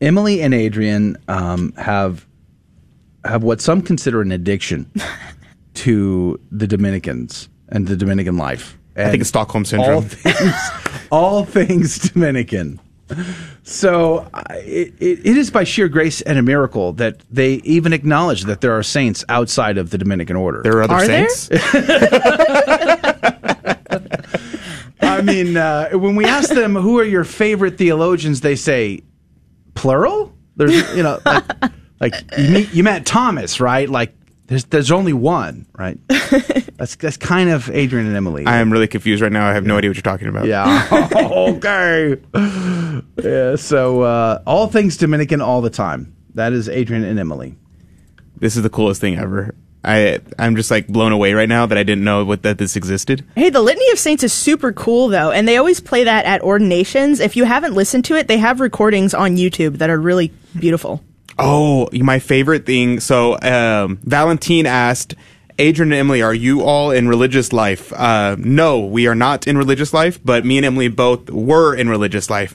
Emily 0.00 0.40
and 0.40 0.54
Adrian 0.54 1.18
um, 1.28 1.72
have 1.72 2.26
have 3.24 3.42
what 3.42 3.60
some 3.60 3.82
consider 3.82 4.22
an 4.22 4.32
addiction 4.32 4.90
to 5.74 6.40
the 6.50 6.66
Dominicans 6.66 7.50
and 7.68 7.86
the 7.86 7.96
Dominican 7.96 8.38
life. 8.38 8.78
I 8.96 9.10
think 9.10 9.20
it's 9.20 9.28
Stockholm 9.28 9.62
All 9.62 9.64
syndrome. 9.64 10.04
things, 10.04 10.54
all 11.10 11.44
things 11.44 11.98
Dominican. 11.98 12.80
So 13.62 14.28
it, 14.50 14.94
it, 15.00 15.26
it 15.26 15.36
is 15.36 15.50
by 15.50 15.64
sheer 15.64 15.88
grace 15.88 16.20
and 16.20 16.38
a 16.38 16.42
miracle 16.42 16.92
that 16.94 17.20
they 17.30 17.54
even 17.64 17.92
acknowledge 17.92 18.44
that 18.44 18.60
there 18.60 18.76
are 18.76 18.82
saints 18.82 19.24
outside 19.28 19.78
of 19.78 19.90
the 19.90 19.98
Dominican 19.98 20.36
order. 20.36 20.62
There 20.62 20.78
are 20.78 20.82
other 20.82 20.94
Are 20.94 21.06
there? 21.06 21.28
saints. 21.28 21.50
I 25.00 25.22
mean, 25.22 25.56
uh, 25.56 25.90
when 25.90 26.16
we 26.16 26.24
ask 26.24 26.50
them 26.50 26.74
who 26.74 26.98
are 26.98 27.04
your 27.04 27.24
favorite 27.24 27.78
theologians, 27.78 28.40
they 28.40 28.56
say 28.56 29.02
plural. 29.74 30.32
There's, 30.56 30.74
you 30.96 31.02
know, 31.02 31.20
like, 31.24 31.44
like 32.00 32.14
you, 32.38 32.50
meet, 32.50 32.74
you 32.74 32.82
met 32.82 33.06
Thomas, 33.06 33.60
right? 33.60 33.88
Like 33.88 34.14
there's 34.46 34.64
there's 34.64 34.90
only 34.90 35.12
one, 35.12 35.66
right? 35.76 35.98
That's 36.76 36.96
that's 36.96 37.16
kind 37.16 37.50
of 37.50 37.70
Adrian 37.70 38.06
and 38.06 38.16
Emily. 38.16 38.46
I 38.46 38.58
am 38.58 38.72
really 38.72 38.88
confused 38.88 39.22
right 39.22 39.30
now. 39.30 39.48
I 39.48 39.54
have 39.54 39.64
no 39.64 39.78
idea 39.78 39.90
what 39.90 39.96
you're 39.96 40.02
talking 40.02 40.28
about. 40.28 40.46
yeah. 40.46 40.88
okay. 41.14 42.16
Yeah. 43.22 43.56
So 43.56 44.02
uh, 44.02 44.42
all 44.46 44.66
things 44.66 44.96
Dominican 44.96 45.40
all 45.40 45.60
the 45.60 45.70
time. 45.70 46.14
That 46.34 46.52
is 46.52 46.68
Adrian 46.68 47.04
and 47.04 47.18
Emily. 47.18 47.56
This 48.36 48.56
is 48.56 48.62
the 48.64 48.70
coolest 48.70 49.00
thing 49.00 49.16
ever. 49.16 49.54
I 49.84 50.18
I'm 50.38 50.56
just 50.56 50.70
like 50.70 50.88
blown 50.88 51.12
away 51.12 51.32
right 51.34 51.48
now 51.48 51.66
that 51.66 51.78
I 51.78 51.82
didn't 51.84 52.04
know 52.04 52.24
what 52.24 52.42
that 52.42 52.58
this 52.58 52.74
existed. 52.74 53.24
Hey, 53.36 53.50
the 53.50 53.62
Litany 53.62 53.90
of 53.92 53.98
Saints 53.98 54.24
is 54.24 54.32
super 54.32 54.72
cool 54.72 55.08
though, 55.08 55.30
and 55.30 55.46
they 55.46 55.56
always 55.58 55.80
play 55.80 56.04
that 56.04 56.24
at 56.24 56.42
ordinations. 56.42 57.20
If 57.20 57.36
you 57.36 57.44
haven't 57.44 57.74
listened 57.74 58.04
to 58.06 58.16
it, 58.16 58.26
they 58.26 58.38
have 58.38 58.60
recordings 58.60 59.14
on 59.14 59.36
YouTube 59.36 59.78
that 59.78 59.90
are 59.90 60.00
really 60.00 60.32
beautiful. 60.58 61.02
Oh, 61.38 61.88
my 61.92 62.18
favorite 62.18 62.66
thing. 62.66 63.00
So 63.00 63.38
um, 63.40 63.98
Valentine 64.04 64.66
asked. 64.66 65.14
Adrian 65.56 65.92
and 65.92 66.00
Emily, 66.00 66.20
are 66.20 66.34
you 66.34 66.62
all 66.62 66.90
in 66.90 67.06
religious 67.06 67.52
life? 67.52 67.92
Uh, 67.92 68.34
no, 68.38 68.80
we 68.80 69.06
are 69.06 69.14
not 69.14 69.46
in 69.46 69.56
religious 69.56 69.94
life, 69.94 70.18
but 70.24 70.44
me 70.44 70.56
and 70.56 70.66
Emily 70.66 70.88
both 70.88 71.30
were 71.30 71.76
in 71.76 71.88
religious 71.88 72.28
life. 72.28 72.54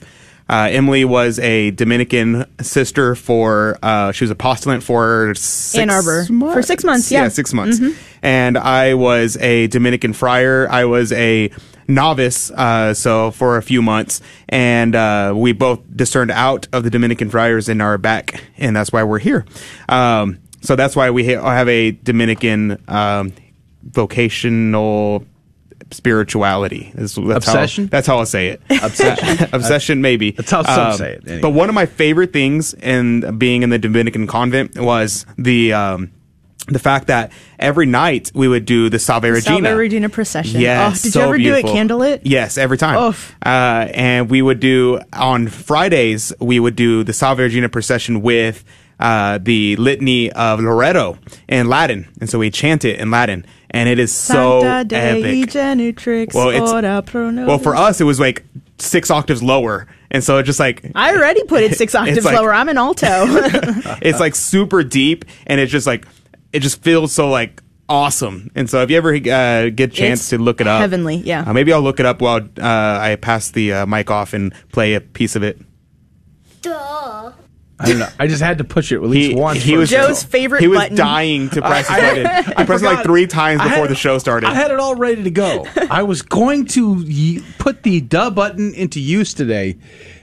Uh, 0.50 0.68
Emily 0.70 1.06
was 1.06 1.38
a 1.38 1.70
Dominican 1.70 2.44
sister 2.60 3.14
for, 3.14 3.78
uh, 3.82 4.12
she 4.12 4.24
was 4.24 4.30
a 4.30 4.34
postulant 4.34 4.82
for 4.82 5.32
six 5.34 5.76
Ann 5.76 5.88
Arbor. 5.88 6.26
For 6.52 6.60
six 6.60 6.84
months, 6.84 7.10
yeah. 7.10 7.28
six 7.28 7.54
months. 7.54 7.78
Mhm. 7.78 7.94
And 8.20 8.58
I 8.58 8.92
was 8.92 9.38
a 9.38 9.68
Dominican 9.68 10.12
friar. 10.12 10.68
I 10.68 10.84
was 10.84 11.10
a 11.12 11.50
novice, 11.90 12.50
uh, 12.52 12.94
so 12.94 13.30
for 13.32 13.56
a 13.56 13.62
few 13.62 13.82
months. 13.82 14.20
And 14.48 14.94
uh, 14.96 15.32
we 15.36 15.52
both 15.52 15.80
discerned 15.94 16.30
out 16.30 16.66
of 16.72 16.84
the 16.84 16.90
Dominican 16.90 17.28
friars 17.30 17.68
and 17.68 17.82
are 17.82 17.98
back, 17.98 18.42
and 18.56 18.74
that's 18.74 18.92
why 18.92 19.02
we're 19.02 19.18
here. 19.18 19.44
Um, 19.88 20.38
so 20.62 20.76
that's 20.76 20.94
why 20.96 21.10
we 21.10 21.34
ha- 21.34 21.42
have 21.50 21.68
a 21.68 21.90
Dominican 21.92 22.82
um, 22.88 23.32
vocational 23.82 25.24
spirituality. 25.90 26.92
Is- 26.94 27.14
That's 27.16 27.46
Obsession? 27.46 27.84
How, 27.84 27.88
that's 27.90 28.06
how 28.06 28.18
I'll 28.18 28.26
say 28.26 28.48
it. 28.48 28.62
Obsession. 28.82 29.48
Obsession, 29.52 30.02
maybe. 30.02 30.30
That's 30.32 30.50
how 30.50 30.62
some 30.62 30.90
Um, 30.92 30.96
say 30.96 31.12
it, 31.14 31.22
anyway. 31.26 31.40
But 31.40 31.50
one 31.50 31.68
of 31.68 31.74
my 31.74 31.86
favorite 31.86 32.32
things 32.32 32.74
in 32.74 33.38
being 33.38 33.62
in 33.62 33.70
the 33.70 33.78
Dominican 33.78 34.26
convent 34.26 34.78
was 34.78 35.26
the 35.36 35.72
um, 35.72 36.12
the 36.66 36.78
fact 36.78 37.08
that 37.08 37.32
every 37.58 37.86
night 37.86 38.30
we 38.34 38.48
would 38.48 38.64
do 38.64 38.88
the 38.88 38.98
Salve 38.98 39.24
Regina. 39.24 39.68
Salve 39.68 39.78
Regina 39.78 40.08
procession. 40.08 40.60
Yes, 40.60 41.00
oh, 41.00 41.02
did 41.02 41.12
so 41.12 41.18
you 41.20 41.24
ever 41.26 41.36
beautiful. 41.36 41.72
do 41.72 41.78
it 41.78 41.88
candlelit? 41.88 42.20
Yes, 42.24 42.58
every 42.58 42.78
time. 42.78 42.96
Oof. 43.02 43.34
Uh, 43.44 43.88
and 43.92 44.30
we 44.30 44.42
would 44.42 44.60
do 44.60 45.00
on 45.12 45.48
Fridays. 45.48 46.32
We 46.40 46.60
would 46.60 46.76
do 46.76 47.02
the 47.04 47.12
Salve 47.12 47.38
Regina 47.38 47.68
procession 47.68 48.22
with 48.22 48.64
uh, 48.98 49.38
the 49.40 49.76
litany 49.76 50.30
of 50.32 50.60
Loreto 50.60 51.18
in 51.48 51.68
Latin, 51.68 52.06
and 52.20 52.28
so 52.28 52.38
we 52.38 52.50
chant 52.50 52.84
it 52.84 53.00
in 53.00 53.10
Latin, 53.10 53.46
and 53.70 53.88
it 53.88 53.98
is 53.98 54.12
so 54.12 54.60
epic. 54.98 55.50
Well, 56.34 56.50
it's-. 56.50 56.70
Well, 57.46 57.58
for 57.58 57.74
us, 57.74 58.00
it 58.00 58.04
was 58.04 58.20
like 58.20 58.44
six 58.78 59.10
octaves 59.10 59.42
lower, 59.42 59.86
and 60.10 60.22
so 60.22 60.36
it 60.38 60.42
just 60.44 60.60
like 60.60 60.90
I 60.94 61.14
already 61.14 61.42
put 61.44 61.62
it 61.62 61.76
six 61.76 61.94
octaves 61.96 62.24
like- 62.26 62.36
lower. 62.36 62.52
I'm 62.52 62.68
an 62.68 62.76
alto. 62.78 63.06
it's 64.02 64.20
like 64.20 64.34
super 64.34 64.82
deep, 64.84 65.24
and 65.46 65.60
it's 65.60 65.72
just 65.72 65.86
like 65.86 66.06
it 66.52 66.60
just 66.60 66.82
feels 66.82 67.12
so 67.12 67.28
like 67.28 67.62
awesome. 67.88 68.50
And 68.54 68.68
so 68.70 68.82
if 68.82 68.90
you 68.90 68.96
ever 68.96 69.14
uh, 69.14 69.70
get 69.70 69.80
a 69.80 69.86
chance 69.88 70.20
It's 70.20 70.30
to 70.30 70.38
look 70.38 70.60
it 70.60 70.66
up, 70.66 70.80
heavenly, 70.80 71.16
yeah. 71.16 71.44
uh, 71.46 71.52
maybe 71.52 71.72
I'll 71.72 71.82
look 71.82 72.00
it 72.00 72.06
up 72.06 72.20
while 72.20 72.36
uh, 72.58 72.62
I 73.00 73.16
pass 73.20 73.50
the 73.50 73.72
uh, 73.72 73.86
mic 73.86 74.10
off 74.10 74.32
and 74.32 74.52
play 74.72 74.94
a 74.94 75.00
piece 75.00 75.36
of 75.36 75.42
it. 75.42 75.60
Duh. 76.62 77.32
I 77.82 77.86
don't 77.86 77.98
know. 77.98 78.08
I 78.18 78.26
just 78.26 78.42
had 78.42 78.58
to 78.58 78.64
push 78.64 78.92
it 78.92 78.96
at 78.96 79.02
least 79.04 79.30
He- 79.30 79.34
once. 79.36 79.62
he 79.62 79.74
was- 79.78 79.88
Joe's 79.88 80.22
favorite 80.22 80.60
He 80.60 80.68
was 80.68 80.78
button. 80.80 80.96
dying 80.98 81.48
to 81.50 81.62
press 81.62 81.88
I- 81.88 82.00
the 82.00 82.06
I- 82.06 82.22
button. 82.42 82.54
I 82.58 82.60
I 82.62 82.66
pressed 82.66 82.84
it 82.84 82.86
like 82.86 83.04
three 83.04 83.26
times 83.26 83.62
before 83.62 83.78
had- 83.78 83.90
the 83.90 83.94
show 83.94 84.18
started. 84.18 84.48
I 84.50 84.54
had 84.54 84.70
it 84.70 84.78
all 84.78 84.94
ready 84.96 85.22
to 85.22 85.30
go. 85.30 85.66
I 85.90 86.02
was 86.02 86.20
going 86.20 86.66
to 86.66 86.92
y- 87.08 87.42
put 87.58 87.82
the 87.82 88.02
duh 88.02 88.28
button 88.30 88.74
into 88.74 89.00
use 89.00 89.32
today, 89.32 89.78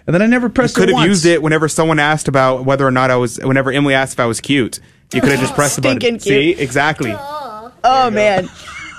and 0.06 0.14
then 0.14 0.22
I 0.22 0.28
never 0.28 0.46
You 0.48 0.54
pressed 0.54 0.76
could 0.76 0.84
it 0.84 0.90
have 0.90 0.98
once. 0.98 1.08
used 1.08 1.26
it 1.26 1.42
whenever 1.42 1.68
someone 1.68 1.98
asked 1.98 2.28
about 2.28 2.64
whether 2.64 2.86
or 2.86 2.92
not 2.92 3.10
I 3.10 3.16
was. 3.16 3.40
Whenever 3.40 3.72
Emily 3.72 3.96
asked 3.96 4.14
if 4.14 4.20
I 4.20 4.26
was 4.28 4.40
cute, 4.40 4.80
you 5.14 5.22
could 5.22 5.32
have 5.32 5.40
just 5.40 5.54
pressed 5.54 5.76
the 5.78 5.82
button. 5.82 6.00
Stinking 6.00 6.20
See, 6.20 6.54
cute. 6.54 6.60
exactly. 6.60 7.14
oh 7.16 8.10
man. 8.12 8.50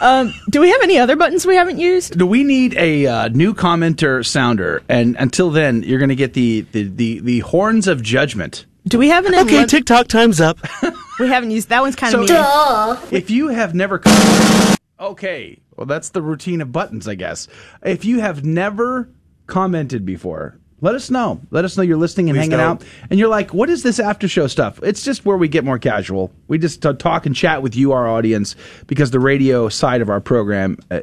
Um, 0.01 0.33
do 0.49 0.61
we 0.61 0.71
have 0.71 0.81
any 0.83 0.97
other 0.99 1.17
buttons 1.17 1.45
we 1.45 1.57
haven't 1.57 1.79
used? 1.79 2.17
Do 2.17 2.25
we 2.25 2.45
need 2.45 2.75
a 2.77 3.07
uh, 3.07 3.29
new 3.29 3.53
commenter 3.53 4.25
sounder? 4.25 4.81
And 4.89 5.17
until 5.19 5.51
then, 5.51 5.83
you're 5.83 5.99
going 5.99 6.09
to 6.11 6.15
get 6.15 6.35
the, 6.35 6.61
the, 6.71 6.85
the, 6.85 7.19
the 7.19 7.39
horns 7.41 7.89
of 7.89 8.01
judgment. 8.01 8.65
Do 8.87 8.97
we 8.97 9.09
have 9.09 9.27
an 9.27 9.35
Okay, 9.35 9.55
11 9.55 9.69
TikTok 9.69 10.07
time's 10.09 10.41
up. 10.41 10.59
We 11.19 11.27
haven't 11.27 11.51
used 11.51 11.71
that 11.71 11.81
one's 11.83 11.97
kind 11.97 12.15
of 12.15 12.29
So- 12.29 12.95
mean. 12.95 13.09
If 13.13 13.29
you 13.29 13.49
have 13.49 13.75
never 13.75 13.99
commented, 13.99 14.79
okay, 15.01 15.59
well, 15.77 15.85
that's 15.85 16.11
the 16.11 16.23
routine 16.23 16.61
of 16.61 16.71
buttons, 16.71 17.09
I 17.09 17.17
guess. 17.17 17.49
If 17.83 18.05
you 18.05 18.21
have 18.21 18.45
never 18.45 19.11
commented 19.49 20.07
before, 20.07 20.59
let 20.81 20.95
us 20.95 21.11
know. 21.11 21.41
Let 21.51 21.65
us 21.65 21.77
know 21.77 21.83
you're 21.83 21.97
listening 21.97 22.31
and 22.31 22.37
Please 22.37 22.43
hanging 22.45 22.59
don't. 22.59 22.83
out. 22.83 22.85
And 23.11 23.19
you're 23.19 23.29
like, 23.29 23.53
what 23.53 23.69
is 23.69 23.83
this 23.83 23.99
after 23.99 24.29
show 24.29 24.47
stuff? 24.47 24.79
It's 24.83 25.03
just 25.03 25.25
where 25.25 25.37
we 25.37 25.49
get 25.49 25.65
more 25.65 25.79
casual. 25.79 26.31
We 26.47 26.59
just 26.59 26.83
talk 26.83 27.27
and 27.27 27.35
chat 27.35 27.63
with 27.63 27.75
you, 27.75 27.93
our 27.93 28.09
audience, 28.09 28.55
because 28.87 29.11
the 29.11 29.21
radio 29.21 29.69
side 29.69 30.01
of 30.01 30.09
our 30.09 30.21
program 30.21 30.79
uh, 30.91 31.01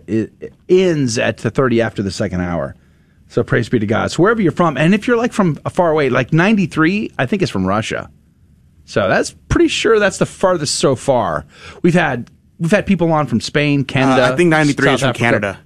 ends 0.70 1.18
at 1.18 1.38
the 1.38 1.52
30 1.52 1.82
after 1.82 2.02
the 2.02 2.12
second 2.12 2.42
hour. 2.42 2.76
So 3.28 3.44
praise 3.44 3.68
be 3.68 3.80
to 3.80 3.86
God. 3.86 4.12
So 4.12 4.24
wherever 4.24 4.42
you're 4.42 4.52
from, 4.52 4.78
and 4.78 4.94
if 4.94 5.08
you're 5.08 5.18
like 5.18 5.34
from 5.34 5.60
a 5.66 5.70
far 5.70 5.92
away, 5.92 6.10
like 6.10 6.32
93, 6.32 7.12
I 7.18 7.26
think 7.26 7.42
it's 7.42 7.52
from 7.52 7.66
Russia. 7.66 8.10
So 8.86 9.10
that's 9.10 9.32
pretty 9.50 9.68
sure 9.68 10.00
that's 10.00 10.20
the 10.20 10.26
farthest 10.28 10.76
so 10.76 10.96
far. 10.96 11.46
We've 11.82 11.96
had 11.96 12.30
we've 12.60 12.72
had 12.72 12.86
people 12.86 13.12
on 13.12 13.28
from 13.28 13.42
Spain, 13.42 13.84
Canada. 13.84 14.24
Uh, 14.30 14.34
I 14.34 14.36
think 14.38 14.50
93 14.50 14.94
is 14.94 15.00
from 15.02 15.10
Africa. 15.10 15.20
Canada. 15.20 15.60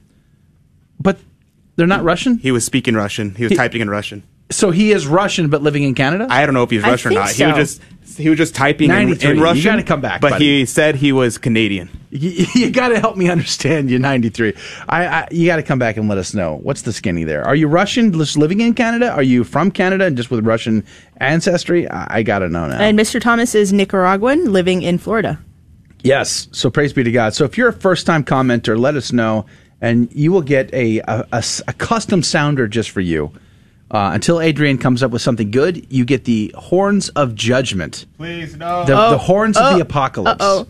But 0.99 1.19
they're 1.79 1.87
not 1.87 2.03
Russian? 2.03 2.37
He 2.37 2.51
was 2.51 2.63
speaking 2.63 2.93
Russian. 2.93 3.33
He 3.35 3.43
was 3.45 3.51
He- 3.51 3.57
typing 3.57 3.81
in 3.81 3.89
Russian. 3.89 4.21
So 4.51 4.71
he 4.71 4.91
is 4.91 5.05
Russian 5.05 5.49
but 5.49 5.61
living 5.61 5.83
in 5.83 5.93
Canada? 5.93 6.25
I 6.27 6.43
don't 6.43 6.55
know 6.55 6.63
if 6.63 6.71
he's 6.71 6.83
I 6.83 6.89
Russian 6.89 7.11
or 7.11 7.23
think 7.23 7.25
not. 7.25 7.35
He 7.35 7.61
was 7.61 7.71
so. 7.75 7.83
just 8.05 8.17
he 8.17 8.29
was 8.29 8.37
just 8.39 8.55
typing 8.55 8.89
in, 8.89 8.95
93. 8.95 9.29
in 9.31 9.37
You 9.37 9.43
Russian. 9.43 9.63
gotta 9.63 9.83
come 9.83 10.01
back, 10.01 10.21
but 10.21 10.31
buddy. 10.31 10.59
he 10.61 10.65
said 10.65 10.95
he 10.95 11.11
was 11.11 11.37
Canadian. 11.37 11.89
You, 12.11 12.47
you 12.55 12.71
got 12.71 12.87
to 12.87 12.99
help 12.99 13.17
me 13.17 13.29
understand 13.29 13.91
you 13.91 13.99
93. 13.99 14.55
I, 14.89 15.05
I 15.05 15.27
you 15.29 15.45
got 15.45 15.57
to 15.57 15.61
come 15.63 15.77
back 15.77 15.95
and 15.97 16.09
let 16.09 16.17
us 16.17 16.33
know. 16.33 16.55
What's 16.55 16.81
the 16.81 16.91
skinny 16.91 17.23
there? 17.23 17.43
Are 17.45 17.53
you 17.55 17.67
Russian 17.67 18.11
just 18.11 18.35
living 18.35 18.61
in 18.61 18.73
Canada? 18.73 19.11
Are 19.11 19.21
you 19.21 19.43
from 19.43 19.69
Canada 19.69 20.05
and 20.05 20.17
just 20.17 20.31
with 20.31 20.43
Russian 20.43 20.83
ancestry? 21.17 21.87
I, 21.87 22.17
I 22.17 22.23
got 22.23 22.39
to 22.39 22.49
know 22.49 22.67
now. 22.67 22.79
And 22.79 22.97
Mr. 22.97 23.21
Thomas 23.21 23.53
is 23.53 23.71
Nicaraguan 23.71 24.51
living 24.51 24.81
in 24.81 24.97
Florida. 24.97 25.37
Yes. 26.03 26.47
So 26.51 26.71
praise 26.71 26.93
be 26.93 27.03
to 27.03 27.11
God. 27.11 27.35
So 27.35 27.43
if 27.45 27.57
you're 27.59 27.69
a 27.69 27.73
first 27.73 28.07
time 28.07 28.23
commenter, 28.23 28.75
let 28.79 28.95
us 28.95 29.11
know, 29.11 29.45
and 29.81 30.13
you 30.13 30.31
will 30.31 30.41
get 30.41 30.73
a 30.73 30.99
a 31.31 31.73
custom 31.77 32.23
sounder 32.23 32.67
just 32.67 32.89
for 32.91 33.01
you. 33.01 33.31
Uh, 33.91 34.11
until 34.13 34.39
Adrian 34.39 34.77
comes 34.77 35.01
up 35.01 35.09
with 35.09 35.21
something 35.21 35.49
good, 35.49 35.91
you 35.91 36.05
get 36.05 36.25
the 36.25 36.53
horns 36.55 37.09
of 37.09 37.33
judgment. 37.33 38.05
Please 38.17 38.55
no. 38.55 38.85
The, 38.85 38.93
Oh, 38.95 39.09
the 39.11 39.17
horns 39.17 39.57
of 39.57 39.63
oh, 39.65 39.75
the 39.75 39.81
apocalypse. 39.81 40.43
Uh-oh. 40.43 40.67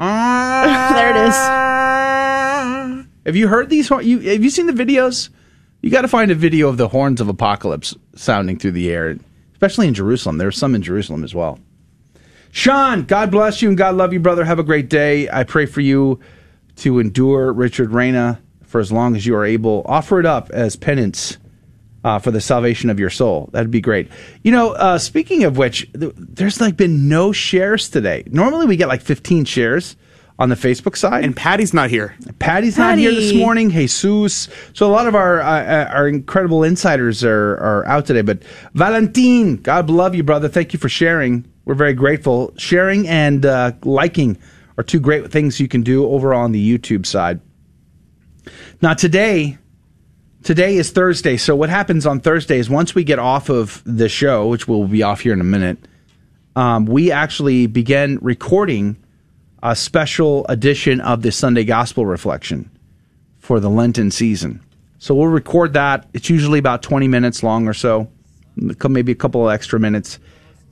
there 0.00 1.10
it 1.10 1.28
is. 1.28 1.34
Have 3.26 3.36
you 3.36 3.46
heard 3.48 3.68
these? 3.70 3.88
hor- 3.88 4.02
You 4.02 4.18
have 4.20 4.42
you 4.42 4.50
seen 4.50 4.66
the 4.66 4.72
videos? 4.72 5.28
You 5.82 5.90
got 5.90 6.00
to 6.02 6.08
find 6.08 6.30
a 6.30 6.34
video 6.34 6.68
of 6.68 6.76
the 6.78 6.88
horns 6.88 7.20
of 7.20 7.28
apocalypse 7.28 7.94
sounding 8.16 8.58
through 8.58 8.72
the 8.72 8.90
air, 8.90 9.16
especially 9.52 9.86
in 9.86 9.94
Jerusalem. 9.94 10.38
There 10.38 10.48
are 10.48 10.52
some 10.52 10.74
in 10.74 10.82
Jerusalem 10.82 11.22
as 11.22 11.34
well. 11.34 11.60
Sean, 12.50 13.04
God 13.04 13.30
bless 13.30 13.60
you 13.62 13.68
and 13.68 13.78
God 13.78 13.94
love 13.94 14.12
you, 14.12 14.18
brother. 14.18 14.44
Have 14.44 14.58
a 14.58 14.64
great 14.64 14.88
day. 14.88 15.28
I 15.30 15.44
pray 15.44 15.66
for 15.66 15.80
you 15.80 16.18
to 16.78 16.98
endure 16.98 17.52
Richard 17.52 17.92
Reyna 17.92 18.40
for 18.64 18.80
as 18.80 18.92
long 18.92 19.16
as 19.16 19.26
you 19.26 19.34
are 19.34 19.44
able. 19.44 19.82
Offer 19.86 20.20
it 20.20 20.26
up 20.26 20.50
as 20.50 20.76
penance 20.76 21.38
uh, 22.04 22.18
for 22.18 22.30
the 22.30 22.40
salvation 22.40 22.90
of 22.90 22.98
your 23.00 23.10
soul. 23.10 23.50
That'd 23.52 23.70
be 23.70 23.80
great. 23.80 24.08
You 24.42 24.52
know, 24.52 24.72
uh, 24.72 24.98
speaking 24.98 25.44
of 25.44 25.56
which, 25.56 25.90
th- 25.92 26.12
there's 26.16 26.60
like 26.60 26.76
been 26.76 27.08
no 27.08 27.32
shares 27.32 27.88
today. 27.88 28.24
Normally 28.26 28.66
we 28.66 28.76
get 28.76 28.88
like 28.88 29.00
15 29.02 29.44
shares 29.44 29.96
on 30.38 30.48
the 30.48 30.54
Facebook 30.54 30.96
side. 30.96 31.24
And 31.24 31.34
Patty's 31.36 31.74
not 31.74 31.90
here. 31.90 32.14
Patty's 32.38 32.78
not 32.78 32.98
here 32.98 33.10
this 33.12 33.32
Patty. 33.32 33.38
morning. 33.38 33.70
Jesus. 33.70 34.48
So 34.72 34.86
a 34.86 34.92
lot 34.92 35.08
of 35.08 35.14
our 35.14 35.40
uh, 35.40 35.62
uh, 35.64 35.90
our 35.92 36.08
incredible 36.08 36.62
insiders 36.62 37.24
are 37.24 37.56
are 37.56 37.86
out 37.86 38.06
today. 38.06 38.22
But 38.22 38.42
Valentin, 38.74 39.56
God 39.56 39.90
love 39.90 40.14
you, 40.14 40.22
brother. 40.22 40.48
Thank 40.48 40.72
you 40.72 40.78
for 40.78 40.88
sharing. 40.88 41.44
We're 41.64 41.74
very 41.74 41.94
grateful. 41.94 42.54
Sharing 42.56 43.08
and 43.08 43.44
uh, 43.44 43.72
liking 43.82 44.38
are 44.78 44.84
two 44.84 45.00
great 45.00 45.30
things 45.30 45.60
you 45.60 45.68
can 45.68 45.82
do 45.82 46.06
over 46.08 46.32
on 46.32 46.52
the 46.52 46.78
YouTube 46.78 47.04
side. 47.04 47.40
Now 48.80 48.94
today, 48.94 49.58
today 50.44 50.76
is 50.76 50.90
Thursday. 50.92 51.36
So 51.36 51.56
what 51.56 51.68
happens 51.68 52.06
on 52.06 52.20
Thursday 52.20 52.58
is 52.58 52.70
once 52.70 52.94
we 52.94 53.02
get 53.02 53.18
off 53.18 53.50
of 53.50 53.82
the 53.84 54.08
show, 54.08 54.46
which 54.46 54.68
we'll 54.68 54.86
be 54.86 55.02
off 55.02 55.20
here 55.20 55.32
in 55.32 55.40
a 55.40 55.44
minute, 55.44 55.78
um, 56.54 56.86
we 56.86 57.10
actually 57.10 57.66
begin 57.66 58.18
recording 58.22 58.96
a 59.62 59.74
special 59.74 60.46
edition 60.48 61.00
of 61.00 61.22
the 61.22 61.32
Sunday 61.32 61.64
Gospel 61.64 62.06
Reflection 62.06 62.70
for 63.38 63.58
the 63.58 63.68
Lenten 63.68 64.12
season. 64.12 64.60
So 64.98 65.14
we'll 65.14 65.26
record 65.26 65.72
that. 65.72 66.08
It's 66.14 66.30
usually 66.30 66.60
about 66.60 66.82
20 66.82 67.08
minutes 67.08 67.42
long 67.42 67.66
or 67.66 67.74
so, 67.74 68.08
maybe 68.56 69.10
a 69.10 69.16
couple 69.16 69.48
of 69.48 69.52
extra 69.52 69.80
minutes. 69.80 70.20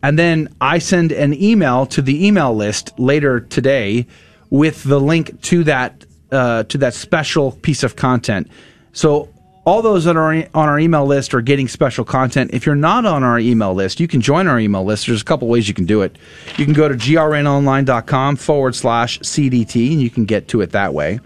And 0.07 0.17
then 0.17 0.55
I 0.61 0.79
send 0.79 1.11
an 1.11 1.35
email 1.35 1.85
to 1.87 2.01
the 2.01 2.25
email 2.25 2.55
list 2.55 2.97
later 2.97 3.41
today 3.41 4.07
with 4.51 4.85
the 4.85 5.01
link 5.01 5.43
to 5.43 5.65
that 5.65 6.05
uh, 6.31 6.63
to 6.63 6.79
that 6.79 6.95
special 6.95 7.51
piece 7.51 7.83
of 7.83 7.97
content. 7.97 8.49
So 8.93 9.29
all 9.65 9.83
those 9.83 10.05
that 10.05 10.17
are 10.17 10.33
on 10.33 10.49
our 10.55 10.79
email 10.79 11.05
list 11.07 11.35
are 11.35 11.41
getting 11.41 11.67
special 11.67 12.05
content. 12.05 12.53
If 12.55 12.67
you're 12.67 12.77
not 12.77 13.05
on 13.05 13.25
our 13.25 13.41
email 13.41 13.75
list, 13.75 13.99
you 13.99 14.07
can 14.07 14.21
join 14.21 14.47
our 14.47 14.61
email 14.61 14.85
list. 14.85 15.09
There's 15.09 15.23
a 15.23 15.25
couple 15.25 15.49
ways 15.49 15.67
you 15.67 15.75
can 15.75 15.87
do 15.87 16.03
it. 16.03 16.17
You 16.57 16.65
can 16.65 16.75
go 16.75 16.87
to 16.87 16.95
grnonline.com 16.95 18.37
forward 18.37 18.77
slash 18.77 19.19
CDT 19.19 19.91
and 19.91 20.01
you 20.01 20.11
can 20.11 20.25
get 20.25 20.47
to 20.49 20.61
it 20.61 20.71
that 20.71 20.95
way. 20.95 21.19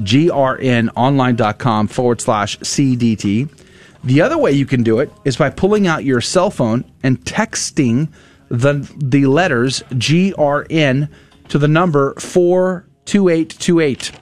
grnonline.com 0.00 1.86
forward 1.86 2.20
slash 2.20 2.58
CDT. 2.58 3.63
The 4.04 4.20
other 4.20 4.36
way 4.36 4.52
you 4.52 4.66
can 4.66 4.82
do 4.82 4.98
it 4.98 5.10
is 5.24 5.38
by 5.38 5.48
pulling 5.48 5.86
out 5.86 6.04
your 6.04 6.20
cell 6.20 6.50
phone 6.50 6.84
and 7.02 7.18
texting 7.24 8.12
the, 8.50 8.86
the 8.98 9.24
letters 9.24 9.82
GRN 9.92 11.08
to 11.48 11.58
the 11.58 11.68
number 11.68 12.12
42828. 12.18 14.12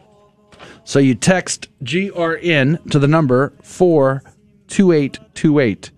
So 0.84 1.00
you 1.00 1.16
text 1.16 1.66
GRN 1.82 2.90
to 2.90 3.00
the 3.00 3.08
number 3.08 3.52
42828. 3.62 5.90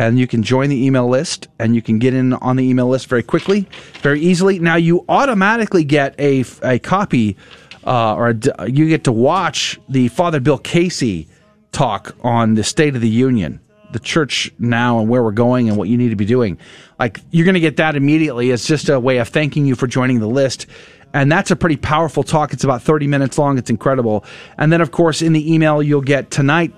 And 0.00 0.16
you 0.18 0.26
can 0.26 0.42
join 0.42 0.68
the 0.68 0.84
email 0.84 1.08
list 1.08 1.48
and 1.58 1.74
you 1.74 1.80
can 1.82 1.98
get 1.98 2.14
in 2.14 2.34
on 2.34 2.56
the 2.56 2.68
email 2.68 2.88
list 2.88 3.06
very 3.08 3.22
quickly, 3.22 3.66
very 4.00 4.20
easily. 4.20 4.58
Now 4.58 4.76
you 4.76 5.06
automatically 5.08 5.82
get 5.82 6.14
a, 6.20 6.44
a 6.62 6.78
copy 6.78 7.38
uh, 7.84 8.14
or 8.14 8.28
a 8.28 8.70
you 8.70 8.86
get 8.88 9.04
to 9.04 9.12
watch 9.12 9.80
the 9.88 10.08
Father 10.08 10.40
Bill 10.40 10.58
Casey 10.58 11.26
talk 11.72 12.14
on 12.22 12.54
the 12.54 12.64
State 12.64 12.94
of 12.94 13.00
the 13.00 13.08
Union, 13.08 13.60
the 13.92 13.98
church 13.98 14.52
now 14.58 14.98
and 14.98 15.08
where 15.08 15.22
we're 15.22 15.32
going 15.32 15.68
and 15.68 15.76
what 15.76 15.88
you 15.88 15.96
need 15.96 16.10
to 16.10 16.16
be 16.16 16.24
doing. 16.24 16.58
Like 16.98 17.20
you're 17.30 17.44
going 17.44 17.54
to 17.54 17.60
get 17.60 17.76
that 17.76 17.96
immediately. 17.96 18.50
It's 18.50 18.66
just 18.66 18.88
a 18.88 18.98
way 18.98 19.18
of 19.18 19.28
thanking 19.28 19.66
you 19.66 19.74
for 19.74 19.86
joining 19.86 20.20
the 20.20 20.28
list. 20.28 20.66
And 21.14 21.32
that's 21.32 21.50
a 21.50 21.56
pretty 21.56 21.76
powerful 21.76 22.22
talk. 22.22 22.52
It's 22.52 22.64
about 22.64 22.82
30 22.82 23.06
minutes 23.06 23.38
long. 23.38 23.56
It's 23.58 23.70
incredible. 23.70 24.24
And 24.58 24.72
then, 24.72 24.80
of 24.80 24.90
course, 24.90 25.22
in 25.22 25.32
the 25.32 25.52
email 25.52 25.82
you'll 25.82 26.02
get 26.02 26.30
tonight, 26.30 26.74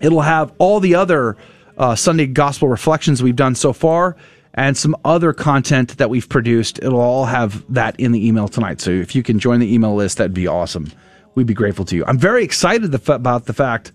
it'll 0.00 0.20
have 0.20 0.52
all 0.58 0.80
the 0.80 0.94
other 0.94 1.36
uh, 1.78 1.94
Sunday 1.94 2.26
gospel 2.26 2.68
reflections 2.68 3.22
we've 3.22 3.36
done 3.36 3.54
so 3.54 3.72
far 3.72 4.16
and 4.54 4.76
some 4.76 4.96
other 5.04 5.32
content 5.32 5.96
that 5.98 6.10
we've 6.10 6.28
produced. 6.28 6.78
It'll 6.82 7.00
all 7.00 7.24
have 7.24 7.64
that 7.72 7.98
in 7.98 8.12
the 8.12 8.26
email 8.26 8.48
tonight. 8.48 8.80
So 8.80 8.90
if 8.90 9.14
you 9.14 9.22
can 9.22 9.38
join 9.38 9.60
the 9.60 9.72
email 9.72 9.94
list, 9.94 10.18
that'd 10.18 10.34
be 10.34 10.46
awesome. 10.46 10.90
We'd 11.34 11.46
be 11.46 11.54
grateful 11.54 11.84
to 11.86 11.96
you. 11.96 12.04
I'm 12.06 12.18
very 12.18 12.44
excited 12.44 12.92
the, 12.92 13.12
about 13.12 13.46
the 13.46 13.52
fact 13.52 13.92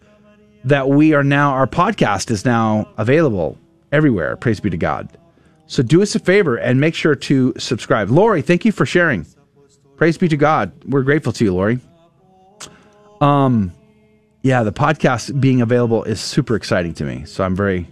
that 0.64 0.90
we 0.90 1.14
are 1.14 1.24
now, 1.24 1.52
our 1.52 1.68
podcast 1.68 2.32
is 2.32 2.46
now 2.46 2.88
available 2.98 3.58
everywhere. 3.92 4.36
Praise 4.36 4.60
be 4.60 4.70
to 4.70 4.78
God. 4.78 5.16
So 5.68 5.84
do 5.84 6.02
us 6.02 6.16
a 6.16 6.20
favor 6.20 6.58
and 6.58 6.80
make 6.80 6.96
sure 6.96 7.16
to 7.16 7.54
subscribe. 7.58 8.10
Lori, 8.10 8.42
thank 8.42 8.66
you 8.66 8.72
for 8.72 8.86
sharing. 8.86 9.26
Praise 9.98 10.18
be 10.18 10.28
to 10.28 10.38
God. 10.38 10.72
We're 10.86 11.04
grateful 11.04 11.34
to 11.34 11.44
you, 11.44 11.54
Lori. 11.54 11.80
Um, 13.22 13.72
yeah, 14.42 14.64
the 14.64 14.74
podcast 14.74 15.40
being 15.40 15.62
available 15.62 16.04
is 16.04 16.20
super 16.22 16.56
exciting 16.56 16.94
to 16.96 17.04
me. 17.04 17.26
So 17.26 17.44
I'm 17.44 17.56
very, 17.56 17.88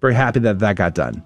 very 0.00 0.14
happy 0.14 0.40
that 0.40 0.58
that 0.58 0.76
got 0.76 0.94
done. 0.94 1.22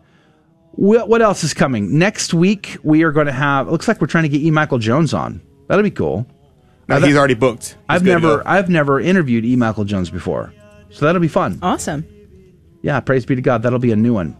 What 0.72 1.22
else 1.22 1.42
is 1.42 1.54
coming? 1.54 1.98
Next 1.98 2.32
week, 2.32 2.76
we 2.84 3.02
are 3.02 3.10
going 3.10 3.26
to 3.26 3.32
have, 3.32 3.66
it 3.66 3.70
looks 3.72 3.88
like 3.88 4.00
we're 4.00 4.06
trying 4.06 4.22
to 4.22 4.28
get 4.28 4.40
E. 4.40 4.52
Michael 4.52 4.78
Jones 4.78 5.12
on. 5.12 5.40
That'll 5.66 5.82
be 5.82 5.90
cool. 5.90 6.24
No, 6.88 7.00
he's 7.00 7.16
already 7.16 7.34
booked. 7.34 7.68
He's 7.68 7.76
I've 7.88 8.04
never. 8.04 8.46
I've 8.46 8.70
never 8.70 8.98
interviewed 8.98 9.44
E. 9.44 9.56
Michael 9.56 9.84
Jones 9.84 10.10
before. 10.10 10.52
So 10.90 11.04
that'll 11.04 11.20
be 11.20 11.28
fun. 11.28 11.58
Awesome. 11.62 12.06
Yeah, 12.82 12.98
praise 13.00 13.26
be 13.26 13.34
to 13.34 13.42
God. 13.42 13.62
That'll 13.62 13.78
be 13.78 13.92
a 13.92 13.96
new 13.96 14.14
one. 14.14 14.36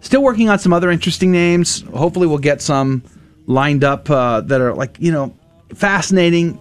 Still 0.00 0.22
working 0.22 0.48
on 0.48 0.58
some 0.58 0.72
other 0.72 0.90
interesting 0.90 1.32
names. 1.32 1.82
Hopefully, 1.94 2.26
we'll 2.26 2.38
get 2.38 2.60
some 2.60 3.02
lined 3.46 3.82
up 3.82 4.10
uh, 4.10 4.42
that 4.42 4.60
are 4.60 4.74
like 4.74 4.96
you 5.00 5.10
know 5.10 5.34
fascinating. 5.74 6.60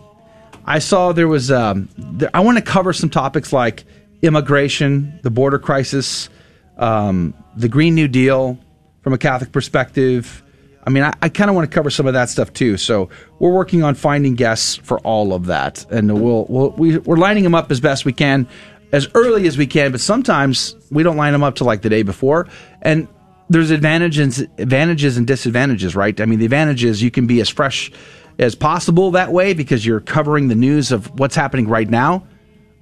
I 0.65 0.79
saw 0.79 1.11
there 1.11 1.27
was. 1.27 1.51
Um, 1.51 1.89
there, 1.97 2.29
I 2.33 2.39
want 2.39 2.57
to 2.57 2.63
cover 2.63 2.93
some 2.93 3.09
topics 3.09 3.51
like 3.51 3.83
immigration, 4.21 5.19
the 5.23 5.29
border 5.29 5.59
crisis, 5.59 6.29
um, 6.77 7.33
the 7.55 7.67
Green 7.67 7.93
New 7.93 8.07
Deal 8.07 8.57
from 9.01 9.13
a 9.13 9.17
Catholic 9.17 9.51
perspective. 9.51 10.43
I 10.87 10.89
mean, 10.89 11.03
I, 11.03 11.13
I 11.21 11.27
kind 11.27 11.49
of 11.49 11.55
want 11.55 11.69
to 11.69 11.75
cover 11.75 11.89
some 11.89 12.07
of 12.07 12.13
that 12.13 12.29
stuff 12.29 12.53
too. 12.53 12.77
So 12.77 13.09
we're 13.39 13.51
working 13.51 13.83
on 13.83 13.93
finding 13.93 14.35
guests 14.35 14.77
for 14.77 14.99
all 14.99 15.33
of 15.33 15.47
that, 15.47 15.85
and 15.91 16.23
we'll, 16.23 16.45
we'll 16.47 16.69
we, 16.71 16.97
we're 16.99 17.17
lining 17.17 17.43
them 17.43 17.53
up 17.53 17.69
as 17.69 17.81
best 17.81 18.05
we 18.05 18.13
can, 18.13 18.47
as 18.93 19.09
early 19.13 19.47
as 19.47 19.57
we 19.57 19.67
can. 19.67 19.91
But 19.91 19.99
sometimes 19.99 20.77
we 20.89 21.03
don't 21.03 21.17
line 21.17 21.33
them 21.33 21.43
up 21.43 21.55
to 21.55 21.65
like 21.65 21.81
the 21.81 21.89
day 21.89 22.03
before, 22.03 22.47
and 22.81 23.09
there's 23.49 23.69
advantages 23.69 24.39
advantages 24.39 25.17
and 25.17 25.27
disadvantages, 25.27 25.93
right? 25.93 26.19
I 26.21 26.25
mean, 26.25 26.39
the 26.39 26.45
advantage 26.45 26.85
is 26.85 27.03
you 27.03 27.11
can 27.11 27.27
be 27.27 27.41
as 27.41 27.49
fresh 27.49 27.91
as 28.39 28.55
possible 28.55 29.11
that 29.11 29.33
way 29.33 29.53
because 29.53 29.85
you're 29.85 29.99
covering 29.99 30.47
the 30.47 30.55
news 30.55 30.93
of 30.93 31.19
what's 31.19 31.35
happening 31.35 31.67
right 31.67 31.89
now. 31.89 32.25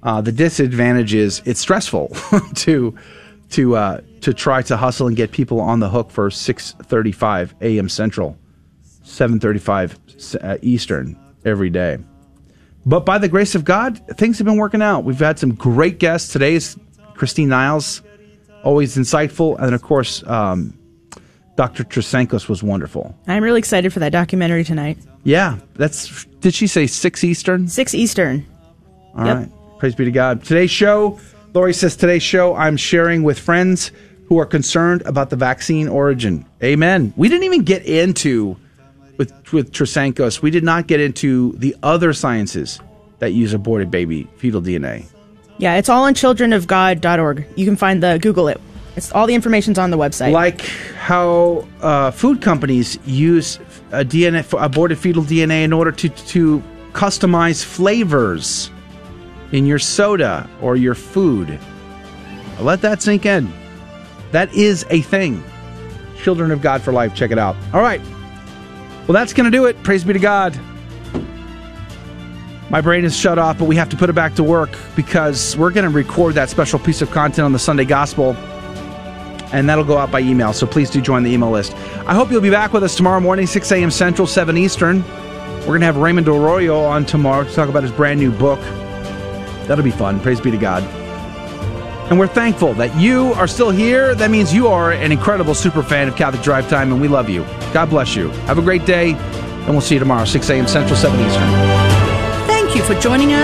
Uh, 0.04 0.20
the 0.20 0.30
disadvantage 0.30 1.12
is 1.12 1.42
it's 1.44 1.58
stressful 1.58 2.14
to 2.54 2.94
to 3.50 3.76
uh, 3.76 4.00
to 4.22 4.34
try 4.34 4.62
to 4.62 4.76
hustle 4.76 5.06
and 5.06 5.16
get 5.16 5.30
people 5.30 5.60
on 5.60 5.80
the 5.80 5.88
hook 5.88 6.10
for 6.10 6.28
6:35 6.30 7.52
a.m. 7.60 7.88
Central, 7.88 8.36
7:35 9.04 10.44
uh, 10.44 10.58
Eastern 10.62 11.18
every 11.44 11.70
day. 11.70 11.98
But 12.84 13.04
by 13.04 13.18
the 13.18 13.28
grace 13.28 13.54
of 13.54 13.64
God, 13.64 14.00
things 14.16 14.38
have 14.38 14.44
been 14.44 14.56
working 14.58 14.82
out. 14.82 15.04
We've 15.04 15.18
had 15.18 15.38
some 15.38 15.54
great 15.54 15.98
guests. 15.98 16.32
Today's 16.32 16.76
Christine 17.14 17.48
Niles, 17.48 18.02
always 18.62 18.96
insightful, 18.96 19.58
and 19.58 19.74
of 19.74 19.82
course, 19.82 20.24
um, 20.26 20.78
Dr. 21.56 21.84
Trasancos 21.84 22.48
was 22.48 22.62
wonderful. 22.62 23.16
I'm 23.26 23.42
really 23.42 23.58
excited 23.58 23.92
for 23.92 24.00
that 24.00 24.12
documentary 24.12 24.62
tonight. 24.62 24.98
Yeah, 25.24 25.58
that's. 25.74 26.24
Did 26.40 26.54
she 26.54 26.66
say 26.66 26.86
six 26.86 27.24
Eastern? 27.24 27.66
Six 27.66 27.94
Eastern. 27.94 28.46
All 29.16 29.24
right. 29.24 29.40
Yep. 29.40 29.78
Praise 29.78 29.94
be 29.94 30.04
to 30.04 30.10
God. 30.10 30.44
Today's 30.44 30.70
show, 30.70 31.18
Lori 31.56 31.72
says, 31.72 31.96
today's 31.96 32.22
show 32.22 32.54
I'm 32.54 32.76
sharing 32.76 33.22
with 33.22 33.38
friends 33.38 33.90
who 34.26 34.38
are 34.38 34.44
concerned 34.44 35.00
about 35.06 35.30
the 35.30 35.36
vaccine 35.36 35.88
origin. 35.88 36.44
Amen. 36.62 37.14
We 37.16 37.30
didn't 37.30 37.44
even 37.44 37.62
get 37.62 37.86
into 37.86 38.58
with 39.16 39.32
with 39.54 39.72
Trasancos. 39.72 40.42
We 40.42 40.50
did 40.50 40.64
not 40.64 40.86
get 40.86 41.00
into 41.00 41.52
the 41.52 41.74
other 41.82 42.12
sciences 42.12 42.78
that 43.20 43.32
use 43.32 43.54
aborted 43.54 43.90
baby 43.90 44.28
fetal 44.36 44.60
DNA. 44.60 45.06
Yeah, 45.56 45.76
it's 45.76 45.88
all 45.88 46.04
on 46.04 46.12
childrenofgod.org. 46.12 47.46
You 47.56 47.64
can 47.64 47.76
find 47.76 48.02
the 48.02 48.18
Google 48.20 48.48
it. 48.48 48.60
It's 48.94 49.10
all 49.12 49.26
the 49.26 49.34
information's 49.34 49.78
on 49.78 49.90
the 49.90 49.96
website. 49.96 50.32
Like 50.32 50.60
how 50.60 51.66
uh, 51.80 52.10
food 52.10 52.42
companies 52.42 52.98
use 53.06 53.58
a 53.92 54.04
DNA 54.04 54.44
for 54.44 54.62
aborted 54.62 54.98
fetal 54.98 55.22
DNA 55.22 55.64
in 55.64 55.72
order 55.72 55.92
to 55.92 56.10
to 56.10 56.62
customize 56.92 57.64
flavors 57.64 58.70
in 59.52 59.66
your 59.66 59.78
soda 59.78 60.48
or 60.60 60.76
your 60.76 60.94
food. 60.94 61.58
Let 62.60 62.80
that 62.82 63.02
sink 63.02 63.26
in. 63.26 63.52
That 64.32 64.52
is 64.54 64.86
a 64.90 65.02
thing. 65.02 65.42
Children 66.22 66.50
of 66.50 66.60
God 66.60 66.82
for 66.82 66.92
Life. 66.92 67.14
Check 67.14 67.30
it 67.30 67.38
out. 67.38 67.56
All 67.72 67.80
right. 67.80 68.00
Well, 69.06 69.14
that's 69.14 69.32
going 69.32 69.44
to 69.44 69.56
do 69.56 69.66
it. 69.66 69.80
Praise 69.82 70.02
be 70.04 70.12
to 70.12 70.18
God. 70.18 70.58
My 72.68 72.80
brain 72.80 73.04
is 73.04 73.16
shut 73.16 73.38
off, 73.38 73.58
but 73.58 73.66
we 73.66 73.76
have 73.76 73.88
to 73.90 73.96
put 73.96 74.10
it 74.10 74.14
back 74.14 74.34
to 74.34 74.42
work 74.42 74.76
because 74.96 75.56
we're 75.56 75.70
going 75.70 75.84
to 75.84 75.90
record 75.90 76.34
that 76.34 76.50
special 76.50 76.80
piece 76.80 77.00
of 77.00 77.12
content 77.12 77.44
on 77.44 77.52
the 77.52 77.60
Sunday 77.60 77.84
Gospel, 77.84 78.34
and 79.52 79.68
that'll 79.68 79.84
go 79.84 79.96
out 79.96 80.10
by 80.10 80.20
email. 80.20 80.52
So 80.52 80.66
please 80.66 80.90
do 80.90 81.00
join 81.00 81.22
the 81.22 81.30
email 81.30 81.50
list. 81.50 81.74
I 82.06 82.14
hope 82.14 82.32
you'll 82.32 82.40
be 82.40 82.50
back 82.50 82.72
with 82.72 82.82
us 82.82 82.96
tomorrow 82.96 83.20
morning, 83.20 83.46
6 83.46 83.70
a.m. 83.70 83.92
Central, 83.92 84.26
7 84.26 84.56
Eastern. 84.56 85.04
We're 85.60 85.66
going 85.66 85.80
to 85.80 85.86
have 85.86 85.96
Raymond 85.96 86.26
Arroyo 86.26 86.80
on 86.80 87.06
tomorrow 87.06 87.44
to 87.44 87.54
talk 87.54 87.68
about 87.68 87.84
his 87.84 87.92
brand 87.92 88.18
new 88.18 88.32
book. 88.32 88.60
That'll 89.66 89.84
be 89.84 89.90
fun. 89.90 90.20
Praise 90.20 90.40
be 90.40 90.50
to 90.50 90.56
God. 90.56 90.82
And 92.08 92.20
we're 92.20 92.28
thankful 92.28 92.72
that 92.74 92.94
you 92.96 93.32
are 93.32 93.48
still 93.48 93.70
here. 93.70 94.14
That 94.14 94.30
means 94.30 94.54
you 94.54 94.68
are 94.68 94.92
an 94.92 95.10
incredible 95.10 95.54
super 95.54 95.82
fan 95.82 96.06
of 96.06 96.14
Catholic 96.14 96.42
Drive 96.42 96.68
Time, 96.68 96.92
and 96.92 97.00
we 97.00 97.08
love 97.08 97.28
you. 97.28 97.42
God 97.72 97.90
bless 97.90 98.14
you. 98.14 98.28
Have 98.46 98.58
a 98.58 98.62
great 98.62 98.86
day, 98.86 99.14
and 99.14 99.70
we'll 99.70 99.80
see 99.80 99.96
you 99.96 99.98
tomorrow, 99.98 100.24
6 100.24 100.50
a.m. 100.50 100.68
Central, 100.68 100.96
7 100.96 101.18
Eastern. 101.18 101.50
Thank 102.46 102.76
you 102.76 102.82
for 102.84 102.94
joining 103.00 103.30
us 103.30 103.34